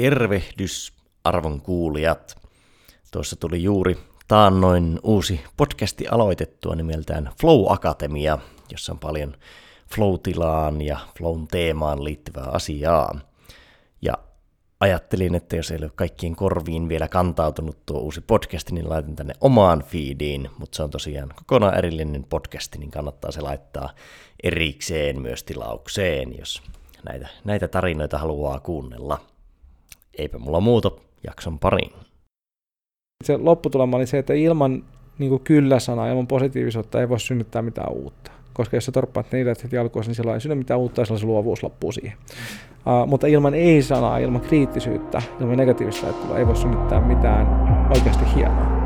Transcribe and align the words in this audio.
Tervehdys 0.00 0.92
arvon 1.24 1.60
kuulijat. 1.60 2.38
Tuossa 3.12 3.36
tuli 3.36 3.62
juuri 3.62 3.98
taannoin 4.28 5.00
uusi 5.02 5.40
podcasti 5.56 6.08
aloitettua 6.08 6.74
nimeltään 6.74 7.30
Flow 7.40 7.72
Akatemia, 7.72 8.38
jossa 8.70 8.92
on 8.92 8.98
paljon 8.98 9.36
flow-tilaan 9.94 10.82
ja 10.82 10.98
flown 11.18 11.48
teemaan 11.48 12.04
liittyvää 12.04 12.44
asiaa. 12.44 13.20
Ja 14.02 14.14
ajattelin, 14.80 15.34
että 15.34 15.56
jos 15.56 15.70
ei 15.70 15.78
ole 15.82 15.90
kaikkien 15.94 16.36
korviin 16.36 16.88
vielä 16.88 17.08
kantautunut 17.08 17.86
tuo 17.86 17.98
uusi 17.98 18.20
podcasti, 18.20 18.74
niin 18.74 18.88
laitan 18.88 19.16
tänne 19.16 19.34
omaan 19.40 19.84
feediin, 19.84 20.50
mutta 20.58 20.76
se 20.76 20.82
on 20.82 20.90
tosiaan 20.90 21.32
kokonaan 21.36 21.78
erillinen 21.78 22.24
podcasti, 22.28 22.78
niin 22.78 22.90
kannattaa 22.90 23.32
se 23.32 23.40
laittaa 23.40 23.90
erikseen 24.42 25.20
myös 25.20 25.44
tilaukseen, 25.44 26.38
jos 26.38 26.62
näitä, 27.04 27.28
näitä 27.44 27.68
tarinoita 27.68 28.18
haluaa 28.18 28.60
kuunnella. 28.60 29.29
Eipä 30.18 30.38
mulla 30.38 30.60
muuta, 30.60 30.90
jakson 31.26 31.58
pariin. 31.58 31.92
Se 33.24 33.36
lopputulema 33.36 33.96
oli 33.96 34.06
se, 34.06 34.18
että 34.18 34.34
ilman 34.34 34.84
niin 35.18 35.40
kyllä-sanaa, 35.40 36.08
ilman 36.08 36.26
positiivisuutta 36.26 37.00
ei 37.00 37.08
voi 37.08 37.20
synnyttää 37.20 37.62
mitään 37.62 37.92
uutta. 37.92 38.30
Koska 38.52 38.76
jos 38.76 38.84
sä 38.84 38.92
torppaat 38.92 39.32
ne 39.32 39.40
ideat 39.40 39.64
heti 39.64 39.78
alkuun, 39.78 40.04
niin 40.06 40.14
silloin 40.14 40.34
ei 40.34 40.40
synny 40.40 40.54
mitään 40.54 40.80
uutta 40.80 41.00
ja 41.00 41.04
silloin 41.04 41.20
se 41.20 41.26
luovuus 41.26 41.62
loppuu 41.62 41.92
siihen. 41.92 42.18
Uh, 42.72 43.08
mutta 43.08 43.26
ilman 43.26 43.54
ei-sanaa, 43.54 44.18
ilman 44.18 44.40
kriittisyyttä, 44.40 45.22
ilman 45.40 45.56
negatiivista 45.56 46.06
ajattelua 46.06 46.38
ei 46.38 46.46
voi 46.46 46.56
synnyttää 46.56 47.00
mitään 47.00 47.46
oikeasti 47.90 48.24
hienoa. 48.34 48.79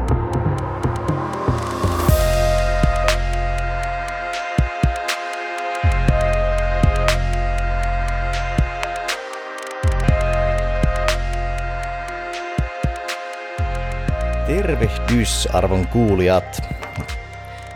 Tervehdys 14.64 15.48
arvon 15.52 15.86
kuulijat. 15.86 16.60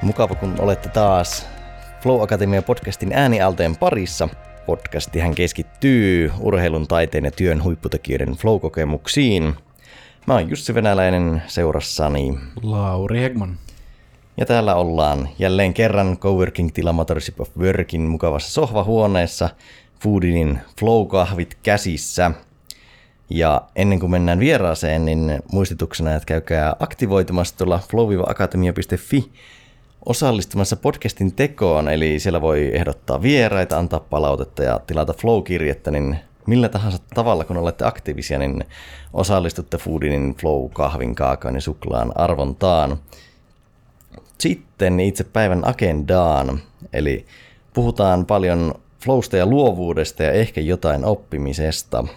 Mukava 0.03 0.35
kun 0.35 0.55
olette 0.59 0.89
taas 0.89 1.47
Flow 2.03 2.23
Akatemia 2.23 2.63
podcastin 2.63 3.13
äänialteen 3.13 3.77
parissa. 3.77 4.29
Podcastihan 4.67 5.35
keskittyy 5.35 6.33
urheilun, 6.41 6.89
taiteen 6.89 7.25
ja 7.25 7.31
työn 7.31 7.65
huipputekijöiden 7.65 8.29
flow-kokemuksiin. 8.29 9.55
Mä 10.27 10.35
oon 10.35 10.51
Jussi 10.51 10.75
Venäläinen 10.75 11.43
seurassani. 11.47 12.39
Lauri 12.63 13.21
Hegman. 13.21 13.59
Ja 14.37 14.47
täällä 14.47 14.75
ollaan 14.75 15.29
jälleen 15.39 15.75
kerran 15.75 16.19
Coworking 16.19 16.71
Tila 16.75 16.93
Motorship 16.93 17.41
of 17.41 17.57
Workin 17.59 18.03
mukavassa 18.03 18.51
sohvahuoneessa. 18.51 19.51
Foodinin 20.01 20.61
flow-kahvit 20.81 21.59
käsissä– 21.63 22.31
ja 23.31 23.63
ennen 23.77 24.01
kuin 24.01 24.11
mennään 24.11 24.39
vieraaseen, 24.39 25.05
niin 25.05 25.43
muistutuksena, 25.53 26.15
että 26.15 26.27
käykää 26.27 26.77
aktivoitumassa 26.81 27.57
tuolla 27.57 27.81
flow-akatemia.fi 27.91 29.31
osallistumassa 30.07 30.77
podcastin 30.77 31.35
tekoon, 31.35 31.89
eli 31.89 32.19
siellä 32.19 32.41
voi 32.41 32.71
ehdottaa 32.75 33.23
vieraita, 33.23 33.79
antaa 33.79 34.01
palautetta 34.01 34.63
ja 34.63 34.81
tilata 34.87 35.13
flow-kirjettä, 35.13 35.91
niin 35.91 36.19
millä 36.47 36.69
tahansa 36.69 36.99
tavalla, 37.15 37.45
kun 37.45 37.57
olette 37.57 37.85
aktiivisia, 37.85 38.39
niin 38.39 38.65
osallistutte 39.13 39.79
Foodinin 39.79 40.35
Flow-kahvin, 40.35 41.15
kaakaon 41.15 41.55
ja 41.55 41.61
suklaan 41.61 42.13
arvontaan. 42.15 42.99
Sitten 44.39 45.01
itse 45.01 45.25
päivän 45.25 45.69
agendaan, 45.69 46.61
eli 46.93 47.27
puhutaan 47.75 48.27
paljon 48.27 48.75
flowsta 49.05 49.37
ja 49.37 49.47
luovuudesta 49.47 50.23
ja 50.23 50.33
ehkä 50.33 50.61
jotain 50.61 51.05
oppimisesta– 51.05 52.05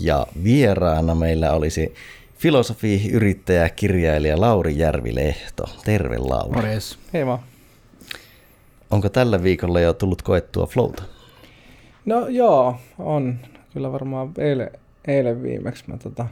ja 0.00 0.26
vieraana 0.44 1.14
meillä 1.14 1.52
olisi 1.52 1.94
filosofi, 2.38 3.10
yrittäjä, 3.10 3.68
kirjailija 3.68 4.40
Lauri 4.40 4.78
Järvilehto. 4.78 5.64
Terve 5.84 6.18
Lauri. 6.18 6.54
Morjes. 6.54 6.98
Hei 7.12 7.26
vaan. 7.26 7.38
Onko 8.90 9.08
tällä 9.08 9.42
viikolla 9.42 9.80
jo 9.80 9.92
tullut 9.92 10.22
koettua 10.22 10.66
flowta? 10.66 11.02
No 12.04 12.28
joo, 12.28 12.76
on. 12.98 13.38
Kyllä 13.72 13.92
varmaan 13.92 14.32
eilen, 14.38 14.70
eilen 15.06 15.42
viimeksi. 15.42 15.84
Mä, 15.86 15.96
tota, 15.96 16.22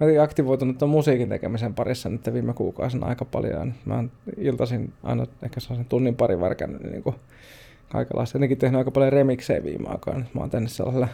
mä 0.00 0.06
olin 0.06 0.20
aktivoitunut 0.20 0.78
tuon 0.78 0.90
musiikin 0.90 1.28
tekemisen 1.28 1.74
parissa 1.74 2.08
nyt 2.08 2.32
viime 2.32 2.54
kuukausina 2.54 3.06
aika 3.06 3.24
paljon. 3.24 3.74
Mä 3.84 4.04
iltaisin 4.36 4.92
aina 5.02 5.26
ehkä 5.42 5.60
sellaisen 5.60 5.86
tunnin 5.86 6.16
pari 6.16 6.40
värkännyt 6.40 6.82
niin 6.82 7.02
kuin 7.02 7.16
kaikenlaista. 7.88 8.36
Jotenkin 8.36 8.58
tehnyt 8.58 8.78
aika 8.78 8.90
paljon 8.90 9.12
remiksejä 9.12 9.64
viime 9.64 9.88
aikoina. 9.88 10.24
Mä 10.34 10.40
oon 10.40 10.50
tehnyt 10.50 10.72
sellaiselle 10.72 11.08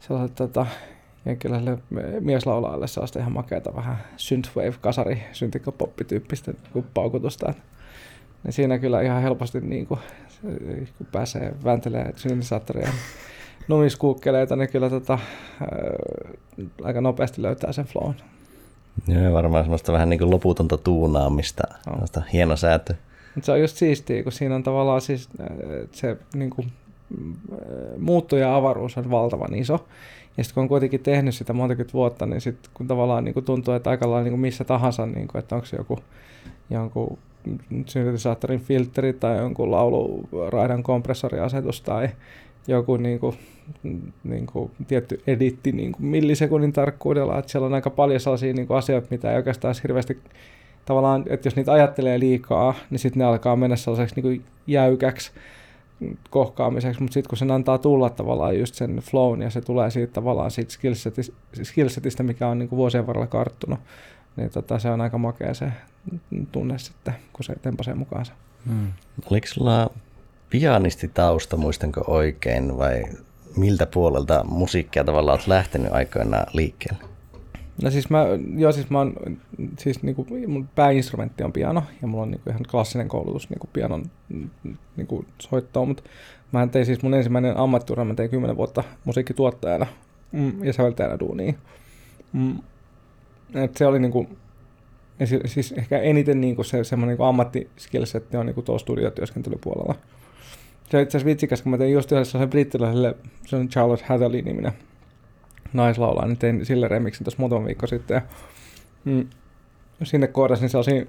sellaiset 0.00 0.34
tota, 0.34 0.66
jenkkiläiselle 1.26 1.78
mieslaulaajalle 2.20 2.86
sellaista 2.86 3.18
ihan 3.18 3.32
makeata 3.32 3.74
vähän 3.76 3.96
synthwave-kasari, 4.16 5.18
syntikopoppi-tyyppistä 5.32 6.52
niin 6.74 6.86
paukutusta. 6.94 7.54
Niin 8.44 8.52
siinä 8.52 8.78
kyllä 8.78 9.00
ihan 9.00 9.22
helposti 9.22 9.60
niin 9.60 9.86
kuin, 9.86 10.00
kun 10.98 11.06
pääsee 11.12 11.54
väntelee 11.64 12.12
syntisaattoria 12.16 12.88
numiskuukkeleita, 13.68 14.56
niin 14.56 14.68
kyllä 14.68 14.90
tota, 14.90 15.18
ää, 15.60 15.68
aika 16.82 17.00
nopeasti 17.00 17.42
löytää 17.42 17.72
sen 17.72 17.84
flown. 17.84 18.14
Joo, 19.08 19.32
varmaan 19.32 19.64
semmoista 19.64 19.92
vähän 19.92 20.10
niin 20.10 20.18
kuin 20.18 20.30
loputonta 20.30 20.76
tuunaamista, 20.76 21.62
no. 21.86 22.22
hieno 22.32 22.56
säätö. 22.56 22.94
se 23.42 23.52
on 23.52 23.60
just 23.60 23.76
siistiä, 23.76 24.22
kun 24.22 24.32
siinä 24.32 24.54
on 24.54 24.62
tavallaan 24.62 25.00
siis 25.00 25.28
se 25.92 26.16
niin 26.34 26.50
kuin 26.50 26.72
muutto 27.98 28.36
ja 28.36 28.56
avaruus 28.56 28.98
on 28.98 29.10
valtavan 29.10 29.54
iso. 29.54 29.86
Ja 30.36 30.44
sitten 30.44 30.54
kun 30.54 30.62
on 30.62 30.68
kuitenkin 30.68 31.00
tehnyt 31.00 31.34
sitä 31.34 31.52
monta 31.52 31.74
vuotta, 31.92 32.26
niin 32.26 32.40
sitten 32.40 32.70
kun 32.74 32.86
tavallaan 32.86 33.24
niin 33.24 33.34
kuin 33.34 33.44
tuntuu, 33.44 33.74
että 33.74 33.90
aika 33.90 34.10
lailla 34.10 34.22
niin 34.22 34.32
kuin 34.32 34.40
missä 34.40 34.64
tahansa, 34.64 35.06
niin 35.06 35.28
kuin, 35.28 35.38
että 35.38 35.54
onko 35.54 35.66
se 35.66 35.76
joku 35.76 35.98
jonkun 36.70 37.18
syntetisaattorin 37.86 38.60
filtteri 38.60 39.12
tai 39.12 39.38
jonkun 39.38 39.70
lauluraidan 39.70 40.82
kompressoriasetus 40.82 41.80
tai 41.80 42.08
joku 42.68 42.96
niin 42.96 43.18
kuin, 43.18 43.36
niin 44.24 44.46
kuin 44.46 44.70
tietty 44.88 45.22
editti 45.26 45.72
niin 45.72 45.92
kuin 45.92 46.06
millisekunnin 46.06 46.72
tarkkuudella, 46.72 47.38
että 47.38 47.50
siellä 47.50 47.66
on 47.66 47.74
aika 47.74 47.90
paljon 47.90 48.20
sellaisia 48.20 48.52
niin 48.52 48.66
kuin 48.66 48.76
asioita, 48.76 49.08
mitä 49.10 49.30
ei 49.30 49.36
oikeastaan 49.36 49.74
hirveästi 49.82 50.18
tavallaan, 50.84 51.24
että 51.28 51.46
jos 51.46 51.56
niitä 51.56 51.72
ajattelee 51.72 52.20
liikaa, 52.20 52.74
niin 52.90 52.98
sitten 52.98 53.18
ne 53.20 53.24
alkaa 53.24 53.56
mennä 53.56 53.76
sellaiseksi 53.76 54.14
niin 54.14 54.22
kuin 54.22 54.42
jäykäksi 54.66 55.32
kohkaamiseksi, 56.30 57.02
mutta 57.02 57.14
sitten 57.14 57.28
kun 57.28 57.38
sen 57.38 57.50
antaa 57.50 57.78
tulla 57.78 58.10
tavallaan 58.10 58.58
just 58.58 58.74
sen 58.74 58.96
flown 58.96 59.42
ja 59.42 59.50
se 59.50 59.60
tulee 59.60 59.90
siitä 59.90 60.12
tavallaan 60.12 60.50
siitä 60.50 60.72
skillsetistä, 60.72 61.36
skillsetistä 61.62 62.22
mikä 62.22 62.48
on 62.48 62.58
niin 62.58 62.70
vuosien 62.70 63.06
varrella 63.06 63.26
karttunut, 63.26 63.80
niin 64.36 64.50
tota, 64.50 64.78
se 64.78 64.90
on 64.90 65.00
aika 65.00 65.18
makea 65.18 65.54
se 65.54 65.72
tunne 66.52 66.78
sitten, 66.78 67.14
kun 67.32 67.44
se 67.44 67.54
tempasee 67.62 67.94
mukaansa. 67.94 68.32
Hmm. 68.66 68.92
Oliko 69.30 69.46
sulla 69.46 69.90
pianistitausta, 70.50 71.56
muistanko 71.56 72.04
oikein, 72.06 72.78
vai 72.78 73.04
miltä 73.56 73.86
puolelta 73.86 74.44
musiikkia 74.44 75.04
tavallaan 75.04 75.38
olet 75.38 75.46
lähtenyt 75.46 75.92
aikoinaan 75.92 76.46
liikkeelle? 76.52 77.15
No 77.82 77.90
siis 77.90 78.10
mä, 78.10 78.26
joo 78.56 78.72
siis 78.72 78.90
mä 78.90 78.98
oon, 78.98 79.14
siis 79.78 80.02
niinku, 80.02 80.26
mun 80.46 80.68
pääinstrumentti 80.74 81.44
on 81.44 81.52
piano 81.52 81.82
ja 82.02 82.08
mulla 82.08 82.22
on 82.22 82.30
niinku 82.30 82.50
ihan 82.50 82.62
klassinen 82.70 83.08
koulutus 83.08 83.50
niinku 83.50 83.68
pianon 83.72 84.10
niinku 84.96 85.24
soittoon, 85.38 85.88
mutta 85.88 86.02
mä 86.52 86.66
tein 86.66 86.86
siis 86.86 87.02
mun 87.02 87.14
ensimmäinen 87.14 87.56
ammattiura, 87.56 88.04
mä 88.04 88.14
tein 88.14 88.30
10 88.30 88.56
vuotta 88.56 88.84
musiikkituottajana 89.04 89.86
mm, 90.32 90.64
ja 90.64 90.72
säveltäjänä 90.72 91.18
duunia. 91.18 91.52
Mm, 92.32 92.58
et 93.54 93.76
se 93.76 93.86
oli 93.86 93.98
niinku, 93.98 94.28
siis 95.44 95.72
ehkä 95.72 95.98
eniten 95.98 96.40
niinku 96.40 96.64
se 96.64 96.84
semmoinen 96.84 97.12
niinku 97.12 97.24
ammattiskillsetti 97.24 98.36
on 98.36 98.46
niinku 98.46 98.62
tuolla 98.62 98.78
studiotyöskentelypuolella. 98.78 99.94
Se 100.90 100.96
on 100.96 101.02
itse 101.02 101.16
asiassa 101.18 101.26
vitsikäs, 101.26 101.62
kun 101.62 101.70
mä 101.70 101.78
tein 101.78 101.92
just 101.92 102.12
yhdessä 102.12 102.38
sen 102.38 102.50
brittiläiselle, 102.50 103.16
se 103.46 103.56
on 103.56 103.68
Charlotte 103.68 104.04
Hatherley-niminen 104.08 104.72
naislaulaa, 105.76 106.26
niin 106.26 106.38
tein 106.38 106.66
sille 106.66 106.88
remixin 106.88 107.24
tuossa 107.24 107.40
muutama 107.40 107.66
viikko 107.66 107.86
sitten. 107.86 108.22
Mm, 109.04 109.26
sinne 110.02 110.26
koodasin 110.26 110.68
sellaisia 110.68 111.04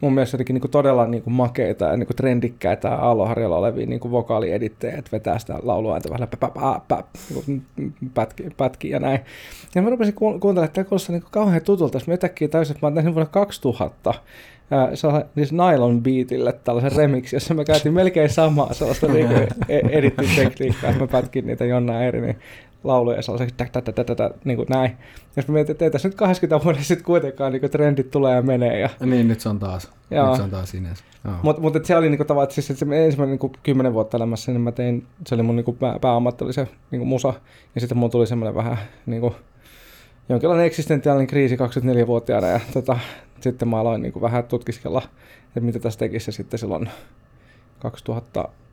mun 0.00 0.14
mielestä 0.14 0.34
jotenkin 0.34 0.54
niin 0.54 0.60
kuin 0.60 0.70
todella 0.70 1.06
niin 1.06 1.22
kuin 1.22 1.34
makeita 1.34 1.84
ja 1.84 1.96
niin 1.96 2.06
kuin 2.06 2.16
trendikkäitä 2.16 2.94
aalloharjalla 2.94 3.56
olevia 3.56 3.86
niin 3.86 4.00
kuin 4.00 4.12
vokaaliedittejä, 4.12 4.96
että 4.96 5.10
vetää 5.12 5.38
sitä 5.38 5.58
lauluääntä 5.62 6.10
vähän 6.10 6.28
pä, 6.28 6.36
pä, 6.36 6.80
pä, 6.88 7.04
niin 7.46 7.94
pätki, 8.14 8.44
pätki 8.56 8.90
ja 8.90 9.00
näin. 9.00 9.20
Ja 9.74 9.82
mä 9.82 9.90
rupesin 9.90 10.14
kuuntelemaan, 10.14 10.64
että 10.64 10.74
tämä 10.74 10.84
kuulostaa 10.84 11.12
niin 11.16 11.24
kauhean 11.30 11.62
tutulta. 11.62 12.00
Mä 12.06 12.12
yhtäkkiä 12.12 12.48
täysin, 12.48 12.76
että 12.76 12.90
mä 12.90 13.00
oon 13.00 13.14
vuonna 13.14 13.30
2000 13.30 14.14
siis 15.34 15.52
Nylon 15.52 16.02
Beatille 16.02 16.52
tällaisen 16.52 16.92
remix, 16.92 17.32
jossa 17.32 17.54
mä 17.54 17.64
käytin 17.64 17.92
melkein 17.92 18.30
samaa 18.30 18.74
sellaista 18.74 19.06
niin 19.06 19.32
e- 19.68 19.80
edittitekniikkaa, 19.90 20.90
että 20.90 21.02
mä 21.02 21.06
pätkin 21.06 21.46
niitä 21.46 21.64
jonna 21.64 22.02
eri, 22.02 22.20
niin 22.20 22.36
lauluja 22.84 23.22
sellaiseksi 23.22 23.54
tä, 23.56 23.66
tä, 23.72 23.82
tä, 23.82 23.92
tä, 23.92 24.04
tä, 24.04 24.14
tä, 24.14 24.30
niin 24.44 24.56
kuin 24.56 24.66
näin. 24.70 24.90
Ja 25.36 25.42
sitten 25.42 25.52
mietin, 25.52 25.72
että 25.72 25.84
ei 25.84 25.90
tässä 25.90 26.08
nyt 26.08 26.16
80 26.16 26.64
vuodessa 26.64 26.88
sitten 26.88 27.04
kuitenkaan 27.04 27.52
niin 27.52 27.60
kuin 27.60 27.70
trendit 27.70 28.10
tulee 28.10 28.34
ja 28.34 28.42
menee. 28.42 28.80
Ja, 28.80 28.90
Ja 29.00 29.06
niin, 29.06 29.28
nyt 29.28 29.40
se 29.40 29.48
on 29.48 29.58
taas. 29.58 29.90
Joo. 30.10 30.26
Nyt 30.26 30.36
se 30.36 30.42
on 30.42 30.50
taas. 30.50 30.74
Joo. 31.24 31.34
mutta 31.42 31.62
mut, 31.62 31.84
se 31.84 31.96
oli 31.96 32.10
niinku 32.10 32.24
tavallaan, 32.24 32.44
että 32.44 32.54
siis, 32.54 32.70
et 32.70 32.78
se 32.78 33.04
ensimmäinen 33.04 33.30
niinku 33.30 33.52
kymmenen 33.62 33.94
vuotta 33.94 34.16
elämässä, 34.16 34.52
niin 34.52 34.60
mä 34.60 34.72
tein, 34.72 35.06
se 35.26 35.34
oli 35.34 35.42
mun 35.42 35.56
niinku 35.56 35.72
pää, 35.72 35.98
pääammatti 36.00 36.44
oli 36.44 36.52
se 36.52 36.68
niinku 36.90 37.04
musa. 37.04 37.34
Ja 37.74 37.80
sitten 37.80 37.98
mulla 37.98 38.10
tuli 38.10 38.26
semmoinen 38.26 38.54
vähän 38.54 38.78
niinku, 39.06 39.34
jonkinlainen 40.28 40.66
eksistentiaalinen 40.66 41.26
kriisi 41.26 41.56
24-vuotiaana. 41.56 42.46
Ja 42.46 42.60
tota, 42.72 42.98
sitten 43.40 43.68
mä 43.68 43.80
aloin 43.80 44.02
niinku 44.02 44.20
vähän 44.20 44.44
tutkiskella, 44.44 45.02
että 45.46 45.60
mitä 45.60 45.78
tässä 45.78 45.98
tekisi. 45.98 46.32
Sitten 46.32 46.58
silloin 46.58 46.90
2004 47.78 48.67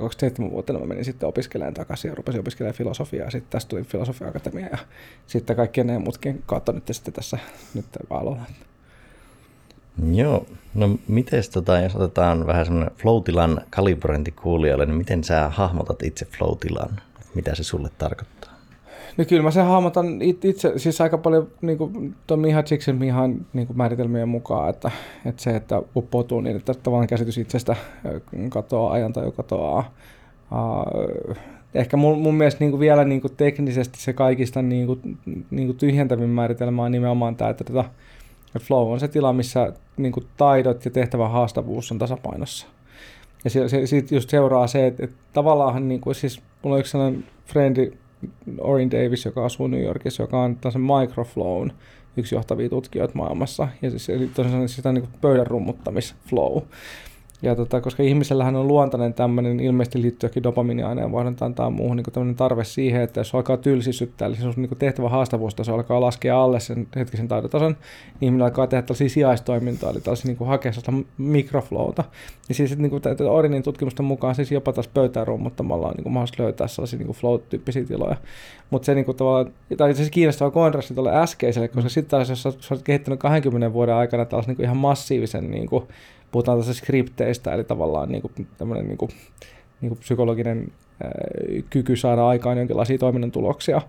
2007 0.00 0.50
vuotena 0.50 0.78
mä 0.78 0.86
menin 0.86 1.04
sitten 1.04 1.28
opiskelemaan 1.28 1.74
takaisin 1.74 2.08
ja 2.08 2.14
rupesin 2.14 2.40
opiskelemaan 2.40 2.76
filosofiaa. 2.76 3.30
Sitten 3.30 3.50
tästä 3.50 3.68
tuli 3.68 3.82
filosofia-akatemia 3.82 4.66
ja 4.66 4.78
sitten 5.26 5.56
kaikkien 5.56 5.86
ne 5.86 5.98
muutkin 5.98 6.42
kautta 6.46 6.72
nyt 6.72 6.88
sitten 6.92 7.14
tässä 7.14 7.38
nyt 7.74 7.86
aloilla. 8.10 8.42
Joo, 10.12 10.46
no 10.74 10.98
miten 11.08 11.42
tota, 11.52 11.80
jos 11.80 11.96
otetaan 11.96 12.46
vähän 12.46 12.66
semmoinen 12.66 12.96
flow-tilan 12.96 13.60
kalibrointi 13.70 14.30
kuulijoille, 14.30 14.86
niin 14.86 14.96
miten 14.96 15.24
sä 15.24 15.48
hahmotat 15.48 16.02
itse 16.02 16.24
flow-tilan? 16.24 17.00
Mitä 17.34 17.54
se 17.54 17.62
sulle 17.64 17.90
tarkoittaa? 17.98 18.53
No 19.16 19.24
kyllä 19.24 19.42
mä 19.42 19.50
sen 19.50 19.64
hahmotan 19.64 20.22
it- 20.22 20.44
itse, 20.44 20.72
siis 20.76 21.00
aika 21.00 21.18
paljon 21.18 21.48
niin 21.62 21.78
kuin, 21.78 22.14
tuon 22.26 22.40
Miha 22.40 22.62
Chiksen 22.62 22.96
Mihan 22.96 23.46
niin 23.52 23.66
kuin 23.66 23.76
määritelmien 23.76 24.28
mukaan, 24.28 24.70
että, 24.70 24.90
että 25.24 25.42
se, 25.42 25.56
että 25.56 25.82
uppoutuu 25.96 26.40
niin, 26.40 26.56
että 26.56 26.74
tavallaan 26.74 27.06
käsitys 27.06 27.38
itsestä 27.38 27.76
katoaa, 28.48 28.92
ajan 28.92 29.12
tai 29.12 29.32
katoaa. 29.36 29.94
Uh, 30.52 31.36
ehkä 31.74 31.96
mun, 31.96 32.18
mun 32.18 32.34
mielestä 32.34 32.60
niin 32.60 32.70
kuin 32.70 32.80
vielä 32.80 33.04
niin 33.04 33.20
kuin 33.20 33.36
teknisesti 33.36 34.00
se 34.00 34.12
kaikista 34.12 34.62
niin 34.62 34.86
kuin, 34.86 35.18
niin 35.50 35.66
kuin 35.66 35.78
tyhjentävin 35.78 36.28
määritelmä 36.28 36.82
on 36.82 36.92
nimenomaan 36.92 37.36
tämä, 37.36 37.50
että, 37.50 37.64
että, 37.68 37.84
että 38.46 38.66
flow 38.66 38.92
on 38.92 39.00
se 39.00 39.08
tila, 39.08 39.32
missä 39.32 39.72
niin 39.96 40.12
kuin 40.12 40.26
taidot 40.36 40.84
ja 40.84 40.90
tehtävän 40.90 41.30
haastavuus 41.30 41.92
on 41.92 41.98
tasapainossa. 41.98 42.66
Ja 43.44 43.50
se, 43.50 43.68
se, 43.68 43.86
siitä 43.86 44.14
just 44.14 44.30
seuraa 44.30 44.66
se, 44.66 44.86
että, 44.86 45.04
että 45.04 45.16
tavallaan 45.32 45.88
niin 45.88 46.00
kuin, 46.00 46.14
siis 46.14 46.42
mulla 46.62 46.74
on 46.74 46.80
yksi 46.80 46.92
sellainen 46.92 47.24
frendi, 47.46 47.92
Orin 48.60 48.90
Davis, 48.90 49.24
joka 49.24 49.44
asuu 49.44 49.66
New 49.66 49.82
Yorkissa, 49.82 50.22
joka 50.22 50.40
on 50.40 50.56
tällaisen 50.56 50.82
microflown 50.82 51.70
yksi 52.16 52.34
johtavia 52.34 52.68
tutkijoita 52.68 53.14
maailmassa. 53.14 53.68
Ja 53.82 53.90
siis, 53.90 54.08
eli 54.08 54.26
tosiaan 54.26 54.68
sitä 54.68 54.92
niin 54.92 55.08
pöydän 55.20 55.46
rummuttamisflow. 55.46 56.62
Ja 57.42 57.56
tota, 57.56 57.80
koska 57.80 58.02
ihmisellähän 58.02 58.56
on 58.56 58.68
luontainen 58.68 59.14
tämmöinen, 59.14 59.60
ilmeisesti 59.60 60.02
liittyy 60.02 60.28
jokin 60.28 60.42
dopaminiaineen 60.42 61.12
vaihduntaan 61.12 61.54
tai 61.54 61.70
muuhun 61.70 61.96
niin 61.96 62.04
tämmöinen 62.12 62.36
tarve 62.36 62.64
siihen, 62.64 63.02
että 63.02 63.20
jos 63.20 63.34
alkaa 63.34 63.56
tylsisyttää, 63.56 64.28
eli 64.28 64.36
se 64.36 64.46
on 64.46 64.54
niin 64.56 64.78
tehtävä 64.78 65.08
haastavuustaso 65.08 65.74
alkaa 65.74 66.00
laskea 66.00 66.42
alle 66.42 66.60
sen 66.60 66.86
hetkisen 66.96 67.28
taidotason, 67.28 67.72
niin 67.72 68.26
ihminen 68.26 68.44
alkaa 68.44 68.66
tehdä 68.66 68.82
tällaisia 68.82 69.08
sijaistoimintoja, 69.08 69.92
eli 69.92 70.00
tällaisia 70.00 70.34
niin 70.34 70.48
hakea 70.48 70.72
sellaista 70.72 71.08
mikroflowta. 71.18 72.04
Ja 72.48 72.54
siis 72.54 72.78
niin 72.78 72.90
kuin 72.90 73.02
Orinin 73.28 73.62
tutkimusten 73.62 74.06
mukaan 74.06 74.34
siis 74.34 74.52
jopa 74.52 74.72
tässä 74.72 74.90
pöytään 74.94 75.26
rummuttamalla 75.26 75.86
on 75.88 75.94
niin 75.94 76.02
kuin 76.02 76.12
mahdollista 76.12 76.42
löytää 76.42 76.68
sellaisia 76.68 76.98
niin 76.98 77.12
flow-tyyppisiä 77.12 77.84
tiloja. 77.84 78.16
Mutta 78.70 78.86
se 78.86 78.94
niin 78.94 79.04
kuin 79.04 79.16
tavallaan, 79.16 79.52
tai 79.76 79.94
se 79.94 80.10
kiinnostava 80.10 80.50
kontrasti 80.50 80.94
tuolle 80.94 81.16
äskeiselle, 81.16 81.68
koska 81.68 81.88
sitten 81.88 82.10
taas 82.10 82.28
jos 82.28 82.42
sä 82.42 82.52
olet 82.70 82.82
kehittänyt 82.82 83.20
20 83.20 83.72
vuoden 83.72 83.94
aikana 83.94 84.24
tällaisen 84.24 84.48
niin 84.48 84.56
kuin 84.56 84.64
ihan 84.64 84.76
massiivisen 84.76 85.50
niin 85.50 85.66
kuin, 85.66 85.84
puhutaan 86.34 86.58
tässä 86.58 86.74
skripteistä, 86.74 87.52
eli 87.52 87.64
tavallaan 87.64 88.08
niin 88.08 88.22
kuin, 88.22 88.32
niin 88.36 88.98
kuin, 88.98 89.10
niin 89.80 89.88
kuin 89.88 89.98
psykologinen 89.98 90.72
kyky 91.70 91.96
saada 91.96 92.28
aikaan 92.28 92.58
jonkinlaisia 92.58 92.98
toiminnan 92.98 93.30
tuloksia, 93.30 93.82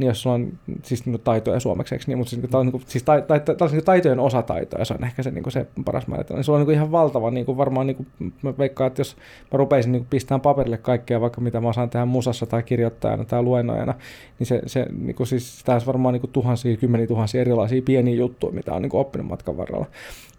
niin 0.00 0.08
jos 0.08 0.22
sulla 0.22 0.34
on 0.34 0.52
siis 0.82 1.06
niin 1.06 1.20
taitoja 1.24 1.60
suomeksi, 1.60 1.96
niin, 2.06 2.18
mutta 2.18 2.30
siis, 2.30 2.42
niin 2.42 2.50
kuin, 2.50 2.66
niin 2.66 2.72
kuin, 2.72 2.82
siis 2.86 3.04
ta, 3.04 3.20
ta, 3.20 3.38
ta, 3.38 3.54
ta, 3.54 3.66
niin 3.66 3.84
taitojen 3.84 4.20
osataitoja, 4.20 4.84
se 4.84 4.94
on 4.94 5.04
ehkä 5.04 5.22
se, 5.22 5.30
niin 5.30 5.42
kuin 5.42 5.52
se 5.52 5.66
paras 5.84 6.06
määritelmä. 6.06 6.38
Niin 6.38 6.44
sulla 6.44 6.56
on 6.56 6.60
niin 6.60 6.66
kuin 6.66 6.74
ihan 6.74 6.92
valtava, 6.92 7.30
niin 7.30 7.46
kuin 7.46 7.58
varmaan 7.58 7.86
niin 7.86 7.96
kuin, 7.96 8.32
mä 8.42 8.54
veikkaan, 8.58 8.88
että 8.88 9.00
jos 9.00 9.16
mä 9.52 9.56
rupeisin 9.56 9.92
niin 9.92 10.02
kuin 10.02 10.08
pistämään 10.10 10.40
paperille 10.40 10.78
kaikkea, 10.78 11.20
vaikka 11.20 11.40
mitä 11.40 11.60
mä 11.60 11.68
osaan 11.68 11.90
tehdä 11.90 12.06
musassa 12.06 12.46
tai 12.46 12.62
kirjoittajana 12.62 13.24
tai 13.24 13.42
luennoijana, 13.42 13.94
niin 14.38 14.46
se, 14.46 14.62
se 14.66 14.86
niin 14.98 15.16
kuin 15.16 15.26
siis, 15.26 15.62
tässä 15.64 15.86
varmaan 15.86 16.12
niin 16.12 16.20
kuin 16.20 16.30
tuhansia, 16.30 16.76
kymmeniä 16.76 17.06
tuhansia 17.06 17.40
erilaisia 17.40 17.82
pieniä 17.82 18.14
juttuja, 18.14 18.52
mitä 18.52 18.74
on 18.74 18.82
niin 18.82 18.90
kuin 18.90 19.00
oppinut 19.00 19.28
matkan 19.28 19.56
varrella 19.56 19.86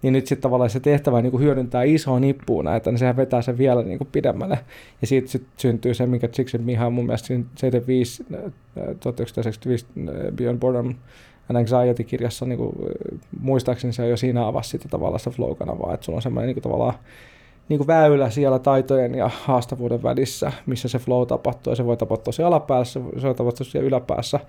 niin 0.01 0.13
nyt 0.13 0.27
sitten 0.27 0.41
tavallaan 0.41 0.69
se 0.69 0.79
tehtävä 0.79 1.21
niin 1.21 1.31
kuin 1.31 1.43
hyödyntää 1.43 1.83
isoa 1.83 2.19
nippua 2.19 2.63
näitä, 2.63 2.91
niin 2.91 2.99
sehän 2.99 3.17
vetää 3.17 3.41
sen 3.41 3.57
vielä 3.57 3.83
niin 3.83 3.97
kuin 3.97 4.07
pidemmälle. 4.11 4.59
Ja 5.01 5.07
siitä 5.07 5.27
sitten 5.27 5.51
syntyy 5.57 5.93
se, 5.93 6.05
mikä 6.05 6.27
Chiksen 6.27 6.63
Miha 6.63 6.89
mun 6.89 7.05
mielestä 7.05 7.27
75, 7.27 8.25
1975 9.59 10.35
Beyond 10.35 10.59
Boredom 10.59 10.95
and 11.49 11.57
Anxiety-kirjassa, 11.57 12.45
niin 12.45 12.57
kuin, 12.57 12.75
muistaakseni 13.39 13.93
se 13.93 14.07
jo 14.07 14.17
siinä 14.17 14.47
avasi 14.47 14.69
sitä 14.69 14.89
tavallaan 14.89 15.19
sitä 15.19 15.29
flow-kanavaa, 15.29 15.93
että 15.93 16.05
sulla 16.05 16.17
on 16.17 16.21
semmoinen 16.21 16.47
niin 16.47 16.55
kuin, 16.55 16.63
tavallaan 16.63 16.93
niin 17.69 17.77
kuin 17.77 17.87
väylä 17.87 18.29
siellä 18.29 18.59
taitojen 18.59 19.15
ja 19.15 19.29
haastavuuden 19.43 20.03
välissä, 20.03 20.51
missä 20.65 20.87
se 20.87 20.99
flow 20.99 21.27
tapahtuu, 21.27 21.71
ja 21.71 21.75
se 21.75 21.85
voi 21.85 21.97
tapahtua 21.97 22.33
siellä 22.33 22.47
alapäässä, 22.47 22.99
se 23.17 23.27
voi 23.27 23.35
tapahtua 23.35 23.65
siellä 23.65 23.87
yläpäässä, 23.87 24.39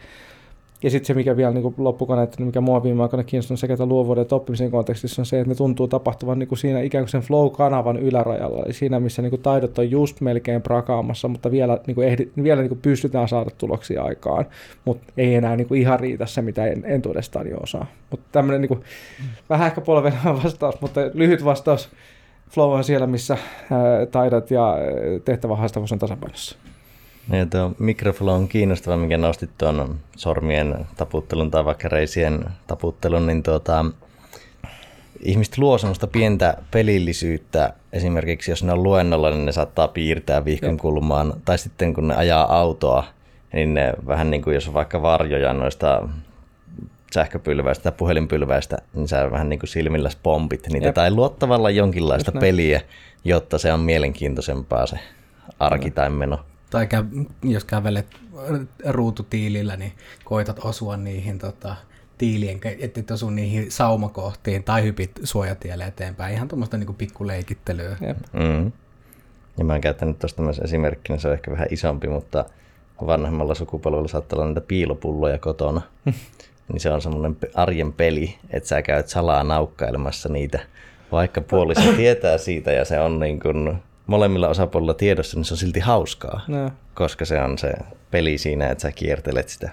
ja 0.82 0.90
sitten 0.90 1.06
se, 1.06 1.14
mikä 1.14 1.36
vielä 1.36 1.52
niin 1.52 1.74
loppukaneetti, 1.78 2.44
mikä 2.44 2.60
mua 2.60 2.82
viime 2.82 3.02
aikoina 3.02 3.24
kiinnostunut 3.24 3.60
sekä 3.60 3.76
tämän 3.76 3.88
luovuuden 3.88 4.22
että 4.22 4.34
oppimisen 4.34 4.70
kontekstissa, 4.70 5.22
on 5.22 5.26
se, 5.26 5.40
että 5.40 5.48
ne 5.48 5.54
tuntuu 5.54 5.88
tapahtuvan 5.88 6.38
niin 6.38 6.48
kuin 6.48 6.58
siinä 6.58 6.80
ikään 6.80 7.04
kuin 7.04 7.10
sen 7.10 7.22
flow-kanavan 7.22 7.96
ylärajalla, 7.96 8.62
eli 8.64 8.72
siinä, 8.72 9.00
missä 9.00 9.22
niin 9.22 9.30
kuin 9.30 9.42
taidot 9.42 9.78
on 9.78 9.90
just 9.90 10.20
melkein 10.20 10.62
prakaamassa, 10.62 11.28
mutta 11.28 11.50
vielä, 11.50 11.78
niin 11.86 11.94
kuin 11.94 12.08
ehdi, 12.08 12.28
vielä 12.42 12.60
niin 12.60 12.68
kuin 12.68 12.80
pystytään 12.82 13.28
saada 13.28 13.50
tuloksia 13.58 14.02
aikaan, 14.02 14.46
mutta 14.84 15.12
ei 15.16 15.34
enää 15.34 15.56
niin 15.56 15.68
kuin 15.68 15.80
ihan 15.80 16.00
riitä 16.00 16.26
se, 16.26 16.42
mitä 16.42 16.66
en, 16.66 16.84
entuudestaan 16.86 17.48
jo 17.50 17.56
osaa. 17.56 17.86
Mutta 18.10 18.26
tämmöinen 18.32 18.60
niin 18.60 18.68
kuin, 18.68 18.80
mm. 18.80 19.28
vähän 19.50 19.66
ehkä 19.66 19.80
polveneva 19.80 20.42
vastaus, 20.44 20.80
mutta 20.80 21.00
lyhyt 21.14 21.44
vastaus. 21.44 21.88
Flow 22.50 22.72
on 22.72 22.84
siellä, 22.84 23.06
missä 23.06 23.38
taidot 24.10 24.50
ja 24.50 24.76
tehtävä 25.24 25.56
haastavuus 25.56 25.92
on 25.92 25.98
tasapainossa. 25.98 26.58
Ja 27.30 27.46
tuo 27.46 27.72
mikroflow 27.78 28.34
on 28.34 28.48
kiinnostava, 28.48 28.96
mikä 28.96 29.16
nostit 29.16 29.50
tuon 29.58 29.98
sormien 30.16 30.86
taputtelun 30.96 31.50
tai 31.50 31.64
vaikka 31.64 31.88
reisien 31.88 32.44
taputtelun, 32.66 33.26
niin 33.26 33.42
tuota, 33.42 33.84
ihmiset 35.20 35.58
luo 35.58 35.78
semmoista 35.78 36.06
pientä 36.06 36.56
pelillisyyttä. 36.70 37.72
Esimerkiksi 37.92 38.50
jos 38.50 38.62
ne 38.62 38.72
on 38.72 38.82
luennolla, 38.82 39.30
niin 39.30 39.46
ne 39.46 39.52
saattaa 39.52 39.88
piirtää 39.88 40.44
vihkon 40.44 40.76
kulmaan. 40.76 41.34
Tai 41.44 41.58
sitten 41.58 41.94
kun 41.94 42.08
ne 42.08 42.14
ajaa 42.14 42.58
autoa, 42.58 43.04
niin 43.52 43.74
ne 43.74 43.92
vähän 44.06 44.30
niin 44.30 44.42
kuin 44.42 44.54
jos 44.54 44.68
on 44.68 44.74
vaikka 44.74 45.02
varjoja 45.02 45.52
noista 45.52 46.08
sähköpylväistä 47.14 47.82
tai 47.82 47.92
puhelinpylväistä, 47.98 48.78
niin 48.94 49.08
sä 49.08 49.30
vähän 49.30 49.48
niin 49.48 49.58
kuin 49.60 49.68
silmillä 49.68 50.10
pompit 50.22 50.68
niitä. 50.72 50.86
Jep. 50.86 50.94
Tai 50.94 51.10
luot 51.10 51.38
tavallaan 51.38 51.76
jonkinlaista 51.76 52.32
peliä, 52.32 52.80
jotta 53.24 53.58
se 53.58 53.72
on 53.72 53.80
mielenkiintoisempaa 53.80 54.86
se 54.86 54.98
arki 55.58 55.90
tai 55.90 56.10
meno 56.10 56.38
tai 56.72 56.86
kä- 56.86 57.26
jos 57.42 57.64
kävelet 57.64 58.06
ruututiilillä, 58.88 59.76
niin 59.76 59.92
koitat 60.24 60.58
osua 60.64 60.96
niihin 60.96 61.38
tota, 61.38 61.76
tiilien, 62.18 62.60
että 62.78 63.00
et 63.00 63.10
osu 63.10 63.30
niihin 63.30 63.70
saumakohtiin 63.70 64.64
tai 64.64 64.82
hypit 64.82 65.10
suojatielle 65.24 65.84
eteenpäin. 65.84 66.34
Ihan 66.34 66.48
tuommoista 66.48 66.76
niin 66.76 66.94
pikkuleikittelyä. 66.94 67.96
Mm. 68.32 68.72
Ja 69.58 69.64
mä 69.64 69.72
oon 69.72 69.80
käyttänyt 69.80 70.18
tuosta 70.18 70.42
myös 70.42 70.58
esimerkkinä, 70.58 71.18
se 71.18 71.28
on 71.28 71.34
ehkä 71.34 71.50
vähän 71.50 71.68
isompi, 71.70 72.08
mutta 72.08 72.44
vanhemmalla 73.06 73.54
sukupolvella 73.54 74.08
saattaa 74.08 74.36
olla 74.36 74.48
niitä 74.48 74.60
piilopulloja 74.60 75.38
kotona. 75.38 75.82
niin 76.72 76.80
se 76.80 76.90
on 76.90 77.02
semmoinen 77.02 77.36
arjen 77.54 77.92
peli, 77.92 78.38
että 78.50 78.68
sä 78.68 78.82
käyt 78.82 79.08
salaa 79.08 79.44
naukkailemassa 79.44 80.28
niitä, 80.28 80.60
vaikka 81.12 81.40
puoliso 81.40 81.92
tietää 81.96 82.38
siitä 82.38 82.72
ja 82.72 82.84
se 82.84 83.00
on 83.00 83.20
niin 83.20 83.40
kuin 83.40 83.82
molemmilla 84.06 84.48
osapuolilla 84.48 84.94
tiedossa, 84.94 85.36
niin 85.36 85.44
se 85.44 85.54
on 85.54 85.58
silti 85.58 85.80
hauskaa, 85.80 86.40
no. 86.48 86.70
koska 86.94 87.24
se 87.24 87.40
on 87.40 87.58
se 87.58 87.72
peli 88.10 88.38
siinä, 88.38 88.70
että 88.70 88.82
sä 88.82 88.92
kiertelet 88.92 89.48
sitä 89.48 89.70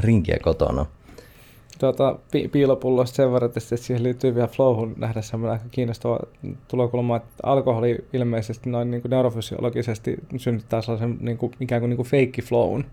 rinkiä 0.00 0.38
kotona. 0.42 0.86
Tuota, 1.78 2.18
pi- 2.32 2.48
piilopullosta 2.48 3.16
sen 3.16 3.32
verran, 3.32 3.48
että 3.48 3.76
siihen 3.76 4.02
liittyy 4.02 4.34
vielä 4.34 4.48
flowhun 4.48 4.94
nähdä 4.96 5.22
semmoinen 5.22 5.52
aika 5.52 5.64
kiinnostava 5.70 6.18
tulokulma, 6.68 7.16
että 7.16 7.30
alkoholi 7.42 8.04
ilmeisesti 8.12 8.70
noin 8.70 8.90
niin 8.90 9.02
kuin 9.02 9.10
neurofysiologisesti 9.10 10.16
synnyttää 10.36 10.82
sellaisen 10.82 11.18
niin 11.20 11.38
kuin, 11.38 11.52
ikään 11.60 11.80
kuin, 11.80 11.90
niin 11.90 11.96
kuin 11.96 12.08
fake 12.08 12.42
flown. 12.42 12.84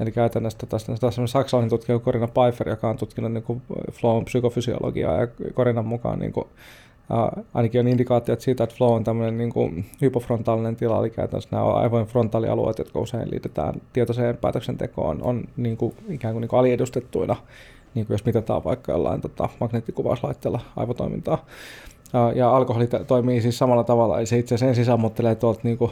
Eli 0.00 0.12
käytännössä 0.12 0.58
tota, 0.58 0.76
taas 1.00 1.16
saksalainen 1.26 1.70
tutkija 1.70 1.98
Corina 1.98 2.28
Pfeiffer, 2.28 2.68
joka 2.68 2.90
on 2.90 2.96
tutkinut 2.96 3.32
niin 3.32 3.42
kuin 3.42 3.62
flown 3.92 4.24
psykofysiologiaa 4.24 5.20
ja 5.20 5.26
Corinan 5.54 5.86
mukaan 5.86 6.18
niin 6.18 6.32
kuin, 6.32 6.46
Uh, 7.10 7.44
ainakin 7.54 7.80
on 7.80 7.88
indikaatiot 7.88 8.40
siitä, 8.40 8.64
että 8.64 8.76
flow 8.76 8.94
on 8.94 9.04
tämmöinen 9.04 9.38
niin 9.38 9.52
kuin 9.52 9.84
hypofrontaalinen 10.00 10.76
tila, 10.76 11.00
eli 11.00 11.10
käytännössä 11.10 11.48
nämä 11.52 11.64
aivojen 11.64 12.06
frontaalialueet, 12.06 12.78
jotka 12.78 13.00
usein 13.00 13.30
liitetään 13.30 13.74
tietoiseen 13.92 14.36
päätöksentekoon, 14.36 15.22
on 15.22 15.44
niin 15.56 15.76
kuin, 15.76 15.94
ikään 16.08 16.34
kuin, 16.34 16.40
niin 16.40 16.48
kuin 16.48 16.60
aliedustettuina, 16.60 17.36
niin 17.94 18.06
kuin 18.06 18.14
jos 18.14 18.24
mitataan 18.24 18.64
vaikka 18.64 18.92
jollain 18.92 19.20
tota, 19.20 19.48
magneettikuvauslaitteella 19.60 20.60
aivotoimintaa. 20.76 21.44
Ja, 22.12 22.32
ja 22.34 22.56
alkoholi 22.56 22.88
toimii 23.06 23.40
siis 23.40 23.58
samalla 23.58 23.84
tavalla, 23.84 24.26
se 24.26 24.38
itse 24.38 24.54
asiassa 24.54 24.68
ensin 24.68 24.84
sammuttelee 24.84 25.34
tuolta, 25.34 25.60
niin 25.62 25.78
kuin, 25.78 25.90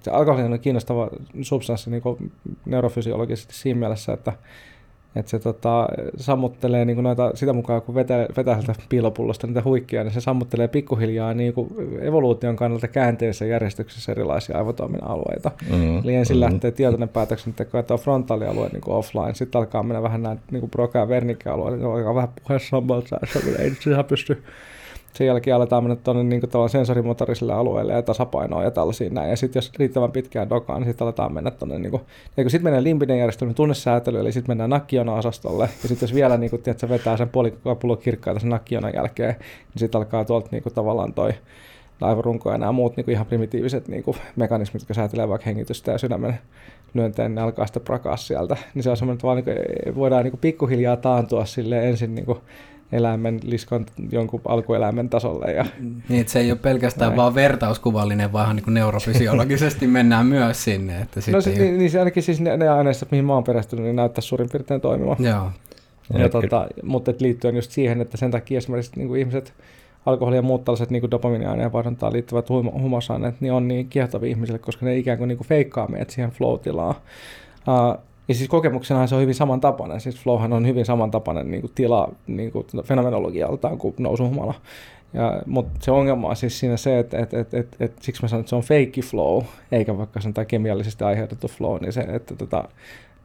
se 0.00 0.10
alkoholi 0.10 0.42
on 0.42 0.60
kiinnostava 0.60 1.10
substanssi 1.42 1.90
niin 1.90 2.02
kuin 2.02 2.32
neurofysiologisesti 2.66 3.54
siinä 3.54 3.80
mielessä, 3.80 4.12
että 4.12 4.32
että 5.16 5.30
se 5.30 5.38
tota, 5.38 5.88
sammuttelee 6.16 6.84
niin 6.84 6.96
kuin 6.96 7.02
noita, 7.02 7.30
sitä 7.34 7.52
mukaan, 7.52 7.82
kun 7.82 7.94
vetää, 7.94 8.26
vetää 8.36 8.54
sieltä 8.54 8.82
piilopullosta 8.88 9.46
niitä 9.46 9.62
huikkia, 9.64 10.04
niin 10.04 10.12
se 10.12 10.20
sammuttelee 10.20 10.68
pikkuhiljaa 10.68 11.34
niin 11.34 11.52
kuin 11.52 11.68
evoluution 12.00 12.56
kannalta 12.56 12.88
käänteisessä 12.88 13.44
järjestyksessä 13.44 14.12
erilaisia 14.12 14.58
aivotoiminnan 14.58 15.10
alueita. 15.10 15.50
Mm-hmm. 15.70 15.98
Eli 16.04 16.14
ensin 16.14 16.36
mm-hmm. 16.36 16.52
lähtee 16.52 16.70
tietoinen 16.70 17.08
päätöksenteko, 17.08 17.78
että 17.78 17.94
on 17.94 18.00
frontaalialue 18.00 18.68
niin 18.68 18.80
kuin 18.80 18.94
offline, 18.94 19.34
sitten 19.34 19.58
alkaa 19.58 19.82
mennä 19.82 20.02
vähän 20.02 20.22
nämä 20.22 20.36
niin 20.50 20.70
broca- 20.76 20.98
ja 20.98 21.08
vernikka-alueet, 21.08 21.74
niin 21.74 21.86
alkaa 21.86 22.14
vähän 22.14 22.28
puheessa 22.42 22.68
sammalta, 22.68 23.20
ei 23.58 23.70
nyt 23.70 23.86
ihan 23.86 24.04
pysty 24.04 24.42
sen 25.14 25.26
jälkeen 25.26 25.56
aletaan 25.56 25.84
mennä 25.84 25.96
tuonne 25.96 26.22
niin 26.22 26.42
sensorimotoriselle 26.70 27.52
alueelle 27.52 27.92
ja 27.92 28.02
tasapainoa 28.02 28.64
ja 28.64 28.70
tällaisia 28.70 29.10
näin. 29.10 29.30
Ja 29.30 29.36
sitten 29.36 29.60
jos 29.60 29.72
riittävän 29.78 30.12
pitkään 30.12 30.50
dokaan, 30.50 30.80
niin 30.80 30.88
sitten 30.88 31.04
aletaan 31.04 31.34
mennä 31.34 31.50
tuonne, 31.50 31.78
niin 31.78 31.90
kun 31.90 32.00
sitten 32.36 32.64
menee 32.64 32.82
limbinen 32.82 33.18
järjestelmän 33.18 33.54
tunnesäätely, 33.54 34.20
eli 34.20 34.32
sitten 34.32 34.50
mennään 34.50 34.70
nakkiona-osastolle, 34.70 35.68
ja 35.82 35.88
sitten 35.88 36.06
jos 36.06 36.14
vielä 36.14 36.36
niin 36.36 36.50
kuin, 36.50 36.62
tiedät, 36.62 36.88
vetää 36.88 37.16
sen 37.16 37.28
puoli 37.28 37.96
kirkkaita 38.02 38.40
sen 38.40 38.50
nakkionan 38.50 38.92
jälkeen, 38.94 39.36
niin 39.38 39.78
sitten 39.78 39.98
alkaa 39.98 40.24
tuolta 40.24 40.48
niin 40.50 40.62
kuin, 40.62 40.74
tavallaan 40.74 41.12
toi 41.12 41.32
aivorunko 42.00 42.52
ja 42.52 42.58
nämä 42.58 42.72
muut 42.72 42.96
niin 42.96 43.04
kuin 43.04 43.12
ihan 43.12 43.26
primitiiviset 43.26 43.88
niin 43.88 44.02
kuin 44.02 44.16
mekanismit, 44.36 44.82
jotka 44.82 44.94
säätelee 44.94 45.28
vaikka 45.28 45.44
hengitystä 45.44 45.92
ja 45.92 45.98
sydämen 45.98 46.38
lyönteen, 46.94 47.34
ne 47.34 47.40
alkaa 47.40 47.66
sitten 47.66 47.82
prakaa 47.82 48.16
sieltä. 48.16 48.56
Niin 48.74 48.82
se 48.82 48.90
on 48.90 48.96
semmoinen, 48.96 49.16
että 49.16 49.26
vaan, 49.26 49.36
niin 49.36 49.44
kuin, 49.44 49.96
voidaan 49.96 50.24
niin 50.24 50.32
kuin 50.32 50.40
pikkuhiljaa 50.40 50.96
taantua 50.96 51.44
sille 51.44 51.88
ensin 51.88 52.14
niin 52.14 52.26
kuin, 52.26 52.38
eläimen, 52.92 53.40
liskon 53.42 53.86
jonkun 54.10 54.40
alkueläimen 54.44 55.08
tasolle. 55.08 55.52
Ja 55.52 55.66
niin, 56.08 56.20
että 56.20 56.32
se 56.32 56.40
ei 56.40 56.50
ole 56.50 56.58
pelkästään 56.58 57.08
näin. 57.08 57.16
vaan 57.16 57.34
vertauskuvallinen, 57.34 58.32
vaan 58.32 58.56
niin 58.56 58.64
kuin 58.64 58.74
neurofysiologisesti 58.74 59.86
mennään 59.86 60.26
myös 60.26 60.64
sinne. 60.64 61.00
Että 61.00 61.20
no 61.32 61.40
se, 61.40 61.50
niin, 61.50 61.78
niin, 61.78 61.90
se 61.90 61.98
ainakin 61.98 62.22
siis 62.22 62.40
ne, 62.40 62.56
ne 62.56 62.68
aineistot, 62.68 63.10
mihin 63.10 63.24
mä 63.24 63.34
oon 63.34 63.44
perästynyt, 63.44 63.84
niin 63.84 63.96
näyttää 63.96 64.22
suurin 64.22 64.48
piirtein 64.52 64.80
toimimaan. 64.80 65.16
Joo. 65.20 65.50
Ja, 66.12 66.20
ja 66.20 66.28
tota, 66.28 66.66
mutta 66.82 67.10
et 67.10 67.20
liittyen 67.20 67.56
just 67.56 67.70
siihen, 67.70 68.00
että 68.00 68.16
sen 68.16 68.30
takia 68.30 68.58
esimerkiksi 68.58 68.92
niin 68.96 69.08
kuin 69.08 69.20
ihmiset, 69.20 69.52
alkoholi 70.06 70.36
ja 70.36 70.42
muut 70.42 70.64
tällaiset 70.64 70.90
niin 70.90 71.10
dopaminiaineen 71.10 71.72
vaihduntaan 71.72 72.12
liittyvät 72.12 72.48
huumausaineet, 72.48 73.40
niin 73.40 73.52
on 73.52 73.68
niin 73.68 73.88
kiehtovia 73.88 74.30
ihmisille, 74.30 74.58
koska 74.58 74.86
ne 74.86 74.96
ikään 74.96 75.18
kuin, 75.18 75.28
niin 75.28 75.38
kuin 75.38 75.48
feikkaa 75.48 75.88
meidät 75.88 76.10
siihen 76.10 76.30
flow-tilaan. 76.30 76.94
Uh, 77.68 77.98
ja 78.32 78.36
siis 78.36 78.48
kokemuksenahan 78.48 79.08
se 79.08 79.14
on 79.14 79.20
hyvin 79.20 79.34
samantapainen. 79.34 80.00
Siis 80.00 80.16
flowhan 80.16 80.52
on 80.52 80.66
hyvin 80.66 80.84
samantapainen 80.84 81.50
niin 81.50 81.60
kuin 81.60 81.72
tila 81.74 82.12
niin 82.26 82.52
kuin 82.52 82.66
fenomenologialtaan 82.84 83.78
kuin 83.78 83.94
nousuhumala. 83.98 84.54
Ja, 85.14 85.42
mutta 85.46 85.70
se 85.80 85.90
ongelma 85.90 86.28
on 86.28 86.36
siis 86.36 86.58
siinä 86.58 86.76
se, 86.76 86.98
että 86.98 87.18
et, 87.18 87.34
et, 87.34 87.54
et, 87.54 87.76
et, 87.80 87.92
siksi 88.00 88.22
mä 88.22 88.28
sanon, 88.28 88.40
että 88.40 88.50
se 88.50 88.56
on 88.56 88.62
fake 88.62 89.02
flow, 89.02 89.42
eikä 89.72 89.98
vaikka 89.98 90.20
sen 90.20 90.34
tai 90.34 90.46
kemiallisesti 90.46 91.04
aiheutettu 91.04 91.48
flow, 91.48 91.80
niin 91.80 91.92
se, 91.92 92.00
että 92.00 92.36
tota, 92.36 92.68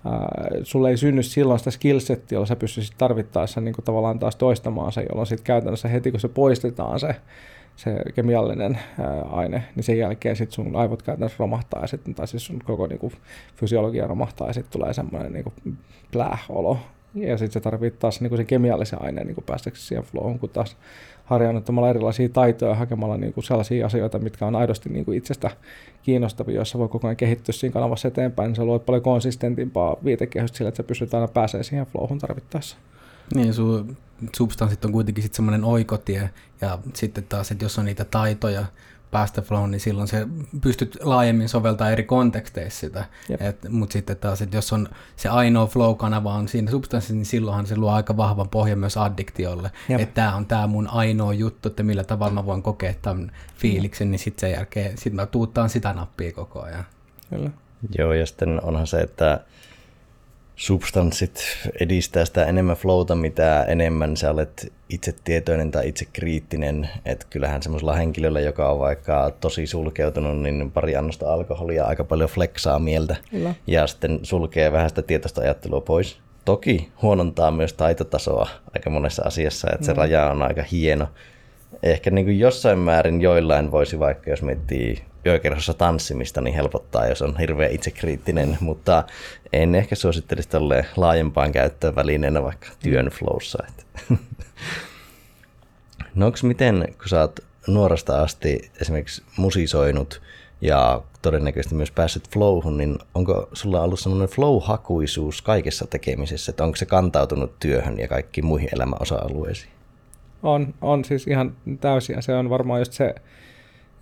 ää, 0.05 0.27
sulle 0.63 0.89
ei 0.89 0.97
synny 0.97 1.23
silloin 1.23 1.59
sitä 1.59 1.71
skillsettiä, 1.71 2.35
jolla 2.35 2.45
sä 2.45 2.55
pystyisit 2.55 2.97
tarvittaessa 2.97 3.61
niin 3.61 3.75
kuin 3.75 3.85
tavallaan 3.85 4.19
taas 4.19 4.35
toistamaan 4.35 4.91
se, 4.91 5.05
jolloin 5.09 5.27
sitten 5.27 5.45
käytännössä 5.45 5.87
heti 5.87 6.11
kun 6.11 6.19
se 6.19 6.27
poistetaan 6.27 6.99
se 6.99 7.15
se 7.77 7.95
kemiallinen 8.15 8.79
ää, 8.99 9.21
aine, 9.21 9.63
niin 9.75 9.83
sen 9.83 9.97
jälkeen 9.97 10.35
sit 10.35 10.51
sun 10.51 10.75
aivot 10.75 11.01
käytännössä 11.01 11.35
romahtaa, 11.39 11.81
ja 11.81 11.87
sit, 11.87 12.01
tai 12.15 12.27
siis 12.27 12.45
sun 12.45 12.59
koko 12.65 12.87
niinku, 12.87 13.11
fysiologia 13.55 14.07
romahtaa, 14.07 14.47
ja 14.47 14.53
sitten 14.53 14.71
tulee 14.71 14.93
semmoinen 14.93 15.33
niinku, 15.33 15.53
pläh-olo. 16.11 16.77
Ja 17.15 17.37
sitten 17.37 17.51
se 17.51 17.59
tarvitsee 17.59 17.99
taas 17.99 18.21
niinku, 18.21 18.37
se 18.37 18.43
kemiallisen 18.43 19.01
aineen 19.01 19.27
niinku, 19.27 19.41
päästäksesi 19.41 19.87
siihen 19.87 20.03
flowhun, 20.03 20.39
kun 20.39 20.49
taas 20.49 20.77
harjoittamalla 21.25 21.89
erilaisia 21.89 22.29
taitoja 22.29 22.75
hakemalla 22.75 23.17
niinku, 23.17 23.41
sellaisia 23.41 23.85
asioita, 23.85 24.19
mitkä 24.19 24.45
on 24.45 24.55
aidosti 24.55 24.89
niinku, 24.89 25.11
itsestä 25.11 25.51
kiinnostavia, 26.03 26.55
joissa 26.55 26.79
voi 26.79 26.87
koko 26.87 27.07
ajan 27.07 27.17
kehittyä 27.17 27.53
siinä 27.53 27.73
kanavassa 27.73 28.07
eteenpäin, 28.07 28.47
niin 28.47 28.55
se 28.55 28.63
luo 28.63 28.79
paljon 28.79 29.03
konsistentimpaa 29.03 29.95
viitekehystä 30.03 30.57
sillä, 30.57 30.69
että 30.69 30.77
sä 30.77 30.83
pystyt 30.83 31.13
aina 31.13 31.27
pääsemään 31.27 31.63
siihen 31.63 31.85
flowhun 31.85 32.19
tarvittaessa. 32.19 32.77
Niin, 33.35 33.53
sun 33.53 33.97
substanssit 34.35 34.85
on 34.85 34.91
kuitenkin 34.91 35.23
sitten 35.23 35.35
semmoinen 35.35 35.63
oikotie, 35.63 36.29
ja 36.61 36.79
sitten 36.93 37.23
taas, 37.23 37.51
että 37.51 37.65
jos 37.65 37.79
on 37.79 37.85
niitä 37.85 38.05
taitoja 38.05 38.65
päästä 39.11 39.41
flown, 39.41 39.71
niin 39.71 39.79
silloin 39.79 40.07
se 40.07 40.27
pystyt 40.61 40.97
laajemmin 41.01 41.49
soveltaa 41.49 41.89
eri 41.89 42.03
konteksteissa 42.03 42.79
sitä. 42.79 43.05
Mutta 43.69 43.93
sitten 43.93 44.17
taas, 44.17 44.41
että 44.41 44.57
jos 44.57 44.73
on 44.73 44.89
se 45.15 45.29
ainoa 45.29 45.67
flow-kanava 45.67 46.33
on 46.33 46.47
siinä 46.47 46.71
substanssissa, 46.71 47.13
niin 47.13 47.25
silloinhan 47.25 47.67
se 47.67 47.77
luo 47.77 47.91
aika 47.91 48.17
vahvan 48.17 48.49
pohjan 48.49 48.79
myös 48.79 48.97
addiktiolle. 48.97 49.71
Että 49.89 50.13
tämä 50.13 50.35
on 50.35 50.45
tämä 50.45 50.67
mun 50.67 50.87
ainoa 50.87 51.33
juttu, 51.33 51.69
että 51.69 51.83
millä 51.83 52.03
tavalla 52.03 52.33
mä 52.33 52.45
voin 52.45 52.63
kokea 52.63 52.93
tämän 53.01 53.31
fiiliksen, 53.55 54.11
niin 54.11 54.19
sitten 54.19 54.49
sen 54.49 54.51
jälkeen 54.51 54.97
sit 54.97 55.13
mä 55.13 55.25
tuuttaan 55.25 55.69
sitä 55.69 55.93
nappia 55.93 56.31
koko 56.31 56.61
ajan. 56.61 56.85
Kyllä. 57.29 57.49
Joo, 57.97 58.13
ja 58.13 58.25
sitten 58.25 58.63
onhan 58.63 58.87
se, 58.87 58.99
että 59.01 59.39
substanssit 60.57 61.41
edistää 61.79 62.25
sitä 62.25 62.45
enemmän 62.45 62.75
flowta, 62.75 63.15
mitä 63.15 63.63
enemmän 63.63 64.17
sä 64.17 64.31
olet 64.31 64.73
itse 64.89 65.15
tietoinen 65.23 65.71
tai 65.71 65.87
itse 65.87 66.05
kriittinen. 66.13 66.89
Että 67.05 67.25
kyllähän 67.29 67.63
semmoisella 67.63 67.93
henkilöllä, 67.93 68.39
joka 68.39 68.69
on 68.69 68.79
vaikka 68.79 69.31
tosi 69.39 69.67
sulkeutunut, 69.67 70.41
niin 70.41 70.71
pari 70.71 70.95
annosta 70.95 71.33
alkoholia 71.33 71.85
aika 71.85 72.03
paljon 72.03 72.29
flexaa 72.29 72.79
mieltä. 72.79 73.15
Kyllä. 73.31 73.53
Ja 73.67 73.87
sitten 73.87 74.19
sulkee 74.23 74.71
vähän 74.71 74.89
sitä 74.89 75.01
tietoista 75.01 75.41
ajattelua 75.41 75.81
pois. 75.81 76.19
Toki 76.45 76.89
huonontaa 77.01 77.51
myös 77.51 77.73
taitotasoa 77.73 78.49
aika 78.75 78.89
monessa 78.89 79.23
asiassa, 79.25 79.67
että 79.73 79.85
se 79.85 79.93
no. 79.93 79.97
raja 79.97 80.31
on 80.31 80.41
aika 80.41 80.63
hieno. 80.71 81.07
Ehkä 81.83 82.11
niin 82.11 82.25
kuin 82.25 82.39
jossain 82.39 82.79
määrin 82.79 83.21
joillain 83.21 83.71
voisi 83.71 83.99
vaikka, 83.99 84.29
jos 84.29 84.41
miettii 84.41 85.03
yökerhossa 85.25 85.73
tanssimista, 85.73 86.41
niin 86.41 86.55
helpottaa, 86.55 87.07
jos 87.07 87.21
on 87.21 87.39
hirveän 87.39 87.71
itsekriittinen, 87.71 88.57
mutta 88.59 89.03
en 89.53 89.75
ehkä 89.75 89.95
suosittelisi 89.95 90.49
tälle 90.49 90.85
laajempaan 90.95 91.51
käyttöön 91.51 91.95
välineenä 91.95 92.43
vaikka 92.43 92.67
työn 92.79 93.05
flowssa. 93.07 93.63
no 96.15 96.25
onko 96.25 96.37
miten, 96.43 96.93
kun 96.97 97.09
sä 97.09 97.21
oot 97.21 97.39
nuoresta 97.67 98.21
asti 98.21 98.71
esimerkiksi 98.81 99.23
musisoinut 99.37 100.21
ja 100.61 101.01
todennäköisesti 101.21 101.75
myös 101.75 101.91
päässyt 101.91 102.29
flowhun, 102.29 102.77
niin 102.77 102.97
onko 103.13 103.49
sulla 103.53 103.81
ollut 103.81 103.99
semmoinen 103.99 104.29
flow-hakuisuus 104.29 105.41
kaikessa 105.41 105.87
tekemisessä, 105.87 106.49
että 106.49 106.63
onko 106.63 106.75
se 106.75 106.85
kantautunut 106.85 107.59
työhön 107.59 107.99
ja 107.99 108.07
kaikkiin 108.07 108.45
muihin 108.45 108.69
elämän 108.73 109.01
osa-alueisiin? 109.01 109.71
On, 110.43 110.73
on 110.81 111.05
siis 111.05 111.27
ihan 111.27 111.55
täysin 111.79 112.23
se 112.23 112.35
on 112.35 112.49
varmaan 112.49 112.81
just 112.81 112.93
se, 112.93 113.15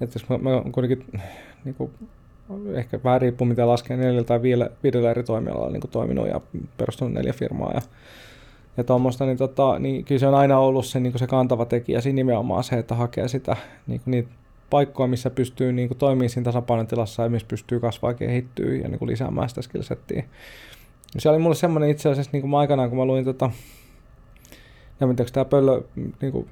että 0.02 0.20
jos 0.20 0.30
mä, 0.30 0.38
mä 0.38 0.72
kuitenkin 0.72 1.06
niin 1.66 1.76
kuin, 1.76 1.92
ehkä 2.74 3.00
vähän 3.04 3.22
riippuu 3.22 3.48
mitä 3.48 3.68
laskee 3.68 3.98
neljällä 3.98 4.24
tai 4.24 4.42
viidellä, 4.42 4.70
viidellä 4.84 5.12
eri 5.12 5.24
toimialalla 5.24 5.70
niin 5.70 5.82
toiminut 5.92 6.28
ja 6.28 6.42
perustunut 6.78 7.14
neljä 7.14 7.34
firmaa 7.34 7.72
ja, 7.74 7.82
ja 8.78 8.84
tuommoista, 8.84 9.26
niin, 9.26 9.38
tota, 9.38 9.80
niin 9.80 10.06
kyllä 10.06 10.20
se 10.20 10.28
on 10.28 10.36
aina 10.36 10.60
ollut 10.60 10.86
se, 10.86 11.00
niin 11.00 11.14
kuin 11.14 11.20
se 11.20 11.28
kantava 11.28 11.66
tekijä 11.66 12.02
siinä 12.02 12.16
nimenomaan 12.16 12.64
se, 12.64 12.76
että 12.76 12.96
hakee 12.96 13.28
sitä 13.28 13.56
niin 13.88 14.02
kuin 14.04 14.12
niitä 14.12 14.30
paikkoja, 14.70 15.08
missä 15.08 15.30
pystyy 15.30 15.74
niin 15.74 15.88
kuin, 15.88 15.98
toimimaan 15.98 16.30
siinä 16.30 16.46
tasapainotilassa 16.46 17.24
ja 17.24 17.30
missä 17.30 17.48
pystyy 17.48 17.80
kasvaa 17.80 18.14
kehittyä 18.14 18.76
ja 18.76 18.88
niin 18.88 19.00
kuin, 19.00 19.10
lisäämään 19.10 19.50
sitä 19.50 19.62
skillsettiä. 19.62 20.24
Se 21.18 21.30
oli 21.30 21.40
mulle 21.40 21.56
semmoinen 21.56 21.90
itse 21.90 22.10
asiassa 22.10 22.30
niin 22.34 22.42
kuin 22.42 22.56
aikanaan, 22.56 22.90
kun 22.90 22.98
mä 22.98 23.06
luin 23.06 23.26
tota, 23.26 23.52
ja 25.00 25.08
miten 25.08 25.26
tämä 25.34 25.46
pöllö 25.46 25.82
niin 26.22 26.32
kuin, 26.32 26.48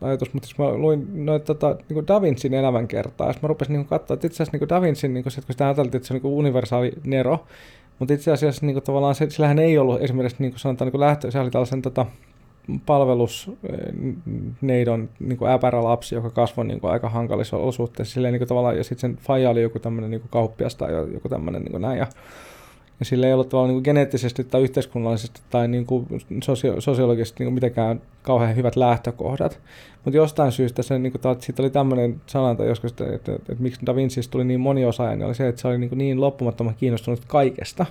ajatus, 0.00 0.34
mutta 0.34 0.46
siis 0.46 0.58
mä 0.58 0.74
luin 0.74 1.24
noita 1.24 1.54
tota, 1.54 1.76
niin 1.88 2.06
Da 2.06 2.22
Vincin 2.22 2.54
elämänkertaa, 2.54 3.26
ja 3.26 3.34
mä 3.42 3.46
rupesin 3.46 3.72
niin 3.72 3.86
katsoa, 3.86 4.14
että 4.14 4.26
itse 4.26 4.42
asiassa 4.42 4.58
niin 4.58 4.68
Da 4.68 4.80
Vincin, 4.80 5.14
niin 5.14 5.24
kuin, 5.24 5.32
kun 5.34 5.44
sitä 5.48 5.64
ajateltiin, 5.64 5.96
että 5.96 6.08
se 6.08 6.14
on 6.14 6.20
niin 6.22 6.32
universaali 6.32 6.92
Nero, 7.04 7.46
mutta 7.98 8.14
itse 8.14 8.32
asiassa 8.32 8.66
niin 8.66 8.74
kuin, 8.74 8.84
tavallaan 8.84 9.14
se, 9.14 9.30
sillähän 9.30 9.58
ei 9.58 9.78
ollut 9.78 10.02
esimerkiksi 10.02 10.42
niin 10.42 10.52
kuin 10.52 10.60
sanotaan 10.60 10.90
niin 10.90 11.00
lähtö, 11.00 11.30
se 11.30 11.40
oli 11.40 11.50
tällaisen 11.50 11.82
tota, 11.82 12.06
palvelusneidon 12.86 15.08
niin 15.20 15.38
kuin 15.38 15.50
lapsi, 15.82 16.14
joka 16.14 16.30
kasvoi 16.30 16.64
niin 16.64 16.80
kuin, 16.80 16.92
aika 16.92 17.08
hankalissa 17.08 17.56
olosuhteissa. 17.56 18.14
Silleen, 18.14 18.32
niin 18.32 18.40
kuin, 18.40 18.48
tavallaan, 18.48 18.76
ja 18.76 18.84
sitten 18.84 19.00
sen 19.00 19.16
faija 19.16 19.50
oli 19.50 19.62
joku 19.62 19.78
tämmöinen 19.78 20.10
niin 20.10 20.22
kauppias 20.30 20.76
tai 20.76 20.92
joku 21.12 21.28
tämmöinen 21.28 21.62
niin 21.62 21.82
näin. 21.82 21.98
Ja 21.98 22.06
ja 23.00 23.06
sillä 23.06 23.26
ei 23.26 23.32
ollut 23.32 23.48
tavallaan 23.48 23.74
niin 23.74 23.84
geneettisesti 23.84 24.44
tai 24.44 24.62
yhteiskunnallisesti 24.62 25.40
tai 25.50 25.68
niin 25.68 25.86
kuin 25.86 26.06
sosio- 26.44 26.80
sosiologisesti 26.80 27.36
niin 27.38 27.46
kuin 27.46 27.54
mitenkään 27.54 28.02
kauhean 28.22 28.56
hyvät 28.56 28.76
lähtökohdat. 28.76 29.60
Mutta 30.04 30.16
jostain 30.16 30.52
syystä 30.52 30.82
se, 30.82 30.98
niin 30.98 31.12
kuin, 31.12 31.36
siitä 31.40 31.62
oli 31.62 31.70
tämmöinen 31.70 32.20
sananta 32.26 32.64
joskus, 32.64 32.90
että, 32.90 33.04
että, 33.04 33.14
että, 33.32 33.52
että 33.52 33.62
miksi 33.62 33.80
Da 33.86 33.94
Vinci 33.96 34.20
tuli 34.30 34.44
niin 34.44 34.60
moniosaaja, 34.60 35.16
niin 35.16 35.26
oli 35.26 35.34
se, 35.34 35.48
että 35.48 35.60
se 35.60 35.68
oli 35.68 35.78
niin, 35.78 35.98
niin 35.98 36.20
loppumattoman 36.20 36.74
kiinnostunut 36.74 37.20
kaikesta. 37.26 37.86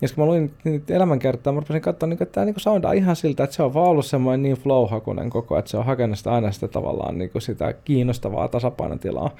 Ja 0.00 0.08
kun 0.14 0.24
mä 0.24 0.26
luin 0.26 0.54
niitä 0.64 0.94
elämänkertaa, 0.94 1.52
mä 1.52 1.60
rupesin 1.60 1.82
katsoa, 1.82 2.08
niin, 2.08 2.22
että 2.22 2.32
tämä 2.32 2.44
niin 2.44 2.54
soundaa 2.56 2.92
ihan 2.92 3.16
siltä, 3.16 3.44
että 3.44 3.56
se 3.56 3.62
on 3.62 3.74
vaan 3.74 3.88
ollut 3.88 4.06
semmoinen 4.06 4.42
niin 4.42 4.56
flow-hakunen 4.56 5.30
koko 5.30 5.58
että 5.58 5.70
se 5.70 5.76
on 5.76 5.84
hakenut 5.84 6.18
sitä 6.18 6.32
aina 6.32 6.52
sitä 6.52 6.68
tavallaan 6.68 7.18
niin 7.18 7.30
kuin 7.30 7.42
sitä 7.42 7.72
kiinnostavaa 7.72 8.48
tasapainotilaa. 8.48 9.30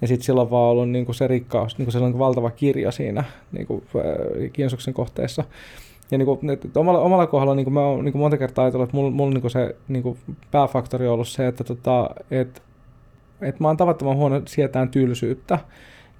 Ja 0.00 0.08
sitten 0.08 0.24
sillä 0.24 0.40
on 0.40 0.50
vaan 0.50 0.70
ollut 0.70 0.90
niin 0.90 1.04
kuin 1.04 1.14
se 1.14 1.26
rikkaus, 1.26 1.78
niin 1.78 1.86
kuin 1.86 1.92
se 1.92 1.98
on 1.98 2.18
valtava 2.18 2.50
kirja 2.50 2.90
siinä 2.90 3.24
niin 3.52 3.66
kuin, 3.66 3.84
kiinnostuksen 4.52 4.94
kohteessa. 4.94 5.44
Ja 6.10 6.18
niin 6.18 6.26
kuin, 6.26 6.50
että 6.50 6.80
omalla, 6.80 7.00
omalla 7.00 7.26
kohdalla 7.26 7.54
niin 7.54 7.64
kuin 7.64 7.74
mä 7.74 7.80
oon 7.80 8.04
niin 8.04 8.18
monta 8.18 8.36
kertaa 8.36 8.64
ajatellut, 8.64 8.88
että 8.88 8.96
mulla, 8.96 9.10
mulla 9.10 9.34
niin 9.34 9.50
se 9.50 9.76
niin 9.88 10.02
kuin 10.02 10.18
pääfaktori 10.50 11.06
on 11.06 11.14
ollut 11.14 11.28
se, 11.28 11.46
että, 11.46 11.64
tota, 11.64 12.10
että, 12.30 12.60
että 13.40 13.62
mä 13.62 13.68
oon 13.68 13.76
tavattoman 13.76 14.16
huono 14.16 14.42
sietään 14.46 14.88
tylsyyttä. 14.88 15.58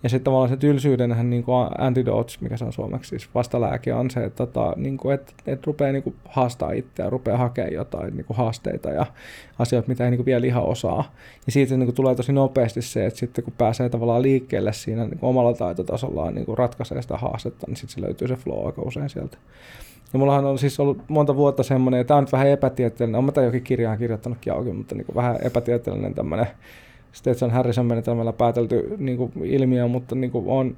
Ja 0.04 0.11
sitten 0.11 0.25
tavallaan 0.25 0.49
se 0.49 0.56
tylsyydenhän 0.56 1.30
niin 1.30 1.44
kuin 1.44 1.68
antidotes, 1.78 2.40
mikä 2.40 2.56
se 2.56 2.64
on 2.64 2.73
suomeksi, 2.73 3.08
siis 3.08 3.28
vastalääke 3.34 3.94
on 3.94 4.11
se, 4.11 4.25
että, 4.25 4.46
tota, 4.46 4.73
niin 4.76 4.96
kuin, 4.96 5.14
että, 5.14 5.32
että 5.46 5.66
rupeaa 5.66 5.92
niin 5.92 6.02
kuin 6.02 6.16
haastaa 6.28 6.73
itseä, 6.73 7.11
rupeaa 7.11 7.38
hakemaan 7.38 7.73
jotain 7.73 8.16
niin 8.16 8.25
kuin 8.25 8.37
haasteita 8.37 8.90
ja 8.90 9.06
asioita, 9.58 9.88
mitä 9.88 10.04
ei 10.04 10.11
niin 10.11 10.18
kuin 10.18 10.26
vielä 10.26 10.46
ihan 10.46 10.62
osaa. 10.62 11.12
Ja 11.46 11.52
siitä 11.52 11.76
niin 11.76 11.87
kuin 11.87 11.94
tulee 11.94 12.14
tosi 12.14 12.32
nopeasti 12.32 12.82
se, 12.82 13.06
että 13.06 13.18
sitten 13.18 13.44
kun 13.44 13.52
pääsee 13.58 13.88
tavallaan 13.88 14.23
liikkeelle 14.23 14.73
siinä 14.73 15.04
niin 15.04 15.18
kuin 15.18 15.30
omalla 15.30 15.54
taitotasollaan 15.54 16.34
niin 16.34 16.46
kuin 16.46 16.58
ratkaisee 16.58 17.02
sitä 17.02 17.16
haastetta, 17.16 17.66
niin 17.66 17.76
sitten 17.76 17.94
se 17.94 18.00
löytyy 18.00 18.28
se 18.28 18.37
flow 18.37 18.66
aika 18.66 18.82
usein 18.82 19.08
sieltä. 19.08 19.37
Ja 20.12 20.18
mullahan 20.18 20.44
on 20.44 20.58
siis 20.58 20.80
ollut 20.80 20.99
monta 21.08 21.37
vuotta 21.37 21.62
semmoinen, 21.62 21.99
ja 21.99 22.04
tämä 22.04 22.18
on 22.18 22.25
nyt 22.25 22.32
vähän 22.32 22.49
epätieteellinen, 22.49 23.18
on 23.18 23.25
mä 23.25 23.32
tämän 23.32 23.46
jokin 23.46 23.62
kirjaan 23.62 23.99
kirjoittanutkin 23.99 24.52
auki, 24.52 24.73
mutta 24.73 24.94
niin 24.94 25.06
kuin 25.06 25.16
vähän 25.16 25.38
epätieteellinen 25.42 26.14
tämmöinen 26.14 26.46
Stetson 27.14 27.50
Harrison 27.50 27.87
menetelmällä 27.87 28.33
päätelty 28.33 28.97
niin 28.99 29.16
kuin 29.16 29.33
ilmiö, 29.44 29.88
mutta 29.88 30.14
niin 30.14 30.30
kuin 30.30 30.44
on 30.49 30.76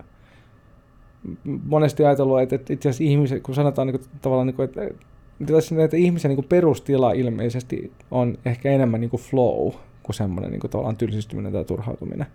monesti 1.65 2.05
ajatellut, 2.05 2.41
että, 2.41 2.57
että 2.57 2.73
itse 2.73 2.89
asiassa 2.89 3.05
ihmiset, 3.05 3.43
kun 3.43 3.55
sanotaan 3.55 3.87
niin 3.87 3.99
kuin, 3.99 4.09
tavallaan, 4.23 4.47
niin 4.47 4.55
kuin, 4.55 4.65
että, 4.65 4.83
että, 4.85 5.85
että 5.85 5.97
ihmisen 5.97 6.29
niin 6.29 6.37
kuin 6.37 6.49
perustila 6.49 7.13
ilmeisesti 7.13 7.93
on 8.11 8.39
ehkä 8.45 8.71
enemmän 8.71 9.01
niin 9.01 9.11
kuin 9.11 9.23
flow 9.23 9.73
kuin 10.03 10.17
semmoinen 10.17 10.51
niin 10.51 10.61
kuin, 10.61 10.71
tavallaan 10.71 10.97
tylsistyminen 10.97 11.53
tai 11.53 11.65
turhautuminen. 11.65 12.27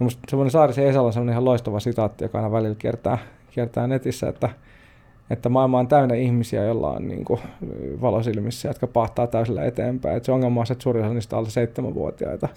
Ja 0.00 0.06
semmoinen 0.28 0.50
Saarisen 0.50 0.86
Esala 0.86 1.06
on 1.06 1.12
semmoinen 1.12 1.32
ihan 1.32 1.44
loistava 1.44 1.80
sitaatti, 1.80 2.24
joka 2.24 2.38
aina 2.38 2.52
välillä 2.52 2.74
kiertää, 2.74 3.18
kiertää 3.50 3.86
netissä, 3.86 4.28
että 4.28 4.50
että 5.30 5.48
maailma 5.48 5.78
on 5.78 5.88
täynnä 5.88 6.14
ihmisiä, 6.14 6.64
joilla 6.64 6.90
on 6.90 7.08
niin 7.08 7.24
kuin, 7.24 7.40
valosilmissä, 8.00 8.68
jotka 8.68 8.86
pahtaa 8.86 9.26
täysillä 9.26 9.64
eteenpäin. 9.64 10.16
Et 10.16 10.24
se 10.24 10.32
ongelma 10.32 10.60
on 10.60 10.66
se, 10.66 10.72
että 10.72 10.82
suurin 10.82 11.04
osa 11.04 11.14
niistä 11.14 11.36
alle 11.36 11.50
seitsemänvuotiaita. 11.50 12.48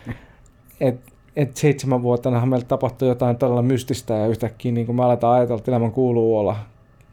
et, 0.80 1.00
et 1.36 1.56
seitsemänvuotiaanahan 1.56 2.48
meillä 2.48 2.66
tapahtuu 2.66 3.08
jotain 3.08 3.36
todella 3.36 3.62
mystistä 3.62 4.14
ja 4.14 4.26
yhtäkkiä 4.26 4.72
niin 4.72 4.86
kuin 4.86 4.96
me 4.96 5.04
aletaan 5.04 5.36
ajatella, 5.36 5.58
että 5.58 5.70
elämän 5.70 5.92
kuuluu 5.92 6.38
olla 6.38 6.56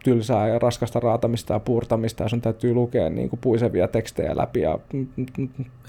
tylsää 0.03 0.47
ja 0.47 0.59
raskasta 0.59 0.99
raatamista 0.99 1.53
ja 1.53 1.59
puurtamista 1.59 2.23
ja 2.23 2.29
sun 2.29 2.41
täytyy 2.41 2.73
lukea 2.73 3.09
niin 3.09 3.29
kuin 3.29 3.39
puisevia 3.39 3.87
tekstejä 3.87 4.37
läpi. 4.37 4.61
Ja 4.61 4.79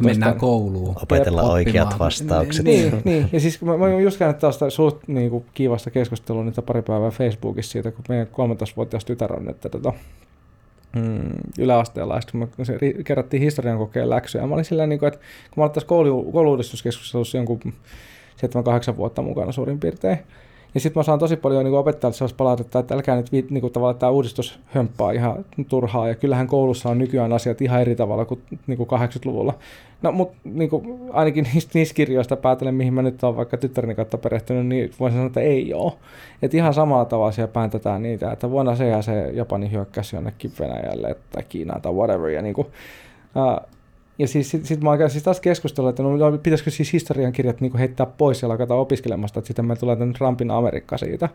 Mennään 0.00 0.38
kouluun. 0.38 0.96
Opetella 1.02 1.40
Jep, 1.40 1.50
oikeat 1.50 1.98
vastaukset. 1.98 2.64
Niin, 2.64 3.02
niin, 3.04 3.28
ja 3.32 3.40
siis 3.40 3.62
mä, 3.62 3.76
mä 3.76 4.00
just 4.00 4.18
käynyt 4.18 4.38
tällaista 4.38 4.70
suht 4.70 4.98
niin 5.06 5.30
kuin 5.30 5.44
kiivasta 5.54 5.90
keskustelua 5.90 6.44
niitä 6.44 6.62
pari 6.62 6.82
päivää 6.82 7.10
Facebookissa 7.10 7.72
siitä, 7.72 7.90
kun 7.90 8.04
meidän 8.08 8.26
13-vuotias 8.26 9.04
tytär 9.04 9.32
on 9.32 9.44
nyt 9.44 9.60
tota, 9.60 9.92
mm, 10.96 11.30
yläasteella, 11.58 12.14
ja 12.14 12.20
sitten 12.20 12.48
me 12.58 12.64
se, 12.64 12.78
kerrattiin 13.04 13.42
historian 13.42 13.78
kokeen 13.78 14.10
läksyjä. 14.10 14.46
Mä 14.46 14.54
olin 14.54 14.64
silleen, 14.64 14.88
niin 14.88 14.98
kuin, 14.98 15.08
että 15.08 15.20
kun 15.20 15.60
mä 15.60 15.64
olin 15.64 15.74
tässä 15.74 15.86
koulu, 15.86 16.32
kouluudistuskeskustelussa 16.32 17.36
jonkun 17.36 17.60
7-8 18.92 18.96
vuotta 18.96 19.22
mukana 19.22 19.52
suurin 19.52 19.80
piirtein, 19.80 20.18
ja 20.74 20.80
sitten 20.80 21.00
mä 21.00 21.04
saan 21.04 21.18
tosi 21.18 21.36
paljon 21.36 21.64
niin 21.64 21.74
opettajalta 21.74 22.18
sellaista 22.18 22.36
palautetta, 22.36 22.78
että 22.78 22.94
älkää 22.94 23.16
nyt 23.16 23.32
niin 23.32 23.60
kuin, 23.60 23.72
tavallaan 23.72 23.98
tämä 23.98 24.10
uudistus 24.10 24.58
hömppaa 24.66 25.10
ihan 25.10 25.44
turhaa. 25.68 26.08
Ja 26.08 26.14
kyllähän 26.14 26.46
koulussa 26.46 26.88
on 26.88 26.98
nykyään 26.98 27.32
asiat 27.32 27.62
ihan 27.62 27.80
eri 27.80 27.96
tavalla 27.96 28.24
kuin, 28.24 28.42
niin 28.66 28.76
kuin 28.76 28.88
80-luvulla. 28.88 29.54
No, 30.02 30.12
mutta 30.12 30.36
niin 30.44 30.70
ainakin 31.12 31.46
niistä, 31.52 31.70
niistä 31.74 31.94
kirjoista 31.94 32.36
päätellen, 32.36 32.74
mihin 32.74 32.94
mä 32.94 33.02
nyt 33.02 33.24
olen 33.24 33.36
vaikka 33.36 33.56
tyttäreni 33.56 33.94
kautta 33.94 34.18
perehtynyt, 34.18 34.66
niin 34.66 34.90
voisin 35.00 35.16
sanoa, 35.16 35.26
että 35.26 35.40
ei 35.40 35.74
ole. 35.74 35.92
Että 36.42 36.56
ihan 36.56 36.74
samalla 36.74 37.04
tavalla 37.04 37.32
siellä 37.32 37.52
pääntetään 37.52 38.02
niitä, 38.02 38.32
että 38.32 38.50
vuonna 38.50 38.76
se 38.76 38.88
ja 38.88 39.02
se 39.02 39.30
Japani 39.32 39.70
hyökkäsi 39.70 40.16
jonnekin 40.16 40.52
Venäjälle 40.60 41.16
tai 41.32 41.42
Kiinaan 41.48 41.82
tai 41.82 41.92
whatever. 41.92 42.30
Ja 42.30 42.42
niin 42.42 42.54
kuin, 42.54 42.66
ja 44.18 44.28
siis 44.28 44.50
sitten 44.50 44.68
sit 44.68 44.80
mä 44.80 44.90
oon 44.90 45.10
siis 45.10 45.24
taas 45.24 45.40
keskustellut, 45.40 45.90
että 45.90 46.02
no, 46.02 46.38
pitäisikö 46.42 46.70
siis 46.70 46.92
historian 46.92 47.32
kirjat 47.32 47.60
niin 47.60 47.78
heittää 47.78 48.06
pois 48.06 48.42
ja 48.42 48.48
lakata 48.48 48.74
opiskelemasta, 48.74 49.38
että 49.38 49.46
sitten 49.46 49.64
me 49.64 49.76
tulee 49.76 49.96
tämän 49.96 50.12
Trumpin 50.12 50.50
Amerikka 50.50 50.98
siitä. 50.98 51.28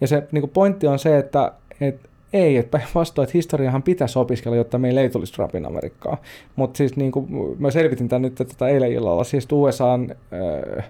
Ja 0.00 0.06
se 0.06 0.26
niin 0.32 0.48
pointti 0.48 0.86
on 0.86 0.98
se, 0.98 1.18
että, 1.18 1.52
että 1.80 2.08
ei, 2.32 2.56
että 2.56 2.78
päinvastoin, 2.78 3.24
että 3.24 3.38
historiahan 3.38 3.82
pitäisi 3.82 4.18
opiskella, 4.18 4.56
jotta 4.56 4.78
meillä 4.78 5.00
ei 5.00 5.10
tulisi 5.10 5.32
Trumpin 5.32 5.66
Amerikkaa. 5.66 6.16
Mutta 6.56 6.76
siis 6.76 6.96
niin 6.96 7.12
kuin, 7.12 7.26
mä 7.58 7.70
selvitin 7.70 8.08
tämän 8.08 8.22
nyt 8.22 8.34
tätä 8.34 8.68
eilen 8.68 8.92
illalla, 8.92 9.24
siis 9.24 9.48
USAn 9.52 10.10
äh, 10.10 10.84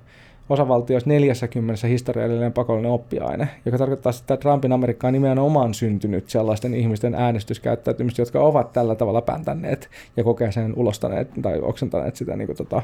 osavaltioissa 0.48 1.10
40 1.10 1.86
historiallinen 1.86 2.52
pakollinen 2.52 2.90
oppiaine, 2.90 3.48
joka 3.64 3.78
tarkoittaa 3.78 4.12
sitä, 4.12 4.34
että 4.34 4.42
Trumpin 4.42 4.72
Amerikka 4.72 5.06
on 5.06 5.12
nimenomaan 5.12 5.74
syntynyt 5.74 6.30
sellaisten 6.30 6.74
ihmisten 6.74 7.14
äänestyskäyttäytymistä, 7.14 8.22
jotka 8.22 8.40
ovat 8.40 8.72
tällä 8.72 8.94
tavalla 8.94 9.22
pääntäneet 9.22 9.90
ja 10.16 10.24
kokee 10.24 10.52
sen 10.52 10.72
ulostaneet 10.76 11.28
tai 11.42 11.60
oksentaneet 11.60 12.16
sitä 12.16 12.36
niin 12.36 12.46
kuin, 12.46 12.56
tota, 12.56 12.82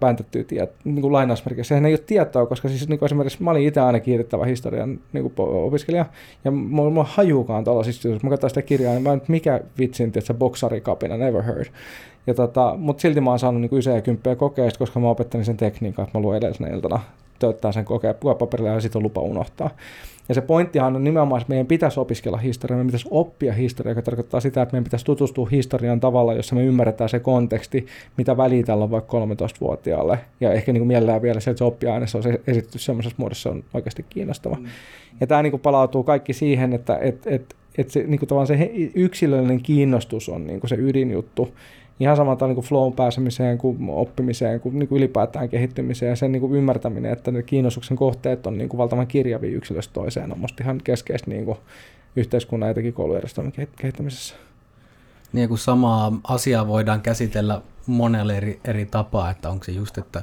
pääntettyä 0.00 0.44
tiet, 0.44 0.72
niin 0.84 1.00
kuin 1.00 1.12
lainausmerkeissä. 1.12 1.68
Sehän 1.68 1.86
ei 1.86 1.92
ole 1.92 2.00
tietoa, 2.06 2.46
koska 2.46 2.68
siis 2.68 2.88
niin 2.88 2.98
kuin 2.98 3.06
esimerkiksi 3.06 3.42
mä 3.42 3.50
olin 3.50 3.66
itse 3.66 3.80
aina 3.80 4.00
kiitettävä 4.00 4.44
historian 4.44 5.00
niin 5.12 5.30
kuin 5.30 5.48
opiskelija, 5.48 6.06
ja 6.44 6.50
mulla, 6.50 6.90
mulla 6.90 7.08
hajuukaan 7.10 7.64
tuollaisista, 7.64 8.08
jos 8.08 8.22
mä 8.22 8.30
katsoin 8.30 8.50
sitä 8.50 8.62
kirjaa, 8.62 8.92
niin 8.92 9.02
mä 9.02 9.14
nyt 9.14 9.28
mikä 9.28 9.60
vitsin, 9.78 10.12
että 10.16 10.34
boksarikapina, 10.34 11.16
never 11.16 11.42
heard. 11.42 11.66
Ja 12.26 12.34
tota, 12.34 12.74
mutta 12.78 13.00
silti 13.00 13.20
mä 13.20 13.30
oon 13.30 13.38
saanut 13.38 13.60
niin 13.60 13.78
ysejä 13.78 14.00
kymppejä 14.00 14.36
kokeista, 14.36 14.78
koska 14.78 15.00
mä 15.00 15.10
opettelin 15.10 15.44
sen 15.44 15.56
tekniikan, 15.56 16.04
että 16.04 16.18
mä 16.18 16.22
luin 16.22 16.36
edellisenä 16.36 16.68
iltana 16.68 17.00
tööttää 17.38 17.72
sen 17.72 17.84
kokeen 17.84 18.14
paperilla 18.38 18.70
ja 18.70 18.80
sitten 18.80 18.98
on 18.98 19.02
lupa 19.02 19.20
unohtaa. 19.20 19.70
Ja 20.28 20.34
se 20.34 20.40
pointtihan 20.40 20.96
on 20.96 21.04
nimenomaan, 21.04 21.40
että 21.40 21.50
meidän 21.50 21.66
pitäisi 21.66 22.00
opiskella 22.00 22.38
historiaa, 22.38 22.76
meidän 22.76 22.86
pitäisi 22.86 23.08
oppia 23.10 23.52
historiaa, 23.52 23.90
joka 23.90 24.02
tarkoittaa 24.02 24.40
sitä, 24.40 24.62
että 24.62 24.72
meidän 24.72 24.84
pitäisi 24.84 25.04
tutustua 25.04 25.48
historian 25.52 26.00
tavalla, 26.00 26.34
jossa 26.34 26.54
me 26.54 26.64
ymmärretään 26.64 27.10
se 27.10 27.20
konteksti, 27.20 27.86
mitä 28.16 28.36
väliä 28.36 28.62
tällä 28.62 28.84
on 28.84 28.90
vaikka 28.90 29.18
13-vuotiaalle. 29.18 30.18
Ja 30.40 30.52
ehkä 30.52 30.72
niin 30.72 30.80
kuin 30.80 30.88
mielellään 30.88 31.22
vielä 31.22 31.40
se, 31.40 31.50
että 31.50 31.58
se 31.58 31.64
oppiaine 31.64 32.06
on 32.14 32.38
esitetty 32.46 32.78
semmoisessa 32.78 33.16
muodossa, 33.18 33.50
on 33.50 33.64
oikeasti 33.74 34.04
kiinnostava. 34.08 34.56
Mm. 34.56 34.66
Ja 35.20 35.26
tämä 35.26 35.42
niin 35.42 35.50
kuin 35.50 35.60
palautuu 35.60 36.02
kaikki 36.02 36.32
siihen, 36.32 36.72
että 36.72 36.98
et, 36.98 37.26
et, 37.26 37.56
et 37.78 37.90
se, 37.90 38.04
niin 38.06 38.20
kuin 38.20 38.46
se 38.46 38.70
yksilöllinen 38.94 39.60
kiinnostus 39.60 40.28
on 40.28 40.46
niin 40.46 40.60
kuin 40.60 40.68
se 40.68 40.76
ydinjuttu 40.78 41.48
ihan 42.00 42.16
samalla 42.16 42.46
niin 42.46 42.54
kuin 42.54 42.66
flown 42.66 42.92
pääsemiseen 42.92 43.58
kuin 43.58 43.78
oppimiseen 43.88 44.60
kuin, 44.60 44.78
niin 44.78 44.88
kuin 44.88 44.98
ylipäätään 44.98 45.48
kehittymiseen 45.48 46.10
ja 46.10 46.16
sen 46.16 46.32
niin 46.32 46.40
kuin 46.40 46.54
ymmärtäminen, 46.54 47.12
että 47.12 47.30
ne 47.30 47.42
kiinnostuksen 47.42 47.96
kohteet 47.96 48.46
on 48.46 48.58
niin 48.58 48.68
kuin 48.68 48.78
valtavan 48.78 49.06
kirjavia 49.06 49.56
yksilöstä 49.56 49.92
toiseen 49.92 50.32
on 50.32 50.38
musta 50.38 50.64
ihan 50.64 50.80
keskeistä 50.84 51.30
niin 51.30 51.44
kuin 51.44 51.58
yhteiskunnan 52.16 52.74
ja 52.84 52.92
koulujärjestelmän 52.92 53.52
kehittämisessä. 53.76 54.34
Niin 55.32 55.48
kun 55.48 55.58
samaa 55.58 56.20
asiaa 56.24 56.66
voidaan 56.66 57.00
käsitellä 57.00 57.60
monelle 57.86 58.36
eri, 58.36 58.60
eri 58.64 58.86
tapaa, 58.86 59.30
että 59.30 59.50
onko 59.50 59.64
se 59.64 59.72
just, 59.72 59.98
että 59.98 60.22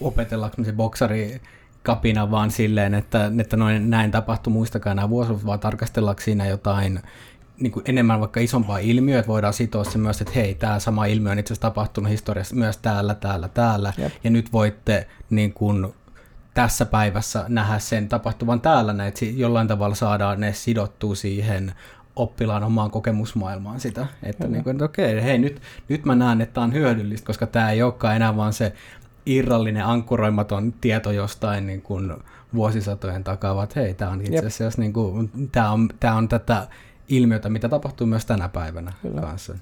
opetellaanko 0.00 0.64
se 0.64 0.72
boksari 0.72 1.40
kapina 1.82 2.30
vaan 2.30 2.50
silleen, 2.50 2.94
että, 2.94 3.32
että 3.40 3.56
noin, 3.56 3.90
näin 3.90 4.10
tapahtui, 4.10 4.52
muistakaa 4.52 4.94
nämä 4.94 5.10
vuosi, 5.10 5.46
vaan 5.46 5.60
tarkastellaanko 5.60 6.22
siinä 6.22 6.46
jotain 6.46 7.00
niin 7.60 7.72
kuin 7.72 7.84
enemmän 7.88 8.20
vaikka 8.20 8.40
isompaa 8.40 8.78
ilmiöä, 8.78 9.18
että 9.18 9.28
voidaan 9.28 9.52
sitoa 9.52 9.84
se 9.84 9.98
myös, 9.98 10.20
että 10.20 10.32
hei, 10.34 10.54
tämä 10.54 10.78
sama 10.78 11.06
ilmiö 11.06 11.32
on 11.32 11.38
itse 11.38 11.52
asiassa 11.52 11.68
tapahtunut 11.68 12.10
historiassa 12.10 12.54
myös 12.56 12.76
täällä, 12.76 13.14
täällä, 13.14 13.48
täällä, 13.48 13.92
Jep. 13.98 14.12
ja 14.24 14.30
nyt 14.30 14.52
voitte 14.52 15.06
niin 15.30 15.52
kuin, 15.52 15.94
tässä 16.54 16.86
päivässä 16.86 17.44
nähdä 17.48 17.78
sen 17.78 18.08
tapahtuvan 18.08 18.60
täällä, 18.60 19.06
että 19.06 19.24
jollain 19.24 19.68
tavalla 19.68 19.94
saadaan 19.94 20.40
ne 20.40 20.52
sidottua 20.52 21.14
siihen 21.14 21.72
oppilaan 22.16 22.64
omaan 22.64 22.90
kokemusmaailmaan 22.90 23.80
sitä, 23.80 24.06
että, 24.22 24.48
niin 24.48 24.64
kuin, 24.64 24.74
että 24.74 24.84
okei, 24.84 25.22
hei, 25.22 25.38
nyt, 25.38 25.62
nyt 25.88 26.04
mä 26.04 26.14
näen, 26.14 26.40
että 26.40 26.54
tämä 26.54 26.64
on 26.64 26.72
hyödyllistä, 26.72 27.26
koska 27.26 27.46
tämä 27.46 27.70
ei 27.70 27.82
olekaan 27.82 28.16
enää 28.16 28.36
vaan 28.36 28.52
se 28.52 28.72
irrallinen, 29.26 29.84
ankkuroimaton 29.84 30.72
tieto 30.80 31.12
jostain 31.12 31.66
niin 31.66 31.82
kuin 31.82 32.12
vuosisatojen 32.54 33.24
takaa, 33.24 33.54
vaan 33.54 33.68
hei, 33.76 33.94
tämä 33.94 34.10
on 34.10 34.20
itse 34.20 34.46
asiassa 34.46 34.80
niin 34.80 34.92
kuin, 34.92 35.30
tämä 35.52 35.70
on, 35.70 35.88
tämä 36.00 36.14
on 36.14 36.28
tätä 36.28 36.66
ilmiötä, 37.10 37.48
mitä 37.48 37.68
tapahtuu 37.68 38.06
myös 38.06 38.26
tänä 38.26 38.48
päivänä 38.48 38.92
Kyllä. 39.02 39.20
kanssa. 39.20 39.54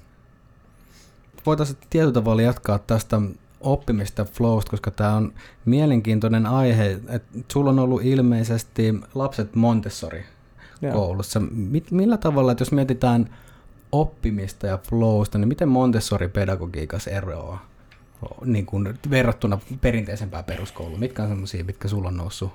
Voitaisiin 1.45 1.77
tietyllä 1.89 2.13
tavalla 2.13 2.41
jatkaa 2.41 2.79
tästä 2.79 3.21
oppimista 3.61 4.25
flowsta, 4.25 4.71
koska 4.71 4.91
tämä 4.91 5.15
on 5.15 5.33
mielenkiintoinen 5.65 6.45
aihe. 6.45 6.99
että 7.09 7.39
sulla 7.51 7.69
on 7.69 7.79
ollut 7.79 8.01
ilmeisesti 8.03 8.93
lapset 9.15 9.55
Montessori 9.55 10.23
koulussa. 10.93 11.39
Mit, 11.51 11.91
millä 11.91 12.17
tavalla, 12.17 12.51
että 12.51 12.61
jos 12.61 12.71
mietitään 12.71 13.35
oppimista 13.91 14.67
ja 14.67 14.77
flowsta, 14.77 15.37
niin 15.37 15.47
miten 15.47 15.69
Montessori-pedagogiikassa 15.69 17.11
eroaa 17.11 17.69
niin 18.45 18.65
kuin 18.65 18.99
verrattuna 19.09 19.59
perinteisempään 19.81 20.43
peruskouluun? 20.43 20.99
Mitkä 20.99 21.23
on 21.23 21.29
sellaisia, 21.29 21.63
mitkä 21.63 21.87
sulla 21.87 22.07
on 22.07 22.17
noussut 22.17 22.51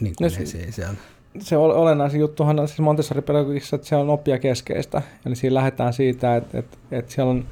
niin 0.00 0.14
kuin 0.16 0.32
no, 0.32 0.42
esiin 0.42 0.72
siellä? 0.72 0.96
Se 1.38 1.56
olennaisin 1.56 2.20
juttuhan 2.20 2.60
on 2.60 2.68
siis 2.68 2.80
Montessori-pedagogikissa, 2.80 3.76
että 3.76 3.88
se 3.88 3.96
on 3.96 4.10
oppia 4.10 4.38
keskeistä. 4.38 5.02
Eli 5.26 5.36
siinä 5.36 5.54
lähdetään 5.54 5.92
siitä, 5.92 6.36
että, 6.36 6.58
että, 6.58 6.78
että 6.90 7.12
siellä 7.12 7.30
on 7.30 7.44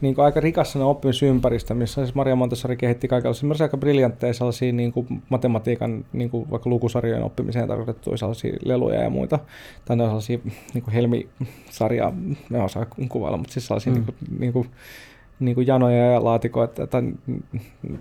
niin 0.00 0.14
kuin 0.14 0.24
aika 0.24 0.40
rikas 0.40 0.72
sellainen 0.72 0.90
oppimisympäristö, 0.90 1.74
missä 1.74 2.04
siis 2.04 2.14
Maria 2.14 2.36
Montessori 2.36 2.76
kehitti 2.76 3.08
kaikenlaisia 3.08 3.46
myös 3.46 3.60
aika 3.60 3.76
briljantteja 3.76 4.34
sellaisia 4.34 4.72
niin 4.72 4.92
kuin 4.92 5.22
matematiikan, 5.28 6.04
niin 6.12 6.30
kuin 6.30 6.50
vaikka 6.50 6.70
lukusarjojen 6.70 7.22
oppimiseen 7.22 7.68
tarkoitettuja 7.68 8.16
sellaisia 8.16 8.56
leluja 8.64 9.02
ja 9.02 9.10
muita. 9.10 9.38
Tai 9.84 9.96
ne 9.96 10.02
on 10.02 10.08
sellaisia 10.08 10.38
niin 10.74 10.84
kuin 10.84 10.94
Helmi-sarjaa, 10.94 12.12
ne 12.50 12.62
osaa 12.62 12.86
kuvailla, 13.08 13.38
mutta 13.38 13.52
siis 13.52 13.66
sellaisia 13.66 13.92
mm. 13.92 13.96
niin 13.96 14.06
kuin, 14.06 14.16
niin 14.38 14.52
kuin 14.52 14.68
niin 15.40 15.54
kuin 15.54 15.66
janoja 15.66 16.12
ja 16.12 16.24
laatikoita 16.24 16.86
tai 16.86 17.02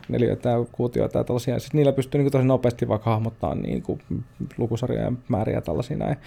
neliöitä 0.09 0.49
ja 0.49 0.65
kuutioita 0.71 1.17
ja 1.17 1.23
tällaisia. 1.23 1.59
Siis 1.59 1.73
niillä 1.73 1.91
pystyy 1.91 2.19
niin 2.19 2.25
kuin 2.25 2.31
tosi 2.31 2.45
nopeasti 2.45 2.87
vaikka 2.87 3.09
hahmottamaan 3.09 3.61
niin 3.61 3.81
kuin 3.81 4.01
lukusarjojen 4.57 5.17
määriä 5.27 5.61
tällaisia 5.61 5.97
näin. 5.97 6.17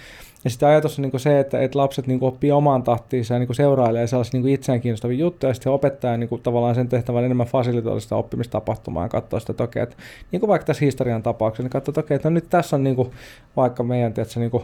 Ja 0.43 0.49
sitten 0.49 0.69
ajatus 0.69 0.99
on 0.99 1.01
niin 1.01 1.11
kuin 1.11 1.21
se, 1.21 1.39
että, 1.39 1.59
että 1.59 1.79
lapset 1.79 2.07
niin 2.07 2.19
kuin 2.19 2.27
oppii 2.27 2.51
omaan 2.51 2.83
tahtiinsa 2.83 3.33
ja 3.33 3.39
niin 3.39 3.47
kuin 3.47 3.55
seurailee 3.55 4.07
sellaisia 4.07 4.31
niin 4.33 4.41
kuin 4.41 4.53
itseään 4.53 4.81
kiinnostavia 4.81 5.17
juttuja, 5.17 5.49
ja 5.49 5.53
sitten 5.53 5.71
opettaja 5.71 6.17
niin 6.17 6.29
kuin 6.29 6.41
tavallaan 6.41 6.75
sen 6.75 6.89
tehtävän 6.89 7.23
enemmän 7.23 7.47
fasilitoista 7.47 8.15
oppimistapahtumaa 8.15 9.05
ja 9.05 9.09
katsoo 9.09 9.39
sitä, 9.39 9.51
että 9.51 9.63
okei, 9.63 9.83
että 9.83 9.95
niin 10.31 10.39
kuin 10.39 10.47
vaikka 10.47 10.65
tässä 10.65 10.85
historian 10.85 11.23
tapauksessa, 11.23 11.63
niin 11.63 11.69
katsoo, 11.69 11.91
että 11.91 11.99
okei, 11.99 12.15
että 12.15 12.29
no 12.29 12.33
nyt 12.33 12.49
tässä 12.49 12.75
on 12.75 12.83
niin 12.83 12.95
kuin, 12.95 13.11
vaikka 13.55 13.83
meidän, 13.83 14.13
tietysti, 14.13 14.39
niin 14.39 14.51
kuin 14.51 14.63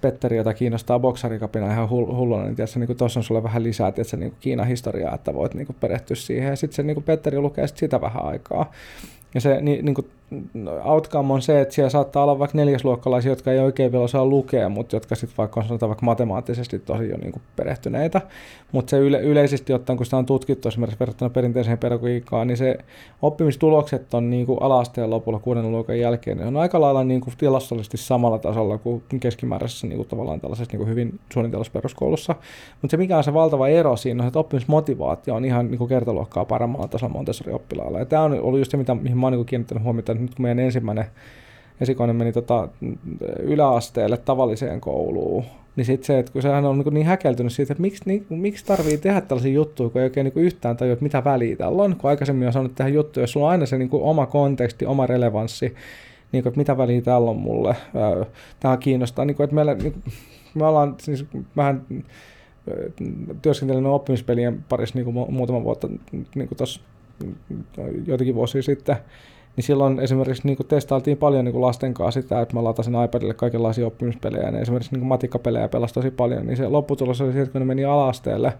Petteri, 0.00 0.36
jota 0.36 0.54
kiinnostaa 0.54 0.98
boksarikapina 0.98 1.72
ihan 1.72 1.90
hulluna, 1.90 2.44
niin 2.44 2.56
tiedätkö, 2.56 2.78
niin 2.78 2.96
tuossa 2.96 3.20
on 3.20 3.24
sulle 3.24 3.42
vähän 3.42 3.62
lisää 3.62 3.92
tiedätkö, 3.92 4.16
niin 4.16 4.34
Kiinan 4.40 4.66
historiaa, 4.66 5.14
että 5.14 5.34
voit 5.34 5.54
niin 5.54 5.66
kuin 5.66 5.76
perehtyä 5.80 6.16
siihen. 6.16 6.48
Ja 6.50 6.56
sitten 6.56 6.76
se 6.76 6.82
niin 6.82 6.94
kuin 6.94 7.04
Petteri 7.04 7.38
lukee 7.38 7.66
sit 7.66 7.76
sitä 7.76 8.00
vähän 8.00 8.24
aikaa. 8.24 8.72
Ja 9.34 9.40
se 9.40 9.60
niin, 9.60 9.84
niin 9.84 9.94
kuin, 9.94 10.06
outcome 10.84 11.32
on 11.32 11.42
se, 11.42 11.60
että 11.60 11.74
siellä 11.74 11.90
saattaa 11.90 12.22
olla 12.22 12.38
vaikka 12.38 12.58
neljäsluokkalaisia, 12.58 13.32
jotka 13.32 13.52
ei 13.52 13.58
oikein 13.58 13.92
vielä 13.92 14.04
osaa 14.04 14.26
lukea, 14.26 14.68
mutta 14.68 14.96
jotka 14.96 15.14
sitten 15.14 15.36
vaikka 15.38 15.60
on 15.60 15.66
sanotaan 15.66 15.90
vaikka 15.90 16.06
matemaattisesti 16.06 16.78
tosi 16.78 17.08
jo 17.08 17.16
niin 17.16 17.32
kuin 17.32 17.42
perehtyneitä. 17.56 18.20
Mutta 18.72 18.90
se 18.90 18.98
yle, 18.98 19.20
yleisesti 19.20 19.72
ottaen, 19.72 19.96
kun 19.96 20.06
sitä 20.06 20.16
on 20.16 20.26
tutkittu 20.26 20.68
esimerkiksi 20.68 21.00
verrattuna 21.00 21.30
perinteiseen 21.30 21.78
pedagogiikkaan, 21.78 22.46
niin 22.46 22.56
se 22.56 22.78
oppimistulokset 23.22 24.14
on 24.14 24.30
niin 24.30 24.46
kuin 24.46 24.62
ala-asteen 24.62 25.10
lopulla 25.10 25.38
kuudennen 25.38 25.72
luokan 25.72 25.98
jälkeen, 25.98 26.36
niin 26.36 26.46
on 26.46 26.56
aika 26.56 26.80
lailla 26.80 27.04
niin 27.04 27.20
kuin 27.20 27.34
tilastollisesti 27.38 27.96
samalla 27.96 28.38
tasolla 28.38 28.78
kuin 28.78 29.02
keskimääräisessä 29.20 29.86
niin 29.86 29.96
kuin 29.96 30.08
tavallaan 30.08 30.40
tällaisessa 30.40 30.72
niin 30.72 30.78
kuin 30.78 30.90
hyvin 30.90 31.20
suunnitellussa 31.32 31.72
peruskoulussa. 31.72 32.34
Mutta 32.82 32.90
se 32.90 32.96
mikä 32.96 33.16
on 33.16 33.24
se 33.24 33.34
valtava 33.34 33.68
ero 33.68 33.96
siinä 33.96 34.22
on, 34.22 34.26
että 34.26 34.38
oppimismotivaatio 34.38 35.34
on 35.34 35.44
ihan 35.44 35.70
niin 35.70 35.78
kuin 35.78 35.88
kertaluokkaa 35.88 36.44
paremmalla 36.44 36.88
tasolla 36.88 37.12
Montessori-oppilaalla. 37.12 37.98
Ja 37.98 38.04
tämä 38.04 38.22
on 38.22 38.40
ollut 38.40 38.58
just 38.58 38.70
se, 38.70 38.76
mitä, 38.76 38.94
mihin 38.94 39.18
mä 39.18 39.26
oon 39.26 39.32
niin 39.32 39.46
kiinnittänyt 39.46 39.84
huomiota, 39.84 40.14
nyt 40.20 40.34
kun 40.34 40.42
meidän 40.42 40.58
ensimmäinen 40.58 41.04
esikoinen 41.80 42.16
meni 42.16 42.32
tota 42.32 42.68
yläasteelle 43.38 44.16
tavalliseen 44.16 44.80
kouluun, 44.80 45.44
niin 45.76 45.84
sitten 45.84 46.06
se, 46.06 46.18
että 46.18 46.32
kun 46.32 46.42
sehän 46.42 46.64
on 46.64 46.78
niin, 46.78 46.94
niin 46.94 47.06
häkeltynyt 47.06 47.52
siitä, 47.52 47.72
että 47.72 47.82
miksi, 47.82 48.02
niin, 48.06 48.26
miksi 48.28 48.64
tarvii 48.64 48.98
tehdä 48.98 49.20
tällaisia 49.20 49.52
juttuja, 49.52 49.90
kun 49.90 50.00
ei 50.00 50.04
oikein 50.04 50.24
niin 50.24 50.44
yhtään 50.44 50.76
tajua, 50.76 50.92
että 50.92 51.02
mitä 51.02 51.24
väliä 51.24 51.56
tällä 51.56 51.82
on, 51.82 51.96
kun 51.96 52.10
aikaisemmin 52.10 52.46
on 52.46 52.52
sanonut 52.52 52.74
tehdä 52.74 52.90
juttuja, 52.90 53.22
jos 53.22 53.32
sulla 53.32 53.46
on 53.46 53.52
aina 53.52 53.66
se 53.66 53.78
niin 53.78 53.88
kuin 53.88 54.02
oma 54.02 54.26
konteksti, 54.26 54.86
oma 54.86 55.06
relevanssi, 55.06 55.74
niin 56.32 56.42
kuin, 56.42 56.50
että 56.50 56.58
mitä 56.58 56.76
väliä 56.76 57.02
täällä 57.02 57.30
on 57.30 57.36
mulle, 57.36 57.76
tämä 58.60 58.76
kiinnostaa, 58.76 59.24
niin 59.24 59.34
kuin, 59.34 59.44
että 59.44 59.54
meillä, 59.54 59.74
niin, 59.74 59.94
me 60.54 60.66
ollaan 60.66 60.94
siis 60.98 61.24
vähän 61.56 61.86
työskentelenyt 63.42 63.92
oppimispelien 63.92 64.64
parissa 64.68 64.98
niin 64.98 65.04
kuin 65.04 65.32
muutama 65.34 65.64
vuotta 65.64 65.88
niin 66.12 66.48
kuin 66.48 66.56
tuossa 66.56 66.80
joitakin 68.06 68.34
vuosia 68.34 68.62
sitten, 68.62 68.96
niin 69.56 69.64
silloin 69.64 70.00
esimerkiksi 70.00 70.46
niin 70.46 70.58
testailtiin 70.68 71.16
paljon 71.16 71.44
niin 71.44 71.60
lasten 71.60 71.94
kanssa 71.94 72.22
sitä, 72.22 72.40
että 72.40 72.54
mä 72.54 72.64
latasin 72.64 73.04
iPadille 73.04 73.34
kaikenlaisia 73.34 73.86
oppimispelejä, 73.86 74.48
ja 74.48 74.60
esimerkiksi 74.60 74.94
niin 74.94 75.06
matikkapelejä 75.06 75.68
pelasi 75.68 75.94
tosi 75.94 76.10
paljon, 76.10 76.46
niin 76.46 76.56
se 76.56 76.68
lopputulos 76.68 77.20
oli 77.20 77.32
se, 77.32 77.40
että 77.40 77.52
kun 77.52 77.60
ne 77.60 77.64
meni 77.64 77.84
alasteelle, 77.84 78.52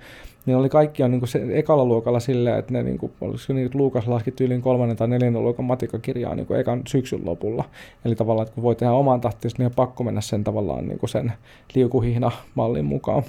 niin 0.47 0.57
oli 0.57 0.69
kaikki 0.69 1.03
on 1.03 1.11
niin 1.11 1.29
se 1.29 1.47
ekalla 1.51 1.85
luokalla 1.85 2.21
silleen, 2.21 2.59
että 2.59 2.73
ne, 2.73 2.83
niin 2.83 2.99
kuin, 2.99 3.13
olisiko 3.21 3.53
niin, 3.53 3.67
että 3.67 3.79
Luukas 3.79 4.09
laski 4.09 4.31
tyyliin 4.31 4.63
kolmannen 4.63 4.97
tai 4.97 5.09
neljännen 5.09 5.43
luokan 5.43 5.65
matikkakirjaa 5.65 6.35
niin 6.35 6.57
ekan 6.57 6.83
syksyn 6.87 7.21
lopulla. 7.25 7.65
Eli 8.05 8.15
tavallaan, 8.15 8.43
että 8.43 8.55
kun 8.55 8.65
voi 8.65 8.75
tehdä 8.75 8.93
oman 8.93 9.21
tahtiin, 9.21 9.53
niin 9.59 9.67
on 9.67 9.73
pakko 9.77 10.05
mennä 10.05 10.21
sen 10.21 10.45
tavallaan 10.45 10.89
niin 10.89 10.99
kuin 10.99 11.11
sen 11.11 11.33
liukuhihna-mallin 11.75 12.85
mukaan. 12.85 13.23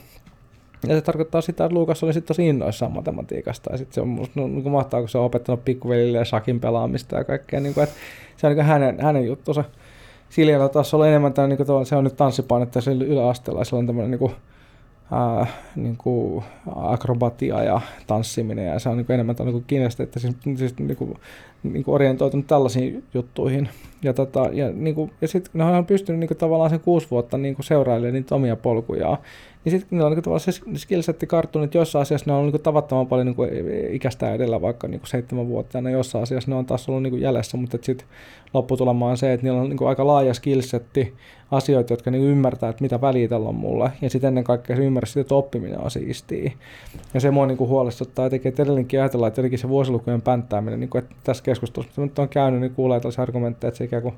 Ja 0.87 0.95
se 0.95 1.01
tarkoittaa 1.01 1.41
sitä, 1.41 1.65
että 1.65 1.75
Luukas 1.75 2.03
oli 2.03 2.13
sitten 2.13 2.27
tosi 2.27 2.47
innoissaan 2.47 2.91
matematiikasta. 2.91 3.71
Ja 3.71 3.77
sitten 3.77 3.93
se 3.93 4.01
on 4.01 4.27
no, 4.35 4.47
niin 4.47 4.63
kuin 4.63 4.73
mahtavaa, 4.73 5.01
kun 5.01 5.09
se 5.09 5.17
on 5.17 5.25
opettanut 5.25 5.65
pikkuvelille 5.65 6.17
ja 6.17 6.25
shakin 6.25 6.59
pelaamista 6.59 7.15
ja 7.15 7.23
kaikkea. 7.23 7.59
Niin 7.59 7.73
kuin, 7.73 7.83
että 7.83 7.95
se 8.37 8.47
on 8.47 8.55
niin 8.55 8.65
hänen, 8.65 8.99
hänen 9.01 9.25
juttunsa. 9.25 9.63
Siljalla 10.29 10.69
taas 10.69 10.93
on 10.93 11.07
enemmän 11.07 11.33
tämä, 11.33 11.47
niin 11.47 11.57
kuin, 11.57 11.85
se 11.85 11.95
on 11.95 12.03
nyt 12.03 12.15
tanssipainetta 12.15 12.81
se 12.81 12.91
yläasteella. 12.91 13.63
Se 13.63 13.75
on 13.75 13.87
tämmöinen 13.87 14.11
niin 14.11 14.19
kuin, 14.19 14.33
ää, 15.11 15.47
niin 15.75 15.97
kuin 15.97 16.43
akrobatia 16.75 17.63
ja 17.63 17.81
tanssiminen 18.07 18.65
ja 18.65 18.79
se 18.79 18.89
on 18.89 18.97
niin 18.97 19.05
kuin 19.05 19.13
enemmän 19.13 19.35
niin 19.39 19.63
kiinnostunut, 19.67 20.07
että 20.07 20.19
siis, 20.19 20.35
siis 20.55 20.77
niin 20.79 20.97
kuin, 20.97 21.17
niin 21.63 21.83
kuin 21.83 21.95
orientoitunut 21.95 22.47
tällaisiin 22.47 23.03
juttuihin. 23.13 23.69
Ja, 24.03 24.13
tota, 24.13 24.49
ja, 24.53 24.71
niin 24.71 24.95
kuin, 24.95 25.11
ja 25.21 25.27
sitten 25.27 25.51
ne 25.53 25.63
on 25.63 25.85
pystynyt 25.85 26.19
niin 26.19 26.27
kuin, 26.27 26.37
tavallaan 26.37 26.69
sen 26.69 26.79
kuusi 26.79 27.07
vuotta 27.11 27.37
niin 27.37 27.55
kuin 27.55 27.65
seurailemaan 27.65 28.13
niitä 28.13 28.35
omia 28.35 28.55
polkujaan. 28.55 29.17
Niin 29.65 29.71
sitten 29.71 29.87
niillä 29.91 30.07
on 30.07 30.13
niin 30.13 30.23
tavallaan 30.23 30.53
se 30.53 30.61
skillsetti 30.75 31.27
karttunut, 31.27 31.65
että 31.65 31.77
jossain 31.77 32.01
asiassa 32.01 32.31
ne 32.31 32.37
on 32.37 32.43
niin 32.43 32.51
kuin, 32.51 32.61
tavattoman 32.61 33.07
paljon 33.07 33.25
niin 33.25 33.35
kuin, 33.35 33.49
ikästä 33.91 34.33
edellä, 34.33 34.61
vaikka 34.61 34.87
niin 34.87 34.99
kuin 34.99 35.09
seitsemän 35.09 35.47
vuotta, 35.47 35.79
ja 35.79 35.89
jossain 35.89 36.23
asiassa 36.23 36.51
ne 36.51 36.55
on 36.55 36.65
taas 36.65 36.89
ollut 36.89 37.03
niin 37.03 37.11
kuin 37.11 37.21
jäljessä, 37.21 37.57
mutta 37.57 37.77
sitten 37.81 38.07
lopputulema 38.53 39.09
on 39.09 39.17
se, 39.17 39.33
että 39.33 39.45
niillä 39.45 39.61
on 39.61 39.69
niin 39.69 39.77
kuin, 39.77 39.87
aika 39.87 40.07
laaja 40.07 40.33
skillsetti 40.33 41.13
asioita, 41.51 41.93
jotka 41.93 42.11
niin 42.11 42.23
ymmärtää, 42.23 42.69
että 42.69 42.81
mitä 42.81 43.01
väliä 43.01 43.27
tällä 43.27 43.49
on 43.49 43.55
mulle. 43.55 43.91
Ja 44.01 44.09
sitten 44.09 44.27
ennen 44.27 44.43
kaikkea 44.43 44.75
se 44.75 44.85
ymmärrys, 44.85 45.17
että 45.17 45.35
oppiminen 45.35 45.79
on 45.79 45.91
siistiä. 45.91 46.51
Ja 47.13 47.19
se 47.19 47.31
mua 47.31 47.45
niin 47.45 47.57
kuin 47.57 47.69
huolestuttaa 47.69 48.25
jotenkin, 48.25 48.49
että 48.49 48.63
edelleenkin 48.63 48.99
ajatellaan, 48.99 49.27
että 49.27 49.39
jotenkin 49.39 49.59
se 49.59 49.69
vuosilukujen 49.69 50.21
pänttääminen, 50.21 50.79
niin 50.79 50.89
kuin, 50.89 51.03
että 51.03 51.15
tässä 51.23 51.43
keskustelussa, 51.43 51.91
mitä 51.91 52.01
nyt 52.01 52.19
on 52.19 52.29
käynyt, 52.29 52.61
niin 52.61 52.75
kuulee 52.75 52.99
tällaisia 52.99 53.21
argumentteja, 53.21 53.69
että 53.69 53.77
se 53.77 53.87
ikään 53.91 54.03
kuin 54.03 54.15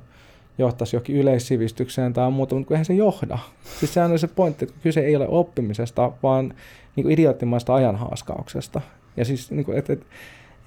johtaisi 0.58 0.96
johonkin 0.96 1.16
yleissivistykseen 1.16 2.12
tai 2.12 2.30
muuta, 2.30 2.54
mutta 2.54 2.74
eihän 2.74 2.84
se 2.84 2.94
johda. 2.94 3.38
Siis 3.78 3.94
sehän 3.94 4.12
on 4.12 4.18
se 4.18 4.28
pointti, 4.28 4.64
että 4.64 4.76
kyse 4.82 5.00
ei 5.00 5.16
ole 5.16 5.28
oppimisesta, 5.28 6.12
vaan 6.22 6.54
niin 6.96 7.10
idioottimaista 7.10 7.74
ajanhaaskauksesta. 7.74 8.80
Ja 9.16 9.24
siis, 9.24 9.50
niin 9.50 9.64
kuin, 9.64 9.78
että, 9.78 9.92
että, 9.92 10.06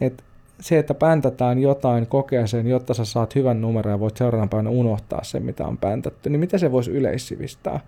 että 0.02 0.24
se, 0.60 0.80
että 0.80 0.94
päntätään 0.94 1.60
jotain 1.60 2.08
kokeeseen, 2.08 2.68
jotta 2.68 2.94
sä 2.94 3.06
saat 3.06 3.36
hyvän 3.36 3.62
numeron 3.62 3.92
ja 3.92 4.00
voit 4.00 4.18
seuraavana 4.18 4.50
päivänä 4.50 4.70
unohtaa 4.70 5.24
sen, 5.24 5.44
mitä 5.44 5.68
on 5.68 5.78
päntätty, 5.78 6.30
niin 6.30 6.40
mitä 6.40 6.58
se 6.58 6.72
voisi 6.72 6.92
yleissivistää? 6.92 7.80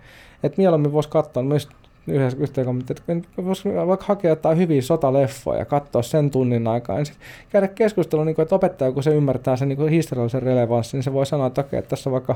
Et 0.43 0.57
mieluummin 0.57 0.91
voisi 0.91 1.09
katsoa 1.09 1.43
myös 1.43 1.69
yhdessä 2.11 2.37
yhteenkommentti, 2.41 2.93
että 2.93 3.43
voisi 3.45 3.69
vaikka 3.87 4.05
hakea 4.05 4.29
jotain 4.29 4.57
hyviä 4.57 4.81
sotaleffoja 4.81 5.59
ja 5.59 5.65
katsoa 5.65 6.01
sen 6.01 6.31
tunnin 6.31 6.67
aikaa. 6.67 6.99
Ensin 6.99 7.15
käydä 7.49 7.67
keskustelua, 7.67 8.25
niin 8.25 8.35
kuin, 8.35 8.43
että 8.43 8.55
opettaja, 8.55 8.91
kun 8.91 9.03
se 9.03 9.15
ymmärtää 9.15 9.55
sen 9.55 9.69
niin 9.69 9.87
historiallisen 9.87 10.43
relevanssin, 10.43 10.97
niin 10.97 11.03
se 11.03 11.13
voi 11.13 11.25
sanoa, 11.25 11.47
että 11.47 11.61
okei, 11.61 11.79
että 11.79 11.89
tässä 11.89 12.11
vaikka 12.11 12.35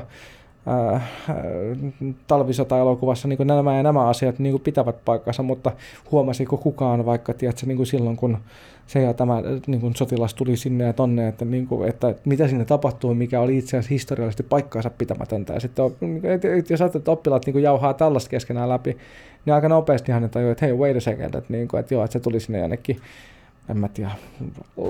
äh, 0.68 1.02
talvisota-elokuvassa 2.26 3.28
niin 3.28 3.46
nämä 3.46 3.76
ja 3.76 3.82
nämä 3.82 4.08
asiat 4.08 4.38
niin 4.38 4.60
pitävät 4.60 4.96
paikkansa, 5.04 5.42
mutta 5.42 5.72
huomasiko 6.10 6.56
kukaan 6.56 7.06
vaikka 7.06 7.34
tiedätkö, 7.34 7.66
niin 7.66 7.86
silloin, 7.86 8.16
kun 8.16 8.38
se 8.86 9.02
ja 9.02 9.14
tämä 9.14 9.42
niin 9.66 9.80
kuin 9.80 9.96
sotilas 9.96 10.34
tuli 10.34 10.56
sinne 10.56 10.84
ja 10.84 10.92
tonne, 10.92 11.28
että, 11.28 11.44
niin 11.44 11.66
kuin, 11.66 11.88
että 11.88 12.14
mitä 12.24 12.48
sinne 12.48 12.64
tapahtui, 12.64 13.14
mikä 13.14 13.40
oli 13.40 13.58
itse 13.58 13.76
asiassa 13.76 13.94
historiallisesti 13.94 14.42
paikkaansa 14.42 14.90
pitämätöntä. 14.90 15.52
Ja 15.52 15.60
sitten, 15.60 15.84
jos 16.70 16.80
ajattelet, 16.80 16.94
että 16.94 17.10
oppilaat 17.10 17.46
niin 17.46 17.62
jauhaa 17.62 17.94
tällaista 17.94 18.30
keskenään 18.30 18.68
läpi, 18.68 18.96
niin 19.44 19.54
aika 19.54 19.68
nopeasti 19.68 20.12
hän 20.12 20.30
tajuu, 20.30 20.50
että 20.50 20.66
hei, 20.66 20.74
wait 20.74 20.96
a 20.96 21.00
second, 21.00 21.34
että, 21.34 21.52
niin 21.52 21.68
kuin, 21.68 21.80
että 21.80 21.94
joo, 21.94 22.04
että 22.04 22.12
se 22.12 22.20
tuli 22.20 22.40
sinne 22.40 22.58
jonnekin 22.58 22.96
en 23.68 23.78
mä 23.78 23.88
tiedä, 23.88 24.10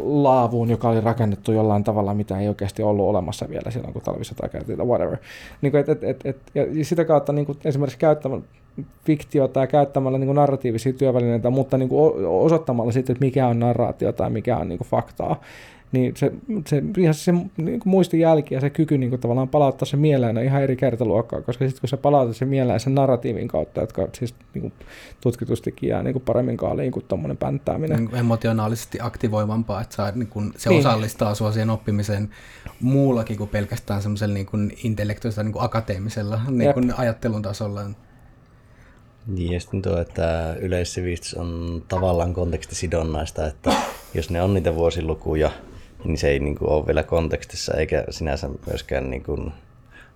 laavuun, 0.04 0.70
joka 0.70 0.88
oli 0.88 1.00
rakennettu 1.00 1.52
jollain 1.52 1.84
tavalla, 1.84 2.14
mitä 2.14 2.38
ei 2.38 2.48
oikeasti 2.48 2.82
ollut 2.82 3.08
olemassa 3.08 3.48
vielä 3.48 3.70
silloin, 3.70 3.92
kun 3.92 4.02
talvisota 4.02 4.48
käytiin, 4.48 4.78
whatever. 4.78 5.16
Niin 5.62 5.70
kuin, 5.70 5.80
et, 5.80 5.88
et, 5.88 6.04
et, 6.04 6.20
et, 6.24 6.36
ja 6.54 6.84
sitä 6.84 7.04
kautta 7.04 7.32
niin 7.32 7.46
kuin 7.46 7.58
esimerkiksi 7.64 7.98
käyttämällä 7.98 8.44
fiktiota 9.04 9.60
ja 9.60 9.66
käyttämällä 9.66 10.18
niin 10.18 10.26
kuin 10.26 10.36
narratiivisia 10.36 10.92
työvälineitä, 10.92 11.50
mutta 11.50 11.78
niin 11.78 11.88
kuin 11.88 12.26
osoittamalla 12.26 12.92
sitten, 12.92 13.14
että 13.14 13.24
mikä 13.24 13.46
on 13.46 13.58
narraatio 13.58 14.12
tai 14.12 14.30
mikä 14.30 14.56
on 14.56 14.68
niin 14.68 14.78
kuin 14.78 14.88
faktaa, 14.88 15.40
niin 15.94 16.16
se, 16.16 16.32
se, 16.66 16.82
ihan 16.98 17.14
se 17.14 17.32
niin 17.32 17.80
kuin 17.80 17.90
muistijälki 17.90 18.54
ja 18.54 18.60
se 18.60 18.70
kyky 18.70 18.98
niin 18.98 19.10
kuin 19.10 19.20
tavallaan 19.20 19.48
palauttaa 19.48 19.86
se 19.86 19.96
mieleen 19.96 20.38
on 20.38 20.44
ihan 20.44 20.62
eri 20.62 20.76
kertaluokkaa, 20.76 21.42
koska 21.42 21.64
sitten 21.64 21.80
kun 21.80 21.88
sä 21.88 21.96
palautat 21.96 22.36
se 22.36 22.44
mieleen 22.44 22.80
sen 22.80 22.94
narratiivin 22.94 23.48
kautta, 23.48 23.80
jotka 23.80 24.08
siis 24.12 24.34
niin 24.54 24.62
kuin 24.62 24.72
tutkitustikin 25.20 25.88
jää 25.88 26.02
niin 26.02 26.12
kuin 26.12 26.22
paremmin 26.22 26.56
kaaliin 26.56 26.92
kuin 26.92 27.04
tuommoinen 27.08 27.36
pänttääminen. 27.36 28.04
Niin 28.04 28.16
emotionaalisesti 28.16 28.98
aktivoivampaa, 29.00 29.80
että 29.80 29.94
saa, 29.96 30.10
niin 30.10 30.28
kuin, 30.28 30.52
se 30.56 30.70
niin. 30.70 30.80
osallistaa 30.80 31.34
sua 31.34 31.52
siihen 31.52 31.70
oppimiseen 31.70 32.30
muullakin 32.80 33.38
kuin 33.38 33.50
pelkästään 33.50 34.02
semmoisella 34.02 34.34
niin 34.34 34.46
kuin 34.46 34.72
intellektuaalisella 34.84 35.44
niin 35.44 35.52
kuin 35.52 35.64
akateemisella 35.64 36.40
niin 36.48 36.74
kuin 36.74 36.94
ajattelun 36.96 37.42
tasolla. 37.42 37.80
Niin, 39.26 39.52
ja 39.52 39.60
sitten 39.60 39.82
tuo, 39.82 39.98
että 39.98 40.56
yleissivistys 40.60 41.34
on 41.34 41.82
tavallaan 41.88 42.34
kontekstisidonnaista, 42.34 43.46
että 43.46 43.72
jos 44.14 44.30
ne 44.30 44.42
on 44.42 44.54
niitä 44.54 44.74
vuosilukuja, 44.74 45.50
niin 46.04 46.18
se 46.18 46.28
ei 46.28 46.38
niin 46.38 46.54
kuin, 46.58 46.70
ole 46.70 46.86
vielä 46.86 47.02
kontekstissa 47.02 47.74
eikä 47.74 48.04
sinänsä 48.10 48.50
myöskään 48.66 49.10
niin 49.10 49.22
kuin, 49.22 49.52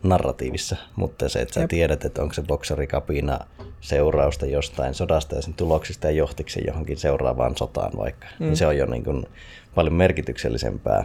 narratiivissa, 0.02 0.76
mutta 0.96 1.28
se, 1.28 1.38
että 1.38 1.54
sä 1.54 1.60
Jep. 1.60 1.70
tiedät, 1.70 2.04
että 2.04 2.22
onko 2.22 2.34
se 2.34 2.42
boksarikapina 2.42 3.38
seurausta 3.80 4.46
jostain 4.46 4.94
sodasta 4.94 5.34
ja 5.34 5.42
sen 5.42 5.54
tuloksista 5.54 6.06
ja 6.06 6.10
johtiksi 6.10 6.62
johonkin 6.66 6.96
seuraavaan 6.96 7.56
sotaan 7.56 7.92
vaikka. 7.96 8.26
Mm. 8.38 8.46
Niin 8.46 8.56
se 8.56 8.66
on 8.66 8.76
jo 8.76 8.86
niin 8.86 9.04
kuin 9.04 9.26
paljon 9.74 9.94
merkityksellisempää. 9.94 11.04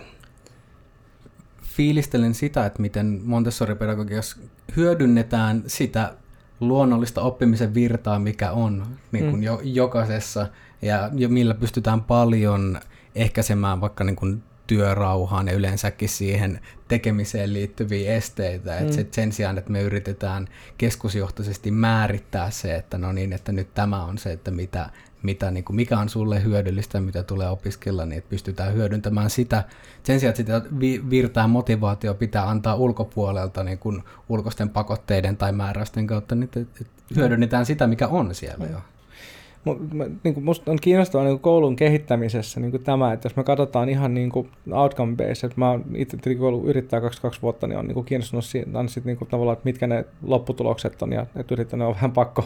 Fiilistelen 1.64 2.34
sitä, 2.34 2.66
että 2.66 2.82
miten 2.82 3.22
Montessori-pedagogiassa 3.24 4.38
hyödynnetään 4.76 5.64
sitä 5.68 6.14
luonnollista 6.60 7.22
oppimisen 7.22 7.74
virtaa, 7.74 8.20
mikä 8.20 8.52
on 8.52 8.86
niin 9.12 9.26
kuin 9.26 9.36
mm. 9.36 9.44
jo, 9.44 9.60
jokaisessa, 9.64 10.48
ja, 10.82 11.10
ja 11.14 11.30
millä 11.30 11.54
pystytään 11.54 12.04
paljon 12.04 12.80
ehkäisemään 13.16 13.82
vaikka 13.82 14.04
niin 14.04 14.16
kuin 14.16 14.44
työrauhaan 14.68 15.48
ja 15.48 15.54
yleensäkin 15.54 16.10
siihen 16.10 16.60
tekemiseen 16.88 17.54
liittyviä 17.54 18.14
esteitä. 18.14 18.72
Mm. 18.80 19.00
Et 19.00 19.14
sen 19.14 19.32
sijaan, 19.32 19.58
että 19.58 19.72
me 19.72 19.82
yritetään 19.82 20.48
keskusjohtoisesti 20.78 21.72
määrittää 21.72 22.52
se, 22.52 22.76
että 22.76 22.98
no 22.98 23.12
niin, 23.12 23.34
että 23.34 23.52
nyt 23.52 23.74
tämä 23.74 24.04
on 24.04 24.18
se, 24.18 24.32
että 24.32 24.52
mitä, 24.52 24.90
mitä, 25.24 25.52
niin 25.52 25.64
kuin, 25.64 25.76
mikä 25.76 25.98
on 26.00 26.10
sulle 26.10 26.44
hyödyllistä, 26.44 27.00
mitä 27.00 27.24
tulee 27.24 27.50
opiskella, 27.50 28.06
niin 28.06 28.18
että 28.18 28.30
pystytään 28.30 28.74
hyödyntämään 28.74 29.30
sitä. 29.30 29.64
Sen 30.04 30.20
sijaan, 30.20 30.36
että 30.40 30.60
sitä 30.60 30.76
virtaa 31.10 31.48
motivaatio 31.48 32.14
pitää 32.14 32.50
antaa 32.50 32.76
ulkopuolelta 32.76 33.64
niin 33.64 33.80
kuin 33.80 34.04
ulkoisten 34.30 34.70
pakotteiden 34.70 35.38
tai 35.38 35.52
määräysten 35.52 36.08
kautta, 36.08 36.36
niin 36.36 36.44
että 36.44 36.86
hyödynnetään 37.16 37.66
sitä, 37.66 37.88
mikä 37.88 38.08
on 38.08 38.36
siellä 38.36 38.66
jo 38.66 38.82
niin 40.24 40.34
kuin 40.34 40.44
musta 40.44 40.72
on 40.72 40.78
kiinnostavaa 40.82 41.26
niin 41.26 41.34
kuin 41.34 41.42
koulun 41.42 41.76
kehittämisessä 41.76 42.60
niin 42.60 42.72
kuin 42.72 42.84
tämä, 42.84 43.14
että 43.14 43.26
jos 43.26 43.36
me 43.36 43.44
katsotaan 43.44 43.90
ihan 43.90 44.14
niin 44.14 44.30
kuin 44.30 44.50
outcome 44.72 45.16
based, 45.16 45.50
että 45.50 45.54
mä 45.56 45.70
oon 45.70 45.86
itse 45.96 46.18
ollut 46.40 46.66
yrittää 46.66 47.02
22 47.02 47.42
vuotta, 47.42 47.68
niin 47.68 47.78
on 47.78 47.88
niin 47.88 47.94
kuin 47.94 48.06
kiinnostunut 48.06 48.46
siitä, 48.46 48.70
niin 49.06 49.18
kuin 49.18 49.30
tavallaan, 49.30 49.54
että 49.54 49.66
mitkä 49.70 49.88
ne 49.88 50.06
lopputulokset 50.24 51.02
on 51.02 51.14
ja 51.14 51.26
että 51.36 51.54
yrittänyt 51.56 51.88
on 51.88 51.94
vähän 51.94 52.12
pakko 52.12 52.46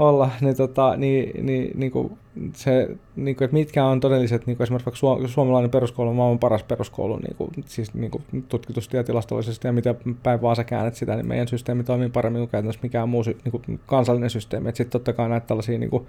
olla, 0.00 0.30
niin, 0.40 0.56
tota, 0.56 0.96
niin, 0.96 1.46
niin, 1.46 1.70
niin 1.74 1.92
kuin 1.92 2.18
se, 2.54 2.96
niin 3.16 3.36
kuin, 3.36 3.44
että 3.44 3.56
mitkä 3.56 3.84
on 3.84 4.00
todelliset, 4.00 4.46
niin 4.46 4.56
kuin 4.56 4.64
esimerkiksi 4.64 5.06
vaikka 5.06 5.28
suomalainen 5.28 5.70
peruskoulu 5.70 6.10
on 6.10 6.16
maailman 6.16 6.38
paras 6.38 6.62
peruskoulu, 6.62 7.16
niin 7.16 7.36
kuin, 7.36 7.50
siis 7.66 7.94
niin 7.94 8.10
kuin 8.10 8.24
tutkitusti 8.48 8.96
ja 8.96 9.04
tilastollisesti, 9.04 9.68
ja 9.68 9.72
mitä 9.72 9.94
päin 10.22 10.42
vaan 10.42 10.56
sä 10.56 10.64
käännät 10.64 10.94
sitä, 10.94 11.16
niin 11.16 11.26
meidän 11.26 11.48
systeemi 11.48 11.84
toimii 11.84 12.08
paremmin 12.08 12.40
kuin 12.40 12.50
käytännössä 12.50 12.80
mikään 12.82 13.08
muu 13.08 13.22
niin 13.22 13.50
kuin 13.50 13.80
kansallinen 13.86 14.30
systeemi. 14.30 14.68
Sitten 14.68 14.90
totta 14.90 15.12
kai 15.12 15.28
näitä 15.28 15.46
tällaisia 15.46 15.78
niin 15.78 15.90
kuin 15.90 16.06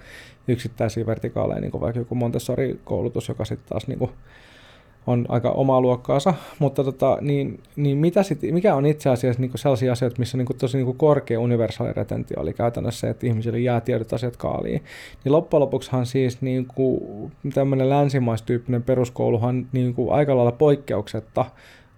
yksittäisiä 0.48 1.06
vertikaaleja, 1.06 1.62
niin 1.62 1.72
kuin 1.72 1.82
vaikka 1.82 2.00
joku 2.00 2.16
Montessori-koulutus, 2.16 3.28
joka 3.28 3.46
sitten 3.46 3.70
taas 3.70 3.88
niin 3.88 4.00
kuin, 4.00 4.12
on 5.08 5.26
aika 5.30 5.50
omaa 5.50 5.82
luokkaansa, 5.82 6.34
mutta 6.60 6.84
tota, 6.84 7.18
niin, 7.22 7.60
niin 7.76 7.98
mitä 7.98 8.24
sit, 8.24 8.40
mikä 8.52 8.76
on 8.76 8.86
itse 8.86 9.10
asiassa 9.10 9.42
niin 9.42 9.52
sellaisia 9.56 9.92
asioita, 9.92 10.20
missä 10.20 10.38
on 10.38 10.46
niin 10.46 10.58
tosi 10.58 10.78
niin 10.78 10.98
korkea 10.98 11.40
universaali 11.40 11.94
retentio, 11.94 12.42
eli 12.42 12.54
käytännössä 12.54 13.00
se, 13.00 13.10
että 13.10 13.28
ihmisille 13.28 13.60
jää 13.60 13.82
tiedot 13.82 14.14
asiat 14.14 14.38
kaaliin, 14.38 14.84
niin 15.24 15.32
loppujen 15.32 15.62
lopuksihan 15.62 16.06
siis 16.06 16.42
niin 16.42 16.68
tämmöinen 17.54 17.90
länsimaistyyppinen 17.90 18.84
peruskouluhan 18.84 19.68
niin 19.72 19.94
kuin 19.94 20.14
aika 20.14 20.36
lailla 20.36 20.52
poikkeuksetta 20.52 21.46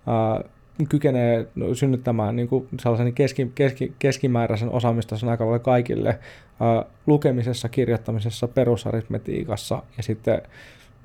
ää, 0.07 0.43
kykenee 0.89 1.47
synnyttämään 1.73 2.35
niin 2.35 2.47
kuin 2.47 2.67
sellaisen 2.79 3.13
keski, 3.13 3.51
keski, 3.55 3.93
keskimääräisen 3.99 4.69
osaamistason 4.69 5.29
aika 5.29 5.43
lailla 5.45 5.59
kaikille 5.59 6.19
ää, 6.59 6.85
lukemisessa, 7.07 7.69
kirjoittamisessa, 7.69 8.47
perusaritmetiikassa 8.47 9.83
ja 9.97 10.03
sitten 10.03 10.41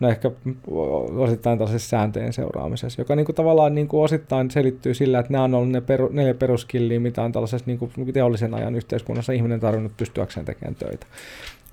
no 0.01 0.09
ehkä 0.09 0.31
osittain 1.17 1.59
tällaisessa 1.59 1.89
sääntöjen 1.89 2.33
seuraamisessa, 2.33 3.01
joka 3.01 3.17
niin 3.17 3.27
kuin 3.27 3.37
tavallaan 3.37 3.75
niin 3.75 3.89
kuin 3.89 4.05
osittain 4.05 4.51
selittyy 4.51 4.95
sillä, 4.95 5.19
että 5.19 5.33
nämä 5.33 5.45
on 5.45 5.55
ollut 5.55 5.71
ne 5.71 5.81
peru, 5.81 6.09
neljä 6.13 6.35
peruskilliä, 6.35 7.01
mitä 7.01 7.23
on 7.23 7.33
tällaisessa 7.33 7.67
niin 7.67 7.79
kuin 7.79 8.13
teollisen 8.13 8.55
ajan 8.55 8.75
yhteiskunnassa 8.75 9.33
ihminen 9.33 9.61
tarvinnut 9.61 9.97
pystyäkseen 9.97 10.47
tekemään 10.47 10.75
töitä. 10.75 11.07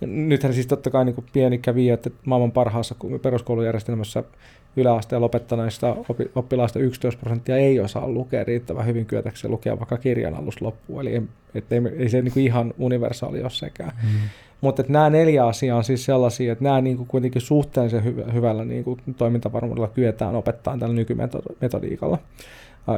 Nythän 0.01 0.53
siis 0.53 0.67
totta 0.67 0.89
kai 0.89 1.05
niin 1.05 1.15
kuin 1.15 1.25
pieni 1.33 1.57
kävi, 1.57 1.89
että 1.89 2.09
maailman 2.25 2.51
parhaassa 2.51 2.95
peruskoulujärjestelmässä 3.21 4.23
yläasteen 4.75 5.21
lopettaneista 5.21 5.95
oppilaista 6.35 6.79
11 6.79 7.19
prosenttia 7.19 7.57
ei 7.57 7.79
osaa 7.79 8.07
lukea 8.07 8.43
riittävän 8.43 8.85
hyvin 8.85 9.05
kyetäkseen 9.05 9.51
lukea 9.51 9.79
vaikka 9.79 9.97
kirjan 9.97 10.35
alusta 10.35 10.65
loppuun, 10.65 11.01
eli 11.01 11.13
ei, 11.13 11.23
ei 11.97 12.09
se 12.09 12.21
niin 12.21 12.33
kuin 12.33 12.45
ihan 12.45 12.73
universaali 12.77 13.41
ole 13.41 13.49
sekään. 13.49 13.91
Mm. 14.03 14.29
Mutta 14.61 14.83
nämä 14.87 15.09
neljä 15.09 15.45
asiaa 15.45 15.77
on 15.77 15.83
siis 15.83 16.05
sellaisia, 16.05 16.51
että 16.51 16.63
nämä 16.63 16.81
niin 16.81 16.97
kuin 16.97 17.07
kuitenkin 17.07 17.41
suhteellisen 17.41 18.03
hy- 18.03 18.33
hyvällä 18.33 18.65
niin 18.65 18.83
kuin 18.83 18.99
toimintavarmuudella 19.17 19.87
kyetään 19.87 20.35
opettaa 20.35 20.77
tällä 20.77 20.95
nykymetodiikalla, 20.95 22.17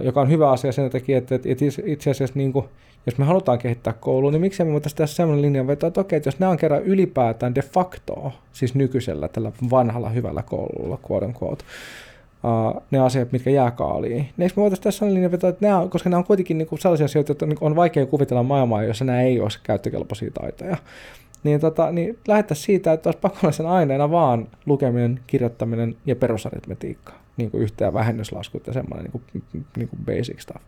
joka 0.01 0.21
on 0.21 0.29
hyvä 0.29 0.51
asia 0.51 0.71
sen 0.71 0.89
takia, 0.89 1.17
että, 1.17 1.35
että 1.35 1.65
itse 1.85 2.11
asiassa 2.11 2.39
niin 2.39 2.53
kuin, 2.53 2.65
jos 3.05 3.17
me 3.17 3.25
halutaan 3.25 3.59
kehittää 3.59 3.93
koulua, 3.93 4.31
niin 4.31 4.41
miksi 4.41 4.63
me 4.63 4.71
voitaisiin 4.71 4.97
tehdä 4.97 5.07
sellainen 5.07 5.67
vetoa, 5.67 5.87
että 5.87 6.01
okei, 6.01 6.17
että 6.17 6.27
jos 6.27 6.39
nämä 6.39 6.49
on 6.49 6.57
kerran 6.57 6.83
ylipäätään 6.83 7.55
de 7.55 7.61
facto, 7.61 8.31
siis 8.53 8.75
nykyisellä 8.75 9.27
tällä 9.27 9.51
vanhalla 9.71 10.09
hyvällä 10.09 10.43
koululla, 10.43 10.99
quote 11.11 11.25
unquote, 11.25 11.63
uh, 12.43 12.81
ne 12.91 12.99
asiat, 12.99 13.31
mitkä 13.31 13.49
jää 13.49 13.71
kaaliin. 13.71 14.17
Niin 14.17 14.33
eikö 14.39 14.53
me 14.55 14.61
voitaisiin 14.61 14.83
tässä 14.83 15.05
linjan 15.05 15.31
vetoa, 15.31 15.49
että 15.49 15.67
nämä, 15.67 15.87
koska 15.89 16.09
nämä 16.09 16.17
on 16.17 16.25
kuitenkin 16.25 16.57
niin 16.57 16.67
kuin 16.67 16.79
sellaisia 16.79 17.05
asioita, 17.05 17.33
että 17.33 17.45
on 17.61 17.75
vaikea 17.75 18.05
kuvitella 18.05 18.43
maailmaa, 18.43 18.83
jossa 18.83 19.05
nämä 19.05 19.21
ei 19.21 19.39
ole 19.39 19.49
käyttökelpoisia 19.63 20.31
taitoja 20.31 20.77
niin, 21.43 21.59
tota, 21.59 21.91
niin 21.91 22.19
lähettäisiin 22.27 22.65
siitä, 22.65 22.93
että 22.93 23.07
olisi 23.07 23.19
pakollisen 23.19 23.65
aineena 23.65 24.11
vaan 24.11 24.47
lukeminen, 24.65 25.19
kirjoittaminen 25.27 25.95
ja 26.05 26.15
perusaritmetiikka, 26.15 27.13
niin 27.37 27.51
kuin 27.51 27.63
yhteen 27.63 27.93
vähennyslaskut 27.93 28.67
ja 28.67 28.73
semmoinen 28.73 29.11
niin 29.13 29.21
kuin, 29.51 29.65
niin 29.77 29.89
kuin 29.89 29.99
basic 30.05 30.39
stuff. 30.39 30.63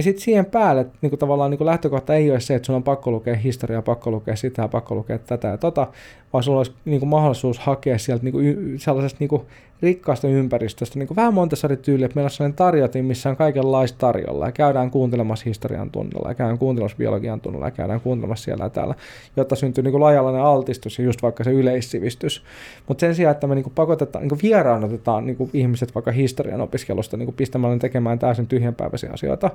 Ja 0.00 0.04
sitten 0.04 0.22
siihen 0.22 0.44
päälle 0.44 0.86
niin 1.02 1.10
kuin 1.10 1.20
tavallaan 1.20 1.50
niin 1.50 1.66
lähtökohta 1.66 2.14
ei 2.14 2.30
ole 2.30 2.40
se, 2.40 2.54
että 2.54 2.66
sun 2.66 2.74
on 2.74 2.82
pakko 2.82 3.10
lukea 3.10 3.34
historiaa, 3.34 3.82
pakko 3.82 4.10
lukea 4.10 4.36
sitä, 4.36 4.68
pakko 4.68 4.94
lukea 4.94 5.18
tätä 5.18 5.48
ja 5.48 5.58
tota, 5.58 5.86
vaan 6.32 6.44
sulla 6.44 6.58
olisi 6.58 6.72
niin 6.84 7.00
kuin 7.00 7.08
mahdollisuus 7.08 7.58
hakea 7.58 7.98
sieltä 7.98 8.24
niin 8.24 8.32
kuin, 8.32 8.74
sellaisesta 8.78 9.16
niin 9.20 9.28
kuin 9.28 9.42
rikkaasta 9.82 10.28
ympäristöstä, 10.28 10.98
niin 10.98 11.06
kuin 11.06 11.16
vähän 11.16 11.34
Montessori-tyyli, 11.34 12.04
että 12.04 12.14
meillä 12.14 12.26
on 12.26 12.30
sellainen 12.30 12.56
tarjotin, 12.56 13.04
missä 13.04 13.30
on 13.30 13.36
kaikenlaista 13.36 13.98
tarjolla, 13.98 14.46
ja 14.46 14.52
käydään 14.52 14.90
kuuntelemassa 14.90 15.44
historian 15.44 15.90
tunnilla, 15.90 16.28
ja 16.28 16.34
käydään 16.34 16.58
kuuntelemassa 16.58 16.96
biologian 16.96 17.40
tunnilla, 17.40 17.66
ja 17.66 17.70
käydään 17.70 18.00
kuuntelemassa 18.00 18.44
siellä 18.44 18.64
ja 18.64 18.70
täällä, 18.70 18.94
jotta 19.36 19.56
syntyy 19.56 19.84
niin 19.84 19.92
kuin 19.92 20.00
laajalainen 20.00 20.42
altistus 20.42 20.98
ja 20.98 21.04
just 21.04 21.22
vaikka 21.22 21.44
se 21.44 21.50
yleissivistys. 21.50 22.42
Mutta 22.88 23.00
sen 23.00 23.14
sijaan, 23.14 23.32
että 23.32 23.46
me 23.46 23.54
niin 23.54 23.62
kuin 23.62 23.74
pakotetaan, 23.74 24.22
niin 24.22 24.28
kuin 24.28 24.40
vieraanotetaan 24.42 25.26
niin 25.26 25.36
kuin 25.36 25.50
ihmiset 25.52 25.94
vaikka 25.94 26.12
historian 26.12 26.60
opiskelusta 26.60 27.16
niin 27.16 27.26
kuin 27.26 27.36
pistämällä 27.36 27.78
tekemään 27.78 28.18
täysin 28.18 28.46
tyhjänpäiväisiä 28.46 29.10
asioita, 29.12 29.50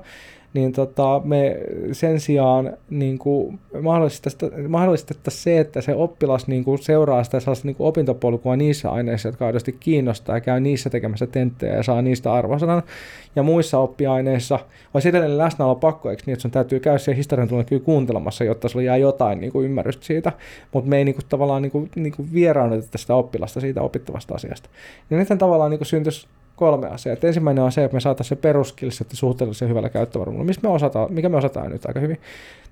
niin 0.56 0.72
tota, 0.72 1.22
me 1.24 1.58
sen 1.92 2.20
sijaan 2.20 2.78
niin 2.90 3.20
kuin 3.20 3.60
mahdollistettaisiin 4.70 5.44
se, 5.44 5.60
että 5.60 5.82
se 5.82 5.96
oppilas 5.96 6.48
niin 6.48 6.64
kuin 6.64 6.78
seuraa 6.80 7.24
sitä 7.24 7.40
sellaista 7.40 7.68
niin 7.68 7.76
kuin 7.76 7.88
opintopolkua 7.88 8.56
niissä 8.56 8.90
aineissa, 8.90 9.28
jotka 9.28 9.46
aidosti 9.46 9.78
kiinnostaa 9.80 10.36
ja 10.38 10.42
käy 10.42 10.60
niissä 10.60 10.90
tekemässä 10.90 11.28
tenttejä 11.28 11.76
ja 11.76 11.84
saa 11.84 12.02
niistä 12.02 12.34
arvosanan. 12.34 12.84
Ja 13.36 13.44
muissa 13.44 13.80
oppiaineissa 13.80 14.60
olisi 14.94 15.10
edelleen 15.10 15.38
läsnäolo 15.38 15.76
pakko, 15.76 16.10
eikö 16.10 16.24
niin, 16.26 16.34
että 16.34 16.42
sun 16.42 16.52
täytyy 16.52 16.80
käydä 16.80 16.98
siellä 16.98 17.18
historian 17.18 17.48
kyllä 17.48 17.80
kuuntelemassa, 17.80 18.44
jotta 18.44 18.70
sulla 18.70 18.86
jää 18.86 18.98
jotain 18.98 19.40
niin 19.40 19.52
kuin 19.52 19.66
ymmärrystä 19.66 20.06
siitä, 20.06 20.32
mutta 20.74 20.90
me 20.90 20.98
ei 20.98 21.06
niin 21.06 21.16
kuin, 21.16 21.26
tavallaan 21.30 21.62
niin 21.62 21.72
kuin, 21.72 21.92
niin 21.96 22.14
kuin 22.14 22.30
sitä 22.96 23.16
oppilasta 23.16 23.60
siitä 23.60 23.82
opittavasta 23.82 24.36
asiasta. 24.36 24.70
Ja 25.10 25.18
nythän 25.18 25.38
tavallaan 25.38 25.72
niin 25.72 25.80
kuin 25.80 25.88
syntyisi 25.88 26.28
kolme 26.56 26.88
asiaa. 26.88 27.14
Et 27.14 27.24
ensimmäinen 27.24 27.64
on 27.64 27.72
se, 27.72 27.84
että 27.84 27.96
me 27.96 28.00
saataisiin 28.00 28.38
se 28.38 28.42
peruskilset 28.42 29.08
suhteellisen 29.14 29.70
hyvällä 29.70 29.90
käyttövarmuudella, 29.90 30.48
mistä 30.48 30.68
me 30.68 30.74
osataan, 30.74 31.14
mikä 31.14 31.30
me 31.30 31.38
osataan 31.38 31.72
nyt 31.72 31.86
aika 31.86 32.00
hyvin. 32.00 32.18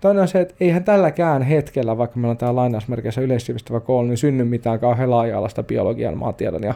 Toinen 0.02 0.22
on 0.22 0.28
se, 0.28 0.42
että 0.42 0.56
eihän 0.60 0.84
tälläkään 0.84 1.42
hetkellä, 1.42 1.98
vaikka 1.98 2.20
meillä 2.20 2.32
on 2.32 2.38
tämä 2.38 2.56
lainausmerkeissä 2.56 3.22
yleissivistävä 3.22 3.80
koulu, 3.80 4.08
niin 4.08 4.18
synny 4.18 4.44
mitään 4.44 4.80
kauhean 4.80 5.10
laaja-alaista 5.10 5.64
biologian, 5.64 6.18
maatiedon 6.18 6.64
ja, 6.64 6.74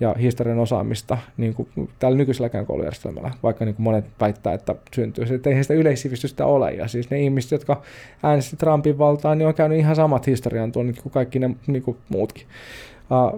ja 0.00 0.14
historian 0.18 0.58
osaamista 0.58 1.18
niin 1.36 1.54
kuin 1.54 1.68
tällä 1.98 2.16
nykyiselläkään 2.16 2.66
koulujärjestelmällä, 2.66 3.30
vaikka 3.42 3.64
niin 3.64 3.74
kuin 3.74 3.84
monet 3.84 4.04
väittää, 4.20 4.54
että 4.54 4.74
syntyy. 4.94 5.24
Että 5.34 5.50
eihän 5.50 5.64
sitä 5.64 5.74
yleissivistystä 5.74 6.46
ole. 6.46 6.72
Ja 6.72 6.88
siis 6.88 7.10
ne 7.10 7.20
ihmiset, 7.20 7.50
jotka 7.50 7.82
äänestivät 8.22 8.58
Trumpin 8.58 8.98
valtaan, 8.98 9.38
niin 9.38 9.48
on 9.48 9.54
käynyt 9.54 9.78
ihan 9.78 9.96
samat 9.96 10.26
historian 10.26 10.72
tunnit 10.72 11.02
kuin 11.02 11.12
kaikki 11.12 11.38
ne 11.38 11.50
niin 11.66 11.82
kuin 11.82 11.96
muutkin. 12.08 12.46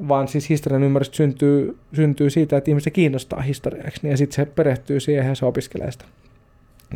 Vaan 0.09 0.29
siis 0.29 0.49
historian 0.49 0.83
ymmärrys 0.83 1.11
syntyy, 1.13 1.77
syntyy 1.95 2.31
siitä, 2.31 2.57
että 2.57 2.71
ihmiset 2.71 2.93
kiinnostaa 2.93 3.41
historiaksi, 3.41 4.09
ja 4.09 4.17
sitten 4.17 4.37
se 4.37 4.47
perehtyy 4.47 5.01
siihen 5.01 5.27
ja 5.27 5.35
se 5.35 5.47
opiskelee 5.47 5.93
sitä. 5.93 6.05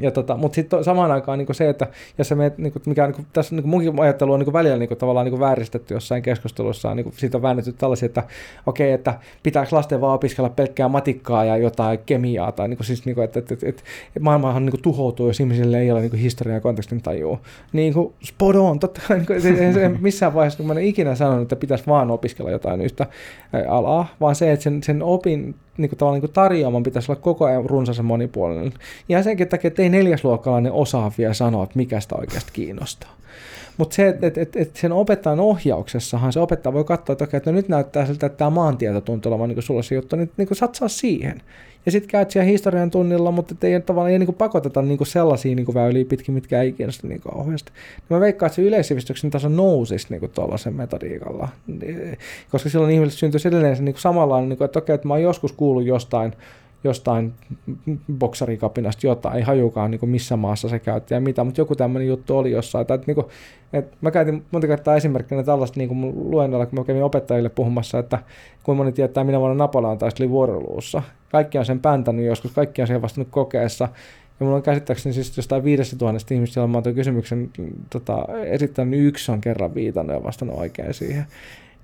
Ja 0.00 0.11
tota, 0.11 0.37
mutta 0.37 0.54
sitten 0.54 0.85
samaan 0.85 1.11
aikaan 1.11 1.38
niin 1.38 1.54
se, 1.54 1.68
että 1.68 1.87
jos 2.18 2.28
sä 2.28 2.35
meet, 2.35 2.59
niin 2.59 2.72
kuin, 2.72 2.82
mikä 2.87 3.06
niin 3.06 3.14
kuin, 3.14 3.26
tässä 3.32 3.54
niin 3.54 3.62
kuin 3.62 3.70
munkin 3.70 4.00
ajattelu 4.00 4.32
on 4.32 4.40
niin 4.40 4.52
välillä 4.52 4.76
niin 4.76 4.88
kuin, 4.88 4.98
tavallaan 4.98 5.26
niin 5.26 5.40
vääristetty 5.40 5.94
jossain 5.94 6.22
keskustelussa, 6.22 6.94
niin 6.94 7.04
kuin, 7.04 7.14
siitä 7.16 7.38
on 7.38 7.42
väännetty 7.42 7.72
tällaisia, 7.72 8.06
että 8.06 8.22
okei, 8.66 8.87
okay, 8.87 8.94
että 8.94 9.14
pitääkö 9.42 9.76
lasten 9.76 10.00
vaan 10.00 10.14
opiskella 10.14 10.50
pelkkää 10.50 10.88
matikkaa 10.88 11.44
ja 11.44 11.56
jotain 11.56 11.98
kemiaa, 12.06 12.52
tai 12.52 12.68
niin 12.68 12.76
kuin, 12.76 12.87
siis, 12.87 13.04
niin 13.04 13.14
kuin, 13.14 13.24
että, 13.24 13.38
että, 13.38 13.54
että, 13.54 13.66
että, 13.68 13.82
maailmahan 14.20 14.64
niin 14.64 14.70
kuin, 14.70 14.82
tuhoutuu, 14.82 15.26
jos 15.26 15.40
ihmisille 15.40 15.80
ei 15.80 15.90
ole 15.90 16.00
niin 16.00 16.11
kuin, 16.11 16.20
historiaa 16.20 16.56
ja 16.56 16.61
kontekstin 16.61 17.02
tajua. 17.02 17.40
Niin 17.72 17.94
kuin, 17.94 18.12
spot 18.24 18.56
on, 18.56 18.78
totta 18.78 19.00
kai, 19.09 19.16
niin 19.16 19.26
kuin, 19.26 19.42
se, 19.42 19.72
se, 19.72 19.88
missään 19.88 20.35
vaiheessa 20.35 20.59
niin 20.62 20.66
mä 20.68 20.80
en 20.80 20.87
ikinä 20.87 21.14
sanonut, 21.14 21.42
että 21.42 21.56
pitäisi 21.56 21.87
vaan 21.87 22.11
opiskella 22.11 22.50
jotain 22.50 22.80
yhtä 22.80 23.06
alaa, 23.68 24.06
vaan 24.20 24.35
se, 24.35 24.52
että 24.52 24.62
sen, 24.62 24.82
sen 24.82 25.02
opin 25.02 25.54
niin 25.76 25.90
kuin, 25.90 26.12
niin 26.12 26.20
kuin 26.20 26.32
tarjoaman 26.32 26.82
pitäisi 26.82 27.12
olla 27.12 27.20
koko 27.20 27.44
ajan 27.44 27.70
runsas 27.70 27.96
ja 27.96 28.02
monipuolinen. 28.02 28.72
Ihan 29.08 29.24
senkin 29.24 29.48
takia, 29.48 29.68
että 29.68 29.82
ei 29.82 29.88
neljäsluokkalainen 29.88 30.72
osaa 30.72 31.12
vielä 31.18 31.34
sanoa, 31.34 31.64
että 31.64 31.76
mikä 31.76 32.00
sitä 32.00 32.14
oikeasti 32.16 32.50
kiinnostaa. 32.52 33.10
Mutta 33.76 33.94
se, 33.94 34.08
että 34.08 34.26
et, 34.26 34.38
et, 34.38 34.56
et 34.56 34.76
sen 34.76 34.92
opettajan 34.92 35.40
ohjauksessahan 35.40 36.32
se 36.32 36.40
opettaja 36.40 36.72
voi 36.72 36.84
katsoa, 36.84 37.12
että, 37.12 37.24
okei, 37.24 37.38
että 37.38 37.52
no 37.52 37.56
nyt 37.56 37.68
näyttää 37.68 38.06
siltä, 38.06 38.26
että 38.26 38.36
tämä 38.36 38.50
maantieto 38.50 39.00
tuntuu 39.00 39.32
olevan 39.32 39.48
niin 39.48 39.62
sulla 39.62 39.82
se 39.82 39.94
juttu, 39.94 40.16
niin, 40.16 40.30
niin 40.36 40.48
satsaa 40.52 40.88
siihen. 40.88 41.42
Ja 41.86 41.92
sitten 41.92 42.10
käyt 42.10 42.30
siellä 42.30 42.50
historian 42.50 42.90
tunnilla, 42.90 43.30
mutta 43.30 43.54
ei 43.62 43.80
tavallaan 43.80 44.12
ei 44.12 44.18
niin 44.18 44.26
kuin 44.26 44.36
pakoteta 44.36 44.82
niin 44.82 44.98
kuin 44.98 45.08
sellaisia 45.08 45.54
niin 45.54 45.66
kuin 45.66 45.74
väyliä 45.74 46.04
pitkin, 46.04 46.34
mitkä 46.34 46.62
ei 46.62 46.72
kiinnosta 46.72 47.06
niin 47.06 47.20
kauheasti. 47.20 47.72
Niin 47.96 48.16
mä 48.16 48.20
veikkaan, 48.20 48.46
että 48.46 48.56
se 48.56 48.62
yleissivistyksen 48.62 49.30
taso 49.30 49.48
nousisi 49.48 50.06
niin 50.10 50.30
tuollaisen 50.30 50.74
metodiikalla, 50.74 51.48
koska 52.50 52.68
silloin 52.68 52.92
ihmisille 52.92 53.18
syntyisi 53.18 53.48
edelleen 53.48 53.76
se 53.76 53.82
niin 53.82 53.94
kuin 53.94 54.02
samanlainen, 54.02 54.48
niin 54.48 54.56
kuin, 54.58 54.64
että 54.64 54.78
okei, 54.78 54.94
että 54.94 55.08
mä 55.08 55.14
oon 55.14 55.22
joskus 55.22 55.52
kuullut 55.52 55.84
jostain 55.86 56.32
jostain 56.84 57.32
boksarikapinasta 58.18 59.06
jotain, 59.06 59.36
ei 59.36 59.42
hajukaan 59.42 59.90
niin 59.90 60.10
missä 60.10 60.36
maassa 60.36 60.68
se 60.68 60.78
käytti 60.78 61.14
ja 61.14 61.20
mitä, 61.20 61.44
mutta 61.44 61.60
joku 61.60 61.76
tämmöinen 61.76 62.08
juttu 62.08 62.38
oli 62.38 62.50
jossain. 62.50 62.82
että, 62.82 62.98
niin 63.06 63.14
kuin, 63.14 63.26
että 63.72 63.96
mä 64.00 64.10
käytin 64.10 64.44
monta 64.50 64.66
kertaa 64.66 64.96
esimerkkinä 64.96 65.42
tällaista 65.42 65.80
niin 65.80 65.88
kuin 65.88 66.30
luennolla, 66.30 66.66
kun 66.66 66.78
mä 66.78 66.84
kävin 66.84 67.04
opettajille 67.04 67.48
puhumassa, 67.48 67.98
että 67.98 68.18
kuinka 68.62 68.76
moni 68.76 68.92
tietää, 68.92 69.24
minä 69.24 69.40
vuonna 69.40 69.64
Napoleon 69.64 69.98
taisteli 69.98 70.30
vuoroluussa. 70.30 71.02
Kaikki 71.32 71.58
on 71.58 71.64
sen 71.64 71.80
päntänyt 71.80 72.26
joskus, 72.26 72.52
kaikki 72.52 72.82
on 72.82 72.88
sen 72.88 73.02
vastannut 73.02 73.28
kokeessa. 73.30 73.88
Ja 74.40 74.46
mulla 74.46 74.56
on 74.56 74.62
käsittääkseni 74.62 75.12
siis 75.12 75.36
jostain 75.36 75.64
viidestä 75.64 75.96
tuhannesta 75.96 76.34
ihmistä, 76.34 76.60
joilla 76.60 76.72
mä 76.72 76.82
oon 76.84 76.94
kysymyksen 76.94 77.50
tota, 77.90 78.26
esittänyt, 78.44 78.90
niin 78.90 79.04
yksi 79.04 79.32
on 79.32 79.40
kerran 79.40 79.74
viitannut 79.74 80.16
ja 80.16 80.22
vastannut 80.22 80.58
oikein 80.58 80.94
siihen 80.94 81.26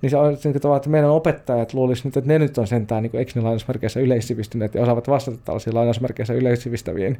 niin 0.03 0.11
se 0.11 0.17
on 0.17 0.38
niin 0.45 0.61
kuin, 0.61 0.77
että 0.77 0.91
meidän 0.91 1.11
opettajat 1.11 1.75
luulisivat 1.75 2.05
nyt, 2.05 2.17
että 2.17 2.29
ne 2.29 2.38
nyt 2.38 2.59
on 2.59 2.67
sentään, 2.67 3.03
niin 3.03 3.17
eikö 3.17 3.33
ne 3.35 3.41
lainausmerkeissä 3.41 4.01
yleissivistyneet 4.01 4.75
ja 4.75 4.83
osaavat 4.83 5.09
vastata 5.09 5.37
tällaisiin 5.45 5.75
lainausmerkeissä 5.75 6.35
yleissivistäviin 6.35 7.19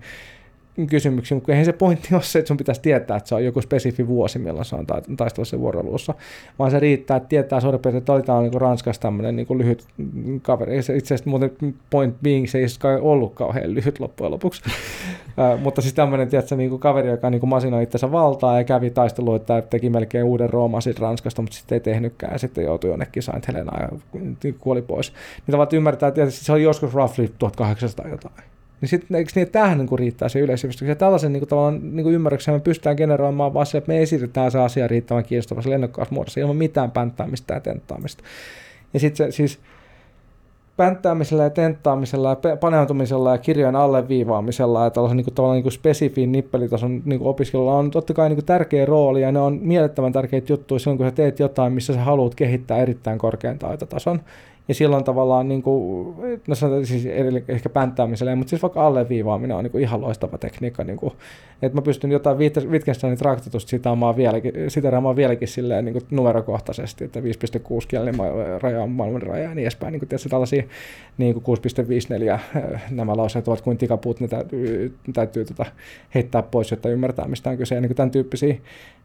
kysymyksiä, 0.91 1.35
mutta 1.35 1.53
eihän 1.53 1.65
se 1.65 1.73
pointti 1.73 2.15
ole 2.15 2.23
se, 2.23 2.39
että 2.39 2.47
sun 2.49 2.57
pitäisi 2.57 2.81
tietää, 2.81 3.17
että 3.17 3.29
se 3.29 3.35
on 3.35 3.45
joku 3.45 3.61
spesifi 3.61 4.09
vuosi, 4.09 4.39
milloin 4.39 4.65
se 4.65 4.77
on 4.77 4.87
taistelussa 5.17 5.59
vuoroluussa, 5.59 6.15
vaan 6.59 6.71
se 6.71 6.81
riittää, 6.81 7.17
että 7.17 7.29
tietää 7.29 7.61
suurin 7.61 7.81
piirtein, 7.81 7.99
että 7.99 8.13
oli 8.13 8.23
tämä 8.23 8.41
niin 8.41 8.61
Ranskassa 8.61 9.03
tämmöinen 9.03 9.37
niin 9.37 9.59
lyhyt 9.59 9.85
kaveri. 10.43 10.83
Se 10.83 10.97
itse 10.97 11.15
asiassa 11.15 11.31
muuten 11.31 11.53
point 11.91 12.15
being, 12.23 12.49
se 12.49 12.59
ei 12.59 12.67
kai 12.79 12.99
ollut 13.01 13.35
kauhean 13.35 13.75
lyhyt 13.75 14.01
loppujen 14.01 14.31
lopuksi. 14.31 14.63
mutta 15.65 15.81
siis 15.81 15.95
tämmöinen, 15.95 16.29
tiedätkö, 16.29 16.57
niin 16.57 16.71
kuin 16.71 16.81
kaveri, 16.81 17.09
joka 17.09 17.31
niin 17.31 17.41
kuin 17.41 17.51
masinoi 17.51 17.83
itsensä 17.83 18.13
valtaa 18.13 18.59
ja 18.59 18.65
kävi 18.65 18.91
taisteluita 18.91 19.63
teki 19.63 19.91
melkein 19.91 20.25
uuden 20.25 20.51
Rooman 20.51 20.83
Ranskasta, 20.99 21.43
mutta 21.43 21.57
sitten 21.57 21.77
ei 21.77 21.81
tehnytkään 21.81 22.33
ja 22.33 22.39
sitten 22.39 22.65
joutui 22.65 22.91
jonnekin 22.91 23.23
Saint 23.23 23.49
Helena 23.49 23.83
ja 23.83 23.89
kuoli 24.59 24.83
pois. 24.83 25.13
Niin 25.13 25.53
tavallaan 25.53 25.77
ymmärtää, 25.77 26.09
että 26.09 26.31
se 26.31 26.53
oli 26.53 26.63
joskus 26.63 26.95
roughly 26.95 27.35
1800 27.39 28.09
jotain 28.09 28.52
niin 28.83 28.89
sitten 28.89 29.17
eikö 29.17 29.31
niin, 29.35 29.43
että 29.43 29.53
tämähän 29.53 29.79
niin 29.79 29.89
kuin 29.89 29.99
riittää 29.99 30.29
se 30.29 30.41
yleissivistys. 30.41 30.89
Ja 30.89 30.97
tällaisen 30.97 31.33
niin 31.33 31.41
kuin, 31.41 31.49
tavallaan, 31.49 31.97
niin 31.97 32.05
kuin 32.05 32.15
ymmärryksen 32.15 32.55
me 32.55 32.61
pystytään 32.61 32.97
generoimaan 32.97 33.55
vaan 33.55 33.67
se, 33.67 33.79
että 33.79 33.93
me 33.93 34.03
esitetään 34.03 34.51
se 34.51 34.59
asia 34.59 34.89
riittävän 34.89 35.25
kiinnostavassa 35.25 35.71
lennokkaassa 35.71 36.15
muodossa 36.15 36.41
ilman 36.41 36.57
mitään 36.57 36.91
pänttäämistä 36.91 37.55
ja 37.55 37.61
tenttaamista. 37.61 38.25
Ja 38.95 39.01
sitten 39.01 39.33
se 39.33 39.37
siis 39.37 39.59
pänttäämisellä 40.77 41.43
ja 41.43 41.51
tenttaamisella 41.51 42.29
ja 42.29 42.57
paneutumisella 42.57 43.31
ja 43.31 43.39
kirjojen 43.39 43.77
alleviivaamisella 43.77 44.85
ja 44.85 44.91
tällaisen 44.91 45.17
niin 45.17 45.25
kuin, 45.25 45.35
tavallaan 45.35 45.57
niin 45.57 45.63
kuin 45.63 45.73
spesifiin 45.73 46.33
nippelitason 46.33 47.03
niin 47.05 47.19
kuin 47.19 47.29
opiskelulla 47.29 47.75
on 47.75 47.91
totta 47.91 48.15
kai 48.15 48.29
niin 48.29 48.37
kuin 48.37 48.47
tärkeä 48.47 48.87
rooli 48.87 49.23
ja 49.23 49.33
ne 49.33 49.39
on 49.39 49.59
mielettömän 49.63 50.13
tärkeitä 50.13 50.53
juttuja 50.53 50.79
silloin, 50.79 50.99
kun 50.99 51.07
sä 51.07 51.11
teet 51.11 51.39
jotain, 51.39 51.73
missä 51.73 51.93
sä 51.93 52.01
haluat 52.01 52.35
kehittää 52.35 52.79
erittäin 52.79 53.19
korkean 53.19 53.59
taitotason. 53.59 54.21
Ja 54.69 54.75
silloin 54.75 55.05
tavallaan, 55.05 55.49
niin 55.49 55.63
kuin, 55.63 56.15
no 56.49 56.55
sanotaan 56.55 56.87
siis 56.87 57.07
ehkä 57.49 57.69
pänttäämisellä, 57.69 58.37
mutta 58.37 58.51
siis 58.51 58.63
vaikka 58.63 58.87
alleviivaaminen 58.87 59.57
on 59.57 59.65
niin 59.65 59.73
kuin 59.73 59.83
ihan 59.83 60.01
loistava 60.01 60.39
tekniikka. 60.39 60.85
Niin 60.85 60.97
kuin, 60.97 61.13
että 61.63 61.79
mä 61.79 61.83
pystyn 61.83 62.13
jotain 62.13 62.39
Wittgensteinin 62.71 63.19
traktatusta 63.19 63.71
sitaamaan 63.71 64.17
vieläkin, 64.17 64.53
siteraamaan 64.69 65.17
vieläkin 65.17 65.49
silleen 65.49 65.85
niin 65.85 65.93
kuin 65.93 66.05
numerokohtaisesti, 66.11 67.05
että 67.05 67.21
5.6 67.21 67.27
kielinen 67.89 68.15
raja 68.63 68.83
on 68.83 68.91
maailman 68.91 69.23
raja 69.23 69.43
ja 69.43 69.55
niin 69.55 69.63
edespäin. 69.65 69.93
Niin 69.93 70.01
kuin, 70.01 70.09
tietysti 70.09 70.29
tällaisia 70.29 70.63
niin 71.19 71.35
kuin 71.43 71.59
6.54 71.59 72.31
äh, 72.31 72.83
nämä 72.91 73.17
lauseet 73.17 73.49
ovat 73.49 73.61
kuin 73.61 73.79
tikapuut, 73.79 74.21
ne 74.21 74.29
täytyy, 74.29 74.95
täytyy 75.13 75.45
tota, 75.45 75.67
heittää 76.15 76.43
pois, 76.43 76.71
jotta 76.71 76.89
ymmärtää 76.89 77.29
mistä 77.29 77.51
on 77.51 77.57
kyse. 77.57 77.75
Ja 77.75 77.81
niin 77.81 77.89
kuin 77.89 77.97
tämän 77.97 78.11
tyyppisiä 78.11 78.57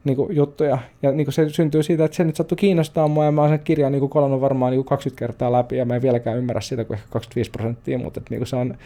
niin 0.03 0.15
kuin, 0.15 0.35
juttuja. 0.35 0.77
Ja 1.01 1.11
niin 1.11 1.25
kuin 1.25 1.33
se 1.33 1.49
syntyy 1.49 1.83
siitä, 1.83 2.05
että 2.05 2.17
se 2.17 2.23
nyt 2.23 2.35
sattui 2.35 2.55
kiinnostaa 2.55 3.07
mua 3.07 3.25
ja 3.25 3.31
mä 3.31 3.41
oon 3.41 3.49
sen 3.49 3.59
kirjan 3.59 3.91
niin 3.91 4.09
kolannut 4.09 4.41
varmaan 4.41 4.71
niin 4.71 4.77
kuin 4.77 4.89
20 4.89 5.19
kertaa 5.19 5.46
läpi 5.51 5.77
ja 5.77 5.85
mä 5.85 5.95
en 5.95 6.01
vieläkään 6.01 6.37
ymmärrä 6.37 6.61
sitä 6.61 6.83
kuin 6.83 6.97
ehkä 6.97 7.07
25 7.09 7.51
prosenttia, 7.51 7.97
mutta 7.97 8.19
että, 8.19 8.29
niin 8.29 8.39
kuin 8.39 8.47
se 8.47 8.55
on 8.55 8.77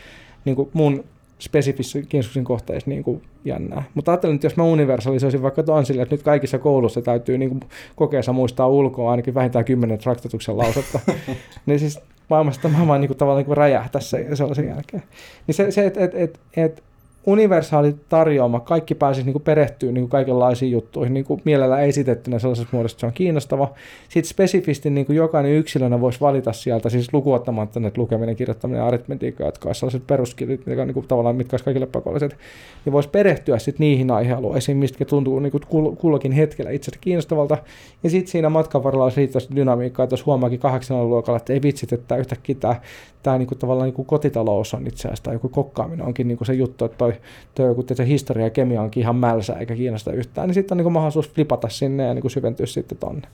niin 0.45 0.56
kuin 0.56 0.69
mun 0.74 1.04
spesifissä 1.39 2.02
kiinnostuksen 2.02 2.43
kohteissa 2.43 2.89
niin 2.89 3.04
kuin 3.04 3.21
jännää. 3.45 3.84
Mutta 3.93 4.12
ajattelen, 4.12 4.36
että 4.36 4.45
jos 4.45 4.58
mä 4.58 4.63
universalisoisin 4.63 5.41
vaikka 5.41 5.63
tuon 5.63 5.86
sille, 5.86 6.02
että 6.02 6.15
nyt 6.15 6.24
kaikissa 6.24 6.60
koulussa 6.60 7.02
täytyy 7.02 7.38
niin 7.38 7.50
kuin 7.50 7.62
kokeessa 7.95 8.34
muistaa 8.34 8.67
ulkoa 8.67 9.12
ainakin 9.12 9.34
vähintään 9.34 9.65
kymmenen 9.65 10.00
traktatuksen 10.00 10.58
lausetta, 10.58 11.00
niin 11.65 11.80
siis 11.80 12.00
maailmasta 12.30 12.69
maailman 12.69 13.02
niin 13.02 13.10
kuin, 13.10 13.17
tavallaan 13.17 13.39
niin 13.39 13.45
kuin 13.45 13.58
räjähtäisi 13.58 14.10
se, 14.10 14.28
sellaisen 14.34 14.67
jälkeen. 14.67 15.04
Niin 15.47 15.56
se, 15.56 15.71
se 15.71 15.86
että 15.86 16.04
et, 16.04 16.15
et, 16.15 16.39
et, 16.58 16.84
universaali 17.26 17.96
tarjoama, 18.10 18.60
kaikki 18.60 18.96
pääsisi 18.96 19.26
niin 19.26 19.42
perehtyä 19.42 19.92
niin 19.92 20.10
kaikenlaisiin 20.10 20.72
juttuihin, 20.72 21.14
niin 21.14 21.26
kuin 21.26 21.42
mielellä 21.46 21.80
esitettynä 21.80 22.40
sellaisessa 22.40 22.70
muodossa, 22.72 22.96
että 22.96 23.00
se 23.00 23.06
on 23.06 23.14
kiinnostava. 23.14 23.74
Sitten 24.10 24.30
spesifisti 24.30 24.90
niin 24.90 25.06
kuin 25.06 25.16
jokainen 25.16 25.52
yksilönä 25.52 26.02
voisi 26.02 26.22
valita 26.22 26.54
sieltä, 26.54 26.90
siis 26.90 27.14
lukuottamatta 27.14 27.80
että 27.88 28.02
lukeminen, 28.02 28.36
kirjoittaminen 28.36 28.80
ja 28.80 28.88
aritmetiikka, 28.88 29.44
jotka 29.44 29.70
olisivat 29.70 29.80
sellaiset 29.80 30.08
peruskilit, 30.08 30.68
jotka 30.68 30.86
niin 30.86 30.94
kuin, 30.94 31.08
tavallaan 31.08 31.36
mitkä 31.36 31.54
olisivat 31.54 31.66
kaikille 31.66 31.86
pakolliset, 31.86 32.38
niin 32.86 32.94
voisi 32.94 33.10
perehtyä 33.10 33.60
sitten 33.60 33.84
niihin 33.84 34.12
aihealueisiin, 34.12 34.78
mistä 34.78 35.06
tuntuu 35.06 35.40
niin 35.40 35.52
kuin 35.52 35.96
kullakin 35.98 36.32
hetkellä 36.32 36.72
itsestä 36.72 37.00
kiinnostavalta. 37.02 37.58
Ja 38.04 38.10
sitten 38.10 38.32
siinä 38.32 38.50
matkan 38.50 38.84
varrella 38.84 39.04
olisi 39.04 39.18
riittävästi 39.18 39.56
dynamiikkaa, 39.56 40.04
että 40.04 40.14
jos 40.14 40.26
huomaakin 40.26 40.60
kahdeksan 40.60 41.10
luokalla, 41.10 41.38
että 41.38 41.54
ei 41.54 41.62
vitsit, 41.62 41.94
että 41.94 42.18
yhtäkkiä 42.18 42.56
tämä, 42.60 42.76
tämä 43.24 43.38
niin 43.38 43.48
kuin, 43.48 43.58
tavallaan 43.58 43.86
niin 43.86 43.94
kuin 43.94 44.06
kotitalous 44.06 44.74
on 44.74 44.88
itse 44.88 45.08
asiassa, 45.08 45.24
tai 45.24 45.34
joku 45.34 45.50
kokkaaminen 45.50 46.06
onkin 46.06 46.28
niin 46.28 46.38
kuin 46.38 46.46
se 46.46 46.54
juttu, 46.54 46.86
että 46.86 46.98
toi, 47.12 47.21
toi 47.56 47.67
joku 47.67 47.86
se 47.93 48.08
historia 48.08 48.45
ja 48.45 48.50
kemia 48.50 48.82
onkin 48.82 49.02
ihan 49.02 49.15
mälsä 49.15 49.54
eikä 49.54 49.76
kiinnosta 49.76 50.12
yhtään, 50.12 50.47
niin 50.47 50.54
sitten 50.54 50.78
on 50.78 50.84
niin 50.84 50.93
mahdollisuus 50.93 51.30
flipata 51.30 51.69
sinne 51.69 52.04
ja 52.04 52.13
niin 52.13 52.21
kuin 52.21 52.32
syventyä 52.32 52.65
sitten 52.65 52.97
tonne. 52.97 53.28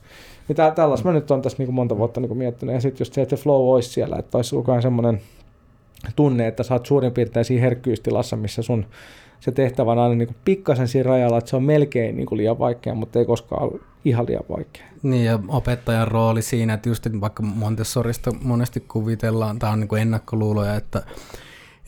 Niin 0.48 0.56
tä, 0.56 0.70
tällaista 0.70 1.08
mä 1.08 1.14
nyt 1.14 1.30
on 1.30 1.42
tässä 1.42 1.58
niin 1.58 1.74
monta 1.74 1.98
vuotta 1.98 2.20
niin 2.20 2.36
miettinyt, 2.36 2.74
ja 2.74 2.80
sitten 2.80 3.00
just 3.00 3.12
se, 3.12 3.22
että 3.22 3.36
se 3.36 3.42
flow 3.42 3.74
olisi 3.74 3.90
siellä, 3.90 4.16
että 4.16 4.38
olisi 4.38 4.56
koko 4.56 4.80
semmoinen 4.80 5.20
tunne, 6.16 6.46
että 6.46 6.62
sä 6.62 6.74
oot 6.74 6.86
suurin 6.86 7.12
piirtein 7.12 7.44
siinä 7.44 7.62
herkkyystilassa, 7.62 8.36
missä 8.36 8.62
sun 8.62 8.86
se 9.40 9.52
tehtävä 9.52 9.92
on 9.92 9.98
aina 9.98 10.14
niin 10.14 10.28
kuin 10.28 10.36
pikkasen 10.44 10.88
siinä 10.88 11.08
rajalla, 11.08 11.38
että 11.38 11.50
se 11.50 11.56
on 11.56 11.62
melkein 11.62 12.16
niin 12.16 12.26
kuin 12.26 12.36
liian 12.36 12.58
vaikea, 12.58 12.94
mutta 12.94 13.18
ei 13.18 13.24
koskaan 13.24 13.62
ole 13.62 13.80
ihan 14.04 14.26
liian 14.26 14.44
vaikea. 14.50 14.86
Niin 15.02 15.24
ja 15.24 15.38
opettajan 15.48 16.08
rooli 16.08 16.42
siinä, 16.42 16.74
että 16.74 16.88
just 16.88 17.06
että 17.06 17.20
vaikka 17.20 17.42
Montessorista 17.42 18.30
monesti 18.42 18.80
kuvitellaan, 18.80 19.58
tämä 19.58 19.72
on 19.72 19.80
niin 19.80 19.88
kuin 19.88 20.02
ennakkoluuloja, 20.02 20.74
että 20.74 21.02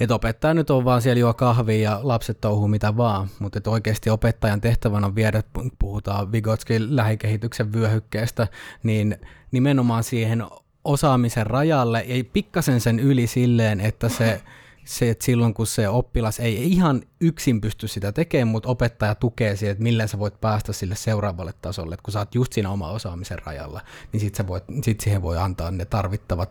että 0.00 0.14
opettaja 0.14 0.54
nyt 0.54 0.70
on 0.70 0.84
vaan 0.84 1.02
siellä 1.02 1.20
juo 1.20 1.34
kahvia 1.34 1.90
ja 1.90 2.00
lapset 2.02 2.40
touhuu 2.40 2.68
mitä 2.68 2.96
vaan, 2.96 3.28
mutta 3.38 3.58
että 3.58 3.70
oikeasti 3.70 4.10
opettajan 4.10 4.60
tehtävänä 4.60 5.06
on 5.06 5.14
viedä, 5.14 5.42
puhutaan 5.78 6.32
Vygotskin 6.32 6.96
lähikehityksen 6.96 7.72
vyöhykkeestä, 7.72 8.48
niin 8.82 9.16
nimenomaan 9.50 10.04
siihen 10.04 10.44
osaamisen 10.84 11.46
rajalle 11.46 12.04
ja 12.06 12.24
pikkasen 12.32 12.80
sen 12.80 13.00
yli 13.00 13.26
silleen, 13.26 13.80
että 13.80 14.08
se 14.08 14.40
se, 14.90 15.10
että 15.10 15.24
silloin 15.24 15.54
kun 15.54 15.66
se 15.66 15.88
oppilas 15.88 16.40
ei 16.40 16.72
ihan 16.72 17.02
yksin 17.20 17.60
pysty 17.60 17.88
sitä 17.88 18.12
tekemään, 18.12 18.48
mutta 18.48 18.68
opettaja 18.68 19.14
tukee 19.14 19.56
siihen, 19.56 19.72
että 19.72 19.82
millä 19.82 20.06
sä 20.06 20.18
voit 20.18 20.40
päästä 20.40 20.72
sille 20.72 20.94
seuraavalle 20.94 21.52
tasolle. 21.62 21.94
Että 21.94 22.04
kun 22.04 22.12
sä 22.12 22.18
oot 22.18 22.34
just 22.34 22.52
siinä 22.52 22.70
oma 22.70 22.90
osaamisen 22.90 23.38
rajalla, 23.44 23.80
niin 24.12 24.20
sit, 24.20 24.34
sä 24.34 24.46
voit, 24.46 24.64
sit 24.82 25.00
siihen 25.00 25.22
voi 25.22 25.38
antaa 25.38 25.70
ne 25.70 25.84
tarvittavat 25.84 26.50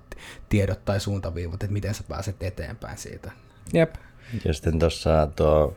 tiedot 0.49 0.86
tai 0.86 0.99
suuntaviivat, 0.99 1.63
että 1.63 1.73
miten 1.73 1.93
sä 1.93 2.04
pääset 2.08 2.43
eteenpäin 2.43 2.97
siitä. 2.97 3.32
Jep. 3.73 3.95
Ja 4.45 4.54
sitten 4.54 4.80
tuossa 4.80 5.28
tuo 5.36 5.75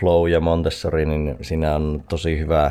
Flow 0.00 0.30
ja 0.30 0.40
Montessori, 0.40 1.06
niin 1.06 1.36
siinä 1.42 1.74
on 1.74 2.04
tosi 2.08 2.38
hyvä 2.38 2.70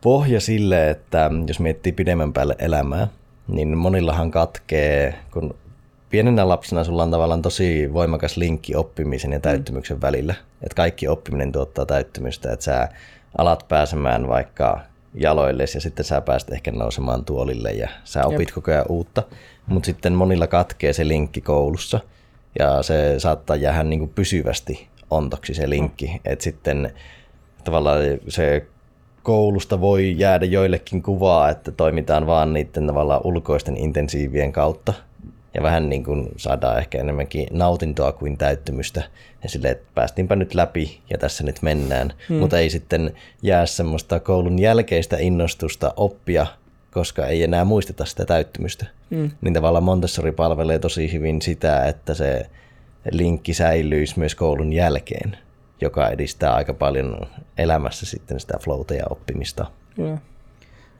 pohja 0.00 0.40
sille, 0.40 0.90
että 0.90 1.30
jos 1.46 1.60
miettii 1.60 1.92
pidemmän 1.92 2.32
päälle 2.32 2.56
elämää, 2.58 3.08
niin 3.48 3.76
monillahan 3.76 4.30
katkee, 4.30 5.18
kun 5.30 5.54
pienenä 6.12 6.48
lapsena 6.48 6.84
sulla 6.84 7.02
on 7.02 7.10
tavallaan 7.10 7.42
tosi 7.42 7.92
voimakas 7.92 8.36
linkki 8.36 8.76
oppimisen 8.76 9.32
ja 9.32 9.38
mm. 9.38 9.42
täyttymyksen 9.42 9.96
mm. 9.96 10.00
välillä. 10.00 10.34
Että 10.62 10.76
kaikki 10.76 11.08
oppiminen 11.08 11.52
tuottaa 11.52 11.86
täyttymystä, 11.86 12.52
että 12.52 12.64
sä 12.64 12.88
alat 13.38 13.68
pääsemään 13.68 14.28
vaikka 14.28 14.80
jaloille 15.14 15.64
ja 15.74 15.80
sitten 15.80 16.04
sä 16.04 16.20
pääset 16.20 16.50
ehkä 16.50 16.72
nousemaan 16.72 17.24
tuolille 17.24 17.70
ja 17.70 17.88
sä 18.04 18.26
opit 18.26 18.48
Jep. 18.48 18.54
koko 18.54 18.70
ajan 18.70 18.84
uutta. 18.88 19.22
Mutta 19.66 19.86
sitten 19.86 20.12
monilla 20.12 20.46
katkee 20.46 20.92
se 20.92 21.08
linkki 21.08 21.40
koulussa 21.40 22.00
ja 22.58 22.82
se 22.82 23.14
saattaa 23.18 23.56
jäädä 23.56 23.82
niin 23.82 23.98
kuin 23.98 24.12
pysyvästi 24.14 24.88
ontoksi 25.10 25.54
se 25.54 25.70
linkki. 25.70 26.06
Mm. 26.06 26.20
Että 26.24 26.42
sitten 26.42 26.92
tavallaan 27.64 27.98
se 28.28 28.66
koulusta 29.22 29.80
voi 29.80 30.14
jäädä 30.18 30.46
joillekin 30.46 31.02
kuvaa, 31.02 31.50
että 31.50 31.70
toimitaan 31.70 32.26
vaan 32.26 32.52
niiden 32.52 32.86
tavallaan 32.86 33.20
ulkoisten 33.24 33.76
intensiivien 33.76 34.52
kautta, 34.52 34.94
ja 35.54 35.62
vähän 35.62 35.88
niin 35.88 36.04
kuin 36.04 36.28
saadaan 36.36 36.78
ehkä 36.78 36.98
enemmänkin 36.98 37.46
nautintoa 37.50 38.12
kuin 38.12 38.38
täyttymystä. 38.38 39.02
Ja 39.42 39.48
silleen, 39.48 39.72
että 39.72 39.90
päästiinpä 39.94 40.36
nyt 40.36 40.54
läpi 40.54 41.00
ja 41.10 41.18
tässä 41.18 41.44
nyt 41.44 41.62
mennään. 41.62 42.12
Hmm. 42.28 42.36
Mutta 42.36 42.58
ei 42.58 42.70
sitten 42.70 43.14
jää 43.42 43.66
semmoista 43.66 44.20
koulun 44.20 44.58
jälkeistä 44.58 45.16
innostusta 45.20 45.94
oppia, 45.96 46.46
koska 46.90 47.26
ei 47.26 47.42
enää 47.42 47.64
muisteta 47.64 48.04
sitä 48.04 48.24
täyttymystä. 48.24 48.86
Hmm. 49.10 49.30
Niin 49.40 49.54
tavallaan 49.54 49.84
Montessori 49.84 50.32
palvelee 50.32 50.78
tosi 50.78 51.12
hyvin 51.12 51.42
sitä, 51.42 51.84
että 51.84 52.14
se 52.14 52.46
linkki 53.10 53.54
säilyisi 53.54 54.18
myös 54.18 54.34
koulun 54.34 54.72
jälkeen, 54.72 55.36
joka 55.80 56.08
edistää 56.08 56.54
aika 56.54 56.74
paljon 56.74 57.20
elämässä 57.58 58.06
sitten 58.06 58.40
sitä 58.40 58.58
flowta 58.58 58.94
ja 58.94 59.04
oppimista. 59.10 59.66
Kyllä. 59.96 60.18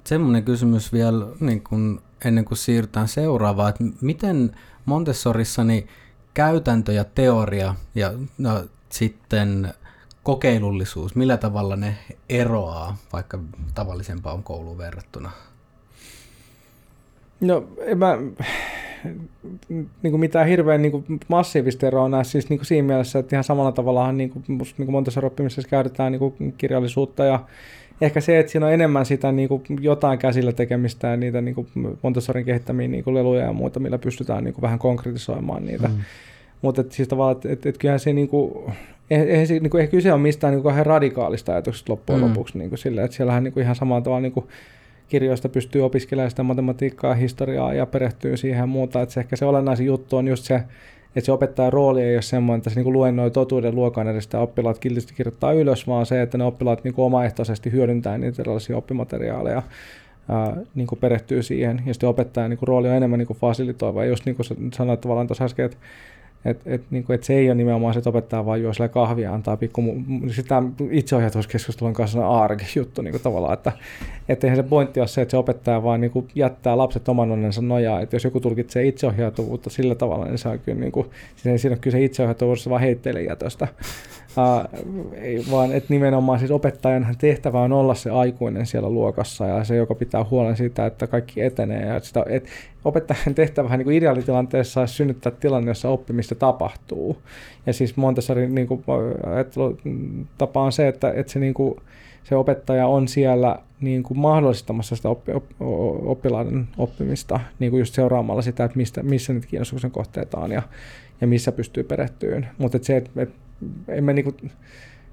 Semmoinen 0.04 0.44
kysymys 0.44 0.92
vielä 0.92 1.26
niin 1.40 1.64
kun 1.64 2.02
ennen 2.24 2.44
kuin 2.44 2.58
siirrytään 2.58 3.08
seuraavaan, 3.08 3.68
että 3.68 3.84
miten 4.00 4.56
Montessorissa 4.84 5.64
niin 5.64 5.88
käytäntö 6.34 6.92
ja 6.92 7.04
teoria 7.04 7.74
ja 7.94 8.12
no, 8.38 8.64
sitten 8.88 9.74
kokeilullisuus, 10.22 11.14
millä 11.14 11.36
tavalla 11.36 11.76
ne 11.76 11.96
eroaa 12.28 12.96
vaikka 13.12 13.38
tavallisempaan 13.74 14.42
kouluun 14.42 14.78
verrattuna? 14.78 15.30
No, 17.40 17.64
en 17.78 17.98
mä 17.98 18.18
niin 19.68 20.10
kuin 20.10 20.20
mitään 20.20 20.46
hirveän 20.46 20.82
niin 20.82 20.92
kuin 20.92 21.20
massiivista 21.28 21.86
eroa 21.86 22.08
näe 22.08 22.24
siis 22.24 22.48
niin 22.48 22.58
kuin 22.58 22.66
siinä 22.66 22.86
mielessä, 22.86 23.18
että 23.18 23.36
ihan 23.36 23.44
samalla 23.44 23.72
tavalla 23.72 24.12
niin 24.12 24.30
kuin, 24.30 24.44
niin 24.48 24.58
kuin 24.76 24.90
Montessori 24.90 25.26
oppimisessa 25.26 25.68
käytetään 25.68 26.12
niin 26.12 26.20
kuin 26.20 26.54
kirjallisuutta 26.58 27.24
ja 27.24 27.44
ehkä 28.00 28.20
se, 28.20 28.38
että 28.38 28.52
siinä 28.52 28.66
on 28.66 28.72
enemmän 28.72 29.06
sitä 29.06 29.32
niin 29.32 29.48
kuin 29.48 29.62
jotain 29.80 30.18
käsillä 30.18 30.52
tekemistä 30.52 31.08
ja 31.08 31.16
niitä 31.16 31.40
niin 31.40 31.54
kuin 31.54 31.68
Montessorin 32.02 32.44
kehittämiä 32.44 32.88
niin 32.88 33.04
kuin 33.04 33.14
leluja 33.14 33.44
ja 33.44 33.52
muuta, 33.52 33.80
millä 33.80 33.98
pystytään 33.98 34.44
niin 34.44 34.54
kuin 34.54 34.62
vähän 34.62 34.78
konkretisoimaan 34.78 35.64
niitä. 35.64 35.88
Mm. 35.88 35.94
Mutta 36.62 36.84
siis 36.90 37.08
tavallaan, 37.08 37.36
että 37.36 37.52
et, 37.52 37.66
et 37.66 37.78
kyllähän 37.78 38.00
se 38.00 38.12
niin 38.12 38.28
kuin, 38.28 38.52
eihän, 39.10 39.46
se, 39.46 39.54
niin 39.54 39.70
kuin, 39.70 39.80
eihän 39.80 39.90
kyse 39.90 40.12
ole 40.12 40.20
mistään 40.20 40.52
niin 40.52 40.62
kuin 40.62 40.86
radikaalista 40.86 41.52
ajatuksesta 41.52 41.92
loppujen 41.92 42.20
mm. 42.20 42.28
lopuksi 42.28 42.58
niin 42.58 42.68
kuin 42.68 42.78
sille, 42.78 43.04
että 43.04 43.16
siellähän 43.16 43.44
niin 43.44 43.52
kuin 43.52 43.62
ihan 43.62 43.76
samalla 43.76 44.02
tavalla 44.02 44.20
niin 44.20 44.32
kuin 44.32 44.46
kirjoista 45.08 45.48
pystyy 45.48 45.84
opiskelemaan 45.84 46.30
sitä 46.30 46.42
matematiikkaa, 46.42 47.14
historiaa 47.14 47.74
ja 47.74 47.86
perehtyy 47.86 48.36
siihen 48.36 48.58
ja 48.58 48.66
muuta. 48.66 49.02
Että 49.02 49.12
se 49.12 49.20
ehkä 49.20 49.36
se 49.36 49.44
olennaisin 49.44 49.86
juttu 49.86 50.16
on 50.16 50.28
just 50.28 50.44
se, 50.44 50.62
että 51.16 51.26
se 51.26 51.32
opettajan 51.32 51.72
rooli 51.72 52.02
ei 52.02 52.16
ole 52.16 52.22
semmoinen, 52.22 52.58
että 52.58 52.70
se 52.70 52.82
niin 52.82 52.92
luennoi 52.92 53.30
totuuden 53.30 53.74
luokan 53.74 54.08
edestä 54.08 54.38
oppilaat 54.38 54.78
kiltisti 54.78 55.14
kirjoittaa 55.14 55.52
ylös, 55.52 55.86
vaan 55.86 56.06
se, 56.06 56.22
että 56.22 56.38
ne 56.38 56.44
oppilaat 56.44 56.84
niin 56.84 56.94
kuin 56.94 57.06
omaehtoisesti 57.06 57.72
hyödyntää 57.72 58.18
niitä 58.18 58.42
erilaisia 58.42 58.76
oppimateriaaleja, 58.76 59.62
ää, 60.28 60.56
niin 60.74 60.86
kuin 60.86 60.98
perehtyy 60.98 61.42
siihen. 61.42 61.82
Ja 61.86 61.94
sitten 61.94 62.08
opettajan 62.08 62.50
niin 62.50 62.58
kuin 62.58 62.68
rooli 62.68 62.88
on 62.88 62.94
enemmän 62.96 63.18
niin 63.18 63.26
kuin 63.26 63.38
fasilitoiva. 63.38 64.04
Ja 64.04 64.10
just 64.10 64.26
niin 64.26 64.36
kuin 64.36 64.46
sanoit 64.74 65.00
tavallaan 65.00 65.26
tuossa 65.26 65.44
äsken, 65.44 65.64
että 65.64 65.76
että 66.44 66.74
et, 66.74 66.82
niin 66.90 67.04
et 67.08 67.24
se 67.24 67.34
ei 67.34 67.48
ole 67.48 67.54
nimenomaan 67.54 67.94
se, 67.94 67.98
että 67.98 68.10
opettaja 68.10 68.46
vaan 68.46 68.62
juo 68.62 68.72
kahvia 68.90 69.34
antaa 69.34 69.56
pikku... 69.56 69.82
Sitä 70.30 70.62
itseohjautuskeskustelun 70.90 71.94
kanssa 71.94 72.26
on 72.26 72.42
arki 72.42 72.64
juttu 72.76 73.02
niin 73.02 73.12
kuin 73.12 73.22
tavallaan, 73.22 73.54
että 73.54 73.72
et 74.28 74.44
eihän 74.44 74.56
se 74.56 74.62
pointti 74.62 75.00
ole 75.00 75.08
se, 75.08 75.22
että 75.22 75.30
se 75.30 75.36
opettaja 75.36 75.82
vaan 75.82 76.00
niin 76.00 76.10
kuin 76.10 76.28
jättää 76.34 76.78
lapset 76.78 77.08
oman 77.08 77.30
onnensa 77.30 77.62
nojaa. 77.62 78.00
Että 78.00 78.16
jos 78.16 78.24
joku 78.24 78.40
tulkitsee 78.40 78.86
itseohjautuvuutta 78.86 79.70
sillä 79.70 79.94
tavalla, 79.94 80.24
niin 80.24 80.38
se 80.38 80.48
on 80.48 80.58
kyllä, 80.58 80.80
niin 80.80 80.92
kuin, 80.92 81.06
siinä, 81.36 81.58
siinä 81.58 81.74
on 81.74 81.80
kyllä 81.80 81.96
se 81.96 82.04
itseohjautuvuus 82.04 82.68
vaan 82.68 82.80
heitteille 82.80 83.22
jätöstä. 83.22 83.68
Vaan 85.50 85.72
että 85.72 85.94
nimenomaan 85.94 86.38
siis 86.38 86.50
opettajan 86.50 87.06
tehtävä 87.18 87.60
on 87.60 87.72
olla 87.72 87.94
se 87.94 88.10
aikuinen 88.10 88.66
siellä 88.66 88.90
luokassa 88.90 89.46
ja 89.46 89.64
se, 89.64 89.76
joka 89.76 89.94
pitää 89.94 90.24
huolen 90.30 90.56
siitä, 90.56 90.86
että 90.86 91.06
kaikki 91.06 91.42
etenee. 91.42 91.86
Ja 91.86 92.00
sitä, 92.00 92.24
et, 92.28 92.46
opettajan 92.84 93.34
tehtävä 93.34 93.76
niin 93.76 93.84
kuin 93.84 93.96
ideaalitilanteessa 93.96 94.80
olisi 94.80 94.94
synnyttää 94.94 95.32
tilanne, 95.40 95.70
jossa 95.70 95.88
oppimista 95.88 96.34
tapahtuu. 96.34 97.16
Ja 97.66 97.72
siis 97.72 97.96
Montessori 97.96 98.48
niin 98.48 98.66
kuin, 98.66 98.84
tapa 100.38 100.62
on 100.62 100.72
se, 100.72 100.88
että, 100.88 101.12
että 101.16 101.32
se, 101.32 101.38
niin 101.38 101.54
kuin, 101.54 101.76
se 102.24 102.36
opettaja 102.36 102.86
on 102.86 103.08
siellä 103.08 103.58
niin 103.80 104.02
kuin 104.02 104.18
mahdollistamassa 104.18 104.96
sitä 104.96 105.08
oppi, 105.08 105.32
op, 105.32 105.44
oppilaiden 106.04 106.68
oppimista 106.78 107.40
niin 107.58 107.70
kuin 107.70 107.78
just 107.78 107.94
seuraamalla 107.94 108.42
sitä, 108.42 108.64
että 108.64 108.76
mistä, 108.76 109.02
missä 109.02 109.32
niitä 109.32 109.46
kiinnostuksen 109.46 109.90
kohteita 109.90 110.38
on 110.38 110.52
ja, 110.52 110.62
ja 111.20 111.26
missä 111.26 111.52
pystyy 111.52 111.84
perehtyyn. 111.84 112.46
Mutta 112.58 112.78
se, 112.82 112.96
että, 112.96 113.22
että 113.22 113.34
emme 113.88 114.12
niin 114.12 114.24
kuin, 114.24 114.50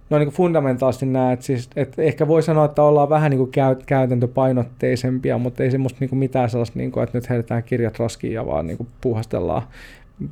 no 0.09 0.17
niin 0.17 0.27
kuin 0.27 0.35
fundamentaalisesti 0.35 1.05
näe, 1.05 1.33
että, 1.33 1.45
siis, 1.45 1.69
että 1.75 2.01
ehkä 2.01 2.27
voi 2.27 2.43
sanoa, 2.43 2.65
että 2.65 2.83
ollaan 2.83 3.09
vähän 3.09 3.31
niin 3.31 3.37
kuin 3.37 3.51
käytäntöpainotteisempia, 3.85 5.37
mutta 5.37 5.63
ei 5.63 5.71
semmoista 5.71 5.97
niin 5.99 6.09
kuin 6.09 6.19
mitään 6.19 6.49
sellaista, 6.49 6.79
niin 6.79 6.91
kuin, 6.91 7.03
että 7.03 7.17
nyt 7.17 7.29
heitetään 7.29 7.63
kirjat 7.63 7.99
roskiin 7.99 8.33
ja 8.33 8.45
vaan 8.45 8.67
niin 8.67 8.77
kuin 8.77 8.89
puhastellaan, 9.01 9.61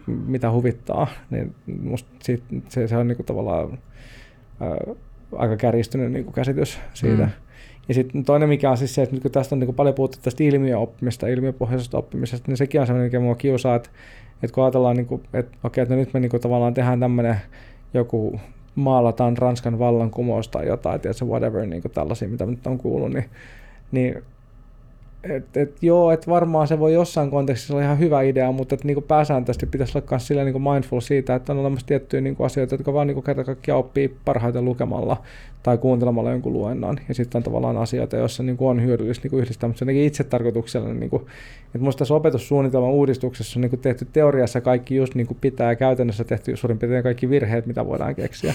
mitä 0.07 0.51
huvittaa. 0.51 1.07
Niin 1.29 1.55
musta 1.81 2.09
siitä, 2.23 2.43
se, 2.69 2.87
se 2.87 2.97
on 2.97 3.07
niin 3.07 3.15
kuin 3.15 3.25
tavallaan 3.25 3.77
ää, 4.61 4.77
aika 5.35 5.57
kärjistynyt 5.57 6.11
niin 6.11 6.25
kuin 6.25 6.33
käsitys 6.33 6.79
siitä. 6.93 7.23
Mm. 7.23 7.31
Ja 7.87 7.93
sitten 7.93 8.23
toinen, 8.23 8.49
mikä 8.49 8.71
on 8.71 8.77
siis 8.77 8.95
se, 8.95 9.01
että 9.01 9.15
nyt 9.15 9.21
kun 9.21 9.31
tästä 9.31 9.55
on 9.55 9.59
niin 9.59 9.67
kuin 9.67 9.75
paljon 9.75 9.95
puhuttu 9.95 10.17
tästä 10.21 10.43
ilmiöoppimista, 10.43 11.27
ilmiöpohjaisesta 11.27 11.97
oppimisesta, 11.97 12.47
niin 12.47 12.57
sekin 12.57 12.81
on 12.81 12.87
sellainen, 12.87 13.07
mikä 13.07 13.19
mua 13.19 13.35
kiusaa, 13.35 13.75
että, 13.75 13.89
että 14.43 14.53
kun 14.53 14.63
ajatellaan, 14.63 14.95
niin 14.95 15.05
kuin, 15.05 15.21
että 15.33 15.57
okei, 15.63 15.81
että 15.81 15.95
nyt 15.95 16.13
me 16.13 16.19
niin 16.19 16.29
kuin 16.29 16.41
tavallaan 16.41 16.73
tehdään 16.73 16.99
tämmöinen 16.99 17.35
joku 17.93 18.39
maalataan 18.75 19.37
Ranskan 19.37 19.79
vallankumous 19.79 20.47
tai 20.47 20.67
jotain, 20.67 21.01
tietysti 21.01 21.25
whatever, 21.25 21.65
niin 21.65 21.81
kuin 21.81 21.91
tällaisia, 21.91 22.27
mitä 22.27 22.45
nyt 22.45 22.67
on 22.67 22.77
kuullut, 22.77 23.11
niin, 23.11 23.29
niin 23.91 24.23
et, 25.29 25.57
et, 25.57 25.83
joo, 25.83 26.11
että 26.11 26.31
varmaan 26.31 26.67
se 26.67 26.79
voi 26.79 26.93
jossain 26.93 27.29
kontekstissa 27.29 27.73
olla 27.73 27.83
ihan 27.83 27.99
hyvä 27.99 28.21
idea, 28.21 28.51
mutta 28.51 28.75
et, 28.75 28.83
niinku 28.83 29.01
pääsääntöisesti 29.01 29.65
pitäisi 29.65 29.97
olla 29.97 30.07
myös 30.09 30.29
niinku 30.29 30.59
mindful 30.59 30.99
siitä, 30.99 31.35
että 31.35 31.53
on 31.53 31.59
olemassa 31.59 31.87
tiettyjä 31.87 32.21
niinku 32.21 32.43
asioita, 32.43 32.75
jotka 32.75 32.93
vaan 32.93 33.07
niinku 33.07 33.21
kerta 33.21 33.43
kaikkiaan 33.43 33.79
oppii 33.79 34.17
parhaiten 34.25 34.65
lukemalla 34.65 35.17
tai 35.63 35.77
kuuntelemalla 35.77 36.31
jonkun 36.31 36.53
luennon. 36.53 36.97
Ja 37.07 37.15
sitten 37.15 37.39
on 37.39 37.43
tavallaan 37.43 37.77
asioita, 37.77 38.17
joissa 38.17 38.43
niinku 38.43 38.67
on 38.67 38.83
hyödyllistä 38.83 39.23
niinku 39.23 39.37
yhdistää, 39.37 39.67
mutta 39.67 39.79
se 39.79 39.85
on 39.85 39.89
itse 39.89 40.23
tarkoituksellinen. 40.23 40.99
Niinku, 40.99 41.17
että 41.65 41.77
minusta 41.77 41.99
tässä 41.99 42.13
opetussuunnitelman 42.13 42.91
uudistuksessa 42.91 43.59
on 43.59 43.61
niinku 43.61 43.77
tehty 43.77 44.07
teoriassa 44.13 44.61
kaikki 44.61 44.95
just 44.95 45.15
niinku 45.15 45.37
pitää 45.41 45.71
ja 45.71 45.75
käytännössä 45.75 46.23
tehty 46.23 46.55
suurin 46.55 46.79
piirtein 46.79 47.03
kaikki 47.03 47.29
virheet, 47.29 47.65
mitä 47.65 47.85
voidaan 47.85 48.15
keksiä. 48.15 48.53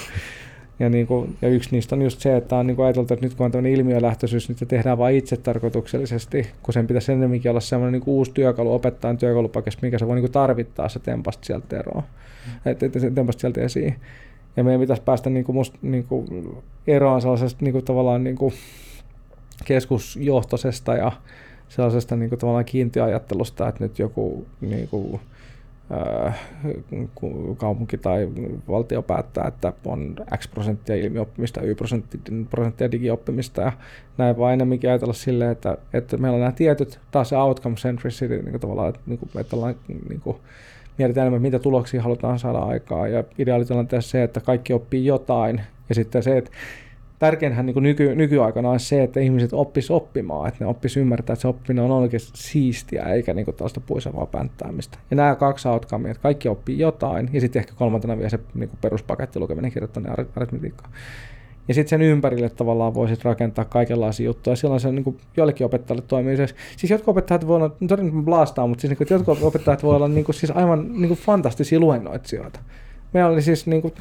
Ja, 0.82 0.88
niin 0.88 1.06
kuin, 1.06 1.36
ja 1.42 1.48
yksi 1.48 1.68
niistä 1.72 1.94
on 1.94 2.02
just 2.02 2.20
se, 2.20 2.36
että 2.36 2.56
on 2.56 2.66
niin 2.66 2.76
kuin 2.76 2.86
ajateltu, 2.86 3.14
että 3.14 3.26
nyt 3.26 3.34
kun 3.34 3.46
on 3.46 3.52
tämmöinen 3.52 3.72
ilmiölähtöisyys, 3.72 4.48
niin 4.48 4.58
se 4.58 4.66
tehdään 4.66 4.98
vain 4.98 5.16
itse 5.16 5.36
tarkoituksellisesti, 5.36 6.46
kun 6.62 6.74
sen 6.74 6.86
pitäisi 6.86 7.12
enemmänkin 7.12 7.50
olla 7.50 7.60
semmoinen 7.60 7.92
niin 7.92 8.02
uusi 8.06 8.30
työkalu 8.34 8.74
opettajan 8.74 9.18
työkalupakessa, 9.18 9.78
mikä 9.82 9.98
se 9.98 10.06
voi 10.06 10.14
niin 10.14 10.22
kuin 10.22 10.32
tarvittaa 10.32 10.88
se 10.88 10.98
tempasta 10.98 11.46
sieltä 11.46 11.78
eroon, 11.78 12.02
mm. 12.46 12.70
että, 12.70 12.86
että 12.86 12.98
se 12.98 13.10
tempasta 13.10 13.40
sieltä 13.40 13.60
esiin. 13.60 13.96
Ja 14.56 14.64
meidän 14.64 14.80
pitäisi 14.80 15.02
päästä 15.02 15.30
niin 15.30 15.44
kuin 15.44 15.56
musta, 15.56 15.78
niin 15.82 16.04
kuin 16.04 16.48
eroon 16.86 17.22
sellaisesta 17.22 17.64
niin 17.64 17.72
kuin 17.72 17.84
tavallaan 17.84 18.24
niin 18.24 18.36
kuin 18.36 18.54
keskusjohtoisesta 19.64 20.94
ja 20.94 21.12
sellaisesta 21.68 22.16
niin 22.16 22.28
kuin 22.28 22.38
tavallaan 22.38 22.64
kiintiöajattelusta, 22.64 23.68
että 23.68 23.84
nyt 23.84 23.98
joku 23.98 24.46
niin 24.60 24.88
kuin, 24.88 25.20
kaupunki 27.56 27.98
tai 27.98 28.28
valtio 28.68 29.02
päättää, 29.02 29.48
että 29.48 29.72
on 29.84 30.16
X 30.36 30.50
prosenttia 30.50 30.96
ilmioppimista, 30.96 31.60
Y 31.62 31.74
prosenttia 32.50 32.92
digioppimista 32.92 33.62
ja 33.62 33.72
näin 34.18 34.38
vaan 34.38 34.54
enemmänkin 34.54 34.90
ajatella 34.90 35.12
silleen, 35.12 35.50
että, 35.50 35.78
että 35.92 36.16
meillä 36.16 36.34
on 36.34 36.40
nämä 36.40 36.52
tietyt, 36.52 37.00
taas 37.10 37.28
se 37.28 37.36
outcome 37.36 37.76
centricity, 37.76 38.42
niin 38.42 38.60
tavallaan, 38.60 38.88
että, 38.88 39.00
niin 39.06 39.18
kuin, 39.18 39.30
että 39.40 39.56
ollaan, 39.56 39.74
niin 40.08 40.20
kuin, 40.20 40.36
mietitään 40.98 41.26
enemmän, 41.26 41.42
mitä 41.42 41.58
tuloksia 41.58 42.02
halutaan 42.02 42.38
saada 42.38 42.58
aikaa 42.58 43.08
ja 43.08 43.24
ideaalitilanteessa 43.38 44.10
se, 44.10 44.22
että 44.22 44.40
kaikki 44.40 44.72
oppii 44.72 45.06
jotain 45.06 45.60
ja 45.88 45.94
sitten 45.94 46.22
se, 46.22 46.38
että 46.38 46.50
tärkeinhän 47.22 47.66
niin 47.66 47.82
nyky, 47.82 48.14
nykyaikana 48.14 48.70
on 48.70 48.80
se, 48.80 49.02
että 49.02 49.20
ihmiset 49.20 49.52
oppis 49.52 49.90
oppimaan, 49.90 50.48
että 50.48 50.64
ne 50.64 50.70
oppis 50.70 50.96
ymmärtää, 50.96 51.34
että 51.34 51.40
se 51.40 51.48
oppiminen 51.48 51.84
on 51.84 51.90
oikeasti 51.90 52.30
siistiä, 52.34 53.02
eikä 53.02 53.34
niin 53.34 53.46
tällaista 53.46 53.80
puisevaa 53.80 54.26
pänttäämistä. 54.26 54.98
Ja 55.10 55.16
nämä 55.16 55.34
kaksi 55.34 55.68
outcomea, 55.68 56.10
että 56.10 56.22
kaikki 56.22 56.48
oppii 56.48 56.78
jotain, 56.78 57.30
ja 57.32 57.40
sitten 57.40 57.60
ehkä 57.60 57.72
kolmantena 57.76 58.16
vielä 58.16 58.28
se 58.28 58.38
niin 58.54 58.70
peruspaketti 58.80 59.38
lukeminen, 59.40 59.72
kirjoittaminen 59.72 60.16
aritmetiikka. 60.36 60.88
Ja 61.68 61.74
sitten 61.74 61.88
sen 61.88 62.02
ympärille 62.02 62.48
tavallaan 62.48 62.94
voisit 62.94 63.24
rakentaa 63.24 63.64
kaikenlaisia 63.64 64.26
juttuja. 64.26 64.56
Silloin 64.56 64.80
se 64.80 64.92
niin 64.92 65.04
kuin 65.04 65.16
joillekin 65.36 65.66
opettajille 65.66 66.04
toimii 66.08 66.36
se. 66.36 66.46
Siis 66.76 66.90
jotkut 66.90 67.12
opettajat 67.12 67.46
voi 67.46 67.56
olla, 67.56 67.68
todennäköisesti 67.68 68.24
blastaa, 68.24 68.66
mutta 68.66 68.80
siis 68.80 68.90
niin 68.90 68.98
kuin, 68.98 69.08
jotkut 69.10 69.42
opettajat 69.42 69.82
voi 69.82 69.96
olla 69.96 70.08
niin 70.08 70.24
kuin, 70.24 70.34
siis 70.34 70.50
aivan 70.50 70.92
niin 70.92 71.08
kuin 71.08 71.20
fantastisia 71.20 71.80
luennoitsijoita. 71.80 72.60
Meillä 73.12 73.30
oli 73.30 73.42
siis 73.42 73.66
niin 73.66 73.82
kuin, 73.82 73.94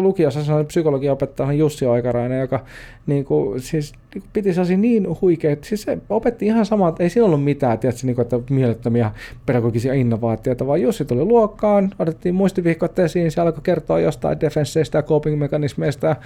lukiossa 0.00 0.44
sellainen 0.44 0.66
psykologia 0.66 1.12
opettaja 1.12 1.52
Jussi 1.52 1.86
Oikarainen, 1.86 2.40
joka 2.40 2.64
niin 3.06 3.24
kuin, 3.24 3.60
siis, 3.60 3.92
niin 3.92 4.22
kuin, 4.22 4.30
piti 4.32 4.52
sellaisia 4.52 4.76
niin 4.76 5.06
huikeita, 5.20 5.66
siis 5.66 5.82
se 5.82 5.98
opetti 6.08 6.46
ihan 6.46 6.66
samaa, 6.66 6.88
että 6.88 7.02
ei 7.02 7.10
siinä 7.10 7.26
ollut 7.26 7.44
mitään, 7.44 7.78
tiedätkö, 7.78 8.06
niin 8.06 8.14
kuin, 8.14 8.22
että 8.22 8.40
mielettömiä 8.50 9.10
pedagogisia 9.46 9.94
innovaatioita, 9.94 10.66
vaan 10.66 10.82
Jussi 10.82 11.04
tuli 11.04 11.24
luokkaan, 11.24 11.90
otettiin 11.98 12.34
muistivihkot 12.34 12.98
esiin, 12.98 13.30
se 13.30 13.40
alkoi 13.40 13.62
kertoa 13.62 14.00
jostain 14.00 14.40
defensseistä 14.40 14.98
ja 14.98 15.02
coping-mekanismeista, 15.02 16.16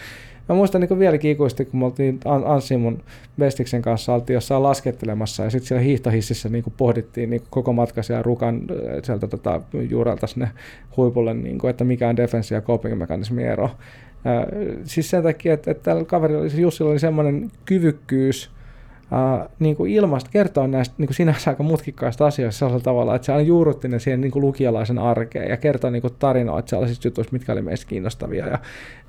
mä 0.49 0.55
muistan 0.55 0.81
niin 0.81 0.99
vieläkin 0.99 1.31
ikuisesti, 1.31 1.65
kun 1.65 1.81
me 1.81 1.87
oltiin 1.87 2.21
Anssi 2.45 2.77
mun 2.77 3.03
Vestiksen 3.39 3.83
kanssa, 3.83 4.15
oltiin 4.15 4.35
jossain 4.35 4.63
laskettelemassa 4.63 5.45
ja 5.45 5.51
sitten 5.51 5.69
siellä 5.69 5.83
hiihtohississä 5.83 6.49
niin 6.49 6.65
pohdittiin 6.77 7.31
niin 7.31 7.43
koko 7.51 7.73
matka 7.73 8.03
siellä 8.03 8.23
rukan 8.23 8.57
äh, 8.57 9.03
sieltä 9.03 9.27
tota, 9.27 9.61
juurelta 9.91 10.27
sinne 10.27 10.51
huipulle, 10.97 11.35
niin 11.35 11.59
kuin, 11.59 11.71
että 11.71 11.85
mikä 11.85 12.09
on 12.09 12.17
defenssi 12.17 12.55
ja 12.55 12.61
coping-mekanismi 12.61 13.43
ero. 13.43 13.65
Äh, 13.65 13.73
siis 14.85 15.11
sen 15.11 15.23
takia, 15.23 15.55
että, 15.55 15.71
että 15.71 15.83
tällä 15.83 16.05
kaverilla, 16.05 16.47
Jussilla 16.57 16.91
oli 16.91 16.99
semmoinen 16.99 17.51
kyvykkyys, 17.65 18.51
Uh, 19.13 19.49
niin 19.59 19.77
kuin 19.77 19.93
ilmasta 19.93 20.31
kertoa 20.31 20.67
näistä 20.67 20.95
niin 20.99 21.07
kuin 21.07 21.15
sinänsä 21.15 21.51
aika 21.51 21.63
mutkikkaista 21.63 22.27
asioista 22.27 22.59
sellaisella 22.59 22.85
tavalla, 22.85 23.15
että 23.15 23.27
se 23.27 23.33
aina 23.33 23.45
juurutti 23.45 23.89
ne 23.89 23.99
siihen 23.99 24.21
niin 24.21 24.31
kuin 24.31 24.43
lukijalaisen 24.43 24.99
arkeen 24.99 25.51
ja 25.51 25.57
kertoi 25.57 25.93
niin 25.93 26.03
kuin 26.03 26.15
tarinoita 26.19 26.71
sellaisista 26.71 27.09
jutuista, 27.09 27.33
mitkä 27.33 27.53
oli 27.53 27.63
meistä 27.63 27.87
kiinnostavia 27.87 28.47
ja 28.47 28.59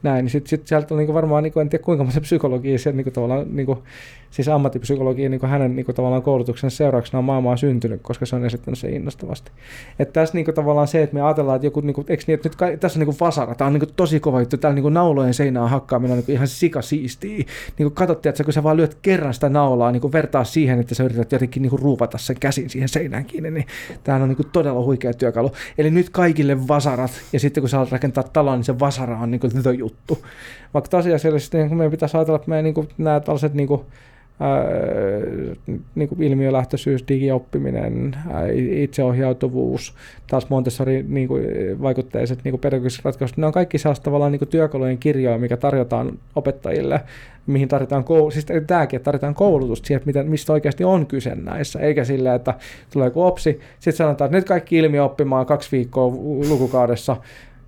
näin. 0.03 0.25
Niin 0.25 0.31
sitten 0.31 0.49
sit 0.49 0.67
sieltä 0.67 0.93
on 0.93 0.97
niin 0.97 1.13
varmaan, 1.13 1.43
niin 1.43 1.53
kuin, 1.53 1.61
en 1.61 1.69
tiedä 1.69 1.83
kuinka 1.83 2.03
monta 2.03 2.21
psykologia 2.21 2.79
siellä 2.79 2.97
niin 2.97 3.03
kuin 3.03 3.13
tavallaan 3.13 3.55
niin 3.55 3.65
kuin 3.65 3.79
siis 4.33 4.47
ammattipsykologia 4.47 5.29
niin 5.29 5.45
hänen 5.45 5.75
niin 5.75 5.85
kuin 5.85 5.95
tavallaan 5.95 6.21
koulutuksen 6.21 6.71
seurauksena 6.71 7.19
on 7.19 7.25
maailmaan 7.25 7.57
syntynyt, 7.57 8.01
koska 8.01 8.25
se 8.25 8.35
on 8.35 8.45
esittänyt 8.45 8.79
se 8.79 8.89
innostavasti. 8.89 9.51
Että 9.99 10.13
tässä 10.13 10.35
niin 10.35 10.45
kuin 10.45 10.55
tavallaan 10.55 10.87
se, 10.87 11.03
että 11.03 11.13
me 11.13 11.21
ajatellaan, 11.21 11.55
että 11.55 11.67
joku, 11.67 11.81
niin 11.81 11.93
kuin, 11.93 12.05
eikö 12.09 12.23
niin, 12.27 12.33
että 12.33 12.49
nyt 12.49 12.55
ka- 12.55 12.77
tässä 12.79 12.97
on 12.97 12.99
niin 12.99 13.15
kuin 13.15 13.17
vasara, 13.19 13.55
tämä 13.55 13.67
on 13.67 13.73
niin 13.73 13.79
kuin 13.79 13.93
tosi 13.95 14.19
kova 14.19 14.39
juttu, 14.39 14.57
täällä 14.57 14.75
niin 14.75 14.83
kuin 14.83 14.93
naulojen 14.93 15.33
seinään 15.33 15.69
hakkaaminen 15.69 16.17
on 16.17 16.23
niin 16.27 16.35
ihan 16.35 16.47
sikasiistiä. 16.47 17.37
Niin 17.37 17.45
kuin 17.77 17.93
katsottiin, 17.93 18.29
että 18.29 18.43
kun 18.43 18.53
sä 18.53 18.63
vaan 18.63 18.77
lyöt 18.77 18.97
kerran 19.01 19.33
sitä 19.33 19.49
naulaa, 19.49 19.91
niin 19.91 20.01
kuin 20.01 20.13
vertaa 20.13 20.43
siihen, 20.43 20.79
että 20.79 20.95
sä 20.95 21.03
yrität 21.03 21.31
jotenkin 21.31 21.61
niin 21.61 21.69
kuin 21.69 21.81
ruuvata 21.81 22.17
sen 22.17 22.37
käsin 22.39 22.69
siihen 22.69 22.89
seinään 22.89 23.25
kiinni, 23.25 23.51
niin 23.51 23.65
tämä 24.03 24.23
on 24.23 24.29
niin 24.29 24.37
kuin 24.37 24.49
todella 24.51 24.81
huikea 24.81 25.13
työkalu. 25.13 25.51
Eli 25.77 25.91
nyt 25.91 26.09
kaikille 26.09 26.67
vasarat, 26.67 27.11
ja 27.33 27.39
sitten 27.39 27.61
kun 27.61 27.69
sä 27.69 27.77
haluat 27.77 27.91
rakentaa 27.91 28.23
talon, 28.23 28.57
niin 28.57 28.63
se 28.63 28.79
vasara 28.79 29.17
on 29.17 29.31
niin 29.31 29.39
kuin 29.39 29.77
juttu. 29.77 29.92
Vaikka 30.73 30.89
tosiasiallisesti 30.89 31.57
niin 31.57 31.77
meidän 31.77 31.91
pitäisi 31.91 32.17
ajatella, 32.17 32.35
että 32.35 32.49
meidän 32.49 32.63
niin 32.63 32.73
kuin, 32.73 32.89
nämä 32.97 33.19
tällaiset 33.19 33.53
niin 33.53 33.67
kuin, 33.67 33.81
niin 35.95 36.09
kuin 36.09 36.23
ilmiölähtöisyys, 36.23 37.07
digioppiminen, 37.07 38.15
itseohjautuvuus, 38.71 39.95
taas 40.27 40.49
Montessori 40.49 41.05
niin 41.07 41.27
kuin, 41.27 41.45
vaikutteiset 41.81 42.39
niin 42.43 42.59
pedagogiset 42.59 43.05
ratkaisut, 43.05 43.37
ne 43.37 43.45
on 43.45 43.53
kaikki 43.53 43.77
sellaista 43.77 44.03
tavallaan 44.03 44.31
niin 44.31 44.39
kuin 44.39 44.49
työkalujen 44.49 44.97
kirjoja, 44.97 45.37
mikä 45.37 45.57
tarjotaan 45.57 46.19
opettajille, 46.35 47.01
mihin 47.47 47.67
tarvitaan, 47.67 48.03
koul- 48.03 48.31
siis 48.31 48.45
tämäkin, 48.67 48.97
että 48.97 49.05
tarvitaan 49.05 49.35
koulutusta 49.35 49.87
siihen, 49.87 50.03
että 50.07 50.23
mistä 50.23 50.53
oikeasti 50.53 50.83
on 50.83 51.05
kyse 51.05 51.35
näissä, 51.35 51.79
eikä 51.79 52.03
sillä, 52.03 52.35
että 52.35 52.53
tulee 52.93 53.07
joku 53.07 53.23
opsi, 53.23 53.59
sitten 53.79 53.97
sanotaan, 53.97 54.25
että 54.27 54.37
nyt 54.37 54.47
kaikki 54.47 54.77
ilmiö 54.77 55.03
oppimaan 55.03 55.45
kaksi 55.45 55.71
viikkoa 55.71 56.07
lukukaudessa, 56.49 57.17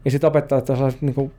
ja 0.05 0.11
sitten 0.11 0.27
opettajat 0.27 0.67
niin 1.01 1.13
kuin 1.15 1.31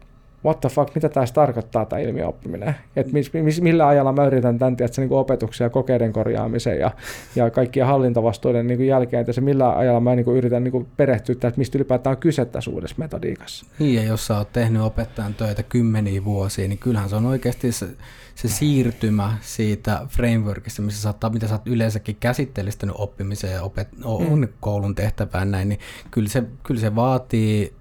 what 0.47 0.61
the 0.61 0.69
fuck, 0.69 0.95
mitä 0.95 1.09
tämä 1.09 1.27
tarkoittaa 1.35 1.85
tämä 1.85 2.01
ilmiöoppiminen. 2.01 2.75
Että 2.97 3.13
mis, 3.13 3.33
mis, 3.33 3.61
millä 3.61 3.87
ajalla 3.87 4.13
mä 4.13 4.27
yritän 4.27 4.59
tämän 4.59 4.77
tietysti, 4.77 5.01
niin 5.01 5.13
opetuksia 5.13 5.65
ja 5.65 5.71
kokeiden 5.71 6.13
korjaamisen 6.13 6.79
ja, 6.79 6.91
ja 7.37 7.51
kaikkien 7.51 7.87
hallintavastuuden 7.87 8.67
niin 8.67 8.87
jälkeen, 8.87 9.21
että 9.21 9.33
se 9.33 9.41
millä 9.41 9.77
ajalla 9.77 10.01
mä 10.01 10.15
niin 10.15 10.37
yritän 10.37 10.65
niin 10.65 10.87
perehtyä, 10.97 11.33
että 11.33 11.53
mistä 11.57 11.79
ylipäätään 11.79 12.17
on 12.17 12.21
kyse 12.21 12.45
tässä 12.45 12.71
uudessa 12.71 12.97
metodiikassa. 12.99 13.67
Niin, 13.79 13.95
ja 13.95 14.03
jos 14.03 14.27
sä 14.27 14.39
oot 14.39 14.53
tehnyt 14.53 14.83
opettajan 14.83 15.35
töitä 15.35 15.63
kymmeniä 15.63 16.25
vuosia, 16.25 16.69
niin 16.69 16.79
kyllähän 16.79 17.09
se 17.09 17.17
on 17.17 17.27
oikeasti 17.27 17.73
se, 17.73 17.87
se 18.35 18.49
siirtymä 18.49 19.37
siitä 19.41 20.07
frameworkista, 20.09 20.83
missä 20.83 21.03
sä 21.03 21.15
oot, 21.23 21.33
mitä 21.33 21.49
sä 21.49 21.55
oot 21.55 21.67
yleensäkin 21.67 22.17
käsittelistänyt 22.21 22.97
oppimiseen 22.99 23.53
ja 23.53 23.63
opet, 23.63 23.89
on 24.05 24.39
mm. 24.39 24.49
koulun 24.61 24.95
tehtävään 24.95 25.51
näin, 25.51 25.69
niin 25.69 25.81
kyllä 26.11 26.29
se, 26.29 26.43
kyllä 26.63 26.81
se 26.81 26.95
vaatii 26.95 27.73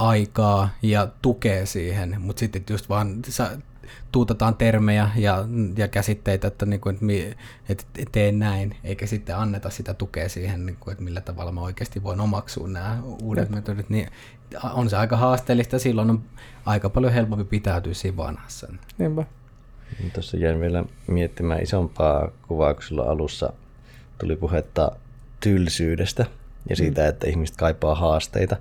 aikaa 0.00 0.68
ja 0.82 1.08
tukee 1.22 1.66
siihen, 1.66 2.16
mutta 2.18 2.40
sitten 2.40 2.64
just 2.70 2.88
vaan 2.88 3.18
sa, 3.28 3.50
tuutataan 4.12 4.56
termejä 4.56 5.10
ja, 5.16 5.44
ja 5.76 5.88
käsitteitä, 5.88 6.48
että, 6.48 6.66
niin 6.66 6.80
kuin, 6.80 6.98
että, 7.68 7.84
että 7.98 8.12
teen 8.12 8.38
näin, 8.38 8.76
eikä 8.84 9.06
sitten 9.06 9.36
anneta 9.36 9.70
sitä 9.70 9.94
tukea 9.94 10.28
siihen, 10.28 10.66
niin 10.66 10.76
kuin, 10.80 10.92
että 10.92 11.04
millä 11.04 11.20
tavalla 11.20 11.52
mä 11.52 11.60
oikeasti 11.60 12.02
voin 12.02 12.20
omaksua 12.20 12.68
nämä 12.68 12.98
uudet 13.22 13.44
Jep. 13.44 13.54
metodit, 13.54 13.90
niin 13.90 14.08
on 14.72 14.90
se 14.90 14.96
aika 14.96 15.16
haasteellista, 15.16 15.78
silloin 15.78 16.10
on 16.10 16.22
aika 16.66 16.90
paljon 16.90 17.12
helpompi 17.12 17.44
pitäytyä 17.44 17.94
siinä 17.94 18.16
vanhassa. 18.16 18.72
Niinpä. 18.98 19.24
Tuossa 20.12 20.36
jäin 20.36 20.60
vielä 20.60 20.84
miettimään 21.06 21.62
isompaa 21.62 22.28
kuvaa, 22.48 22.74
kun 22.74 22.82
sulla 22.82 23.02
alussa 23.02 23.52
tuli 24.18 24.36
puhetta 24.36 24.92
tylsyydestä 25.40 26.26
ja 26.68 26.76
siitä, 26.76 27.08
että 27.08 27.26
ihmiset 27.26 27.56
kaipaa 27.56 27.94
haasteita 27.94 28.56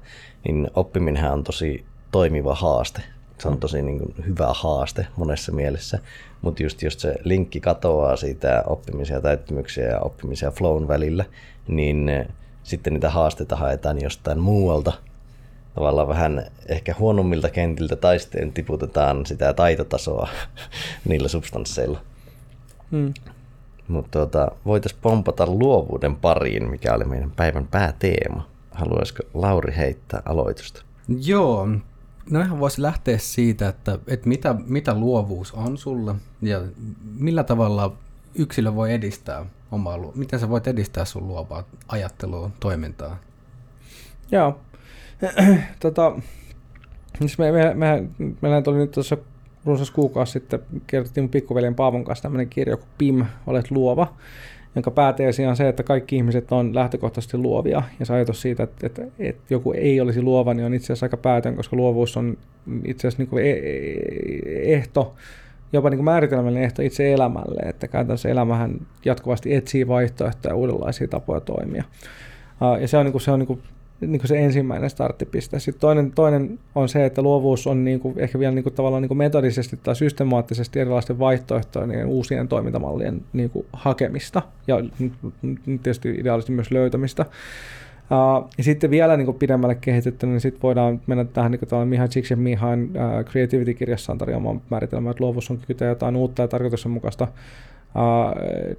niin 0.46 0.68
oppiminenhän 0.76 1.34
on 1.34 1.44
tosi 1.44 1.86
toimiva 2.12 2.56
haaste. 2.56 3.02
Se 3.38 3.48
on 3.48 3.58
tosi 3.58 3.82
niin 3.82 4.00
kuin, 4.00 4.14
hyvä 4.28 4.54
haaste 4.54 5.08
monessa 5.16 5.52
mielessä, 5.52 6.00
mutta 6.42 6.64
just 6.64 6.82
jos 6.82 6.94
se 6.94 7.16
linkki 7.24 7.60
katoaa 7.60 8.16
siitä 8.16 8.64
oppimisia 8.68 9.22
täyttymyksiä 9.22 9.86
ja 9.86 10.00
oppimisia 10.00 10.52
flown 10.52 10.88
välillä, 10.88 11.26
niin 11.68 12.10
eh, 12.10 12.28
sitten 12.64 12.94
niitä 12.94 13.10
haasteita 13.10 13.56
haetaan 13.56 14.02
jostain 14.02 14.40
muualta. 14.40 14.94
Tavallaan 15.76 16.08
vähän 16.08 16.46
ehkä 16.68 16.96
huonommilta 17.00 17.50
kentiltä 17.50 17.96
tai 17.96 18.20
sitten 18.20 18.54
tiputetaan 18.54 19.26
sitä 19.26 19.54
taitotasoa 19.54 20.30
niillä 21.10 21.28
substansseilla. 21.28 22.02
Hmm. 22.92 23.14
Mutta 23.90 24.20
tuota, 24.20 24.52
voitaisiin 24.66 25.02
pompata 25.02 25.46
luovuuden 25.48 26.16
pariin, 26.16 26.70
mikä 26.70 26.94
oli 26.94 27.06
meidän 27.06 27.32
päivän 27.32 27.68
pääteema. 27.68 28.48
Haluaisiko 28.72 29.24
Lauri 29.34 29.76
heittää 29.78 30.22
aloitusta? 30.26 30.84
Joo, 31.26 31.68
no 32.30 32.42
ihan 32.42 32.60
voisi 32.60 32.82
lähteä 32.82 33.18
siitä, 33.18 33.68
että, 33.68 34.00
että 34.08 34.30
mitä, 34.30 34.56
mitä 34.66 34.94
luovuus 34.94 35.52
on 35.52 35.78
sulle 35.78 36.16
ja 36.42 36.62
millä 37.20 37.44
tavalla 37.44 37.96
yksilö 38.36 38.76
voi 38.76 38.94
edistää 38.94 39.46
omaa, 39.72 39.98
miten 40.16 40.40
sä 40.40 40.50
voit 40.50 40.68
edistää 40.68 41.06
sun 41.06 41.28
luovaa 41.28 41.64
ajattelua, 41.88 42.52
toimintaa? 42.60 43.18
Joo, 44.32 44.60
tota, 45.80 46.16
siis 47.20 47.38
me, 47.38 47.52
me, 47.52 47.74
me, 47.74 48.04
meillä 48.42 48.62
tuli 48.62 48.78
nyt 48.78 48.92
tuossa 48.92 49.18
runsas 49.66 49.92
kuukausi 49.92 50.32
sitten, 50.32 50.60
kirjoitettiin 50.88 51.24
mun 51.24 51.30
pikkuveljen 51.30 51.76
Paavon 51.76 52.04
kanssa 52.04 52.24
tämmöinen 52.24 52.50
kirja 52.50 52.78
kuin 52.78 52.90
PIM, 52.98 53.26
olet 53.48 53.72
luova 53.72 54.14
jonka 54.76 54.92
pääteesi 54.92 55.46
on 55.46 55.56
se, 55.56 55.70
että 55.70 55.84
kaikki 55.84 56.16
ihmiset 56.16 56.52
on 56.52 56.76
lähtökohtaisesti 56.76 57.38
luovia. 57.38 57.84
Ja 58.00 58.06
se 58.06 58.14
ajatus 58.14 58.42
siitä, 58.42 58.64
että, 58.64 58.88
että, 58.88 59.02
että 59.20 59.54
joku 59.54 59.72
ei 59.72 60.02
olisi 60.02 60.22
luova, 60.22 60.54
niin 60.54 60.66
on 60.66 60.74
itse 60.74 60.86
asiassa 60.86 61.06
aika 61.06 61.18
päätön, 61.18 61.56
koska 61.56 61.76
luovuus 61.76 62.18
on 62.18 62.38
itse 62.86 63.08
asiassa 63.08 63.22
niin 63.22 63.30
kuin 63.30 63.46
e, 63.46 63.50
e, 63.50 64.74
ehto, 64.76 65.16
jopa 65.74 65.90
niin 65.90 65.98
kuin 65.98 66.06
määritelmällinen 66.06 66.64
ehto 66.64 66.82
itse 66.82 67.14
elämälle, 67.14 67.62
että 67.70 67.88
käytännössä 67.88 68.30
elämähän 68.30 68.80
jatkuvasti 69.06 69.56
etsii 69.56 69.88
vaihtoehtoja 69.88 70.56
uudenlaisia 70.56 71.08
tapoja 71.08 71.40
toimia. 71.42 71.84
Ja 72.82 72.88
se 72.88 72.98
on, 72.98 73.06
niin 73.06 73.12
kuin, 73.12 73.22
se 73.22 73.32
on 73.32 73.40
niin 73.40 73.48
kuin 73.48 73.62
niin 74.02 74.20
kuin 74.20 74.28
se 74.28 74.40
ensimmäinen 74.40 74.90
starttipiste. 74.90 75.60
Sitten 75.60 75.82
toinen, 75.82 76.12
toinen 76.12 76.60
on 76.76 76.90
se, 76.90 77.06
että 77.06 77.22
luovuus 77.22 77.68
on 77.68 77.84
niin 77.84 78.00
kuin, 78.00 78.20
ehkä 78.20 78.40
vielä 78.40 78.56
niin 78.56 78.64
kuin, 78.64 78.74
tavallaan 78.74 79.02
niin 79.02 79.08
kuin 79.08 79.18
metodisesti 79.18 79.80
tai 79.84 79.96
systemaattisesti 79.96 80.80
erilaisten 80.80 81.20
vaihtoehtojen 81.20 81.92
ja 81.92 82.08
uusien 82.08 82.48
toimintamallien 82.48 83.22
niin 83.34 83.50
kuin, 83.50 83.66
hakemista 83.74 84.42
ja 84.68 84.84
tietysti 85.66 86.10
ideaalisesti 86.10 86.52
myös 86.52 86.72
löytämistä. 86.72 87.26
Uh, 88.12 88.50
ja 88.58 88.64
sitten 88.64 88.92
vielä 88.92 89.18
niin 89.18 89.26
kuin 89.26 89.38
pidemmälle 89.38 89.76
kehitetty, 89.76 90.28
niin 90.28 90.42
sitten 90.42 90.62
voidaan 90.62 91.02
mennä 91.08 91.26
tähän 91.26 91.52
niin 91.52 91.60
kuin 91.70 91.88
Mihai 91.88 92.10
Csikszentmihalyin 92.10 92.84
uh, 92.84 93.26
Creativity-kirjassaan 93.26 94.18
tarjoamaan 94.18 94.62
määritelmään, 94.70 95.12
että 95.12 95.24
luovuus 95.24 95.52
on 95.52 95.60
kykyä 95.68 95.88
jotain 95.88 96.16
uutta 96.16 96.42
ja 96.42 96.48
tarkoituksenmukaista 96.48 97.28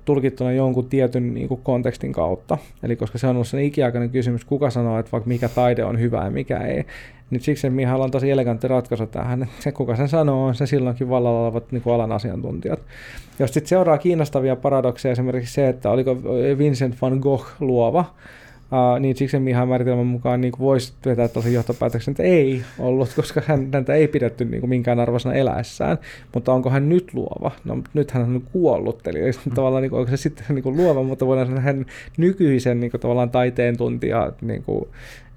tulkittuna 0.05 0.53
jonkun 0.53 0.89
tietyn 0.89 1.35
niin 1.35 1.49
kuin 1.49 1.61
kontekstin 1.63 2.13
kautta. 2.13 2.59
Eli 2.83 2.97
koska 2.97 3.19
se 3.19 3.27
on 3.27 3.35
ollut 3.35 3.49
sen 3.49 3.61
ikiaikainen 3.61 4.11
kysymys, 4.11 4.45
kuka 4.45 4.71
sanoo, 4.71 4.99
että 4.99 5.13
vaikka 5.13 5.29
mikä 5.29 5.49
taide 5.49 5.85
on 5.85 6.01
hyvä 6.01 6.25
ja 6.25 6.31
mikä 6.31 6.59
ei, 6.59 6.85
niin 7.31 7.41
siksi 7.41 7.71
Mihalla 7.71 8.05
on 8.05 8.11
tosi 8.11 8.31
elegantti 8.31 8.69
ratkaisu 8.69 9.07
tähän. 9.07 9.49
Se, 9.59 9.73
kuka 9.73 9.97
sen 9.97 10.09
sanoo, 10.09 10.47
on 10.47 10.55
se 10.55 10.67
silloinkin 10.67 11.09
vallalla 11.09 11.41
olevat 11.41 11.73
niin 11.73 11.83
kuin 11.83 11.95
alan 11.95 12.13
asiantuntijat. 12.13 12.81
Jos 13.39 13.55
sitten 13.55 13.69
seuraa 13.69 13.99
kiinnostavia 13.99 14.57
paradokseja, 14.57 15.13
esimerkiksi 15.13 15.55
se, 15.55 15.69
että 15.69 15.91
oliko 15.91 16.17
Vincent 16.59 17.03
van 17.03 17.19
Gogh 17.19 17.47
luova, 17.61 18.05
Uh, 18.73 19.01
niin 19.01 19.17
siksi 19.17 19.39
Mihan 19.39 19.69
määritelmän 19.69 20.07
mukaan 20.07 20.41
niin 20.41 20.53
voisi 20.59 20.93
vetää 21.07 21.29
tosi 21.29 21.55
johtopäätöksen, 21.55 22.13
että 22.13 22.23
ei 22.23 22.63
ollut, 22.79 23.13
koska 23.17 23.43
hän, 23.47 23.69
häntä 23.75 23.95
ei 23.95 24.09
pidetty 24.09 24.45
niin 24.45 24.61
kuin 24.61 24.71
minkään 24.71 25.01
arvoisena 25.01 25.35
eläessään. 25.35 25.99
Mutta 26.35 26.53
onko 26.53 26.71
hän 26.71 26.89
nyt 26.89 27.15
luova? 27.15 27.51
No 27.65 27.83
nyt 27.95 28.11
hän 28.11 28.23
on 28.23 28.43
kuollut, 28.53 29.07
eli 29.07 29.19
mm. 29.21 29.55
tavallaan 29.55 29.83
niin 29.83 29.91
kuin, 29.91 30.01
onko 30.01 30.11
se 30.11 30.17
sitten 30.17 30.47
niin 30.49 30.63
kuin 30.63 30.77
luova, 30.77 31.03
mutta 31.03 31.27
voidaan 31.27 31.47
sanoa, 31.47 31.61
että 31.61 31.73
hän 31.73 31.87
nykyisen 32.17 32.81
niin 32.81 32.91
kuin, 32.91 33.01
tavallaan 33.01 33.31
taiteen 33.31 33.77
tuntija 33.77 34.33
niin 34.41 34.63
kuin, 34.63 34.89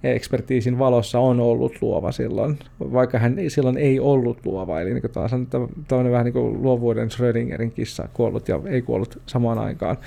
ekspertiisin 0.04 0.80
valossa 0.80 1.20
on 1.20 1.40
ollut 1.40 1.82
luova 1.82 2.12
silloin, 2.12 2.60
vaikka 2.80 3.20
hän 3.20 3.38
silloin 3.48 3.78
ei 3.78 4.00
ollut 4.00 4.46
luova. 4.46 4.82
Eli 4.82 4.94
niin 4.94 5.12
taas 5.14 5.34
on 5.34 5.48
tämmöinen 5.88 6.12
vähän 6.12 6.26
niin 6.26 6.34
kuin 6.34 6.64
luovuuden 6.64 7.12
Schrödingerin 7.12 7.72
kissa, 7.72 8.08
kuollut 8.14 8.48
ja 8.48 8.60
ei 8.66 8.82
kuollut 8.82 9.22
samaan 9.26 9.58
aikaan 9.58 9.98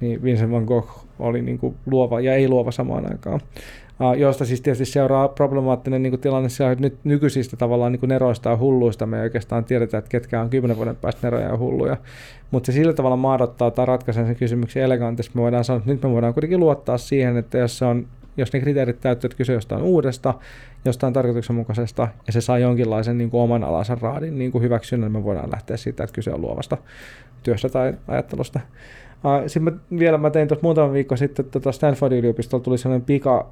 niin 0.00 0.22
Vincent 0.22 0.52
van 0.52 0.64
Gogh 0.64 0.88
oli 1.18 1.42
niin 1.42 1.58
kuin 1.58 1.74
luova 1.86 2.20
ja 2.20 2.34
ei 2.34 2.48
luova 2.48 2.70
samaan 2.70 3.12
aikaan. 3.12 3.40
Uh, 4.00 4.12
josta 4.12 4.44
siis 4.44 4.60
tietysti 4.60 4.84
seuraa 4.84 5.28
problemaattinen 5.28 6.02
niin 6.02 6.10
kuin 6.10 6.20
tilanne 6.20 6.48
siellä, 6.48 6.72
että 6.72 6.82
nyt 6.82 6.98
nykyisistä 7.04 7.56
tavallaan 7.56 7.92
niin 7.92 8.00
kuin 8.00 8.08
neroista 8.08 8.50
ja 8.50 8.56
hulluista 8.56 9.06
me 9.06 9.16
ei 9.16 9.22
oikeastaan 9.22 9.64
tiedetä, 9.64 9.98
että 9.98 10.08
ketkä 10.08 10.40
on 10.40 10.50
kymmenen 10.50 10.76
vuoden 10.76 10.96
päästä 10.96 11.26
neroja 11.26 11.48
ja 11.48 11.58
hulluja. 11.58 11.96
Mutta 12.50 12.66
se 12.66 12.72
sillä 12.72 12.92
tavalla 12.92 13.16
maadottaa 13.16 13.70
tai 13.70 13.86
ratkaisee 13.86 14.26
sen 14.26 14.36
kysymyksen 14.36 14.82
elegantisti. 14.82 15.32
Me 15.34 15.42
voidaan 15.42 15.64
sanoa, 15.64 15.78
että 15.78 15.90
nyt 15.90 16.02
me 16.02 16.10
voidaan 16.10 16.34
kuitenkin 16.34 16.60
luottaa 16.60 16.98
siihen, 16.98 17.36
että 17.36 17.58
jos, 17.58 17.78
se 17.78 17.84
on, 17.84 18.06
jos 18.36 18.52
ne 18.52 18.60
kriteerit 18.60 19.00
täyttyy, 19.00 19.28
että 19.28 19.36
kyse 19.36 19.52
jostain 19.52 19.82
uudesta, 19.82 20.34
jostain 20.84 21.12
tarkoituksenmukaisesta, 21.12 22.08
ja 22.26 22.32
se 22.32 22.40
saa 22.40 22.58
jonkinlaisen 22.58 23.18
niin 23.18 23.30
kuin 23.30 23.40
oman 23.40 23.64
alansa 23.64 23.98
raadin 24.00 24.38
niin 24.38 24.52
kuin 24.52 24.62
hyväksynnän, 24.62 25.12
niin 25.12 25.22
me 25.22 25.24
voidaan 25.24 25.50
lähteä 25.52 25.76
siitä, 25.76 26.04
että 26.04 26.14
kyse 26.14 26.32
on 26.32 26.40
luovasta 26.40 26.76
työstä 27.42 27.68
tai 27.68 27.94
ajattelusta. 28.08 28.60
Sitten 29.46 29.74
mä, 29.74 29.80
vielä 29.98 30.18
mä 30.18 30.30
tein 30.30 30.48
tuossa 30.48 30.66
muutama 30.66 30.92
viikko 30.92 31.16
sitten, 31.16 31.44
tota 31.44 31.72
Stanfordin 31.72 32.18
yliopistolla 32.18 32.64
tuli 32.64 32.78
sellainen 32.78 33.06
pika 33.06 33.50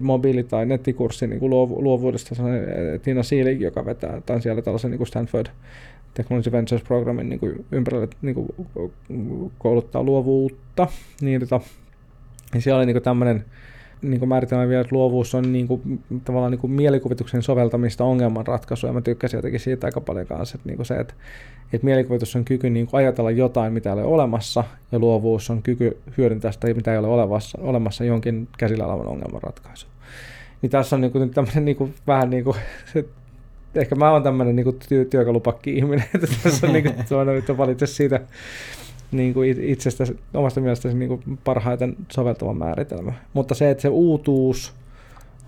mobiili- 0.00 0.44
tai 0.44 0.66
nettikurssi 0.66 1.26
niin 1.26 1.40
kuin 1.40 1.50
luovuudesta, 1.50 2.34
Tina 3.02 3.22
Seelig, 3.22 3.60
joka 3.60 3.84
vetää, 3.84 4.20
tai 4.26 4.42
siellä 4.42 4.62
tällaisen 4.62 4.90
niin 4.90 4.98
kuin 4.98 5.08
Stanford 5.08 5.46
Technology 6.14 6.52
Ventures 6.52 6.82
Programmin 6.84 7.28
niin 7.28 7.40
kuin 7.40 7.64
ympärille 7.72 8.08
niin 8.22 8.34
kuin 8.34 8.48
kouluttaa 9.58 10.02
luovuutta. 10.02 10.86
Niin, 11.20 11.40
tota, 11.40 11.60
niin 12.52 12.62
siellä 12.62 12.78
oli 12.78 12.86
niin 12.86 13.02
tämmöinen 13.02 13.44
niin 14.02 14.28
määritelmä 14.28 14.68
vielä, 14.68 14.80
että 14.80 14.94
luovuus 14.96 15.34
on 15.34 15.52
niin 15.52 15.68
kuin, 15.68 16.00
tavallaan 16.24 16.50
niin 16.50 16.58
kuin 16.58 16.70
mielikuvituksen 16.70 17.42
soveltamista 17.42 18.04
ongelmanratkaisua, 18.04 18.90
ja 18.90 18.94
mä 18.94 19.00
tykkäsin 19.00 19.38
jotenkin 19.38 19.60
siitä 19.60 19.86
aika 19.86 20.00
paljon 20.00 20.26
kanssa, 20.26 20.56
että, 20.56 20.68
niin 20.68 20.76
kuin 20.76 20.86
se, 20.86 20.94
että, 20.94 21.14
että 21.72 21.84
mielikuvitus 21.84 22.36
on 22.36 22.44
kyky 22.44 22.70
niin 22.70 22.86
kuin 22.86 22.98
ajatella 22.98 23.30
jotain, 23.30 23.72
mitä 23.72 23.90
ei 23.90 23.94
ole 23.94 24.04
olemassa, 24.04 24.64
ja 24.92 24.98
luovuus 24.98 25.50
on 25.50 25.62
kyky 25.62 25.96
hyödyntää 26.18 26.52
sitä, 26.52 26.74
mitä 26.74 26.92
ei 26.92 26.98
ole 26.98 27.08
olemassa, 27.08 27.58
olemassa 27.62 28.04
jonkin 28.04 28.48
käsillä 28.58 28.86
olevan 28.86 29.06
ongelmanratkaisu. 29.06 29.86
Niin 30.62 30.70
tässä 30.70 30.96
on 30.96 31.00
niin 31.00 31.12
kuin, 31.12 31.30
tämmöinen 31.30 31.64
niin 31.64 31.76
kuin, 31.76 31.94
vähän 32.06 32.30
niin 32.30 32.44
kuin, 32.44 32.56
se, 32.92 33.04
ehkä 33.74 33.94
mä 33.94 34.10
oon 34.10 34.22
tämmöinen 34.22 34.56
niin 34.56 34.78
työ, 34.88 35.04
työkalupakki-ihminen, 35.04 36.04
että 36.14 36.26
tässä 36.42 36.66
on, 36.66 36.72
niin 36.72 36.84
kuin, 36.84 37.38
että 37.38 37.56
valitse 37.56 37.86
siitä 37.86 38.20
niin 39.12 39.34
kuin 39.34 39.56
itsestä, 39.60 40.04
omasta 40.34 40.60
mielestäsi 40.60 40.96
niin 40.96 41.08
kuin 41.08 41.38
parhaiten 41.44 41.96
soveltuva 42.12 42.54
määritelmä. 42.54 43.12
Mutta 43.32 43.54
se, 43.54 43.70
että 43.70 43.82
se 43.82 43.88
uutuus 43.88 44.74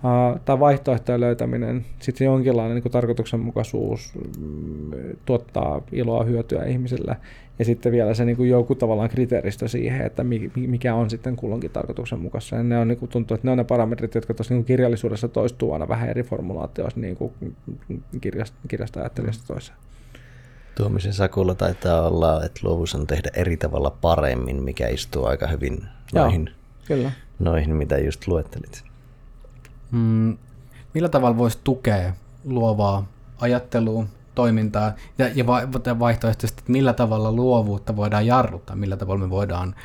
uh, 0.03 0.39
tai 0.45 0.59
vaihtoehtojen 0.59 1.21
löytäminen, 1.21 1.85
sitten 1.99 2.17
se 2.17 2.25
jonkinlainen 2.25 2.75
niin 2.75 2.83
kuin 2.83 2.91
tarkoituksenmukaisuus 2.91 4.13
mm, 4.39 4.91
tuottaa 5.25 5.81
iloa, 5.91 6.23
hyötyä 6.23 6.63
ihmisille. 6.63 7.17
Ja 7.59 7.65
sitten 7.65 7.91
vielä 7.91 8.13
se 8.13 8.25
niin 8.25 8.37
kuin 8.37 8.49
joku 8.49 8.75
tavallaan 8.75 9.09
kriteeristö 9.09 9.67
siihen, 9.67 10.05
että 10.05 10.23
mikä 10.55 10.95
on 10.95 11.09
sitten 11.09 11.35
kulloinkin 11.35 11.71
tarkoituksenmukaista. 11.71 12.55
Ja 12.55 12.63
ne 12.63 12.79
on, 12.79 12.87
niin 12.87 12.97
kuin 12.97 13.09
tuntuu, 13.09 13.35
että 13.35 13.47
ne 13.47 13.51
on 13.51 13.57
ne 13.57 13.63
parametrit, 13.63 14.15
jotka 14.15 14.33
tuossa 14.33 14.53
niin 14.53 14.65
kirjallisuudessa 14.65 15.27
toistuu 15.27 15.73
aina 15.73 15.87
vähän 15.87 16.09
eri 16.09 16.23
formulaatioissa 16.23 16.99
niin 16.99 17.15
kuin 17.15 17.31
kirjasta, 18.21 18.57
kirjasta 18.67 18.99
ajattelijasta 18.99 19.47
toiseen. 19.47 19.77
Tuomisen 20.75 21.13
Sakulla 21.13 21.55
taitaa 21.55 22.01
olla, 22.01 22.43
että 22.43 22.59
luovuus 22.63 22.95
on 22.95 23.07
tehdä 23.07 23.29
eri 23.33 23.57
tavalla 23.57 23.89
paremmin, 23.89 24.63
mikä 24.63 24.87
istuu 24.87 25.25
aika 25.25 25.47
hyvin 25.47 25.85
noihin, 26.13 26.45
Joo, 26.45 26.55
kyllä. 26.87 27.11
noihin 27.39 27.75
mitä 27.75 27.97
just 27.97 28.27
luettelit. 28.27 28.83
Mm, 29.91 30.37
millä 30.93 31.09
tavalla 31.09 31.37
voisi 31.37 31.59
tukea 31.63 32.13
luovaa 32.45 33.07
ajattelua, 33.39 34.05
toimintaa 34.35 34.93
ja, 35.17 35.27
ja 35.35 35.99
vaihtoehtoisesti, 35.99 36.61
että 36.61 36.71
millä 36.71 36.93
tavalla 36.93 37.31
luovuutta 37.31 37.95
voidaan 37.95 38.25
jarruttaa, 38.25 38.75
millä 38.75 38.97
tavalla 38.97 39.21
me 39.21 39.29
voidaan 39.29 39.75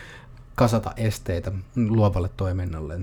kasata 0.55 0.93
esteitä 0.97 1.53
luovalle 1.77 2.31
toiminnalle? 2.37 3.01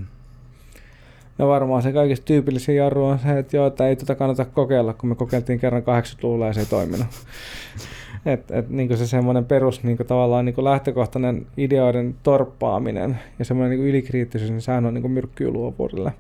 No 1.38 1.48
varmaan 1.48 1.82
se 1.82 1.94
kaikista 1.94 2.26
tyypillisin 2.26 2.76
jarru 2.76 3.06
on 3.06 3.20
se, 3.20 3.40
että 3.40 3.58
joo, 3.58 3.68
että 3.68 3.88
ei 3.88 3.96
tätä 3.96 4.16
kannata 4.16 4.46
kokeilla, 4.46 4.94
kun 4.94 5.10
me 5.10 5.16
kokeiltiin 5.16 5.60
kerran 5.60 5.82
80-luvulla 5.82 6.48
ja 6.48 6.54
se 6.54 6.60
ei 6.60 6.66
toiminut. 6.66 7.08
Et, 8.26 8.52
et, 8.52 8.70
niin 8.70 8.98
se 8.98 9.08
semmoinen 9.08 9.46
perus 9.46 9.84
niin 9.84 9.98
tavallaan 9.98 10.46
niin 10.46 10.64
lähtökohtainen 10.64 11.48
ideoiden 11.58 12.16
torppaaminen 12.24 13.20
ja 13.40 13.46
semmoinen 13.46 13.80
niin 13.80 13.90
ylikriittisyys, 13.90 14.52
niin 14.52 14.62
sehän 14.62 14.86
on 14.86 14.94
niin 14.94 15.12
myrkkyy 15.12 15.52
luovuudelle. 15.52 16.14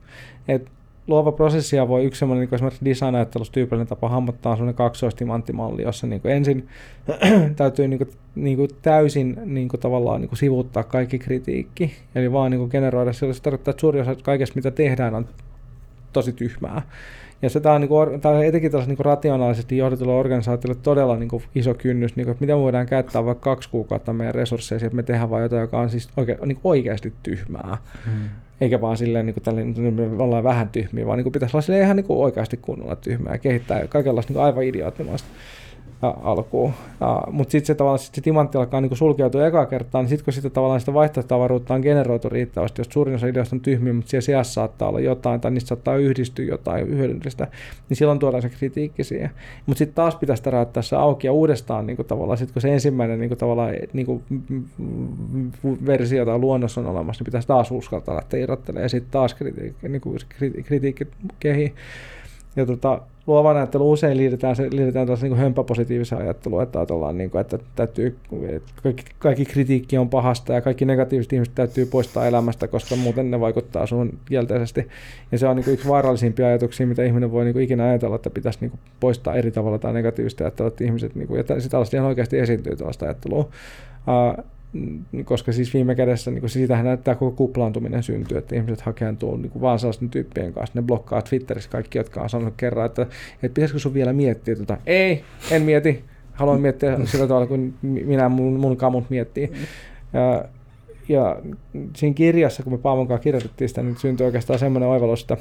Et 0.47 0.67
luova 1.07 1.31
prosessia 1.31 1.87
voi 1.87 2.05
yksi 2.05 2.19
semmoinen 2.19 2.41
niin 2.41 2.55
esimerkiksi 2.55 2.85
design 2.85 3.15
tyypillinen 3.51 3.87
tapa 3.87 4.09
hahmottaa 4.09 4.51
on 4.51 4.57
semmoinen 4.57 4.75
kaksoistimanttimalli, 4.75 5.81
jossa 5.81 6.07
niin 6.07 6.21
kuin 6.21 6.33
ensin 6.33 6.67
täytyy 7.55 7.87
niin 7.87 7.97
kuin, 7.97 8.09
niin 8.35 8.57
kuin 8.57 8.69
täysin 8.81 9.39
niin 9.45 9.69
kuin 9.69 9.79
tavallaan 9.79 10.21
niin 10.21 10.29
kuin 10.29 10.39
sivuuttaa 10.39 10.83
kaikki 10.83 11.19
kritiikki, 11.19 11.93
eli 12.15 12.31
vaan 12.31 12.51
niin 12.51 12.59
kuin 12.59 12.71
generoida, 12.71 13.13
se 13.13 13.25
tarkoittaa, 13.41 13.71
että 13.71 13.81
suuri 13.81 14.01
osa 14.01 14.15
kaikesta 14.15 14.55
mitä 14.55 14.71
tehdään 14.71 15.15
on 15.15 15.27
tosi 16.13 16.33
tyhmää. 16.33 16.81
Ja 17.41 17.49
se 17.49 17.59
tämä 17.59 17.75
on, 17.75 17.81
niin 17.81 17.89
kuin, 17.89 18.21
tämä 18.21 18.35
on 18.35 18.45
etenkin 18.45 18.71
tällaisella 18.71 18.95
niin 18.97 19.05
rationaalisesti 19.05 19.77
johdetulla 19.77 20.15
organisaatiolla 20.15 20.79
todella 20.83 21.15
niin 21.17 21.29
kuin 21.29 21.43
iso 21.55 21.73
kynnys, 21.73 22.15
niin 22.15 22.25
kuin, 22.25 22.31
että 22.31 22.43
miten 22.43 22.57
voidaan 22.57 22.85
käyttää 22.85 23.25
vaikka 23.25 23.49
kaksi 23.49 23.69
kuukautta 23.69 24.13
meidän 24.13 24.35
resursseja, 24.35 24.77
että 24.85 24.95
me 24.95 25.03
tehdään 25.03 25.29
vain 25.29 25.43
jotain, 25.43 25.61
joka 25.61 25.79
on 25.79 25.89
siis 25.89 26.09
oike, 26.17 26.37
niin 26.45 26.59
oikeasti 26.63 27.13
tyhmää. 27.23 27.77
Hmm. 28.05 28.29
Eikä 28.61 28.81
vaan 28.81 28.97
silleen, 28.97 29.25
niin 29.25 29.35
kuin 29.73 29.93
me 29.93 30.23
ollaan 30.23 30.43
vähän 30.43 30.69
tyhmiä, 30.69 31.05
vaan 31.05 31.17
niin 31.17 31.23
kuin 31.23 31.33
pitäisi 31.33 31.57
olla 31.57 31.83
ihan 31.83 31.95
niin 31.95 32.05
kuin 32.05 32.19
oikeasti 32.19 32.57
kunnolla 32.57 32.95
tyhmää 32.95 33.33
ja 33.33 33.37
kehittää 33.37 33.87
kaikenlaista 33.87 34.33
niin 34.33 34.43
aivan 34.43 34.63
idioottimaista 34.63 35.27
alkuun. 36.01 36.73
Mutta 37.31 37.51
sitten 37.51 37.67
se 37.67 37.75
tavallaan 37.75 37.99
sit 37.99 38.15
se 38.15 38.21
timantti 38.21 38.57
alkaa 38.57 38.81
niinku 38.81 38.95
sulkeutua 38.95 39.47
ekaa 39.47 39.65
kertaa, 39.65 40.01
niin 40.01 40.09
sitten 40.09 40.25
kun 40.25 40.33
sitä 40.33 40.49
tavallaan 40.49 40.79
sitä 40.79 40.93
vaihtoehtotavaruutta 40.93 41.73
on 41.73 41.81
generoitu 41.81 42.29
riittävästi, 42.29 42.81
jos 42.81 42.87
suurin 42.91 43.15
osa 43.15 43.27
ideoista 43.27 43.55
on 43.55 43.59
tyhmiä, 43.59 43.93
mutta 43.93 44.09
siellä 44.09 44.25
sijassa 44.25 44.53
saattaa 44.53 44.89
olla 44.89 44.99
jotain, 44.99 45.41
tai 45.41 45.51
niistä 45.51 45.67
saattaa 45.67 45.95
yhdistyä 45.95 46.45
jotain 46.45 46.87
hyödyllistä, 46.97 47.47
niin 47.89 47.97
silloin 47.97 48.19
tuodaan 48.19 48.41
se 48.41 48.49
kritiikki 48.49 49.03
siihen. 49.03 49.29
Mutta 49.65 49.77
sitten 49.77 49.95
taas 49.95 50.15
pitäisi 50.15 50.43
rajoittaa 50.45 50.83
se 50.83 50.95
auki 50.95 51.27
ja 51.27 51.33
uudestaan 51.33 51.87
niinku 51.87 52.03
tavallaan, 52.03 52.37
sit 52.37 52.51
kun 52.51 52.61
se 52.61 52.73
ensimmäinen 52.73 53.19
niinku 53.19 53.35
tavallaan 53.35 53.73
niinku 53.93 54.21
versio 55.85 56.25
tai 56.25 56.39
luonnos 56.39 56.77
on 56.77 56.85
olemassa, 56.85 57.21
niin 57.21 57.25
pitäisi 57.25 57.47
taas 57.47 57.71
uskaltaa 57.71 58.15
lähteä 58.15 58.39
irrottelemaan 58.39 58.83
ja 58.83 58.89
sitten 58.89 59.11
taas 59.11 59.33
kritiikki, 59.33 59.89
niinku 59.89 60.15
kritiikki 60.63 61.07
kehii. 61.39 61.73
Ja 62.57 62.65
tota, 62.65 63.01
luovan 63.27 63.57
ajattelu 63.57 63.91
usein 63.91 64.17
liitetään, 64.17 64.55
se, 64.55 64.63
liitetään 64.71 65.05
tällaisen 65.05 65.29
niin 65.29 65.39
hömppäpositiivisen 65.39 66.17
ajatteluun, 66.17 66.63
että 66.63 66.79
ajatellaan, 66.79 67.17
niin 67.17 67.29
kuin, 67.29 67.41
että, 67.41 67.59
täytyy, 67.75 68.17
että 68.49 68.71
kaikki, 68.83 69.03
kaikki 69.19 69.45
kritiikki 69.45 69.97
on 69.97 70.09
pahasta 70.09 70.53
ja 70.53 70.61
kaikki 70.61 70.85
negatiiviset 70.85 71.33
ihmiset 71.33 71.55
täytyy 71.55 71.85
poistaa 71.85 72.27
elämästä, 72.27 72.67
koska 72.67 72.95
muuten 72.95 73.31
ne 73.31 73.39
vaikuttaa 73.39 73.85
sun 73.85 74.19
kielteisesti. 74.25 74.87
Ja 75.31 75.37
se 75.37 75.47
on 75.47 75.55
niin 75.55 75.63
kuin 75.63 75.73
yksi 75.73 75.87
vaarallisimpia 75.87 76.47
ajatuksia, 76.47 76.87
mitä 76.87 77.03
ihminen 77.03 77.31
voi 77.31 77.43
niin 77.43 77.53
kuin 77.53 77.63
ikinä 77.63 77.83
ajatella, 77.83 78.15
että 78.15 78.29
pitäisi 78.29 78.59
niin 78.61 78.71
kuin 78.71 78.79
poistaa 78.99 79.35
eri 79.35 79.51
tavalla 79.51 79.79
tai 79.79 79.93
negatiivista 79.93 80.43
ajattelua, 80.43 80.67
että 80.67 80.83
ihmiset, 80.83 81.15
niin 81.15 81.27
kuin, 81.27 81.37
ja 81.37 81.43
tällaista 81.43 81.97
ihan 81.97 82.07
oikeasti 82.07 82.39
esiintyy 82.39 82.75
tällaista 82.75 83.05
ajattelua. 83.05 83.39
Uh, 83.39 84.43
koska 85.25 85.51
siis 85.51 85.73
viime 85.73 85.95
kädessä 85.95 86.31
niin 86.31 86.49
siitähän 86.49 86.85
näyttää 86.85 87.15
koko 87.15 87.31
kuplaantuminen 87.31 88.03
syntyy, 88.03 88.37
että 88.37 88.55
ihmiset 88.55 88.81
hakeantuu 88.81 89.37
niin 89.37 89.49
kuin 89.49 89.61
vaan 89.61 89.79
sellaisten 89.79 90.09
tyyppien 90.09 90.53
kanssa. 90.53 90.79
Ne 90.79 90.85
blokkaa 90.85 91.21
Twitterissä 91.21 91.69
kaikki, 91.69 91.97
jotka 91.97 92.21
on 92.21 92.29
sanonut 92.29 92.53
kerran, 92.57 92.85
että, 92.85 93.01
että 93.01 93.53
pitäisikö 93.53 93.79
sun 93.79 93.93
vielä 93.93 94.13
miettiä 94.13 94.55
tota. 94.55 94.77
Ei, 94.85 95.23
en 95.51 95.61
mieti. 95.61 96.03
Haluan 96.33 96.61
miettiä 96.61 96.97
sillä 97.05 97.27
tavalla, 97.27 97.47
kun 97.47 97.73
minä 97.81 98.29
mun, 98.29 98.59
mun 98.59 98.77
kamut 98.77 99.09
miettii. 99.09 99.51
Ja, 100.13 100.45
ja 101.09 101.41
siinä 101.95 102.13
kirjassa, 102.13 102.63
kun 102.63 102.73
me 102.73 102.77
Paavon 102.77 103.07
kanssa 103.07 103.23
kirjoitettiin 103.23 103.69
sitä, 103.69 103.83
niin 103.83 103.97
syntyi 103.97 104.25
oikeastaan 104.25 104.59
semmoinen 104.59 104.89
oivallus, 104.89 105.21
että 105.21 105.37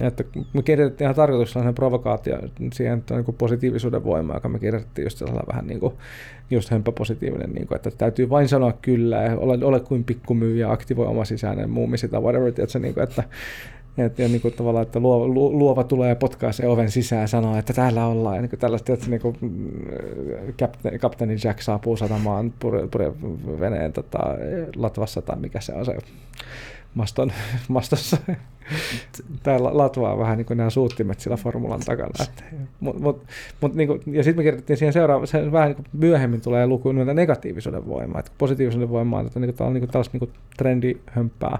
että 0.00 0.24
me 0.52 0.62
kirjoitettiin 0.62 1.06
ihan 1.06 1.14
tarkoituksella 1.14 1.66
sen 1.66 1.74
provokaatio 1.74 2.38
siihen 2.72 2.98
että 2.98 3.14
niin 3.14 3.34
positiivisuuden 3.38 4.04
voima, 4.04 4.34
joka 4.34 4.48
me 4.48 4.58
kirjoitettiin 4.58 5.06
just 5.06 5.18
sellainen 5.18 5.46
vähän 5.48 5.66
niin 5.66 5.80
kuin, 5.80 5.94
just 6.50 6.70
hömppäpositiivinen, 6.70 7.52
niin 7.52 7.66
kuin, 7.66 7.76
että 7.76 7.90
täytyy 7.90 8.30
vain 8.30 8.48
sanoa 8.48 8.72
kyllä 8.72 9.22
ja 9.22 9.36
ole, 9.36 9.64
ole 9.64 9.80
kuin 9.80 10.04
pikkumyyjä, 10.04 10.70
aktivoi 10.70 11.06
oma 11.06 11.24
sisäinen 11.24 11.70
muumisi 11.70 12.08
tai 12.08 12.20
whatever, 12.20 12.52
tiedätkö, 12.52 12.78
niin 12.78 12.94
kuin, 12.94 13.04
että 13.04 13.24
et, 13.98 14.18
ja 14.18 14.28
niin 14.28 14.40
kuin 14.40 14.54
tavallaan, 14.54 14.82
että 14.82 15.00
luova, 15.00 15.28
luova 15.28 15.84
tulee 15.84 16.08
ja 16.08 16.16
potkaisee 16.16 16.68
oven 16.68 16.90
sisään 16.90 17.20
ja 17.20 17.26
sanoo, 17.26 17.56
että 17.56 17.72
täällä 17.72 18.06
ollaan. 18.06 18.36
Ja 18.36 18.42
niin 18.42 18.50
kuin 18.50 18.60
tällaista, 18.60 18.92
että 18.92 19.10
niin 19.10 19.20
kuin, 19.20 19.36
kapteeni, 20.58 20.98
kapteeni 20.98 21.36
Jack 21.44 21.60
saapuu 21.60 21.96
satamaan 21.96 22.52
pure, 22.58 22.88
pure 22.88 23.12
veneen 23.60 23.92
tota, 23.92 24.18
Latvassa 24.76 25.22
tai 25.22 25.38
mikä 25.38 25.60
se 25.60 25.72
on 25.74 25.84
se 25.84 25.98
maston, 26.94 27.32
mastossa. 27.68 28.16
Täällä 29.42 29.70
latvaa 29.72 30.18
vähän 30.18 30.38
niin 30.38 30.46
kuin 30.46 30.56
nämä 30.56 30.70
suuttimet 30.70 31.20
sillä 31.20 31.36
formulan 31.36 31.80
takana. 31.80 32.26
mut, 32.80 33.00
mut, 33.00 33.22
mut, 33.60 33.74
niin 33.74 33.88
kuin, 33.88 34.02
ja 34.06 34.24
sitten 34.24 34.40
me 34.40 34.42
kirjoitettiin 34.42 34.76
siihen 34.76 34.92
seuraava, 34.92 35.26
se 35.26 35.52
vähän 35.52 35.68
niin 35.68 35.76
kuin 35.76 35.86
myöhemmin 35.92 36.40
tulee 36.40 36.66
luku 36.66 36.92
näitä 36.92 37.14
negatiivisuuden 37.14 37.86
voimaa. 37.88 38.20
Että 38.20 38.32
positiivisuuden 38.38 38.90
voimaa 38.90 39.20
että 39.20 39.40
niin 39.40 39.54
kuin, 39.54 39.72
niin 39.72 39.80
kuin 39.80 39.90
tällaista 39.90 40.18
niin 40.18 40.28
kuin 40.28 40.32
trendihömpää. 40.56 41.58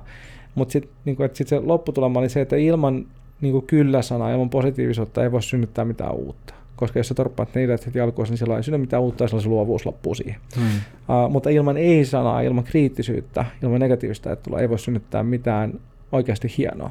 Mutta 0.55 0.73
sitten 0.73 0.93
niin 1.05 1.17
sit 1.33 1.49
se 1.49 1.61
lopputulema 1.61 2.21
oli 2.21 2.29
se, 2.29 2.41
että 2.41 2.57
ilman 2.57 3.07
niin 3.41 3.53
kuin 3.53 3.67
kyllä-sanaa, 3.67 4.31
ilman 4.31 4.51
positiivisuutta 4.51 5.23
ei 5.23 5.33
voi 5.33 5.43
synnyttää 5.43 5.85
mitään 5.85 6.15
uutta 6.15 6.55
koska 6.81 6.99
jos 6.99 7.09
sä 7.09 7.15
torppaat 7.15 7.55
ne 7.55 7.65
ideat 7.65 7.87
heti 7.87 8.01
alkuun, 8.01 8.29
niin 8.29 8.39
silloin 8.39 8.57
ei 8.57 8.63
synny 8.63 8.79
mitään 8.79 9.03
uutta, 9.03 9.25
ja 9.25 9.29
silloin 9.29 9.43
se 9.43 9.49
luovuus 9.49 9.87
loppuu 9.87 10.15
siihen. 10.15 10.37
Hmm. 10.57 10.67
Uh, 10.67 11.31
mutta 11.31 11.51
ilman 11.51 11.77
ei-sanaa, 11.77 12.41
ilman 12.41 12.65
kriittisyyttä, 12.65 13.45
ilman 13.63 13.81
negatiivista 13.81 14.29
ajattelua 14.29 14.61
ei 14.61 14.69
voi 14.69 14.79
synnyttää 14.79 15.23
mitään 15.23 15.81
oikeasti 16.13 16.55
hienoa. 16.59 16.91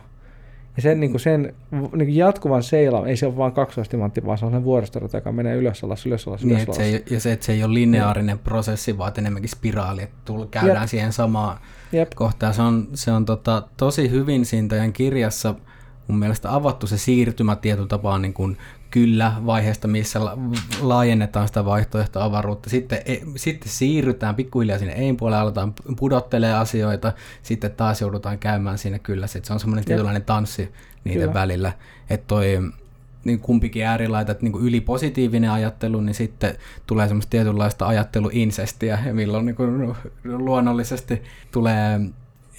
Ja 0.75 0.81
sen, 0.81 0.99
niin 0.99 1.11
kuin 1.11 1.21
sen 1.21 1.53
niin 1.71 1.89
kuin 1.91 2.15
jatkuvan 2.15 2.63
seila, 2.63 3.07
ei 3.07 3.17
se 3.17 3.25
ole 3.25 3.37
vain 3.37 3.51
kaksoistimantti, 3.51 4.25
vaan 4.25 4.37
se 4.37 4.45
on 4.45 4.63
vuoristorata, 4.63 5.17
joka 5.17 5.31
menee 5.31 5.55
ylös 5.55 5.83
alas, 5.83 6.05
ylös 6.05 6.27
alas, 6.27 6.43
niin, 6.43 6.55
ylös 6.55 6.67
alas. 6.67 6.77
Se 6.77 6.83
ei, 6.83 7.03
ja 7.09 7.19
se, 7.19 7.31
että 7.31 7.45
se 7.45 7.53
ei 7.53 7.63
ole 7.63 7.73
lineaarinen 7.73 8.35
niin. 8.35 8.43
prosessi, 8.43 8.97
vaan 8.97 9.13
enemmänkin 9.17 9.49
spiraali, 9.49 10.03
että 10.03 10.15
tull, 10.25 10.45
käydään 10.45 10.81
Jep. 10.81 10.89
siihen 10.89 11.13
samaan 11.13 11.57
Jep. 11.91 12.09
kohtaan. 12.15 12.53
Se 12.53 12.61
on, 12.61 12.87
se 12.93 13.11
on 13.11 13.25
tota, 13.25 13.63
tosi 13.77 14.09
hyvin 14.09 14.45
siinä 14.45 14.67
teidän 14.67 14.93
kirjassa 14.93 15.55
mun 16.07 16.19
mielestä 16.19 16.55
avattu 16.55 16.87
se 16.87 16.97
siirtymä 16.97 17.55
tietyllä 17.55 17.87
tapaa 17.87 18.19
niin 18.19 18.33
kuin 18.33 18.57
kyllä 18.91 19.33
vaiheesta, 19.45 19.87
missä 19.87 20.19
laajennetaan 20.81 21.47
sitä 21.47 21.65
vaihtoehtoavaruutta. 21.65 22.69
Sitten, 22.69 22.99
e, 23.05 23.17
sitten 23.35 23.71
siirrytään 23.71 24.35
pikkuhiljaa 24.35 24.79
sinne 24.79 24.93
ei 24.93 25.13
puolelle, 25.13 25.41
aletaan 25.41 25.73
pudottelee 25.99 26.53
asioita, 26.53 27.13
sitten 27.43 27.71
taas 27.71 28.01
joudutaan 28.01 28.39
käymään 28.39 28.77
siinä 28.77 28.99
kyllä. 28.99 29.27
Sitten 29.27 29.47
se 29.47 29.53
on 29.53 29.59
semmoinen 29.59 29.85
tietynlainen 29.85 30.23
tanssi 30.23 30.71
niiden 31.03 31.21
kyllä. 31.21 31.33
välillä. 31.33 31.71
Että 32.09 32.27
toi 32.27 32.59
niin 33.23 33.39
kumpikin 33.39 33.85
äärilaita, 33.85 34.31
että 34.31 34.43
niin 34.43 34.51
kuin 34.51 34.65
ylipositiivinen 34.65 35.51
ajattelu, 35.51 36.01
niin 36.01 36.15
sitten 36.15 36.55
tulee 36.87 37.07
semmoista 37.07 37.29
tietynlaista 37.29 37.87
ajatteluinsestiä, 37.87 38.99
ja 39.05 39.13
milloin 39.13 39.45
niin 39.45 39.55
kuin 39.55 39.95
luonnollisesti 40.23 41.21
tulee 41.51 41.99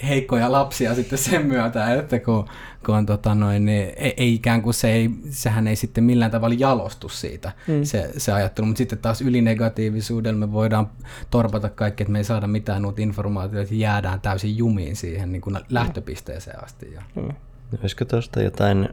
heikkoja 0.09 0.53
lapsia 0.53 0.95
sitten 0.95 1.19
sen 1.19 1.47
myötä, 1.47 1.95
että 1.95 2.19
kun, 2.19 2.49
kun 2.87 3.07
tota 3.07 3.35
noin, 3.35 3.65
niin 3.65 3.93
ei, 3.97 4.15
ei 4.17 4.35
ikään 4.35 4.63
kuin 4.63 4.75
se 4.75 4.93
ei, 4.93 5.11
sehän 5.31 5.69
ei 5.69 5.77
sitten 5.77 6.05
millään 6.05 6.31
tavalla 6.31 6.57
jalostu 6.59 7.09
siitä 7.09 7.53
mm. 7.67 7.85
se, 7.85 8.11
se 8.17 8.33
ajattelu, 8.33 8.67
mutta 8.67 8.79
sitten 8.79 8.99
taas 8.99 9.23
ylinegatiivisuudella 9.23 10.39
me 10.39 10.53
voidaan 10.53 10.91
torpata 11.31 11.69
kaikki, 11.69 12.03
että 12.03 12.13
me 12.13 12.19
ei 12.19 12.25
saada 12.25 12.47
mitään 12.47 12.87
uutta 12.87 13.03
informaatiota, 13.03 13.63
että 13.63 13.75
jäädään 13.75 14.21
täysin 14.21 14.57
jumiin 14.57 14.97
siihen 14.97 15.33
niin 15.33 15.43
kuin 15.43 15.59
lähtöpisteeseen 15.69 16.65
asti. 16.65 16.93
Ja. 16.93 17.03
Mm. 17.15 17.35
Olisiko 17.81 18.05
tuosta 18.05 18.43
jotain 18.43 18.89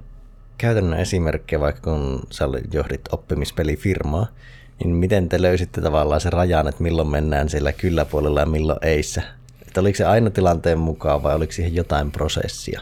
käytännön 0.57 0.99
esimerkkejä, 0.99 1.59
vaikka 1.59 1.81
kun 1.81 2.21
sä 2.31 2.45
johdit 2.73 3.01
oppimispelifirmaa, 3.11 4.27
niin 4.79 4.95
miten 4.95 5.29
te 5.29 5.41
löysitte 5.41 5.81
tavallaan 5.81 6.21
se 6.21 6.29
rajan, 6.29 6.67
että 6.67 6.83
milloin 6.83 7.07
mennään 7.07 7.49
siellä 7.49 7.71
kyllä-puolella 7.71 8.39
ja 8.39 8.45
milloin 8.45 8.79
eissä? 8.81 9.21
Että 9.77 9.81
oliko 9.81 9.97
se 9.97 10.05
aina 10.05 10.29
tilanteen 10.29 10.79
mukaan 10.79 11.23
vai 11.23 11.35
oliko 11.35 11.51
siihen 11.51 11.75
jotain 11.75 12.11
prosessia? 12.11 12.81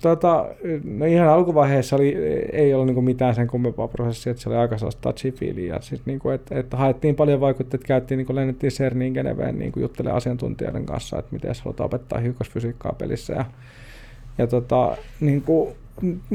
Tota, 0.00 0.46
no 0.84 1.06
ihan 1.06 1.28
alkuvaiheessa 1.28 1.96
oli, 1.96 2.14
ei 2.52 2.74
ollut 2.74 2.86
niin 2.86 3.04
mitään 3.04 3.34
sen 3.34 3.46
kummempaa 3.46 3.88
prosessia, 3.88 4.30
että 4.30 4.42
se 4.42 4.48
oli 4.48 4.56
aika 4.56 4.78
sellaista 4.78 5.00
touchy 5.00 5.44
ja 5.46 5.80
siis 5.80 6.06
niin 6.06 6.20
että, 6.34 6.58
että, 6.58 6.76
haettiin 6.76 7.16
paljon 7.16 7.40
vaikutteita, 7.40 7.86
käytiin, 7.86 8.18
niin 8.18 8.26
kuin 8.26 8.36
lennettiin 8.36 8.72
CERNiin 8.72 9.12
Geneveen 9.12 9.58
niin 9.58 9.72
juttelemaan 9.76 10.16
asiantuntijoiden 10.16 10.86
kanssa, 10.86 11.18
että 11.18 11.32
miten 11.32 11.54
halutaan 11.64 11.86
opettaa 11.86 12.18
hiukkasfysiikkaa 12.18 12.92
pelissä 12.98 13.32
ja, 13.32 13.44
ja 14.38 14.46
tota, 14.46 14.96
niin 15.20 15.42
kuin, 15.42 15.74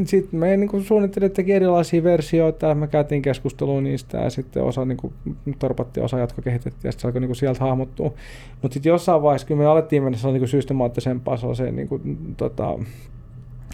sitten 0.06 0.40
me 0.40 0.58
niin 0.58 0.84
suunnittelin, 0.84 1.32
teki 1.32 1.52
erilaisia 1.52 2.04
versioita, 2.04 2.76
me 2.76 2.88
käytiin 2.88 3.22
keskustelua 3.22 3.82
niistä 3.82 4.18
ja 4.18 4.30
sitten 4.30 4.64
osa 4.64 4.86
niin 4.86 4.98
kuin, 4.98 5.14
torpattiin, 5.60 6.04
osa 6.04 6.20
jatkokehitettiin 6.20 6.88
ja 6.88 6.92
sitten 6.92 7.02
se 7.02 7.08
alkoi 7.08 7.22
niin 7.22 7.28
kuin, 7.30 7.36
sieltä 7.36 7.60
hahmottua. 7.60 8.14
Mutta 8.62 8.74
sitten 8.74 8.90
jossain 8.90 9.22
vaiheessa, 9.22 9.48
kun 9.48 9.58
me 9.58 9.66
alettiin 9.66 10.04
mennä 10.04 10.18
niin 10.32 10.48
systemaattisempaa 10.48 11.38
sellaiseen 11.38 11.76
niin 11.76 11.88
kuin, 11.88 12.18
tota, 12.38 12.80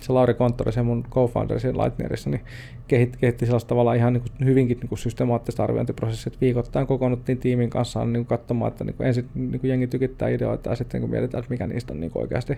se 0.02 0.14
Lauri 0.14 0.34
Konttori, 0.34 0.72
se 0.72 0.82
mun 0.82 1.06
co-founder 1.12 1.60
siinä 1.60 1.84
Lightnerissa, 1.84 2.30
niin 2.30 2.42
kehitti, 2.88 3.18
kehitti 3.18 3.46
sellaista 3.46 3.70
tavalla 3.70 3.94
ihan 3.94 4.14
niin 4.14 4.22
kuin 4.22 4.48
hyvinkin 4.48 4.78
niin 4.80 4.90
kuin 4.90 5.00
systemaattista 5.00 5.64
arviointiprosessia, 5.64 6.30
että 6.30 6.42
viikoittain 6.42 6.88
kokoonnuttiin 6.88 7.38
tiimin 7.38 7.70
kanssa 7.70 8.06
niin 8.06 8.14
kuin 8.14 8.26
katsomaan, 8.26 8.72
että 8.72 8.84
niin 8.84 8.96
kuin 8.96 9.08
ensin 9.08 9.30
niin 9.36 9.60
kuin 9.60 9.70
jengi 9.70 9.88
tykittää 9.88 10.30
ideoita 10.30 10.70
ja 10.70 10.76
sitten 10.76 11.02
kun 11.02 11.10
mietitään, 11.10 11.40
että 11.40 11.54
mikä 11.54 11.68
niistä 11.68 11.94
on 11.94 12.00
niin 12.00 12.12
kuin 12.12 12.22
oikeasti 12.24 12.58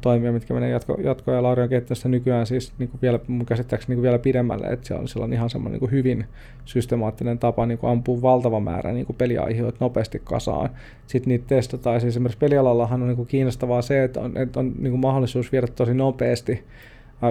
toimia, 0.00 0.32
mitkä 0.32 0.54
menee 0.54 0.70
jatko, 0.70 0.96
jatko 1.04 1.32
ja 1.32 1.42
Lauri 1.42 1.62
on 1.62 2.10
nykyään 2.10 2.46
siis 2.46 2.72
niin 2.78 2.88
kuin 2.88 3.00
vielä, 3.02 3.20
mun 3.26 3.46
käsittääkseni 3.46 3.90
niin 3.90 3.96
kuin 3.96 4.02
vielä 4.02 4.18
pidemmälle, 4.18 4.66
että 4.66 4.86
se 4.86 4.94
on, 4.94 5.08
siellä 5.08 5.24
on 5.24 5.32
ihan 5.32 5.50
semmoinen 5.50 5.72
niin 5.72 5.80
kuin 5.80 5.90
hyvin 5.90 6.24
systemaattinen 6.64 7.38
tapa 7.38 7.66
niin 7.66 7.78
kuin 7.78 7.90
ampua 7.90 8.22
valtava 8.22 8.60
määrä 8.60 8.92
niin 8.92 9.06
kuin 9.06 9.16
peliaiheita 9.16 9.76
nopeasti 9.80 10.20
kasaan. 10.24 10.70
Sitten 11.06 11.28
niitä 11.28 11.44
testataan. 11.48 12.00
Siis 12.00 12.08
esimerkiksi 12.12 12.38
pelialallahan 12.38 13.02
on 13.02 13.08
niin 13.08 13.16
kuin 13.16 13.28
kiinnostavaa 13.28 13.82
se, 13.82 14.04
että 14.04 14.20
on, 14.20 14.36
että 14.36 14.60
on 14.60 14.72
niin 14.78 14.90
kuin 14.90 15.00
mahdollisuus 15.00 15.52
viedä 15.52 15.66
tosi 15.66 15.94
nopeasti 15.94 16.64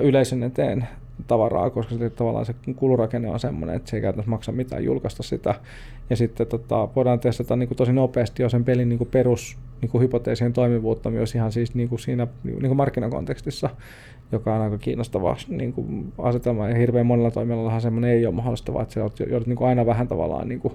yleisön 0.04 0.44
eteen 0.44 0.88
tavaraa, 1.28 1.70
koska 1.70 1.96
se, 1.96 2.10
tavallaan 2.10 2.46
se 2.46 2.56
kulurakenne 2.76 3.30
on 3.30 3.40
semmoinen, 3.40 3.76
että 3.76 3.90
se 3.90 3.98
ei 3.98 4.02
käytännössä 4.02 4.30
maksa 4.30 4.52
mitään 4.52 4.84
julkaista 4.84 5.24
sitä. 5.24 5.56
Ja 6.10 6.16
sitten 6.16 6.48
tota, 6.48 6.90
voidaan 6.96 7.20
testata 7.20 7.56
niin 7.56 7.68
kuin 7.68 7.78
tosi 7.78 7.94
nopeasti 7.94 8.44
jo 8.44 8.50
sen 8.50 8.66
pelin 8.66 8.90
niin 8.90 8.98
kuin 8.98 9.10
perus 9.12 9.58
niin 9.82 9.90
kuin 9.90 10.02
hypoteesien 10.02 10.54
toimivuutta 10.54 11.10
myös 11.10 11.36
ihan 11.36 11.52
siis 11.52 11.76
niin 11.76 11.90
kuin 11.90 12.00
siinä 12.00 12.28
niin 12.44 12.60
kuin 12.60 12.78
markkinakontekstissa, 12.78 13.70
joka 14.32 14.56
on 14.56 14.62
aika 14.62 14.78
kiinnostava 14.78 15.38
niin 15.48 15.74
kuin 15.74 16.14
asetelma. 16.18 16.70
Ja 16.70 16.76
hirveän 16.76 17.06
monella 17.06 17.32
toimialallahan 17.32 17.82
semmoinen 17.82 18.12
ei 18.12 18.26
ole 18.26 18.36
mahdollista, 18.36 18.74
vaan 18.74 18.84
että 18.84 18.94
se 19.16 19.24
joudut 19.24 19.48
niin 19.48 19.58
kuin 19.58 19.68
aina 19.68 19.86
vähän 19.86 20.08
tavallaan 20.08 20.48
niin 20.48 20.60
kuin, 20.60 20.74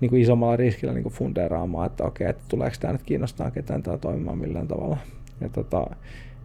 niin 0.00 0.10
kuin 0.10 0.22
isommalla 0.22 0.56
riskillä 0.56 0.92
niin 0.92 1.02
kuin 1.02 1.12
fundeeraamaan, 1.12 1.86
että 1.86 2.04
okei, 2.04 2.28
että 2.28 2.44
tuleeko 2.48 2.76
tämä 2.80 2.92
nyt 2.92 3.02
kiinnostaa 3.02 3.50
ketään 3.50 3.82
tämä 3.82 3.98
toimimaan 3.98 4.38
millään 4.38 4.68
tavalla. 4.68 4.96
Ja 5.40 5.48
tota, 5.48 5.86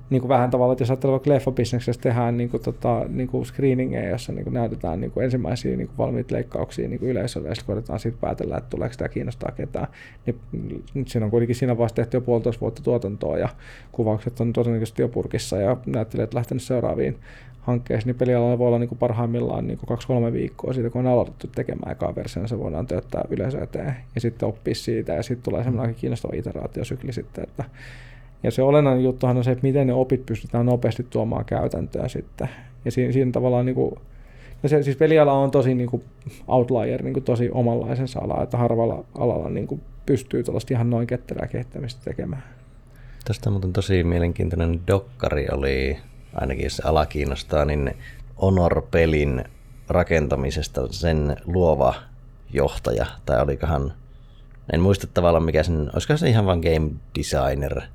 niin 0.09 0.21
kuin 0.21 0.29
vähän 0.29 0.49
tavalla, 0.49 0.73
että 0.73 0.81
jos 0.81 0.89
ajattelee 0.89 1.11
vaikka 1.11 1.29
leffabisneksessä 1.29 2.01
tehdään 2.01 2.37
niin 2.37 2.49
kuin, 2.49 2.63
tota, 2.63 3.05
niin 3.09 3.27
kuin 3.27 3.45
screeningeja, 3.45 4.09
jossa 4.09 4.31
niin 4.31 4.43
kuin 4.43 4.53
näytetään 4.53 5.01
niin 5.01 5.11
kuin 5.11 5.23
ensimmäisiä 5.23 5.77
niin 5.77 5.87
kuin 5.87 5.97
valmiita 5.97 6.35
leikkauksia 6.35 6.87
niin 6.87 6.99
kuin 6.99 7.09
yleisölle, 7.09 7.47
ja 7.47 7.55
sitten 7.55 7.67
koitetaan 7.67 7.99
sitten 7.99 8.21
päätellä, 8.21 8.57
että 8.57 8.69
tuleeko 8.69 8.95
tämä 8.97 9.09
kiinnostaa 9.09 9.51
ketään. 9.51 9.87
Niin, 10.25 10.39
nyt 10.93 11.07
siinä 11.07 11.25
on 11.25 11.31
kuitenkin 11.31 11.55
siinä 11.55 11.77
vaiheessa 11.77 11.95
tehty 11.95 12.17
jo 12.17 12.21
puolitoista 12.21 12.61
vuotta 12.61 12.83
tuotantoa, 12.83 13.37
ja 13.37 13.49
kuvaukset 13.91 14.39
on 14.39 14.53
todennäköisesti 14.53 15.01
jo 15.01 15.07
purkissa, 15.07 15.57
ja 15.57 15.77
näyttelijät 15.85 16.33
lähtenyt 16.33 16.63
seuraaviin 16.63 17.17
hankkeisiin, 17.61 18.07
niin 18.07 18.15
pelialalla 18.15 18.57
voi 18.57 18.67
olla 18.67 18.79
niin 18.79 18.89
kuin 18.89 18.99
parhaimmillaan 18.99 19.67
niin 19.67 19.77
kuin 19.77 19.87
kaksi-kolme 19.87 20.33
viikkoa 20.33 20.73
siitä, 20.73 20.89
kun 20.89 21.07
on 21.07 21.13
aloitettu 21.13 21.47
tekemään 21.55 21.91
ekaa 21.91 22.15
versio, 22.15 22.41
niin 22.41 22.49
se 22.49 22.59
voidaan 22.59 22.87
tööttää 22.87 23.23
yleisö 23.29 23.63
eteen, 23.63 23.95
ja 24.15 24.21
sitten 24.21 24.49
oppia 24.49 24.75
siitä, 24.75 25.13
ja 25.13 25.23
sitten 25.23 25.43
tulee 25.43 25.63
semmoinen 25.63 25.95
kiinnostava 25.95 26.33
iteraatiosykli 26.35 27.13
sitten, 27.13 27.43
että 27.43 27.63
ja 28.43 28.51
se 28.51 28.61
olennainen 28.61 29.03
juttuhan 29.03 29.37
on 29.37 29.43
se, 29.43 29.51
että 29.51 29.67
miten 29.67 29.87
ne 29.87 29.93
opit 29.93 30.25
pystytään 30.25 30.65
nopeasti 30.65 31.07
tuomaan 31.09 31.45
käytäntöön 31.45 32.09
sitten. 32.09 32.49
Ja 32.85 32.91
siinä, 32.91 33.11
siinä 33.11 33.31
tavallaan 33.31 33.65
niin 33.65 33.75
kuin, 33.75 33.95
no 34.63 34.69
se, 34.69 34.83
siis 34.83 34.97
peliala 34.97 35.33
on 35.33 35.51
tosi 35.51 35.75
niin 35.75 35.89
kuin 35.89 36.03
outlier, 36.47 37.03
niin 37.03 37.13
kuin 37.13 37.23
tosi 37.23 37.49
omanlaisensa 37.51 38.19
ala, 38.19 38.43
että 38.43 38.57
harvalla 38.57 39.05
alalla 39.17 39.49
niin 39.49 39.67
kuin 39.67 39.81
pystyy 40.05 40.43
tuollaista 40.43 40.73
ihan 40.73 40.89
noin 40.89 41.07
ketterää 41.07 41.47
kehittämistä 41.47 42.01
tekemään. 42.03 42.43
Tästä 43.25 43.49
muuten 43.49 43.73
tosi 43.73 44.03
mielenkiintoinen 44.03 44.81
dokkari 44.87 45.47
oli, 45.51 45.97
ainakin 46.33 46.63
jos 46.63 46.81
ala 46.85 47.05
kiinnostaa, 47.05 47.65
niin 47.65 47.91
Honor-pelin 48.41 49.43
rakentamisesta 49.87 50.87
sen 50.93 51.37
luova 51.45 51.93
johtaja, 52.53 53.05
tai 53.25 53.41
olikohan, 53.41 53.93
en 54.73 54.81
muista 54.81 55.07
tavallaan 55.07 55.43
mikä 55.43 55.63
sen, 55.63 55.89
olisiko 55.93 56.17
se 56.17 56.29
ihan 56.29 56.45
vain 56.45 56.59
game 56.59 56.91
designer– 57.17 57.81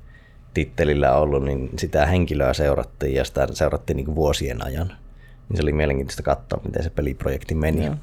tittelillä 0.55 1.13
ollut, 1.13 1.43
niin 1.43 1.69
sitä 1.77 2.05
henkilöä 2.05 2.53
seurattiin 2.53 3.13
ja 3.13 3.25
sitä 3.25 3.47
seurattiin 3.51 3.97
niin 3.97 4.15
vuosien 4.15 4.65
ajan. 4.65 4.87
Niin 5.49 5.57
se 5.57 5.63
oli 5.63 5.73
mielenkiintoista 5.73 6.23
katsoa, 6.23 6.61
miten 6.65 6.83
se 6.83 6.89
peliprojekti 6.89 7.55
meni. 7.55 7.85
Ja. 7.85 7.97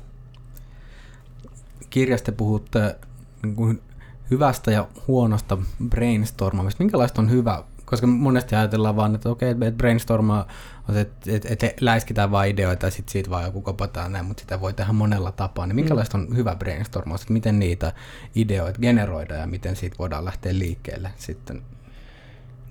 Kirjasta 1.90 2.32
puhutte 2.32 2.96
niin 3.42 3.56
kuin 3.56 3.82
hyvästä 4.30 4.70
ja 4.70 4.88
huonosta 5.08 5.58
brainstormamista. 5.88 6.82
Minkälaista 6.82 7.22
on 7.22 7.30
hyvä? 7.30 7.64
Koska 7.84 8.06
monesti 8.06 8.54
ajatellaan 8.54 8.96
vaan, 8.96 9.14
että 9.14 9.30
okei, 9.30 9.50
että 9.50 9.72
brainstorma 9.72 10.46
on 10.88 10.94
se, 10.94 11.00
että, 11.00 11.30
että, 11.32 11.66
että 11.66 11.72
läiskitään 11.80 12.30
vain 12.30 12.50
ideoita 12.50 12.86
ja 12.86 12.90
sitten 12.90 13.12
siitä 13.12 13.30
vaan 13.30 13.44
joku 13.44 13.62
kopataan 13.62 14.12
näin, 14.12 14.24
mutta 14.24 14.40
sitä 14.40 14.60
voi 14.60 14.72
tehdä 14.72 14.92
monella 14.92 15.32
tapaa. 15.32 15.66
Niin 15.66 15.76
minkälaista 15.76 16.18
on 16.18 16.36
hyvä 16.36 16.56
brainstormaus, 16.56 17.20
että 17.20 17.32
miten 17.32 17.58
niitä 17.58 17.92
ideoita 18.34 18.80
generoidaan 18.80 19.40
ja 19.40 19.46
miten 19.46 19.76
siitä 19.76 19.96
voidaan 19.98 20.24
lähteä 20.24 20.58
liikkeelle 20.58 21.10
sitten 21.16 21.62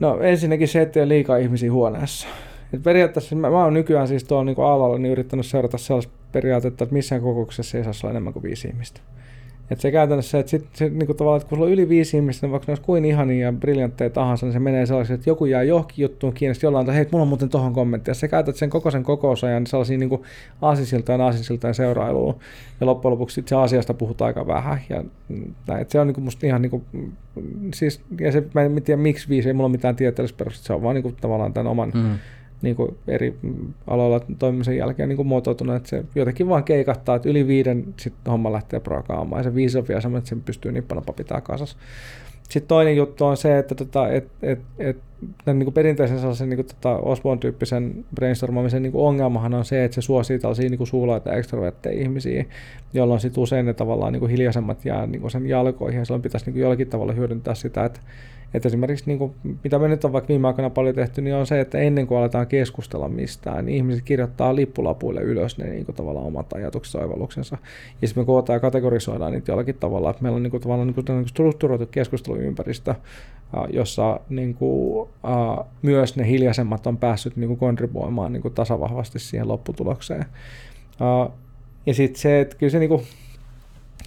No 0.02 0.22
ensinnäkin 0.22 0.68
se, 0.68 0.82
että 0.82 0.99
ei 0.99 1.04
ole 1.04 1.14
liikaa 1.14 1.38
ihmisiä 1.38 1.72
huoneessa. 1.72 2.28
Et 2.74 2.84
periaatteessa 2.84 3.36
mä, 3.36 3.49
mä 3.49 3.64
oon 3.64 3.74
nykyään 3.74 4.08
siis 4.08 4.24
tuolla 4.24 4.43
niin 4.43 4.60
alalla 4.60 4.97
niin 4.97 5.12
yrittänyt 5.12 5.45
seurata 5.45 5.78
sellaista 5.78 6.14
periaatetta, 6.32 6.84
että 6.84 6.93
missään 6.93 7.22
kokouksessa 7.22 7.78
ei 7.78 7.84
saa 7.84 7.93
olla 8.04 8.12
enemmän 8.12 8.34
kuin 8.34 8.43
viisi 8.43 8.68
ihmistä. 8.68 9.02
Et 9.72 9.80
se 9.80 9.91
käytännössä, 9.91 10.39
että 10.39 10.49
sit, 10.49 10.65
se, 10.74 10.89
niin 10.89 11.05
kuin 11.05 11.17
tavallaan, 11.17 11.38
että 11.38 11.49
kun 11.49 11.57
sulla 11.57 11.67
on 11.67 11.74
yli 11.74 11.89
viisi 11.89 12.17
ihmistä, 12.17 12.47
niin 12.47 12.51
vaikka 12.51 12.65
ne 12.67 12.72
olisi 12.72 12.84
kuin 12.84 13.05
ihania 13.05 13.45
ja 13.45 13.53
briljantteja 13.53 14.09
tahansa, 14.09 14.45
niin 14.45 14.53
se 14.53 14.59
menee 14.59 14.86
sellaiseksi, 14.86 15.13
että 15.13 15.30
joku 15.30 15.45
jää 15.45 15.63
johonkin 15.63 16.03
juttuun 16.03 16.34
kiinni, 16.34 16.55
jollain 16.63 16.84
että 16.84 16.93
hei, 16.93 17.07
mulla 17.11 17.22
on 17.22 17.28
muuten 17.28 17.49
tohon 17.49 17.74
kommentti. 17.74 18.11
Ja 18.11 18.15
sä 18.15 18.28
käytät 18.28 18.55
sen 18.55 18.69
koko 18.69 18.91
sen 18.91 19.03
kokousajan 19.03 19.67
sellaisiin 19.67 19.99
niin 19.99 20.09
kuin 20.09 20.22
aasisiltaan 20.61 21.22
aasisiltaan 21.22 21.74
seurailuun. 21.74 22.36
Ja 22.82 22.86
loppujen 22.86 23.11
lopuksi 23.11 23.34
sit 23.34 23.47
se 23.47 23.55
asiasta 23.55 23.93
puhutaan 23.93 24.28
aika 24.28 24.47
vähän. 24.47 24.82
Ja 24.89 25.03
näin, 25.67 25.82
että 25.82 25.91
se 25.91 25.99
on 25.99 26.07
niin 26.07 26.15
kuin 26.15 26.26
musta 26.26 26.47
ihan 26.47 26.61
niin 26.61 26.69
kuin, 26.69 26.84
siis, 27.74 28.01
ja 28.19 28.32
se, 28.32 28.43
mä 28.53 28.61
en 28.61 28.84
tiedä 28.84 29.01
miksi 29.01 29.30
viisi, 29.30 29.49
ei 29.49 29.53
mulla 29.53 29.67
ole 29.67 29.72
mitään 29.72 29.95
tieteellistä 29.95 30.38
perustetta, 30.38 30.67
se 30.67 30.74
on 30.74 30.84
vaan 30.84 30.95
niin 30.95 31.03
kuin, 31.03 31.15
tavallaan 31.22 31.53
tämän 31.53 31.72
oman 31.72 31.91
mm 31.93 32.17
niin 32.62 32.76
kuin 32.76 32.97
eri 33.07 33.38
aloilla 33.88 34.20
toimimisen 34.39 34.78
jälkeen 34.78 35.09
niin 35.09 35.18
kuin 35.18 35.28
muotoutunut, 35.28 35.76
että 35.76 35.89
se 35.89 36.03
jotenkin 36.16 36.49
vaan 36.49 36.64
keikattaa, 36.64 37.16
että 37.16 37.30
yli 37.30 37.47
viiden 37.47 37.93
sitten 37.97 38.32
homma 38.32 38.51
lähtee 38.51 38.80
prakaamaan 38.80 39.39
ja 39.39 39.43
se 39.43 39.55
viisi 39.55 39.78
on 39.78 39.88
vielä 39.88 40.01
semmoinen, 40.01 40.20
että 40.20 40.30
sen 40.30 40.41
pystyy 40.41 40.72
niin 40.72 40.84
paljon 40.84 41.05
pitää 41.16 41.41
kasassa. 41.41 41.78
sitten 42.49 42.68
toinen 42.68 42.95
juttu 42.95 43.26
on 43.26 43.38
se, 43.38 43.57
että 43.57 43.76
tota, 43.76 44.09
et, 44.09 44.28
et, 44.41 44.59
et, 44.80 44.97
tämän 45.45 45.59
niin 45.59 45.66
kuin 45.66 45.74
perinteisen 45.74 46.20
sellaisen 46.20 46.49
niin 46.49 46.57
kuin, 46.57 46.66
tota 46.66 46.97
Osborne-tyyppisen 46.97 48.05
brainstormaamisen 48.16 48.84
niin 48.84 48.91
kuin 48.91 49.07
ongelmahan 49.07 49.53
on 49.53 49.66
se, 49.66 49.84
että 49.84 49.95
se 49.95 50.01
suosii 50.01 50.39
tällaisia 50.39 50.70
niin 50.70 50.88
suulaita 50.88 51.34
ekstrovertteja 51.34 52.01
ihmisiä, 52.01 52.45
jolloin 52.93 53.20
sitten 53.20 53.43
usein 53.43 53.66
ne 53.66 53.74
tavallaan 53.74 54.14
niin 54.14 54.20
kuin 54.20 54.30
hiljaisemmat 54.30 54.86
jää 54.86 55.07
niin 55.07 55.22
kuin 55.22 55.32
sen 55.32 55.47
jalkoihin 55.47 55.99
ja 55.99 56.05
silloin 56.05 56.22
pitäisi 56.22 56.45
niin 56.45 56.53
kuin 56.53 56.62
jollakin 56.62 56.89
tavalla 56.89 57.14
hyödyntää 57.14 57.55
sitä, 57.55 57.86
että 57.86 57.99
että 58.54 58.68
esimerkiksi 58.68 59.06
niin 59.08 59.18
kuin, 59.18 59.34
mitä 59.64 59.80
me 59.80 59.88
nyt 59.88 60.06
on 60.06 60.14
vaikka 60.14 60.28
viime 60.28 60.47
aikoina 60.47 60.70
paljon 60.70 60.95
tehty, 60.95 61.22
niin 61.22 61.36
on 61.36 61.47
se, 61.47 61.60
että 61.60 61.78
ennen 61.78 62.08
kuin 62.08 62.18
aletaan 62.18 62.47
keskustella 62.47 63.10
mistään, 63.10 63.66
niin 63.66 63.76
ihmiset 63.76 64.04
kirjoittaa 64.04 64.56
lippulapuille 64.56 65.22
ylös 65.22 65.58
ne 65.58 65.70
niin 65.70 65.86
kuin, 65.86 65.95
tavallaan 65.95 66.28
omat 66.28 66.54
ajatuksensa 66.54 66.99
oivalluksensa. 66.99 67.58
Ja 68.02 68.08
sitten 68.08 68.22
me 68.22 68.26
kootaan 68.26 68.56
ja 68.56 68.60
kategorisoidaan 68.60 69.32
niitä 69.32 69.52
jollakin 69.52 69.76
tavalla, 69.76 70.10
että 70.10 70.24
meillä 70.24 70.36
on 70.36 70.43
niin 70.43 70.52
kuin, 70.52 70.62
tavallaan 70.62 70.88
niin 70.88 71.06
kuin, 71.06 71.28
strukturoitu 71.28 71.86
keskusteluympäristö, 71.86 72.95
jossa 73.70 74.20
niin 74.30 74.54
kuin, 74.54 75.10
myös 75.82 76.16
ne 76.16 76.28
hiljaisemmat 76.28 76.88
on 76.88 76.97
päässyt 76.97 77.36
niin 77.36 77.47
kuin, 77.47 77.58
kontribuoimaan 77.58 78.34
niin 78.34 78.41
kuin, 78.41 78.54
tasavahvasti 78.54 79.20
siihen 79.20 79.47
lopputulokseen. 79.47 80.26
Ja 81.86 81.93
sitten 81.93 82.22
se, 82.22 82.39
että 82.39 82.56
kyllä 82.56 82.72
se 82.72 82.80
niin 82.80 82.89
kuin, 82.89 83.02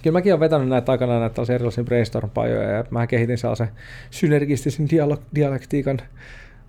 kyllä 0.05 0.17
mäkin 0.17 0.33
olen 0.33 0.39
vetänyt 0.39 0.69
näitä 0.69 0.91
aikana 0.91 1.19
näitä 1.19 1.41
erilaisia 1.53 1.83
brainstorm-pajoja 1.83 2.69
ja 2.69 2.83
mä 2.89 3.07
kehitin 3.07 3.37
sellaisen 3.37 3.67
synergistisen 4.11 4.87
dialog- 4.87 5.21
dialektiikan 5.35 6.01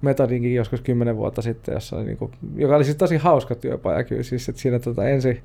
metodinkin 0.02 0.54
joskus 0.54 0.80
kymmenen 0.80 1.16
vuotta 1.16 1.42
sitten, 1.42 1.72
jossa 1.72 2.02
niin 2.02 2.16
kuin, 2.16 2.32
joka 2.54 2.76
oli 2.76 2.84
siis 2.84 2.96
tosi 2.96 3.16
hauska 3.16 3.54
työpaja 3.54 4.04
kyllä, 4.04 4.22
siis 4.22 4.48
että 4.48 4.62
siinä 4.62 4.78
tota 4.78 5.08
ensin 5.08 5.42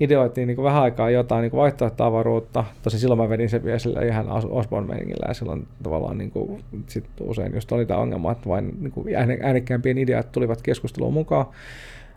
ideoitiin 0.00 0.46
niin 0.46 0.56
kuin 0.56 0.64
vähän 0.64 0.82
aikaa 0.82 1.10
jotain 1.10 1.42
niin 1.42 1.52
vaihtoehtoavaruutta. 1.52 2.64
Tosi 2.82 2.98
silloin 2.98 3.20
mä 3.20 3.28
vedin 3.28 3.48
sen 3.48 3.64
vielä 3.64 3.78
sille 3.78 4.06
ihan 4.06 4.26
Osborne-meningillä 4.50 5.28
ja 5.28 5.34
silloin 5.34 5.66
tavallaan 5.82 6.18
niin 6.18 6.30
kuin, 6.30 6.64
sit 6.86 7.04
usein 7.20 7.54
just 7.54 7.72
oli 7.72 7.86
tämä 7.86 8.00
ongelma, 8.00 8.32
että 8.32 8.48
vain 8.48 8.76
niin 8.80 9.42
äänekkäämpien 9.42 9.98
ideat 9.98 10.32
tulivat 10.32 10.62
keskusteluun 10.62 11.14
mukaan. 11.14 11.46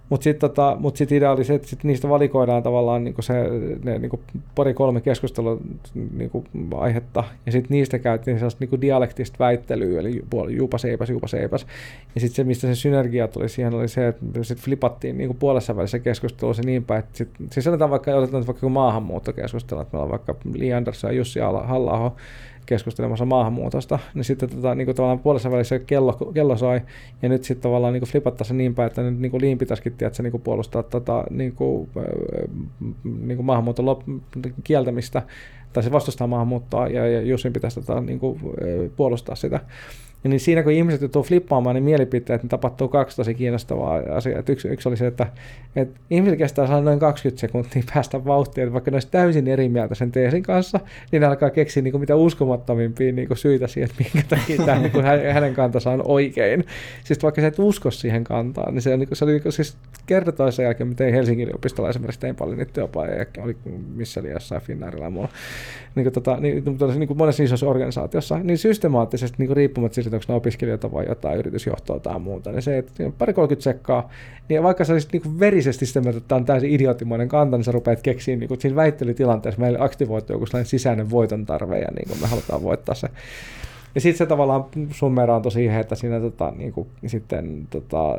Mutta 0.10 0.24
sitten 0.24 0.50
tota, 0.50 0.78
mut 0.80 0.98
sit 0.98 1.12
idea 1.12 1.32
oli 1.32 1.44
se, 1.44 1.56
että 1.56 1.68
sit 1.68 1.84
niistä 1.84 2.10
valikoidaan 2.10 2.64
tavallaan 2.64 3.04
niinku 3.04 3.22
se, 3.22 3.34
ne 3.84 4.00
niinku 4.00 4.20
pari-kolme 4.56 5.02
keskustelua 5.02 5.58
niinku 6.14 6.44
aihetta, 6.76 7.24
ja 7.46 7.52
sitten 7.52 7.76
niistä 7.76 8.00
käytiin 8.00 8.38
sellaista 8.38 8.60
niinku 8.60 8.82
dialektista 8.82 9.40
väittelyä, 9.40 10.00
eli 10.00 10.24
juupa 10.50 10.78
seipäs, 10.78 11.10
juupa 11.10 11.28
seipäs. 11.28 11.68
Ja 12.16 12.22
sitten 12.22 12.36
se, 12.36 12.44
mistä 12.44 12.68
se 12.68 12.76
synergia 12.76 13.28
tuli 13.28 13.50
siihen, 13.50 13.74
oli 13.74 13.88
se, 13.88 14.08
että 14.08 14.26
sitten 14.42 14.66
flipattiin 14.66 15.18
niinku 15.18 15.34
puolessa 15.34 15.76
välissä 15.76 16.00
keskustelussa 16.00 16.64
niin 16.66 16.84
päin, 16.84 17.00
että 17.00 17.18
sit, 17.18 17.30
siis 17.52 17.64
sanotaan 17.64 17.92
vaikka, 17.92 18.16
otetaan 18.16 18.48
vaikka 18.48 18.70
maahanmuuttokeskustelu, 18.70 19.82
että 19.82 19.98
meillä 19.98 20.04
on 20.04 20.12
vaikka 20.12 20.36
Li 20.54 20.74
Andersson 20.74 21.12
ja 21.12 21.18
Jussi 21.18 21.40
halla 21.40 22.12
keskustelemassa 22.70 23.26
maahanmuutosta, 23.26 24.00
niin 24.14 24.24
sitten 24.24 24.50
tota, 24.50 24.76
niin 24.76 24.86
kuin 24.86 24.96
tavallaan 24.96 25.20
puolessa 25.20 25.52
välissä 25.52 25.80
kello, 25.80 26.14
kello 26.34 26.58
soi, 26.58 26.82
ja 27.22 27.30
nyt 27.30 27.44
sitten 27.44 27.62
tavallaan 27.62 27.94
niin 27.94 28.04
flipattaisiin 28.04 28.58
niin 28.58 28.76
päin, 28.76 28.88
että 28.88 29.02
nyt 29.02 29.20
niin 29.20 29.42
Liin 29.42 29.58
pitäisikin 29.58 29.94
tiedätkö, 29.94 30.24
niin 30.24 30.32
kuin 30.32 30.44
puolustaa 30.44 30.84
tota, 30.84 31.24
niin 31.30 31.56
kuin, 31.56 31.90
niin 33.04 33.36
kuin 33.36 33.46
maahanmuuton 33.46 33.86
lop- 33.86 34.50
kieltämistä, 34.64 35.22
tai 35.74 35.84
se 35.84 35.92
vastustaa 35.92 36.28
maahanmuuttoa, 36.28 36.88
ja, 36.88 37.08
ja 37.08 37.22
Jussin 37.22 37.54
pitäisi 37.54 37.82
tota, 37.82 38.02
niin 38.02 38.20
kuin, 38.20 38.40
puolustaa 38.96 39.36
sitä. 39.36 39.60
Ja 40.24 40.30
niin 40.30 40.40
siinä 40.40 40.64
kun 40.64 40.72
ihmiset 40.72 41.02
joutuu 41.02 41.24
flippaamaan, 41.24 41.76
niin 41.76 41.84
mielipiteet, 41.84 42.44
niin 42.44 42.50
tapahtuu 42.50 42.88
kaksi 42.88 43.18
tosi 43.18 43.34
kiinnostavaa 43.34 44.00
asiaa. 44.16 44.44
Yksi, 44.50 44.68
yksi 44.68 44.90
oli 44.90 44.98
se, 44.98 45.08
että, 45.08 45.28
että 45.76 46.00
ihmiset 46.10 46.38
kestää 46.38 46.68
saada 46.68 46.82
noin 46.82 47.00
20 47.00 47.42
sekuntia 47.42 47.84
päästä 47.94 48.26
vauhtiin, 48.26 48.64
että 48.64 48.74
vaikka 48.74 48.92
ne 48.92 48.96
olisi 48.96 49.08
täysin 49.12 49.48
eri 49.48 49.70
mieltä 49.70 49.96
sen 49.96 50.12
teesin 50.12 50.44
kanssa, 50.44 50.80
niin 51.12 51.22
ne 51.22 51.28
alkaa 51.28 51.50
keksiä 51.50 51.84
niin 51.84 51.92
kuin 51.92 52.00
mitä 52.00 52.16
uskomattomimpia 52.16 53.12
niin 53.12 53.28
kuin 53.28 53.38
syitä 53.38 53.68
siihen, 53.68 53.90
että 53.90 54.04
minkä 54.04 54.36
takia 54.36 54.66
tämä, 54.66 54.80
niin 54.82 54.92
kuin 54.92 55.06
hänen 55.34 55.54
kantansa 55.54 55.92
on 55.92 56.02
oikein. 56.06 56.66
Siis 57.04 57.24
vaikka 57.24 57.42
sä 57.42 57.48
et 57.48 57.60
usko 57.60 57.92
siihen 57.92 58.24
kantaan, 58.24 58.74
niin 58.74 58.82
se, 58.82 58.98
niin 58.98 59.08
kuin, 59.08 59.18
se 59.18 59.26
oli 59.26 59.32
niin 59.32 59.44
kuin, 59.44 59.54
siis 59.54 59.78
kerta 60.06 60.32
toisen 60.32 60.64
jälkeen, 60.64 60.88
mä 60.88 60.94
tein 60.96 61.14
Helsingin 61.14 61.48
yliopistolla 61.48 61.90
esimerkiksi 61.90 62.20
tein 62.20 62.36
paljon 62.36 62.58
niitä 62.58 62.74
työpajoja, 62.74 63.26
oli 63.44 63.58
missä 63.96 64.20
oli 64.20 64.30
jossain 64.30 64.62
Finnairilla 64.62 65.06
ja 65.06 65.10
muulla. 65.10 65.30
Niin 65.96 66.04
kuin, 66.04 66.14
tota, 66.14 66.38
niin, 66.40 66.64
niin 66.98 67.08
kuin 67.08 67.18
monessa 67.18 67.44
isossa 67.44 67.68
organisaatiossa, 67.68 68.40
niin 68.44 68.58
systemaattisesti 68.58 69.36
niin 69.38 69.48
kuin 69.48 69.58
riippumatta 69.58 69.96
siitä, 70.10 70.18
onko 70.18 70.34
ne 70.34 70.36
opiskelijoita 70.36 70.92
vai 70.92 71.06
jotain 71.08 71.40
yritysjohtoa 71.40 72.00
tai 72.00 72.20
muuta, 72.20 72.52
niin 72.52 72.62
se, 72.62 72.78
että 72.78 73.04
pari 73.18 73.34
30 73.34 73.64
sekkaa, 73.64 74.10
niin 74.50 74.64
vaikka 74.64 74.86
sä 74.86 74.94
olisit 74.94 75.14
niin 75.14 75.40
verisesti 75.40 75.86
sitä 75.86 76.02
mieltä, 76.02 76.18
että 76.18 76.28
tämä 76.28 76.40
on 76.40 76.46
täysin 76.46 76.72
idioottimainen 76.72 77.28
kanta, 77.28 77.58
niin 77.58 77.64
sä 77.66 77.72
rupeat 77.72 78.02
keksiä 78.02 78.36
niin 78.36 78.48
kuin 78.48 78.62
siinä 78.62 78.76
väittelytilanteessa 78.76 79.62
meille 79.62 79.78
aktivoituu 79.82 80.36
joku 80.36 80.46
sellainen 80.46 80.70
sisäinen 80.70 81.10
voiton 81.10 81.46
tarve 81.46 81.80
ja 81.80 81.88
niin 81.92 82.08
kuin 82.08 82.22
me 82.22 82.28
halutaan 82.28 82.64
voittaa 82.64 82.96
se. 82.96 83.08
Ja 83.96 84.02
sitten 84.02 84.18
se 84.18 84.26
tavallaan 84.26 84.66
summeraantui 84.92 85.52
siihen, 85.52 85.82
että 85.82 85.96
siinä 85.96 86.20
tota, 86.20 86.54
niin 86.58 86.74
kuin, 86.74 86.88
sitten 87.06 87.68
tota, 87.70 88.16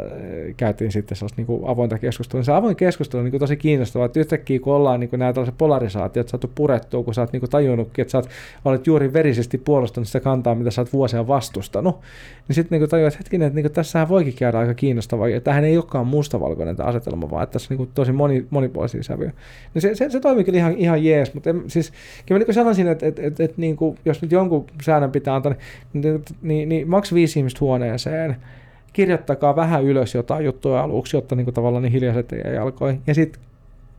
käytiin 0.57 0.93
sitten 0.93 1.17
sellaista 1.17 1.37
niin 1.37 1.47
kuin 1.47 1.63
avointa 1.67 1.99
keskustelua. 1.99 2.43
Se 2.43 2.53
avoin 2.53 2.77
keskustelu 2.77 3.19
on 3.19 3.25
niin 3.25 3.31
kuin 3.31 3.41
tosi 3.41 3.57
kiinnostavaa, 3.57 4.07
että 4.07 4.21
yhtäkkiä 4.21 4.61
kun 4.61 4.75
ollaan 4.75 5.01
niin 5.01 5.11
kuin 5.11 5.21
nämä 5.21 5.33
tällaiset 5.33 5.59
polarisaatiot 5.59 6.29
saatu 6.29 6.51
purettua, 6.55 7.03
kun 7.03 7.15
sä 7.15 7.21
oot 7.21 7.33
niin 7.33 7.41
kuin 7.41 7.51
tajunnutkin, 7.51 8.03
että 8.03 8.13
sä 8.13 8.19
oot, 8.19 8.29
olet 8.65 8.87
juuri 8.87 9.13
verisesti 9.13 9.59
puolustanut 9.59 10.09
sitä 10.09 10.21
kantaa, 10.21 10.55
mitä 10.55 10.71
sä 10.71 10.81
oot 10.81 10.93
vuosia 10.93 11.27
vastustanut, 11.27 12.01
niin 12.49 12.55
sitten 12.55 12.81
niin 12.81 12.91
tajuat, 12.91 13.19
hetkinen, 13.19 13.47
että 13.47 13.55
niin 13.55 13.65
kuin, 13.65 13.73
tässähän 13.73 14.09
voikin 14.09 14.35
käydä 14.35 14.59
aika 14.59 14.75
kiinnostavaa, 14.75 15.29
ja 15.29 15.41
tämähän 15.41 15.65
ei 15.65 15.77
olekaan 15.77 16.07
mustavalkoinen 16.07 16.77
tämä 16.77 16.89
asetelma, 16.89 17.31
vaan 17.31 17.43
että 17.43 17.53
tässä 17.53 17.75
on 17.75 17.79
niin 17.79 17.91
tosi 17.95 18.13
moni, 18.13 18.47
monipuolisia 18.51 19.03
sävyjä. 19.03 19.33
Niin 19.75 19.83
se, 19.83 19.95
se, 19.95 20.11
se 20.11 20.21
toimii 20.21 20.45
kyllä 20.45 20.59
ihan, 20.59 20.75
ihan 20.75 21.05
jees, 21.05 21.35
mutta 21.35 21.51
en, 21.51 21.63
siis 21.67 21.93
kyllä 22.27 22.39
mä 22.39 22.45
niin 22.45 22.55
sanoisin, 22.55 22.89
että, 22.89 23.07
että, 23.07 23.23
että, 23.23 23.45
että 23.45 23.61
niin 23.61 23.77
kuin, 23.77 23.99
jos 24.05 24.23
nyt 24.23 24.33
jonkun 24.33 24.67
säännön 24.83 25.11
pitää 25.11 25.35
antaa, 25.35 25.53
niin 25.53 25.60
niin, 25.93 26.25
niin, 26.43 26.69
niin 26.69 26.89
maks 26.89 27.15
viisi 27.15 27.39
ihmistä 27.39 27.59
huoneeseen, 27.61 28.37
kirjoittakaa 28.93 29.57
vähän 29.57 29.85
ylös 29.85 30.15
jotain 30.15 30.45
juttuja 30.45 30.81
aluksi, 30.81 31.17
jotta 31.17 31.35
niin 31.35 31.45
kuin 31.45 31.55
tavallaan 31.55 31.83
niin 31.83 31.93
hiljaiset 31.93 32.33
ei 32.33 32.55
jalkoihin. 32.55 33.03
Ja 33.07 33.15
sitten 33.15 33.43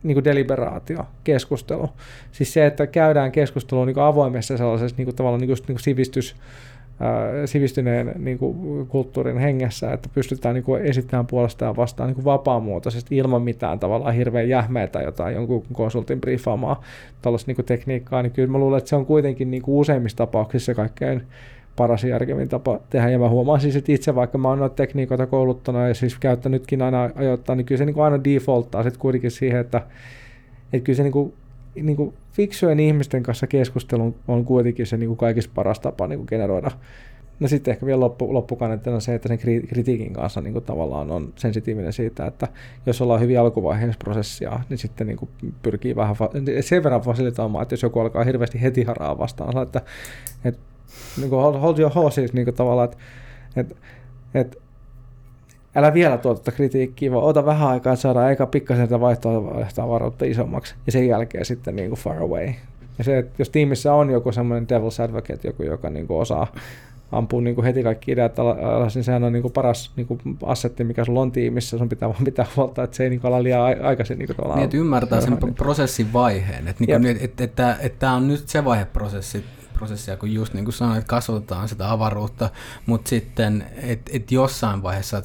niin 0.02 0.14
kuin 0.14 0.24
deliberaatio, 0.24 1.06
keskustelu. 1.24 1.88
Siis 2.32 2.52
se, 2.52 2.66
että 2.66 2.86
käydään 2.86 3.32
keskustelua 3.32 3.86
niin 3.86 3.98
avoimessa 3.98 4.56
sellaisessa 4.56 4.96
niin 4.96 5.06
kuin 5.06 5.16
tavallaan 5.16 5.40
niin 5.40 5.48
kuin, 5.48 5.56
niin 5.56 5.66
kuin 5.66 5.82
sivistys, 5.82 6.36
sivistyneen 7.46 8.12
niin 8.18 8.38
kuin, 8.38 8.86
kulttuurin 8.86 9.38
hengessä, 9.38 9.92
että 9.92 10.08
pystytään 10.14 10.54
niin 10.54 10.64
kuin, 10.64 10.82
esittämään 10.82 11.26
puolestaan 11.26 11.70
ja 11.70 11.76
vastaan 11.76 12.06
niin 12.06 12.14
kuin 12.14 12.24
vapaamuotoisesti 12.24 13.16
ilman 13.16 13.42
mitään 13.42 13.78
tavallaan 13.78 14.14
hirveän 14.14 14.48
jähmeitä 14.48 15.00
jotain 15.00 15.34
jonkun 15.34 15.64
konsultin 15.72 16.20
briefaamaa 16.20 16.82
tällaista 17.22 17.52
niin 17.52 17.66
tekniikkaa, 17.66 18.22
niin 18.22 18.32
kyllä 18.32 18.52
mä 18.52 18.58
luulen, 18.58 18.78
että 18.78 18.90
se 18.90 18.96
on 18.96 19.06
kuitenkin 19.06 19.50
niin 19.50 19.62
kuin 19.62 19.76
useimmissa 19.76 20.16
tapauksissa 20.16 20.74
kaikkein 20.74 21.22
paras 21.76 22.04
järkevin 22.04 22.48
tapa 22.48 22.80
tehdä. 22.90 23.10
Ja 23.10 23.18
mä 23.18 23.28
huomaan 23.28 23.60
siis, 23.60 23.76
että 23.76 23.92
itse 23.92 24.14
vaikka 24.14 24.38
mä 24.38 24.48
oon 24.48 24.58
noita 24.58 24.74
tekniikoita 24.74 25.26
kouluttanut 25.26 25.88
ja 25.88 25.94
siis 25.94 26.18
käyttänytkin 26.18 26.82
aina 26.82 27.10
ajoittaa, 27.14 27.56
niin 27.56 27.64
kyllä 27.64 27.78
se 27.78 27.84
niin 27.84 27.94
kuin 27.94 28.04
aina 28.04 28.24
defaulttaa 28.24 28.82
sitten 28.82 29.00
kuitenkin 29.00 29.30
siihen, 29.30 29.60
että, 29.60 29.82
että 30.72 30.84
kyllä 30.84 30.96
se 30.96 31.02
niin 31.02 31.12
kuin, 31.12 31.32
niin 31.74 31.96
kuin 31.96 32.14
fiksujen 32.32 32.80
ihmisten 32.80 33.22
kanssa 33.22 33.46
keskustelu 33.46 34.14
on 34.28 34.44
kuitenkin 34.44 34.86
se 34.86 34.96
niin 34.96 35.08
kuin 35.08 35.18
kaikista 35.18 35.52
paras 35.54 35.80
tapa 35.80 36.06
niin 36.06 36.18
kuin 36.18 36.26
generoida. 36.30 36.70
No 37.40 37.48
sitten 37.48 37.72
ehkä 37.72 37.86
vielä 37.86 38.00
loppu, 38.00 38.34
loppukaneettina 38.34 39.00
se, 39.00 39.14
että 39.14 39.28
sen 39.28 39.38
kritiikin 39.68 40.12
kanssa 40.12 40.40
niin 40.40 40.52
kuin 40.52 40.64
tavallaan 40.64 41.10
on 41.10 41.32
sensitiivinen 41.36 41.92
siitä, 41.92 42.26
että 42.26 42.48
jos 42.86 43.00
ollaan 43.02 43.20
hyvin 43.20 43.40
alkuvaiheessa 43.40 43.98
prosessia, 43.98 44.60
niin 44.68 44.78
sitten 44.78 45.06
niin 45.06 45.16
kuin 45.16 45.30
pyrkii 45.62 45.96
vähän 45.96 46.16
sen 46.60 46.82
verran 46.82 47.00
fasilitoimaan, 47.00 47.62
että 47.62 47.72
jos 47.72 47.82
joku 47.82 48.00
alkaa 48.00 48.24
hirveästi 48.24 48.62
heti 48.62 48.84
haraa 48.84 49.18
vastaan, 49.18 49.62
että, 49.62 49.80
että 50.44 50.60
niin 51.16 51.30
kuin 51.30 51.42
hold, 51.42 51.58
hold 51.58 51.78
your 51.78 51.92
horses 51.94 52.32
niin 52.32 52.44
kuin 52.44 52.54
tavallaan, 52.54 52.88
että 52.88 52.98
et, 53.56 53.76
et, 54.34 54.62
älä 55.74 55.94
vielä 55.94 56.18
tuota 56.18 56.38
tuota 56.40 56.56
kritiikkiä, 56.56 57.12
vaan 57.12 57.24
ota 57.24 57.44
vähän 57.44 57.68
aikaa, 57.68 57.92
että 57.92 58.02
saadaan 58.02 58.32
eka 58.32 58.46
pikkasen 58.46 58.86
sitä 58.86 59.00
vaihtoehtoavaruutta 59.00 60.24
isommaksi, 60.24 60.74
ja 60.86 60.92
sen 60.92 61.08
jälkeen 61.08 61.44
sitten 61.44 61.76
niin 61.76 61.88
kuin 61.88 62.00
far 62.00 62.22
away. 62.22 62.52
Ja 62.98 63.04
se, 63.04 63.18
että 63.18 63.34
jos 63.38 63.50
tiimissä 63.50 63.94
on 63.94 64.10
joku 64.10 64.32
semmoinen 64.32 64.66
devil's 64.68 65.04
advocate, 65.04 65.48
joku, 65.48 65.62
joka 65.62 65.90
niin 65.90 66.06
kuin 66.06 66.20
osaa 66.20 66.46
ampua 67.12 67.40
niin 67.40 67.54
kuin 67.54 67.64
heti 67.64 67.82
kaikki 67.82 68.12
ideat 68.12 68.38
alas, 68.38 68.94
niin 68.94 69.04
sehän 69.04 69.24
on 69.24 69.32
niin 69.32 69.42
kuin 69.42 69.52
paras 69.52 69.90
niin 69.96 70.06
kuin 70.06 70.20
assetti, 70.42 70.84
mikä 70.84 71.04
sulla 71.04 71.20
on 71.20 71.32
tiimissä. 71.32 71.78
Sun 71.78 71.88
pitää 71.88 72.08
vaan 72.08 72.24
pitää 72.24 72.46
huolta, 72.56 72.82
että 72.82 72.96
se 72.96 73.04
ei 73.04 73.10
niin 73.10 73.20
kuin 73.20 73.28
ala 73.28 73.42
liian 73.42 73.60
aikaisin. 73.82 74.18
Niin, 74.18 74.28
kuin 74.36 74.54
niin 74.54 74.64
että 74.64 74.76
ymmärtää 74.76 75.20
sen 75.20 75.38
prosessin 75.54 76.12
vaiheen. 76.12 76.68
Että, 76.68 76.84
niin 76.84 77.00
kuin, 77.00 77.06
että, 77.06 77.24
että, 77.24 77.44
että, 77.44 77.76
että 77.80 77.98
tämä 77.98 78.12
on 78.12 78.28
nyt 78.28 78.48
se 78.48 78.64
vaihe 78.64 78.84
prosessi, 78.84 79.44
prosessia, 79.74 80.16
kun 80.16 80.32
just 80.32 80.54
niin 80.54 80.64
kuin 80.64 80.74
sanoin, 80.74 80.98
että 80.98 81.08
kasvatetaan 81.08 81.68
sitä 81.68 81.92
avaruutta, 81.92 82.50
mutta 82.86 83.08
sitten, 83.08 83.64
että 83.82 84.10
et 84.14 84.32
jossain 84.32 84.82
vaiheessa 84.82 85.22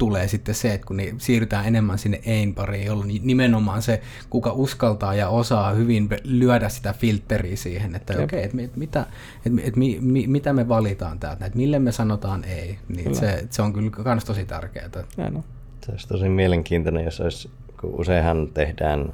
tulee 0.00 0.28
sitten 0.28 0.54
se, 0.54 0.74
että 0.74 0.86
kun 0.86 0.96
ne 0.96 1.14
siirrytään 1.18 1.66
enemmän 1.66 1.98
sinne 1.98 2.20
ein 2.26 2.54
pariin, 2.54 2.86
jolloin 2.86 3.20
nimenomaan 3.22 3.82
se, 3.82 4.00
kuka 4.30 4.52
uskaltaa 4.52 5.14
ja 5.14 5.28
osaa 5.28 5.72
hyvin 5.72 6.08
lyödä 6.24 6.68
sitä 6.68 6.92
filtteriä 6.92 7.56
siihen, 7.56 7.94
että 7.94 8.12
okei, 8.12 8.24
okay, 8.24 8.38
että 8.40 8.62
et, 8.62 8.76
mitä, 8.76 9.06
et, 9.46 9.52
et, 9.62 9.76
mi, 9.76 9.98
mi, 10.00 10.26
mitä 10.26 10.52
me 10.52 10.68
valitaan 10.68 11.18
täältä, 11.18 11.46
että 11.46 11.58
mille 11.58 11.78
me 11.78 11.92
sanotaan 11.92 12.44
ei, 12.44 12.78
niin 12.88 13.14
se, 13.14 13.46
se 13.50 13.62
on 13.62 13.72
kyllä 13.72 13.90
myös 14.04 14.24
tosi 14.24 14.44
tärkeää. 14.44 14.88
Se 15.84 15.92
olisi 15.92 16.08
tosi 16.08 16.28
mielenkiintoinen, 16.28 17.04
jos 17.04 17.20
olisi, 17.20 17.50
kun 17.80 17.94
useinhan 18.00 18.48
tehdään 18.54 19.12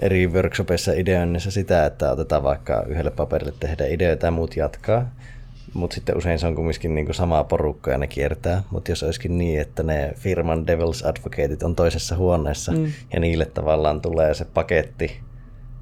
eri 0.00 0.26
workshopeissa 0.26 0.92
ideoinnissa 0.92 1.50
sitä, 1.50 1.86
että 1.86 2.12
otetaan 2.12 2.42
vaikka 2.42 2.84
yhdelle 2.88 3.10
paperille 3.10 3.54
tehdä 3.60 3.86
ideoita 3.86 4.26
ja 4.26 4.30
muut 4.30 4.56
jatkaa. 4.56 5.10
Mutta 5.74 5.94
sitten 5.94 6.16
usein 6.16 6.38
se 6.38 6.46
on 6.46 6.54
kumminkin 6.54 6.94
niin 6.94 7.14
sama 7.14 7.44
porukka 7.44 7.90
ja 7.90 7.98
ne 7.98 8.06
kiertää. 8.06 8.62
Mutta 8.70 8.90
jos 8.90 9.02
olisikin 9.02 9.38
niin, 9.38 9.60
että 9.60 9.82
ne 9.82 10.12
firman 10.16 10.64
Devil's 10.66 11.08
Advocateit 11.08 11.62
on 11.62 11.76
toisessa 11.76 12.16
huoneessa 12.16 12.72
mm. 12.72 12.92
ja 13.12 13.20
niille 13.20 13.44
tavallaan 13.44 14.00
tulee 14.00 14.34
se 14.34 14.44
paketti 14.44 15.20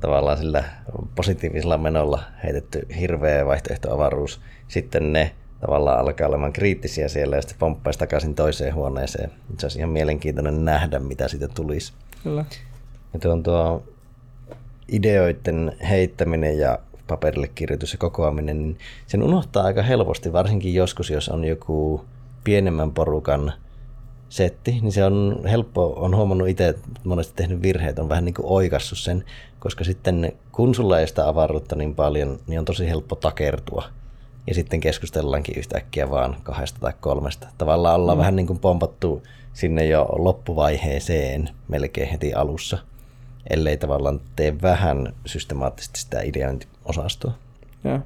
tavallaan 0.01 0.39
sillä 0.39 0.65
positiivisella 1.15 1.79
menolla 1.79 2.23
heitetty 2.45 2.87
hirveä 3.01 3.47
vaihtoehtoavaruus, 3.47 4.41
sitten 4.69 5.13
ne 5.13 5.31
tavallaan 5.61 6.01
alkaa 6.01 6.29
olemaan 6.29 6.53
kriittisiä 6.53 7.09
siellä 7.09 7.37
ja 7.37 7.43
sitten 7.43 7.59
pomppaisi 7.59 7.99
takaisin 7.99 8.35
toiseen 8.35 8.75
huoneeseen. 8.75 9.31
Se 9.59 9.67
olisi 9.67 9.79
ihan 9.79 9.91
mielenkiintoinen 9.91 10.65
nähdä, 10.65 10.99
mitä 10.99 11.29
siitä 11.29 11.49
tulisi. 11.49 11.93
Kyllä. 12.23 12.45
Ja 13.15 13.21
tuon 13.21 13.43
tuo 13.43 13.83
ideoiden 14.89 15.73
heittäminen 15.89 16.59
ja 16.59 16.79
paperille 17.11 17.49
kirjoitus 17.49 17.93
ja 17.93 17.99
kokoaminen, 17.99 18.59
niin 18.59 18.79
sen 19.07 19.23
unohtaa 19.23 19.65
aika 19.65 19.83
helposti, 19.83 20.33
varsinkin 20.33 20.75
joskus, 20.75 21.11
jos 21.11 21.29
on 21.29 21.45
joku 21.45 22.05
pienemmän 22.45 22.93
porukan 22.93 23.53
setti, 24.29 24.79
niin 24.81 24.93
se 24.93 25.05
on 25.05 25.41
helppo, 25.51 25.93
on 25.97 26.17
huomannut 26.17 26.49
itse, 26.49 26.75
monesti 27.05 27.35
tehnyt 27.37 27.63
virheet, 27.63 27.99
on 27.99 28.09
vähän 28.09 28.25
niin 28.25 28.35
kuin 28.35 28.47
oikassut 28.47 28.99
sen, 28.99 29.25
koska 29.59 29.85
sitten 29.85 30.33
kun 30.53 30.75
sulla 30.75 31.01
ei 31.01 31.09
sitä 31.09 31.29
avaruutta 31.29 31.77
niin 31.77 31.95
paljon, 31.95 32.39
niin 32.47 32.59
on 32.59 32.65
tosi 32.65 32.89
helppo 32.89 33.17
takertua. 33.17 33.85
Ja 34.47 34.55
sitten 34.55 34.81
keskustellaankin 34.81 35.59
yhtäkkiä 35.59 36.11
vaan 36.11 36.37
kahdesta 36.43 36.81
tai 36.81 36.93
kolmesta. 37.01 37.49
Tavallaan 37.59 38.01
ollaan 38.01 38.19
mm. 38.19 38.21
vähän 38.21 38.37
niin 38.37 38.47
kuin 38.47 38.59
pompattu 38.59 39.23
sinne 39.53 39.87
jo 39.87 40.07
loppuvaiheeseen 40.13 41.51
melkein 41.69 42.09
heti 42.09 42.35
alussa, 42.35 42.79
ellei 43.51 43.77
tavallaan 43.77 44.21
tee 44.37 44.63
vähän 44.63 45.15
systemaattisesti 45.27 46.01
sitä 46.01 46.21
ideointiosastoa. 46.91 47.33
Ja. 47.85 48.01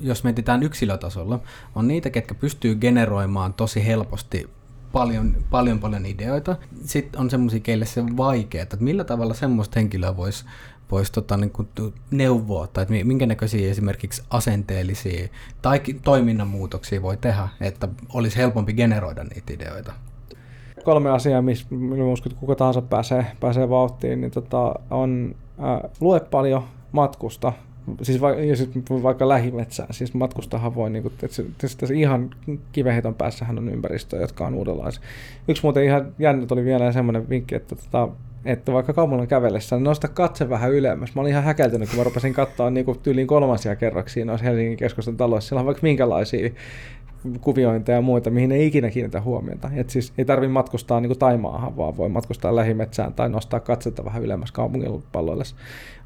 Jos 0.00 0.24
mietitään 0.24 0.62
yksilötasolla, 0.62 1.40
on 1.74 1.88
niitä, 1.88 2.10
ketkä 2.10 2.34
pystyy 2.34 2.74
generoimaan 2.74 3.54
tosi 3.54 3.86
helposti 3.86 4.50
paljon, 4.92 5.36
paljon, 5.50 5.78
paljon 5.78 6.06
ideoita. 6.06 6.56
Sitten 6.84 7.20
on 7.20 7.30
semmoisia, 7.30 7.60
keille 7.60 7.84
se 7.84 8.00
on 8.00 8.16
vaikeaa, 8.16 8.62
että 8.62 8.76
millä 8.80 9.04
tavalla 9.04 9.34
semmoista 9.34 9.80
henkilöä 9.80 10.16
voisi 10.16 10.44
vois 10.90 11.10
tota, 11.10 11.36
niin 11.36 11.50
kuin 11.50 11.68
neuvoa, 12.10 12.66
tai 12.66 12.82
että 12.82 12.94
minkä 13.04 13.26
näköisiä 13.26 13.70
esimerkiksi 13.70 14.22
asenteellisia 14.30 15.28
tai 15.62 15.80
toiminnan 16.04 16.48
muutoksia 16.48 17.02
voi 17.02 17.16
tehdä, 17.16 17.48
että 17.60 17.88
olisi 18.14 18.36
helpompi 18.36 18.72
generoida 18.72 19.24
niitä 19.24 19.52
ideoita. 19.52 19.92
Kolme 20.84 21.10
asiaa, 21.10 21.42
missä 21.42 21.66
uskon, 22.12 22.32
että 22.32 22.40
kuka 22.40 22.54
tahansa 22.54 22.82
pääsee, 22.82 23.26
pääsee 23.40 23.68
vauhtiin, 23.68 24.20
niin 24.20 24.30
tota, 24.30 24.74
on 24.90 25.34
ää, 25.58 25.88
lue 26.00 26.20
paljon, 26.20 26.64
matkusta, 26.92 27.52
siis 28.02 28.20
va- 28.20 28.34
ja 28.34 28.56
sit 28.56 28.70
vaikka 28.90 29.28
lähimetsään, 29.28 29.94
siis 29.94 30.14
matkustahan 30.14 30.74
voi, 30.74 30.90
niin 30.90 31.02
kuin, 31.02 31.12
että 31.22 31.66
se, 31.68 31.86
se, 31.86 31.94
ihan 31.94 32.30
kiveheton 32.72 33.14
päässähän 33.14 33.58
on 33.58 33.68
ympäristöjä, 33.68 34.22
jotka 34.22 34.46
on 34.46 34.54
uudenlaisia. 34.54 35.02
Yksi 35.48 35.62
muuten 35.62 35.84
ihan 35.84 36.12
jännä 36.18 36.46
oli 36.50 36.64
vielä 36.64 36.92
semmoinen 36.92 37.28
vinkki, 37.28 37.54
että, 37.54 37.76
tota, 37.76 38.08
että 38.44 38.72
vaikka 38.72 38.92
kaupungin 38.92 39.28
kävellessä, 39.28 39.76
niin 39.76 39.84
nosta 39.84 40.08
katse 40.08 40.48
vähän 40.48 40.72
ylemmäs. 40.72 41.14
Mä 41.14 41.20
olin 41.20 41.30
ihan 41.30 41.44
häkeltynyt, 41.44 41.88
kun 41.88 41.98
mä 41.98 42.04
rupesin 42.04 42.34
katsoa 42.34 42.70
niin 42.70 42.84
kuin 42.84 42.98
tyyliin 42.98 43.26
kolmansia 43.26 43.76
kerroksia 43.76 44.24
noissa 44.24 44.44
Helsingin 44.46 44.76
keskustan 44.76 45.16
taloissa. 45.16 45.48
Siellä 45.48 45.60
on 45.60 45.66
vaikka 45.66 45.82
minkälaisia 45.82 46.50
kuviointeja 47.40 47.98
ja 47.98 48.02
muita, 48.02 48.30
mihin 48.30 48.52
ei 48.52 48.66
ikinä 48.66 48.90
kiinnitä 48.90 49.20
huomiota. 49.20 49.70
Et 49.74 49.90
siis 49.90 50.12
ei 50.18 50.24
tarvitse 50.24 50.52
matkustaa 50.52 51.00
niin 51.00 51.18
Taimaahan, 51.18 51.76
vaan 51.76 51.96
voi 51.96 52.08
matkustaa 52.08 52.56
lähimetsään 52.56 53.12
tai 53.12 53.28
nostaa 53.28 53.60
katsetta 53.60 54.04
vähän 54.04 54.22
ylemmäs 54.22 54.52
kaupungin 54.52 55.02
palloille. 55.12 55.44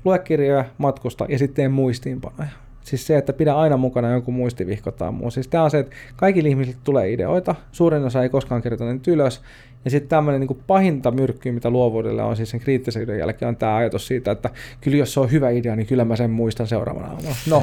Lue 0.04 0.18
kirjoja, 0.18 0.64
matkusta 0.78 1.26
ja 1.28 1.38
sitten 1.38 1.56
tee 1.56 1.68
muistiinpanoja. 1.68 2.50
Siis 2.84 3.06
se, 3.06 3.16
että 3.16 3.32
pidä 3.32 3.54
aina 3.54 3.76
mukana 3.76 4.10
jonkun 4.10 4.34
muistivihko 4.34 4.90
tai 4.90 5.12
muu. 5.12 5.30
Siis 5.30 5.48
tämä 5.48 5.64
on 5.64 5.70
se, 5.70 5.78
että 5.78 5.96
kaikille 6.16 6.48
ihmisille 6.48 6.78
tulee 6.84 7.12
ideoita, 7.12 7.54
suurin 7.72 8.04
osa 8.04 8.22
ei 8.22 8.28
koskaan 8.28 8.62
kirjoita 8.62 8.84
niitä 8.84 9.10
ylös, 9.10 9.42
ja 9.84 9.90
sitten 9.90 10.08
tämmöinen 10.08 10.40
niin 10.40 10.62
pahinta 10.66 11.10
myrkkyä, 11.10 11.52
mitä 11.52 11.70
luovuudelle 11.70 12.22
on 12.22 12.36
siis 12.36 12.50
sen 12.50 12.60
kriittisen 12.60 13.02
idean 13.02 13.18
jälkeen, 13.18 13.48
on 13.48 13.56
tämä 13.56 13.76
ajatus 13.76 14.06
siitä, 14.06 14.30
että 14.30 14.50
kyllä 14.80 14.96
jos 14.96 15.14
se 15.14 15.20
on 15.20 15.30
hyvä 15.30 15.50
idea, 15.50 15.76
niin 15.76 15.86
kyllä 15.86 16.04
mä 16.04 16.16
sen 16.16 16.30
muistan 16.30 16.66
seuraavana 16.66 17.06
aamuna. 17.06 17.34
No, 17.50 17.62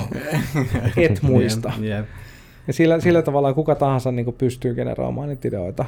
et 0.98 1.22
muista. 1.22 1.74
yep, 1.82 2.00
yep. 2.00 2.06
Ja 2.68 2.74
sillä, 2.74 3.00
sillä 3.00 3.22
tavalla 3.22 3.54
kuka 3.54 3.76
tahansa 3.76 4.12
niin 4.12 4.34
pystyy 4.34 4.76
generoimaan 4.76 5.30
niitä 5.30 5.48
ideoita. 5.48 5.86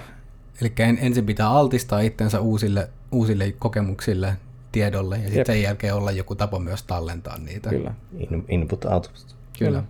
Eli 0.62 0.74
ensin 1.02 1.26
pitää 1.26 1.50
altistaa 1.50 2.00
itsensä 2.00 2.42
uusille, 2.42 2.90
uusille 3.12 3.52
kokemuksille, 3.60 4.34
tiedolle 4.72 5.18
ja 5.18 5.24
sitten 5.24 5.46
sen 5.46 5.62
jälkeen 5.62 5.96
olla 5.96 6.12
joku 6.12 6.36
tapa 6.36 6.60
myös 6.60 6.84
tallentaa 6.84 7.38
niitä. 7.38 7.70
Kyllä. 7.70 7.94
In, 8.18 8.46
input, 8.48 8.86
output. 8.86 9.36
Kyllä. 9.60 9.84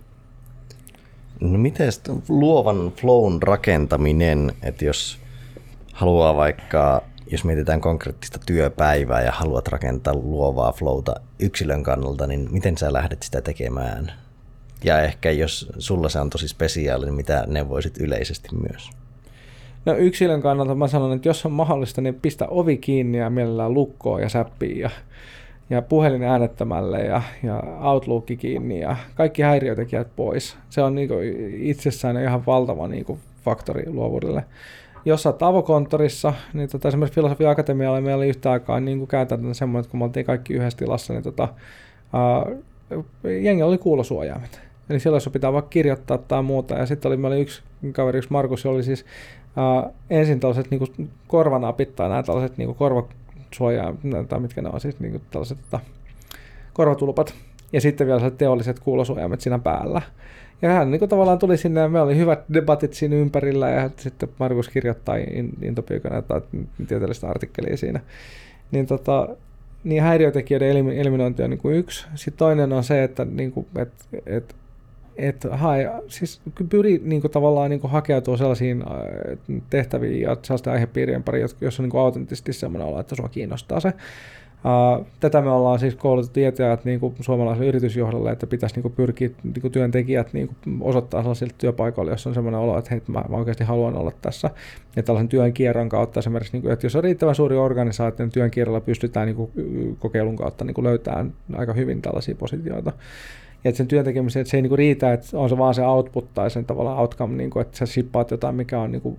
No 1.40 1.58
miten 1.58 1.92
luovan 2.28 2.92
flown 3.00 3.42
rakentaminen, 3.42 4.52
että 4.62 4.84
jos 4.84 5.18
haluaa 5.92 6.36
vaikka, 6.36 7.02
jos 7.30 7.44
mietitään 7.44 7.80
konkreettista 7.80 8.38
työpäivää 8.46 9.22
ja 9.22 9.32
haluat 9.32 9.68
rakentaa 9.68 10.14
luovaa 10.14 10.72
flowta 10.72 11.14
yksilön 11.38 11.82
kannalta, 11.82 12.26
niin 12.26 12.48
miten 12.50 12.78
sä 12.78 12.92
lähdet 12.92 13.22
sitä 13.22 13.40
tekemään? 13.40 14.12
Ja 14.84 15.02
ehkä 15.02 15.30
jos 15.30 15.72
sulla 15.78 16.08
se 16.08 16.20
on 16.20 16.30
tosi 16.30 16.48
spesiaali, 16.48 17.04
niin 17.04 17.14
mitä 17.14 17.44
neuvoisit 17.46 17.98
yleisesti 17.98 18.48
myös? 18.68 18.90
No 19.84 19.96
yksilön 19.96 20.42
kannalta 20.42 20.74
mä 20.74 20.88
sanon, 20.88 21.12
että 21.12 21.28
jos 21.28 21.46
on 21.46 21.52
mahdollista, 21.52 22.00
niin 22.00 22.14
pistä 22.14 22.46
ovi 22.48 22.76
kiinni 22.76 23.18
ja 23.18 23.30
mielellään 23.30 23.74
lukkoon 23.74 24.22
ja 24.22 24.28
säppiin 24.28 24.78
ja, 24.78 24.90
ja 25.70 25.82
puhelin 25.82 26.22
äänettömälle 26.22 26.98
ja, 26.98 27.22
ja 27.42 27.62
Outlook 27.80 28.26
kiinni 28.38 28.80
ja 28.80 28.96
kaikki 29.14 29.42
häiriötekijät 29.42 30.08
pois. 30.16 30.56
Se 30.70 30.82
on 30.82 30.94
niinku 30.94 31.14
itsessään 31.52 32.22
ihan 32.22 32.46
valtava 32.46 32.88
niinku 32.88 33.18
faktori 33.44 33.90
luovuudelle. 33.90 34.44
Jos 35.04 35.26
olet 35.26 35.42
avokonttorissa, 35.42 36.34
niin 36.52 36.68
tota, 36.68 36.88
esimerkiksi 36.88 37.14
Filosofia 37.14 37.50
Akatemialla 37.50 38.00
meillä 38.00 38.16
oli 38.16 38.28
yhtä 38.28 38.50
aikaa 38.50 38.80
niin 38.80 39.06
käytäntönä 39.06 39.54
semmoinen, 39.54 39.80
että 39.80 39.90
kun 39.90 39.98
me 39.98 40.04
oltiin 40.04 40.26
kaikki 40.26 40.54
yhdessä 40.54 40.78
tilassa, 40.78 41.12
niin 41.12 41.22
tota, 41.22 41.48
ää, 42.12 42.46
jengi 43.42 43.62
oli 43.62 43.78
kuulosuojaimet. 43.78 44.69
Eli 44.90 45.00
silloin 45.00 45.16
jos 45.16 45.32
pitää 45.32 45.52
vaikka 45.52 45.68
kirjoittaa 45.68 46.18
tai 46.18 46.42
muuta. 46.42 46.74
Ja 46.74 46.86
sitten 46.86 47.08
oli, 47.08 47.16
meillä 47.16 47.34
oli 47.34 47.42
yksi 47.42 47.62
kaveri, 47.92 48.18
yksi 48.18 48.30
Markus, 48.32 48.66
oli 48.66 48.82
siis 48.82 49.04
uh, 49.84 49.94
ensin 50.10 50.40
tällaiset 50.40 50.70
niin 50.70 51.10
korvanapit 51.26 51.96
tai 51.96 52.08
nämä 52.08 52.22
tällaiset 52.22 52.58
niin 52.58 52.74
korvasuojaa, 52.74 53.94
tai 54.28 54.40
mitkä 54.40 54.62
ne 54.62 54.68
on 54.72 54.80
siis 54.80 55.00
niin 55.00 55.20
tällaiset 55.30 55.58
tota, 55.70 55.80
korvatulpat. 56.72 57.34
Ja 57.72 57.80
sitten 57.80 58.06
vielä 58.06 58.30
teolliset 58.30 58.80
kuulosuojaimet 58.80 59.40
siinä 59.40 59.58
päällä. 59.58 60.02
Ja 60.62 60.70
hän 60.70 60.90
niin 60.90 60.98
kuin 60.98 61.08
tavallaan 61.08 61.38
tuli 61.38 61.56
sinne 61.56 61.80
ja 61.80 61.88
meillä 61.88 62.06
oli 62.06 62.16
hyvät 62.16 62.40
debatit 62.54 62.94
siinä 62.94 63.16
ympärillä 63.16 63.70
ja 63.70 63.90
sitten 63.96 64.28
Markus 64.38 64.68
kirjoittaa 64.68 65.16
Intopyykönä 65.62 66.22
tai 66.22 66.40
tieteellistä 66.88 67.28
artikkelia 67.28 67.76
siinä. 67.76 68.00
Niin, 68.70 68.86
tota, 68.86 69.28
niin 69.84 70.02
häiriötekijöiden 70.02 70.88
eliminointi 70.90 71.42
on 71.42 71.50
niin 71.50 71.58
kuin 71.58 71.76
yksi. 71.76 72.06
Sitten 72.14 72.38
toinen 72.38 72.72
on 72.72 72.84
se, 72.84 73.04
että, 73.04 73.24
niin 73.24 73.52
kuin, 73.52 73.66
et, 74.26 74.54
et 75.20 75.46
hae, 75.50 75.90
siis 76.06 76.40
pyri 76.68 77.00
niin 77.04 77.20
kuin, 77.20 77.30
tavallaan 77.30 77.70
niin 77.70 77.80
hakeutua 77.84 78.36
sellaisiin 78.36 78.82
äh, 78.82 79.38
tehtäviin 79.70 80.20
ja 80.20 80.36
sellaisten 80.42 80.72
aihepiirien 80.72 81.22
pari, 81.22 81.40
jos 81.60 81.80
on 81.80 81.88
niin 81.88 82.00
autenttisesti 82.00 82.52
sellainen 82.52 82.88
olo, 82.88 83.00
että 83.00 83.14
sua 83.14 83.28
kiinnostaa 83.28 83.80
se. 83.80 83.92
Uh, 84.64 85.06
tätä 85.20 85.42
me 85.42 85.50
ollaan 85.50 85.78
siis 85.78 85.94
koulutettu 85.94 86.34
tietäjät 86.34 86.84
niin 86.84 87.00
kuin 87.00 87.14
suomalaisen 87.20 87.66
yritysjohdolle, 87.66 88.30
että 88.32 88.46
pitäisi 88.46 88.74
niin 88.74 88.82
kuin, 88.82 88.94
pyrkiä 88.94 89.30
niin 89.42 89.60
kuin, 89.60 89.72
työntekijät 89.72 90.32
niin 90.32 90.48
kuin, 90.48 90.78
osoittaa 90.80 91.22
sellaisille 91.22 91.54
työpaikoille, 91.58 92.10
jos 92.10 92.26
on 92.26 92.34
sellainen 92.34 92.60
olo, 92.60 92.78
että 92.78 92.90
hei, 92.90 93.02
mä, 93.06 93.24
mä 93.28 93.36
oikeasti 93.36 93.64
haluan 93.64 93.96
olla 93.96 94.12
tässä. 94.22 94.50
Ja 94.96 95.02
tällaisen 95.02 95.28
työn 95.28 95.52
kierron 95.52 95.88
kautta 95.88 96.20
esimerkiksi, 96.20 96.52
niin 96.52 96.62
kuin, 96.62 96.72
että 96.72 96.86
jos 96.86 96.96
on 96.96 97.04
riittävän 97.04 97.34
suuri 97.34 97.56
organisaatio, 97.56 98.26
niin 98.26 98.32
työn 98.32 98.50
kierrolla 98.50 98.80
pystytään 98.80 99.26
niin 99.26 99.36
kuin, 99.36 99.50
kokeilun 99.98 100.36
kautta 100.36 100.64
niin 100.64 100.84
löytämään 100.84 101.32
aika 101.56 101.72
hyvin 101.72 102.02
tällaisia 102.02 102.34
positioita. 102.34 102.92
Ja 103.64 103.68
että 103.68 103.76
sen 103.76 103.88
työn 103.88 104.04
tekemiseen, 104.04 104.40
että 104.40 104.50
se 104.50 104.56
ei 104.56 104.62
niinku 104.62 104.76
riitä, 104.76 105.12
että 105.12 105.38
on 105.38 105.48
se 105.48 105.58
vaan 105.58 105.74
se 105.74 105.86
output 105.86 106.34
tai 106.34 106.50
sen 106.50 106.64
tavallaan 106.64 106.98
outcome, 106.98 107.36
niinku, 107.36 107.60
että 107.60 107.78
sä 107.78 107.86
shippaat 107.86 108.30
jotain, 108.30 108.54
mikä 108.54 108.80
on 108.80 108.92
niinku 108.92 109.18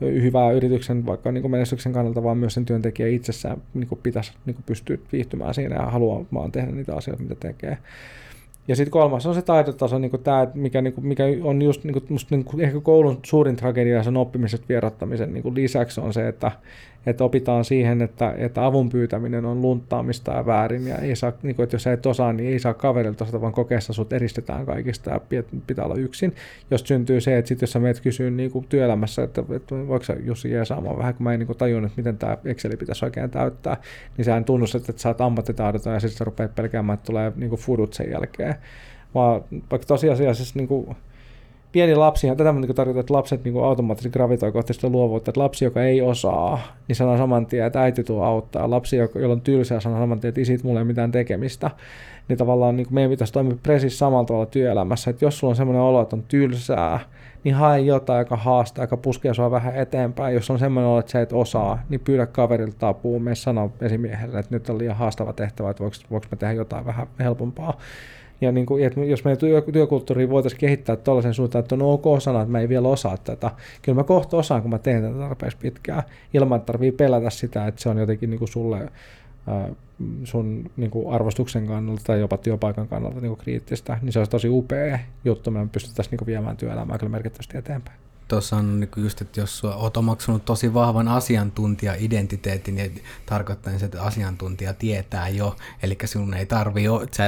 hyvää 0.00 0.50
yrityksen 0.50 1.06
vaikka 1.06 1.32
niinku 1.32 1.48
menestyksen 1.48 1.92
kannalta, 1.92 2.22
vaan 2.22 2.38
myös 2.38 2.54
sen 2.54 2.64
työntekijä 2.64 3.08
itsessään 3.08 3.62
niinku 3.74 3.96
pitäisi 3.96 4.32
niinku 4.46 4.62
pystyä 4.66 4.98
viihtymään 5.12 5.54
siinä 5.54 5.76
ja 5.76 5.86
haluamaan 5.86 6.52
tehdä 6.52 6.72
niitä 6.72 6.96
asioita, 6.96 7.22
mitä 7.22 7.34
tekee. 7.34 7.78
Ja 8.68 8.76
sitten 8.76 8.90
kolmas 8.90 9.26
on 9.26 9.34
se 9.34 9.42
taitotaso, 9.42 9.98
niin 9.98 10.10
tämä, 10.24 10.46
mikä, 10.54 10.82
niin 10.82 10.92
kuin, 10.92 11.06
mikä 11.06 11.24
on 11.42 11.62
just 11.62 11.84
niin 11.84 11.92
kuin, 11.92 12.04
musta, 12.08 12.36
niin 12.36 12.44
kuin, 12.44 12.64
ehkä 12.64 12.80
koulun 12.80 13.20
suurin 13.22 13.56
tragedia 13.56 14.02
sen 14.02 14.16
oppimiset 14.16 14.68
vierottamisen 14.68 15.32
niin 15.32 15.42
kuin 15.42 15.54
lisäksi 15.54 16.00
on 16.00 16.12
se, 16.12 16.28
että, 16.28 16.52
että 17.06 17.24
opitaan 17.24 17.64
siihen, 17.64 18.02
että, 18.02 18.34
että 18.36 18.66
avun 18.66 18.88
pyytäminen 18.88 19.44
on 19.44 19.62
lunttaamista 19.62 20.32
ja 20.32 20.46
väärin, 20.46 20.86
ja 20.86 20.98
ei 20.98 21.16
saa, 21.16 21.32
niin 21.42 21.56
kuin, 21.56 21.64
että 21.64 21.74
jos 21.74 21.82
sä 21.82 21.92
et 21.92 22.06
osaa, 22.06 22.32
niin 22.32 22.52
ei 22.52 22.58
saa 22.58 22.74
kaverilta 22.74 23.24
osata, 23.24 23.40
vaan 23.40 23.52
kokeessa 23.52 23.92
sut 23.92 24.12
eristetään 24.12 24.66
kaikista 24.66 25.10
ja 25.10 25.20
pitää 25.66 25.84
olla 25.84 25.94
yksin. 25.94 26.34
Jos 26.70 26.80
syntyy 26.80 27.20
se, 27.20 27.38
että 27.38 27.48
sit 27.48 27.60
jos 27.60 27.72
sä 27.72 27.78
meet 27.78 28.00
kysyä 28.00 28.30
niin 28.30 28.50
kuin 28.50 28.66
työelämässä, 28.68 29.22
että, 29.22 29.42
että 29.56 29.74
voiko 29.88 30.04
sä 30.04 30.16
Jussi 30.24 30.50
jeesaamaan 30.50 30.98
vähän, 30.98 31.14
kun 31.14 31.24
mä 31.24 31.32
en 31.32 31.38
niin 31.38 31.46
kuin 31.46 31.58
tajunnut, 31.58 31.90
että 31.90 32.00
miten 32.00 32.18
tämä 32.18 32.38
Exceli 32.44 32.76
pitäisi 32.76 33.04
oikein 33.04 33.30
täyttää, 33.30 33.76
niin 34.16 34.24
sä 34.24 34.36
en 34.36 34.44
tunnustat, 34.44 34.88
että 34.88 35.02
sä 35.02 35.08
oot 35.08 35.20
ammattitaidoton 35.20 35.94
ja 35.94 36.00
sitten 36.00 36.18
sä 36.18 36.24
rupeat 36.24 36.54
pelkäämään, 36.54 36.94
että 36.94 37.06
tulee 37.06 37.32
niin 37.36 37.50
kuin 37.50 37.60
fudut 37.60 37.92
sen 37.92 38.10
jälkeen. 38.10 38.54
Vaan 39.14 39.44
vaikka 39.70 39.86
tosiasiassa 39.86 40.58
niin 40.58 40.68
kuin, 40.68 40.96
pieni 41.72 41.94
lapsi, 41.94 42.26
ja 42.26 42.34
tätä 42.34 42.52
niin 42.52 42.74
tarkoittaa, 42.74 43.00
että 43.00 43.14
lapset 43.14 43.44
niin 43.44 43.64
automaattisesti 43.64 44.12
gravitoi 44.12 44.52
kohti 44.52 44.74
sitä 44.74 44.88
luovuutta, 44.88 45.30
että 45.30 45.40
lapsi, 45.40 45.64
joka 45.64 45.82
ei 45.82 46.02
osaa, 46.02 46.58
niin 46.88 46.96
sanoo 46.96 47.16
saman 47.16 47.46
tien, 47.46 47.66
että 47.66 47.82
äiti 47.82 48.04
tuo 48.04 48.24
auttaa. 48.24 48.70
Lapsi, 48.70 48.96
jolla 48.96 49.32
on 49.32 49.40
tylsää, 49.40 49.80
sanoo 49.80 49.98
saman 49.98 50.20
tien, 50.20 50.28
että 50.28 50.40
isit 50.40 50.62
mulla 50.62 50.80
ei 50.80 50.84
mitään 50.84 51.12
tekemistä. 51.12 51.70
Niin 52.28 52.36
tavallaan 52.36 52.76
niin 52.76 52.86
meidän 52.90 53.10
pitäisi 53.10 53.32
toimia 53.32 53.56
presis 53.62 53.98
samalla 53.98 54.24
tavalla 54.24 54.46
työelämässä, 54.46 55.10
että 55.10 55.24
jos 55.24 55.38
sulla 55.38 55.50
on 55.50 55.56
semmoinen 55.56 55.82
olo, 55.82 56.02
että 56.02 56.16
on 56.16 56.24
tylsää, 56.28 57.00
niin 57.44 57.54
hae 57.54 57.80
jotain, 57.80 58.18
joka 58.18 58.36
haastaa, 58.36 58.84
joka 58.84 58.96
puskee 58.96 59.34
sua 59.34 59.50
vähän 59.50 59.76
eteenpäin. 59.76 60.34
Jos 60.34 60.50
on 60.50 60.58
semmoinen 60.58 60.90
olo, 60.90 60.98
että 60.98 61.12
sä 61.12 61.20
et 61.20 61.32
osaa, 61.32 61.82
niin 61.88 62.00
pyydä 62.00 62.26
kaverilta 62.26 62.88
apua, 62.88 63.18
mene 63.18 63.34
sanoa 63.34 63.70
esimiehelle, 63.80 64.38
että 64.38 64.54
nyt 64.54 64.68
on 64.68 64.78
liian 64.78 64.96
haastava 64.96 65.32
tehtävä, 65.32 65.70
että 65.70 65.82
voiko, 65.82 65.96
voiko 66.10 66.26
me 66.30 66.36
tehdä 66.36 66.54
jotain 66.54 66.86
vähän 66.86 67.06
helpompaa. 67.18 67.78
Ja 68.42 68.52
niin 68.52 68.66
kuin, 68.66 68.84
että 68.84 69.00
jos 69.00 69.24
meidän 69.24 69.38
työ, 69.38 69.62
työkulttuuri 69.72 70.30
voitaisiin 70.30 70.60
kehittää 70.60 70.96
tuollaisen 70.96 71.34
suuntaan, 71.34 71.60
että 71.60 71.74
on 71.74 71.82
ok 71.82 72.20
sana, 72.20 72.40
että 72.40 72.52
mä 72.52 72.60
en 72.60 72.68
vielä 72.68 72.88
osaa 72.88 73.16
tätä. 73.16 73.50
Kyllä 73.82 73.96
mä 73.96 74.04
kohta 74.04 74.36
osaan, 74.36 74.62
kun 74.62 74.70
mä 74.70 74.78
teen 74.78 75.02
tätä 75.02 75.18
tarpeeksi 75.18 75.58
pitkään, 75.60 76.02
ilman 76.34 76.56
että 76.56 76.66
tarvii 76.66 76.92
pelätä 76.92 77.30
sitä, 77.30 77.66
että 77.66 77.82
se 77.82 77.88
on 77.88 77.98
jotenkin 77.98 78.30
niin 78.30 78.38
kuin 78.38 78.48
sulle 78.48 78.88
sun 80.24 80.70
niin 80.76 80.90
kuin 80.90 81.14
arvostuksen 81.14 81.66
kannalta 81.66 82.02
tai 82.06 82.20
jopa 82.20 82.36
työpaikan 82.36 82.88
kannalta 82.88 83.20
niin 83.20 83.30
kuin 83.30 83.38
kriittistä, 83.38 83.98
niin 84.02 84.12
se 84.12 84.18
olisi 84.18 84.30
tosi 84.30 84.48
upea 84.48 84.98
juttu, 85.24 85.50
me 85.50 85.66
pystyttäisiin 85.72 86.10
niin 86.10 86.18
kuin 86.18 86.26
viemään 86.26 86.56
työelämää 86.56 86.98
kyllä 86.98 87.10
merkittävästi 87.10 87.58
eteenpäin. 87.58 87.98
Tuossa 88.28 88.56
on 88.56 88.80
niin 88.80 88.90
just, 88.96 89.20
että 89.20 89.40
jos 89.40 89.64
olet 89.64 89.96
omaksunut 89.96 90.44
tosi 90.44 90.74
vahvan 90.74 91.08
asiantuntija-identiteetin, 91.08 92.74
niin 92.74 93.04
tarkoittaa 93.26 93.78
se, 93.78 93.84
että 93.84 94.02
asiantuntija 94.02 94.74
tietää 94.74 95.28
jo, 95.28 95.56
eli 95.82 95.98
sun 96.04 96.34
ei 96.34 96.46
tarvi, 96.46 96.84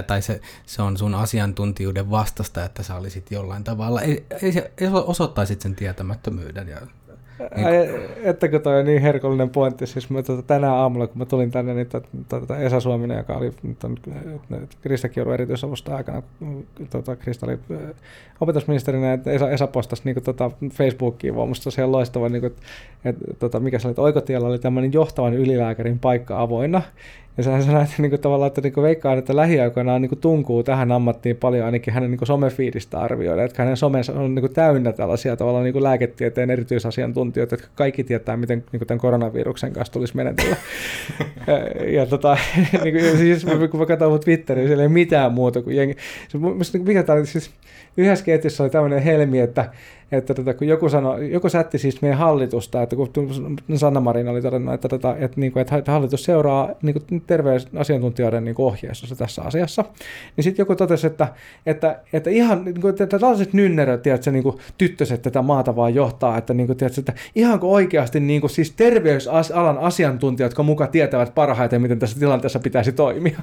tai 0.07 0.23
se, 0.23 0.41
se 0.67 0.83
on 0.83 0.97
sun 0.99 1.15
asiantuntijuuden 1.15 2.11
vastasta, 2.11 2.65
että 2.65 2.83
sä 2.83 2.97
olisit 2.97 3.31
jollain 3.31 3.65
tavalla, 3.65 4.01
ei, 4.01 4.27
ei, 4.43 4.53
ei 4.79 4.89
osoittaisit 5.07 5.61
sen 5.61 5.77
tietämättömyyden 5.77 6.69
ja 6.69 6.81
niin. 7.57 7.91
Ettäkö 8.23 8.59
toi 8.59 8.79
on 8.81 8.87
niin 8.87 9.03
herkullinen 9.03 9.51
pointti, 9.51 9.87
siis 9.87 10.11
mä 10.11 10.23
tuota, 10.23 10.43
tänään 10.43 10.73
aamulla, 10.73 11.07
kun 11.07 11.19
mä 11.19 11.25
tulin 11.25 11.51
tänne, 11.51 11.75
niin 11.75 11.87
tuota, 11.87 12.09
tuota 12.29 12.59
Esa 12.59 12.81
Suominen, 12.81 13.19
joka 13.19 13.35
oli 13.35 13.51
Krista 14.81 15.09
Kiuru 15.09 15.33
erityisavusta 15.33 15.97
aikana, 15.97 16.23
tuota, 16.91 17.17
Krista 17.17 17.47
oli 17.47 17.59
opetusministerinä, 18.41 19.13
että 19.13 19.31
Esa, 19.31 19.51
Esa 19.51 19.67
postasi 19.67 20.03
niin 20.05 20.15
kuin, 20.15 20.25
tuota, 20.25 20.51
Facebookiin 20.73 21.37
vaan 21.37 21.49
musta 21.49 21.65
tosiaan 21.65 21.93
loistava, 21.93 22.29
niin 22.29 22.41
kuin, 22.41 22.53
että, 23.05 23.25
tuota, 23.39 23.61
mikä 23.61 23.79
se 23.79 23.89
oli, 23.89 23.93
että 23.93 24.03
Oikotiellä 24.03 24.49
oli 24.49 24.59
tämmöinen 24.59 24.93
johtavan 24.93 25.35
ylilääkärin 25.35 25.99
paikka 25.99 26.41
avoinna, 26.41 26.83
ja 27.37 27.43
sehän 27.45 27.63
sanoi, 27.63 27.83
että 27.83 27.95
niin 27.99 28.11
kuin, 28.11 28.21
tavallaan, 28.21 28.47
että 28.47 28.61
niin 28.61 28.83
veikkaan, 28.83 29.19
että 29.19 29.37
lähiaikoina 29.37 29.99
niin 29.99 30.09
kuin, 30.09 30.19
tunkuu 30.19 30.63
tähän 30.63 30.93
ammattiin 30.93 31.37
paljon 31.37 31.67
ainakin 31.67 31.95
hänen 31.95 32.11
niin 32.11 32.27
somefiidistä 32.27 33.01
arvioida, 33.01 33.45
että 33.45 33.63
hänen 33.63 33.77
somensa 33.77 34.13
on 34.13 34.35
niin 34.35 34.43
kuin, 34.43 34.55
täynnä 34.55 34.93
tällaisia 34.93 35.37
tavallaan 35.37 35.65
niin 35.65 35.73
kuin 35.73 35.83
lääketieteen 35.83 36.51
erityisasiantuntijoita, 36.51 37.55
jotka 37.55 37.69
kaikki 37.75 38.05
tietää, 38.05 38.37
miten 38.37 38.65
niin 38.73 38.79
kuin, 38.81 38.89
tämän 38.89 39.01
koronaviruksen 39.01 39.73
kanssa 39.73 39.93
tulisi 39.93 40.17
menetellä. 40.17 40.57
ja, 41.47 41.91
ja 41.91 42.07
tota, 42.07 42.37
niin 42.85 42.95
kuin, 42.95 43.19
siis, 43.19 43.45
kun 43.71 43.81
mä 43.81 43.87
katson 43.87 44.11
mun 44.11 44.21
Twitteriä, 44.21 44.67
siellä 44.67 44.83
ei 44.83 44.89
mitään 44.89 45.33
muuta 45.33 45.63
kuin 45.63 45.77
jengi. 45.77 45.97
Se, 46.29 46.79
mikä 46.79 47.03
tämä 47.03 47.19
oli, 47.19 47.27
siis 47.27 47.51
yhdessä 47.97 48.25
ketjussa 48.25 48.63
oli 48.63 48.71
tämmöinen 48.71 49.03
helmi, 49.03 49.41
että 49.41 49.71
että 50.17 50.35
tota, 50.35 50.55
kun 50.55 50.67
joku, 50.69 50.89
sano, 50.89 51.19
joku 51.19 51.49
sätti 51.49 51.79
siis 51.79 52.03
meidän 52.03 52.19
hallitusta, 52.19 52.83
että 52.83 52.97
kun 52.97 53.11
Sanna 53.75 54.01
Marin 54.01 54.29
oli 54.29 54.43
todennut, 54.43 54.75
että, 54.75 54.89
tota, 54.89 55.17
että, 55.19 55.41
niin 55.41 55.53
kuin, 55.53 55.61
että 55.61 55.93
hallitus 55.93 56.25
seuraa 56.25 56.71
niin 56.83 56.95
kuin 56.95 57.23
terveysasiantuntijoiden 57.27 58.45
niin 58.45 58.55
ohjeistossa 58.59 59.17
tässä 59.17 59.43
asiassa, 59.43 59.85
niin 60.37 60.45
sitten 60.45 60.63
joku 60.63 60.77
totesi, 60.77 61.07
että, 61.07 61.29
että, 61.67 62.01
että 62.13 62.31
ihan 62.31 62.65
niin 62.65 62.81
kuin, 62.81 62.91
että 62.91 63.07
tällaiset 63.07 63.53
nynneröt, 63.53 64.03
tiedätkö, 64.03 64.31
niin 64.31 64.43
kuin 64.43 64.59
tyttöset 64.79 65.23
tätä 65.23 65.43
maata 65.43 65.77
vaan 65.77 65.95
johtaa, 65.95 66.39
että, 66.39 66.55
niin 66.55 66.67
kuin, 66.67 66.77
tiedätkö, 66.77 67.01
että 67.01 67.13
ihan 67.35 67.61
kuin 67.61 67.73
oikeasti 67.73 68.21
niin 68.21 68.41
kuin, 68.41 68.51
siis 68.51 68.71
terveysalan 68.71 69.79
asiantuntijat, 69.79 70.51
jotka 70.51 70.63
mukaan 70.63 70.91
tietävät 70.91 71.35
parhaiten, 71.35 71.83
miten 71.83 71.99
tässä 71.99 72.19
tilanteessa 72.19 72.59
pitäisi 72.59 72.93
toimia. 72.93 73.41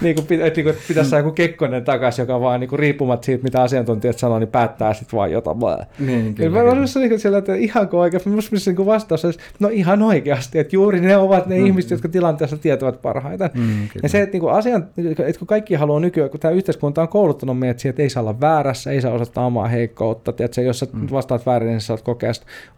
niin 0.00 0.14
kuin, 0.26 0.40
et, 0.42 0.56
niin 0.56 0.64
kuin, 0.64 0.76
pitäisi 0.88 1.10
saada 1.10 1.24
joku 1.24 1.34
Kekkonen 1.34 1.84
takaisin, 1.84 2.22
joka 2.22 2.40
vaan 2.40 2.60
niin 2.60 2.68
kuin, 2.68 2.78
riippumatta 2.78 3.26
siitä, 3.26 3.44
mitä 3.44 3.62
asiantuntijat 3.62 4.18
sanoo, 4.18 4.38
niin 4.38 4.48
päättää 4.48 4.94
sitten 4.94 5.13
vaan 5.14 5.32
jotain. 5.32 5.56
Niin, 5.98 6.34
kyllä, 6.34 6.62
mä 6.62 6.70
olisin 6.70 7.02
niin 7.02 7.20
siellä, 7.20 7.38
että 7.38 7.54
ihan 7.54 7.88
oikeasti, 7.92 8.30
mä 8.30 8.36
niin 8.66 8.86
vastaus 8.86 9.24
olisi, 9.24 9.38
no 9.60 9.68
ihan 9.68 10.02
oikeasti, 10.02 10.58
että 10.58 10.76
juuri 10.76 11.00
ne 11.00 11.16
ovat 11.16 11.46
ne 11.46 11.58
mm, 11.58 11.66
ihmiset, 11.66 11.90
jotka 11.90 12.08
tilanteessa 12.08 12.56
tietävät 12.56 13.02
parhaiten. 13.02 13.50
Mm, 13.54 13.88
ja 14.02 14.08
se, 14.08 14.22
että, 14.22 14.32
niin 14.34 14.40
kuin 14.40 14.52
asian, 14.52 14.88
että 14.96 15.38
kun 15.38 15.46
kaikki 15.46 15.74
haluaa 15.74 16.00
nykyään, 16.00 16.30
kun 16.30 16.40
tämä 16.40 16.54
yhteiskunta 16.54 17.02
on 17.02 17.08
kouluttanut 17.08 17.58
meidät 17.58 17.78
siihen, 17.78 17.90
että 17.90 18.02
ei 18.02 18.10
saa 18.10 18.20
olla 18.20 18.40
väärässä, 18.40 18.90
ei 18.90 19.00
saa 19.00 19.12
osata 19.12 19.40
omaa 19.40 19.68
heikkoutta, 19.68 20.32
että 20.38 20.60
jos 20.60 20.78
sä 20.78 20.86
mm. 20.92 21.06
vastaat 21.10 21.46
väärin, 21.46 21.68
niin 21.68 21.80
sä 21.80 21.86
saat 21.86 22.02
kokea 22.02 22.32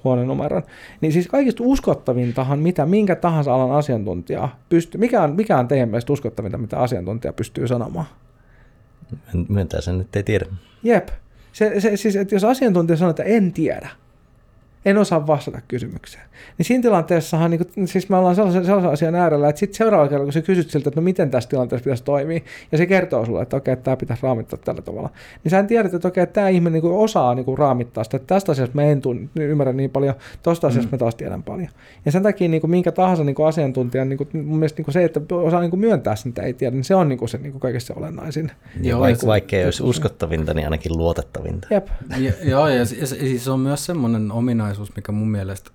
huonon 0.05 0.27
numeron. 0.27 0.63
Niin 1.01 1.13
siis 1.13 1.29
kaikista 1.29 1.63
uskottavintahan, 1.67 2.59
mitä 2.59 2.87
minkä 2.87 3.17
tahansa 3.17 3.55
alan 3.55 3.73
asiantuntija 3.73 4.49
pystyy, 4.69 5.01
mikä 5.01 5.23
on, 5.23 5.37
mikä 5.37 5.59
on 5.59 5.69
teidän 5.69 5.89
mielestä 5.89 6.13
uskottavinta, 6.13 6.59
mitä 6.59 6.79
asiantuntija 6.79 7.33
pystyy 7.33 7.69
sanomaan? 7.69 8.07
Myöntää 9.49 9.81
sen, 9.81 10.01
että 10.01 10.19
ei 10.19 10.23
tiedä. 10.23 10.47
Jep. 10.83 11.09
Se, 11.57 11.81
se, 11.81 11.97
siis, 11.97 12.17
että 12.17 12.35
jos 12.35 12.45
asiantuntija 12.45 12.97
sanoo, 12.97 13.11
että 13.11 13.23
en 13.23 13.53
tiedä, 13.53 13.89
en 14.87 14.99
osaa 14.99 15.27
vastata 15.27 15.61
kysymykseen. 15.69 16.25
Niin 16.59 16.67
siinä 16.67 16.83
tilanteessahan, 16.83 17.51
niin 17.51 17.67
kuin, 17.75 17.89
siis 17.89 18.09
me 18.09 18.17
ollaan 18.17 18.35
sellaisen, 18.35 18.65
sellaisen 18.65 18.91
asian 18.91 19.15
äärellä, 19.15 19.49
että 19.49 19.61
sitten 19.61 19.79
seuraavalla 19.79 20.09
kerralla, 20.09 20.27
kun 20.27 20.33
sä 20.33 20.43
kysyt 20.43 20.71
siltä, 20.71 20.89
että 20.89 21.01
no 21.01 21.05
miten 21.05 21.31
tässä 21.31 21.49
tilanteessa 21.51 21.85
pitäisi 21.85 22.05
toimia, 22.05 22.41
ja 22.73 22.79
se 22.79 22.87
kertoo 22.87 23.27
sulle, 23.27 23.43
että 23.43 23.57
okei, 23.57 23.77
tämä 23.77 23.97
pitäisi 23.97 24.23
raamittaa 24.23 24.59
tällä 24.65 24.83
tavalla, 24.83 25.11
niin 25.45 25.51
sä 25.51 25.63
tiedät, 25.63 25.95
että 25.95 26.09
okei, 26.09 26.27
tämä 26.27 26.49
ihminen 26.49 26.73
niin 26.73 26.81
kuin 26.81 26.95
osaa 26.95 27.35
niin 27.35 27.45
kuin 27.45 27.59
raamittaa 27.59 28.05
sitä, 28.05 28.17
että 28.17 28.35
tästä 28.35 28.53
asiasta 28.53 28.75
mä 28.75 28.83
en 28.83 29.01
tunn, 29.01 29.29
ymmärrä 29.37 29.73
niin 29.73 29.91
paljon, 29.91 30.15
tosta 30.43 30.67
asiasta 30.67 30.89
mm. 30.89 30.95
mä 30.95 30.99
taas 30.99 31.15
tiedän 31.15 31.43
paljon. 31.43 31.69
Ja 32.05 32.13
sen 32.13 32.23
takia 32.23 32.49
niin 32.49 32.61
kuin 32.61 32.71
minkä 32.71 32.93
tahansa 32.93 33.25
niin 33.25 33.35
kuin 33.35 33.47
asiantuntijan, 33.47 34.09
niin 34.09 34.17
kuin, 34.19 34.29
mun 34.33 34.59
mielestä 34.59 34.79
niin 34.79 34.85
kuin 34.85 34.93
se, 34.93 35.05
että 35.05 35.21
osaa 35.35 35.61
niin 35.61 35.71
kuin 35.71 35.81
myöntää 35.81 36.17
sen, 36.17 36.29
että 36.29 36.43
ei 36.43 36.53
tiedä, 36.53 36.77
niin 36.77 36.85
se 36.85 36.95
on 36.95 37.09
niin 37.09 37.19
kuin 37.19 37.29
se 37.29 37.39
niin 37.39 37.53
kuin 37.53 37.61
kaikessa 37.61 37.95
olennaisin. 37.97 38.51
Joo, 38.83 39.01
vaikka, 39.01 39.27
vaikka 39.27 39.57
ei 39.57 39.65
olisi 39.65 39.83
uskottavinta, 39.83 40.55
niin 40.55 40.67
ainakin 40.67 40.97
luotettavinta. 40.97 41.69
Jep. 41.71 41.89
Ja, 42.19 42.33
joo, 42.43 42.69
ja, 42.69 42.75
ja, 42.75 42.81
ja 43.01 43.07
siis 43.07 43.49
on 43.49 43.61
myös 43.61 43.87
semmoinen 43.87 44.33
ominaisuus, 44.33 44.76
mikä 44.97 45.13
mun 45.13 45.31
mielestä 45.31 45.71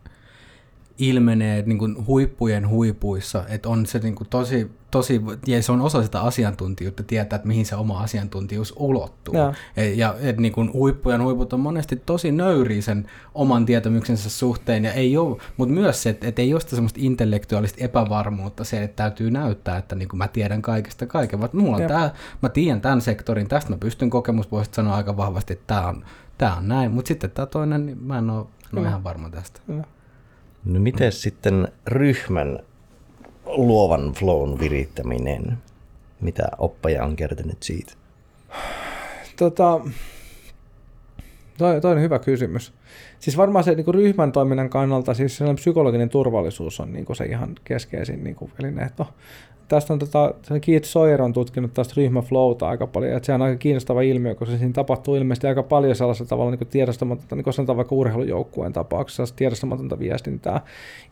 ilmenee 1.01 1.63
niin 1.65 1.77
kuin 1.77 2.07
huippujen 2.07 2.69
huipuissa, 2.69 3.43
että 3.49 3.69
on 3.69 3.85
se 3.85 3.99
niin 3.99 4.15
kuin 4.15 4.27
tosi, 4.29 4.71
tosi, 4.91 5.21
ja 5.47 5.63
se 5.63 5.71
on 5.71 5.81
osa 5.81 6.03
sitä 6.03 6.21
asiantuntijuutta, 6.21 7.03
tietää, 7.03 7.35
että 7.35 7.47
mihin 7.47 7.65
se 7.65 7.75
oma 7.75 7.99
asiantuntijuus 7.99 8.73
ulottuu. 8.77 9.35
Ja, 9.35 9.53
et, 9.77 9.97
ja 9.97 10.15
et 10.19 10.37
niin 10.37 10.53
kuin 10.53 10.73
huippujen 10.73 11.23
huiput 11.23 11.53
on 11.53 11.59
monesti 11.59 11.95
tosi 11.95 12.31
nöyriä 12.31 12.81
sen 12.81 13.07
oman 13.35 13.65
tietämyksensä 13.65 14.29
suhteen, 14.29 14.83
ja 14.83 14.93
ei 14.93 15.17
ole, 15.17 15.37
mutta 15.57 15.73
myös 15.73 16.03
se, 16.03 16.09
että, 16.09 16.27
että 16.27 16.41
ei 16.41 16.53
ole 16.53 16.61
sitä 16.61 16.75
semmoista 16.75 16.99
intellektuaalista 17.03 17.83
epävarmuutta, 17.83 18.63
se, 18.63 18.83
että 18.83 19.03
täytyy 19.03 19.31
näyttää, 19.31 19.77
että 19.77 19.95
niin 19.95 20.09
kuin 20.09 20.17
mä 20.17 20.27
tiedän 20.27 20.61
kaikesta 20.61 21.05
kaiken, 21.05 21.39
vaan 21.39 21.49
mulla 21.53 21.77
on 21.77 21.87
tämä, 21.87 22.11
mä 22.41 22.49
tiedän 22.49 22.81
tämän 22.81 23.01
sektorin, 23.01 23.47
tästä 23.47 23.69
mä 23.69 23.77
pystyn 23.77 24.09
kokemuspohjasta 24.09 24.75
sanoa 24.75 24.95
aika 24.95 25.17
vahvasti, 25.17 25.53
että 25.53 25.67
tämä 25.67 25.87
on, 25.87 26.05
tämä 26.41 26.55
on 26.55 26.67
näin, 26.67 26.91
mutta 26.91 27.07
sitten 27.07 27.31
tämä 27.31 27.45
toinen, 27.45 27.85
niin 27.85 28.03
mä 28.03 28.17
en 28.17 28.29
ole, 28.29 28.45
en 28.73 28.79
ole 28.79 28.87
ihan 28.87 29.03
varma 29.03 29.29
tästä. 29.29 29.59
Ja. 29.67 29.83
No 30.65 30.79
miten 30.79 31.11
sitten 31.11 31.67
ryhmän 31.87 32.59
luovan 33.45 34.13
flown 34.13 34.59
virittäminen? 34.59 35.57
Mitä 36.21 36.43
oppaja 36.57 37.03
on 37.03 37.15
kertynyt 37.15 37.63
siitä? 37.63 37.93
Tota, 39.35 39.79
toi, 41.57 41.81
toi 41.81 41.91
on 41.91 42.01
hyvä 42.01 42.19
kysymys. 42.19 42.73
Siis 43.19 43.37
varmaan 43.37 43.63
se 43.63 43.75
niin 43.75 43.93
ryhmän 43.93 44.31
toiminnan 44.31 44.69
kannalta 44.69 45.13
siis 45.13 45.39
psykologinen 45.55 46.09
turvallisuus 46.09 46.79
on 46.79 46.93
niin 46.93 47.05
se 47.13 47.25
ihan 47.25 47.55
keskeisin 47.63 48.23
niin 48.23 48.37
elinehto 48.59 49.07
tästä 49.75 49.93
on 49.93 49.99
tota, 49.99 50.33
Keith 50.61 50.85
Sawyer 50.85 51.21
on 51.21 51.33
tutkinut 51.33 51.73
tästä 51.73 51.93
ryhmäflowta 51.97 52.69
aika 52.69 52.87
paljon, 52.87 53.17
että 53.17 53.25
se 53.25 53.33
on 53.33 53.41
aika 53.41 53.57
kiinnostava 53.57 54.01
ilmiö, 54.01 54.35
koska 54.35 54.57
siinä 54.57 54.73
tapahtuu 54.73 55.15
ilmeisesti 55.15 55.47
aika 55.47 55.63
paljon 55.63 55.95
sellaisella 55.95 56.29
tavalla 56.29 56.51
niin 56.51 56.67
tiedostamatonta, 56.67 57.35
niin 57.35 57.43
kuin 57.43 57.53
sanotaan 57.53 57.77
vaikka 57.77 57.95
urheilujoukkueen 57.95 58.73
tapauksessa, 58.73 59.35
tiedostamatonta 59.35 59.99
viestintää. 59.99 60.61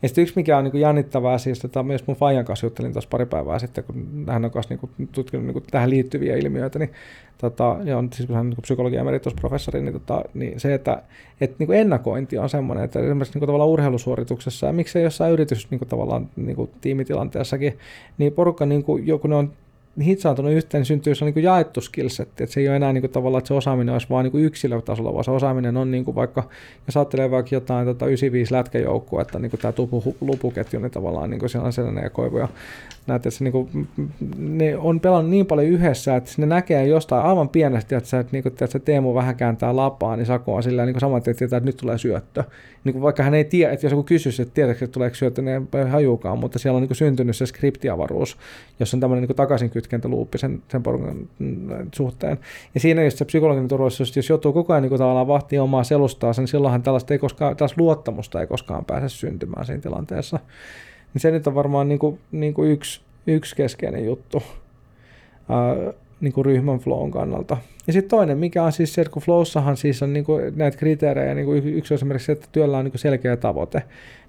Ja 0.02 0.08
sitten 0.08 0.22
yksi, 0.22 0.34
mikä 0.36 0.58
on 0.58 0.64
niin 0.64 0.80
jännittävää, 0.80 1.38
siis 1.38 1.58
tota, 1.58 1.82
myös 1.82 2.06
mun 2.06 2.16
Fajan 2.16 2.44
kanssa 2.44 2.66
juttelin 2.66 2.92
tuossa 2.92 3.10
pari 3.10 3.26
päivää 3.26 3.58
sitten, 3.58 3.84
kun 3.84 4.24
hän 4.28 4.44
on 4.44 4.50
kanssa 4.50 4.74
niin 4.74 5.08
tutkinut 5.12 5.46
niin 5.46 5.62
tähän 5.70 5.90
liittyviä 5.90 6.36
ilmiöitä, 6.36 6.78
niin 6.78 6.92
tota, 7.38 7.76
ja 7.84 7.98
on 7.98 8.08
siis 8.12 8.26
kun 8.26 8.36
hän 8.36 8.46
on 8.46 8.50
niin 8.50 8.62
psykologian 8.62 9.00
emeritusprofessori, 9.00 9.80
niin, 9.80 9.92
tota, 9.92 10.24
niin 10.34 10.60
se, 10.60 10.74
että 10.74 11.02
et, 11.40 11.58
niin 11.58 11.69
ennakointi 11.72 12.38
on 12.38 12.48
semmoinen, 12.48 12.84
että 12.84 13.00
esimerkiksi 13.00 13.38
niin 13.38 13.46
tavallaan 13.46 13.70
urheilusuorituksessa 13.70 14.66
ja 14.66 14.72
miksei 14.72 15.02
jossain 15.02 15.32
yritys 15.32 15.70
niin 15.70 15.80
tavallaan 15.88 16.28
niin 16.36 16.70
tiimitilanteessakin, 16.80 17.78
niin 18.18 18.32
porukka, 18.32 18.66
niin 18.66 18.84
kuin, 18.84 19.06
joku 19.06 19.28
ne 19.28 19.34
on 19.34 19.52
hitsaantunut 20.04 20.52
yhteen, 20.52 20.80
niin 20.80 20.86
syntyy 20.86 21.14
se 21.14 21.24
niin 21.24 21.42
jaettu 21.42 21.80
skillsetti, 21.80 22.44
että 22.44 22.54
se 22.54 22.60
ei 22.60 22.68
ole 22.68 22.76
enää 22.76 22.92
niin 22.92 23.02
kuin, 23.02 23.10
tavallaan, 23.10 23.38
että 23.38 23.48
se 23.48 23.54
osaaminen 23.54 23.92
olisi 23.92 24.06
vain 24.10 24.24
niin 24.32 24.44
yksilötasolla, 24.44 25.12
vaan 25.12 25.24
se 25.24 25.30
osaaminen 25.30 25.76
on 25.76 25.90
niin 25.90 26.04
kuin 26.04 26.14
vaikka, 26.14 26.42
jos 26.86 26.96
ajattelee 26.96 27.30
vaikka 27.30 27.54
jotain 27.54 27.86
tota 27.86 28.06
95 28.06 28.54
lätkäjoukkua, 28.54 29.22
että 29.22 29.38
niin 29.38 29.50
kuin 29.50 29.60
tämä 29.60 29.72
tupu, 29.72 30.16
lupuketju, 30.20 30.80
niin 30.80 30.90
tavallaan 30.90 31.30
niin 31.30 31.40
kuin 31.40 31.50
siellä 31.50 31.66
on 31.66 31.72
sellainen 31.72 32.04
ja 32.04 32.10
koivu 32.10 32.38
ja 32.38 32.48
näet, 33.06 33.26
että 33.26 33.38
se, 33.38 33.44
niin 33.44 33.52
kuin, 33.52 33.88
ne 34.38 34.76
on 34.76 35.00
pelannut 35.00 35.30
niin 35.30 35.46
paljon 35.46 35.66
yhdessä, 35.66 36.16
että 36.16 36.30
ne 36.36 36.46
näkee 36.46 36.86
jostain 36.86 37.24
aivan 37.24 37.48
pienestä, 37.48 37.96
että, 37.96 38.10
sä, 38.10 38.20
että, 38.20 38.32
niin 38.32 38.42
kuin, 38.42 38.52
että 38.60 38.78
Teemu 38.78 39.14
vähän 39.14 39.36
kääntää 39.36 39.76
lapaa, 39.76 40.16
niin 40.16 40.26
Saku 40.26 40.54
on 40.54 40.62
sillä 40.62 40.86
niin 40.86 41.00
saman 41.00 41.22
tietää, 41.22 41.44
että 41.44 41.60
nyt 41.60 41.76
tulee 41.76 41.98
syöttö. 41.98 42.44
Niin 42.84 42.92
kuin 42.92 43.02
vaikka 43.02 43.22
hän 43.22 43.34
ei 43.34 43.44
tiedä, 43.44 43.72
että 43.72 43.86
jos 43.86 43.90
joku 43.90 44.02
kysyisi, 44.02 44.42
että 44.42 44.54
tiedätkö, 44.54 44.84
että 44.84 44.92
tuleeko 44.92 45.14
syöttö, 45.14 45.42
niin 45.42 45.68
ei 45.74 45.90
hajuukaan, 45.90 46.38
mutta 46.38 46.58
siellä 46.58 46.76
on 46.76 46.82
niin 46.82 46.88
kuin 46.88 46.96
syntynyt 46.96 47.36
se 47.36 47.46
skriptiavaruus, 47.46 48.36
jossa 48.80 48.96
on 48.96 49.00
tämmöinen 49.00 49.28
niin 49.28 49.36
takaisinkytkentäluuppi 49.36 50.38
sen, 50.38 50.62
sen 50.68 50.82
porukan 50.82 51.28
suhteen. 51.94 52.38
Ja 52.74 52.80
siinä 52.80 53.04
just 53.04 53.18
se 53.18 53.24
psykologinen 53.24 53.68
turvallisuus, 53.68 54.16
jos 54.16 54.28
joutuu 54.28 54.52
koko 54.52 54.72
ajan 54.72 54.82
niin 54.82 54.88
kuin 54.88 54.98
tavallaan 54.98 55.28
vahtia 55.28 55.62
omaa 55.62 55.84
selustaa, 55.84 56.32
niin 56.36 56.48
silloinhan 56.48 56.82
tällaista, 56.82 57.14
ei 57.14 57.18
koskaan, 57.18 57.56
tällaista 57.56 57.82
luottamusta 57.82 58.40
ei 58.40 58.46
koskaan 58.46 58.84
pääse 58.84 59.08
syntymään 59.08 59.66
siinä 59.66 59.82
tilanteessa. 59.82 60.38
Niin 61.14 61.20
se 61.20 61.30
nyt 61.30 61.46
on 61.46 61.54
varmaan 61.54 61.88
niin 61.88 61.98
kuin, 61.98 62.18
niin 62.32 62.54
kuin 62.54 62.70
yksi, 62.70 63.00
yksi 63.26 63.56
keskeinen 63.56 64.04
juttu 64.04 64.42
ää, 65.48 65.92
niin 66.20 66.32
kuin 66.32 66.44
ryhmän 66.44 66.78
flown 66.78 67.10
kannalta. 67.10 67.56
Ja 67.86 67.92
sitten 67.92 68.10
toinen, 68.10 68.38
mikä 68.38 68.64
on 68.64 68.72
siis 68.72 68.94
se, 68.94 69.00
että 69.00 69.12
kun 69.12 69.22
flowssahan 69.22 69.76
siis 69.76 70.02
on 70.02 70.12
niin 70.12 70.24
kuin 70.24 70.52
näitä 70.56 70.76
kriteerejä, 70.76 71.34
niin 71.34 71.46
kuin 71.46 71.74
yksi 71.74 71.94
on 71.94 71.96
esimerkiksi 71.96 72.26
se, 72.26 72.32
että 72.32 72.48
työllä 72.52 72.78
on 72.78 72.84
niin 72.84 72.92
kuin 72.92 73.00
selkeä 73.00 73.36
tavoite, 73.36 73.82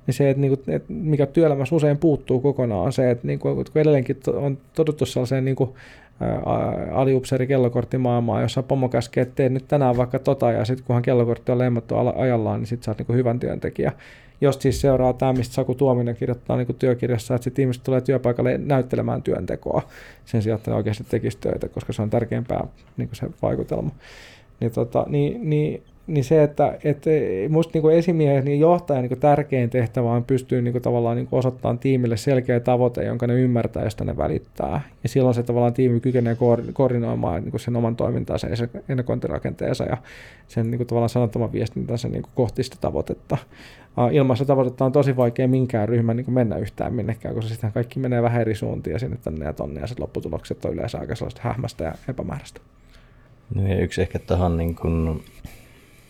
niin 0.07 0.15
se, 0.15 0.29
että, 0.29 0.41
niin 0.41 0.57
kuin, 0.57 0.75
että 0.75 0.93
mikä 0.93 1.25
työelämässä 1.25 1.75
usein 1.75 1.97
puuttuu 1.97 2.39
kokonaan, 2.39 2.85
on 2.85 2.93
se, 2.93 3.11
että 3.11 3.27
niin 3.27 3.39
kuin, 3.39 3.55
kun 3.55 3.65
edelleenkin 3.75 4.17
on 4.33 4.57
todettu 4.75 5.05
sellaiseen 5.05 5.45
niin 5.45 5.55
kuin, 5.55 5.69
aliupseeri 6.91 7.47
kellokorttimaailmaa, 7.47 8.41
jossa 8.41 8.63
pomo 8.63 8.89
käskee, 8.89 9.21
että 9.21 9.49
nyt 9.49 9.67
tänään 9.67 9.97
vaikka 9.97 10.19
tota, 10.19 10.51
ja 10.51 10.65
sitten 10.65 10.85
kunhan 10.85 11.03
kellokortti 11.03 11.51
on 11.51 11.57
lemmattu 11.57 11.95
ajallaan, 12.15 12.59
niin 12.59 12.67
sitten 12.67 12.85
sä 12.85 12.91
oot 12.91 12.97
niin 12.97 13.05
kuin 13.05 13.17
hyvän 13.17 13.39
työntekijä 13.39 13.91
jos 14.41 14.55
siis 14.59 14.81
seuraa 14.81 15.13
tämä, 15.13 15.33
mistä 15.33 15.53
Saku 15.53 15.75
Tuominen 15.75 16.15
kirjoittaa 16.15 16.57
niin 16.57 16.75
työkirjassa, 16.79 17.35
että 17.35 17.43
sitten 17.43 17.63
ihmiset 17.63 17.83
tulee 17.83 18.01
työpaikalle 18.01 18.57
näyttelemään 18.57 19.23
työntekoa 19.23 19.81
sen 20.25 20.41
sijaan, 20.41 20.57
että 20.57 20.71
ne 20.71 20.77
oikeasti 20.77 21.03
tekisi 21.09 21.37
töitä, 21.41 21.69
koska 21.69 21.93
se 21.93 22.01
on 22.01 22.09
tärkeämpää 22.09 22.67
niin 22.97 23.09
se 23.13 23.27
vaikutelma. 23.41 23.91
Niin, 24.59 24.71
tota, 24.71 25.05
niin, 25.09 25.49
niin 25.49 25.83
niin 26.07 26.23
se, 26.23 26.43
että, 26.43 26.77
että 26.83 27.09
musta 27.49 27.79
niin 27.79 27.97
esimiehen 27.97 28.45
niin 28.45 28.59
johtajan 28.59 29.03
niin 29.03 29.19
tärkein 29.19 29.69
tehtävä 29.69 30.11
on 30.11 30.23
pystyä 30.23 30.61
niin 30.61 30.81
tavallaan 30.81 31.17
niin 31.17 31.27
osoittamaan 31.31 31.79
tiimille 31.79 32.17
selkeä 32.17 32.59
tavoite, 32.59 33.03
jonka 33.03 33.27
ne 33.27 33.33
ymmärtää, 33.33 33.83
josta 33.83 34.05
ne 34.05 34.17
välittää. 34.17 34.81
Ja 35.03 35.09
silloin 35.09 35.35
se 35.35 35.43
tavallaan 35.43 35.73
tiimi 35.73 35.99
kykenee 35.99 36.37
koordinoimaan 36.73 37.43
niin 37.43 37.59
sen 37.59 37.75
oman 37.75 37.95
toimintaansa 37.95 38.47
ja 38.47 38.55
sen 38.55 38.69
ennakointirakenteensa 38.89 39.83
ja 39.83 39.97
sen 40.47 40.71
niin 40.71 40.87
tavallaan 40.87 41.09
sanottoman 41.09 41.51
viestintänsä 41.51 42.07
niin 42.07 42.23
kohti 42.35 42.63
sitä 42.63 42.77
tavoitetta. 42.81 43.37
Ilman 44.11 44.37
sitä 44.37 44.47
tavoitetta 44.47 44.85
on 44.85 44.91
tosi 44.91 45.17
vaikea 45.17 45.47
minkään 45.47 45.89
ryhmän 45.89 46.17
niin 46.17 46.33
mennä 46.33 46.57
yhtään 46.57 46.93
minnekään, 46.93 47.35
koska 47.35 47.49
sitten 47.49 47.71
kaikki 47.71 47.99
menee 47.99 48.21
vähän 48.21 48.41
eri 48.41 48.55
suuntia 48.55 48.99
sinne 48.99 49.17
tänne 49.23 49.45
ja 49.45 49.53
tonne, 49.53 49.81
ja 49.81 49.87
sitten 49.87 50.03
lopputulokset 50.03 50.65
on 50.65 50.73
yleensä 50.73 50.99
aika 50.99 51.15
sellaista 51.15 51.41
hähmästä 51.43 51.83
ja 51.83 51.93
epämääräistä. 52.09 52.61
No 53.55 53.67
ja 53.67 53.81
yksi 53.81 54.01
ehkä 54.01 54.19
tuohon 54.19 54.57
niin 54.57 54.75
kuin 54.75 55.23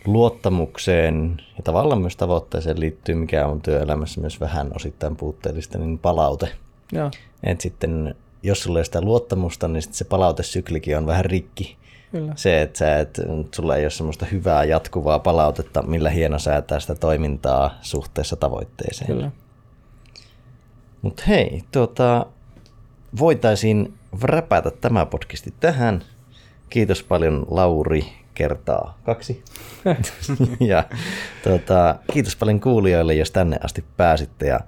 luottamukseen 0.06 1.42
ja 1.58 1.64
tavallaan 1.64 2.02
myös 2.02 2.16
tavoitteeseen 2.16 2.80
liittyy, 2.80 3.16
mikä 3.16 3.48
on 3.48 3.62
työelämässä 3.62 4.22
myös 4.22 4.40
vähän 4.40 4.72
osittain 4.76 5.16
puutteellista, 5.16 5.78
niin 5.78 6.00
palaute. 6.00 6.50
Ja. 6.92 7.12
Et 7.44 7.62
sitten 7.62 8.16
jos 8.44 8.64
sulla 8.64 8.80
ei 8.80 8.86
sitä 8.86 9.02
luottamusta, 9.02 9.68
niin 9.68 9.82
sitten 9.82 9.98
se 9.98 10.06
palautesyklikin 10.06 10.98
on 10.98 11.06
vähän 11.06 11.26
rikki. 11.26 11.78
Kyllä. 12.12 12.34
Se, 12.36 12.62
että 12.62 12.80
sä 12.80 13.00
et, 13.00 13.22
sulla 13.56 13.76
ei 13.76 13.84
ole 13.84 13.90
semmoista 13.90 14.26
hyvää 14.26 14.64
jatkuvaa 14.64 15.20
palautetta, 15.20 15.82
millä 15.82 16.10
hieno 16.10 16.40
säätää 16.40 16.80
sitä 16.80 16.96
toimintaa 16.96 17.78
suhteessa 17.82 18.36
tavoitteeseen. 18.36 19.08
Kyllä. 19.08 19.32
Mutta 21.02 21.24
hei, 21.28 21.62
tuota, 21.72 22.26
voitaisiin 23.20 23.94
räpätä 24.22 24.72
tämä 24.72 25.06
podcasti 25.06 25.54
tähän. 25.60 26.04
Kiitos 26.70 27.04
paljon 27.04 27.46
Lauri 27.50 28.21
kertaa 28.34 28.98
kaksi. 29.04 29.44
ja 30.60 30.84
tuota, 31.44 31.96
kiitos 32.14 32.36
paljon 32.36 32.60
kuulijoille, 32.60 33.14
jos 33.14 33.32
tänne 33.32 33.58
asti 33.64 33.84
pääsitte 33.98 34.48
ja 34.48 34.60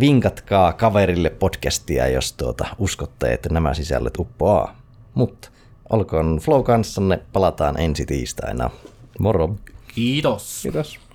vinkatkaa 0.00 0.72
kaverille 0.72 1.30
podcastia, 1.30 2.08
jos 2.08 2.32
tuota, 2.32 2.66
uskotte, 2.78 3.32
että 3.32 3.48
nämä 3.48 3.74
sisällöt 3.74 4.18
uppoaa. 4.18 4.76
Mutta 5.14 5.48
olkoon 5.90 6.38
Flow 6.42 6.62
kanssanne, 6.62 7.20
palataan 7.32 7.80
ensi 7.80 8.06
tiistaina. 8.06 8.70
Moro! 9.18 9.56
Kiitos! 9.94 10.60
Kiitos! 10.62 11.05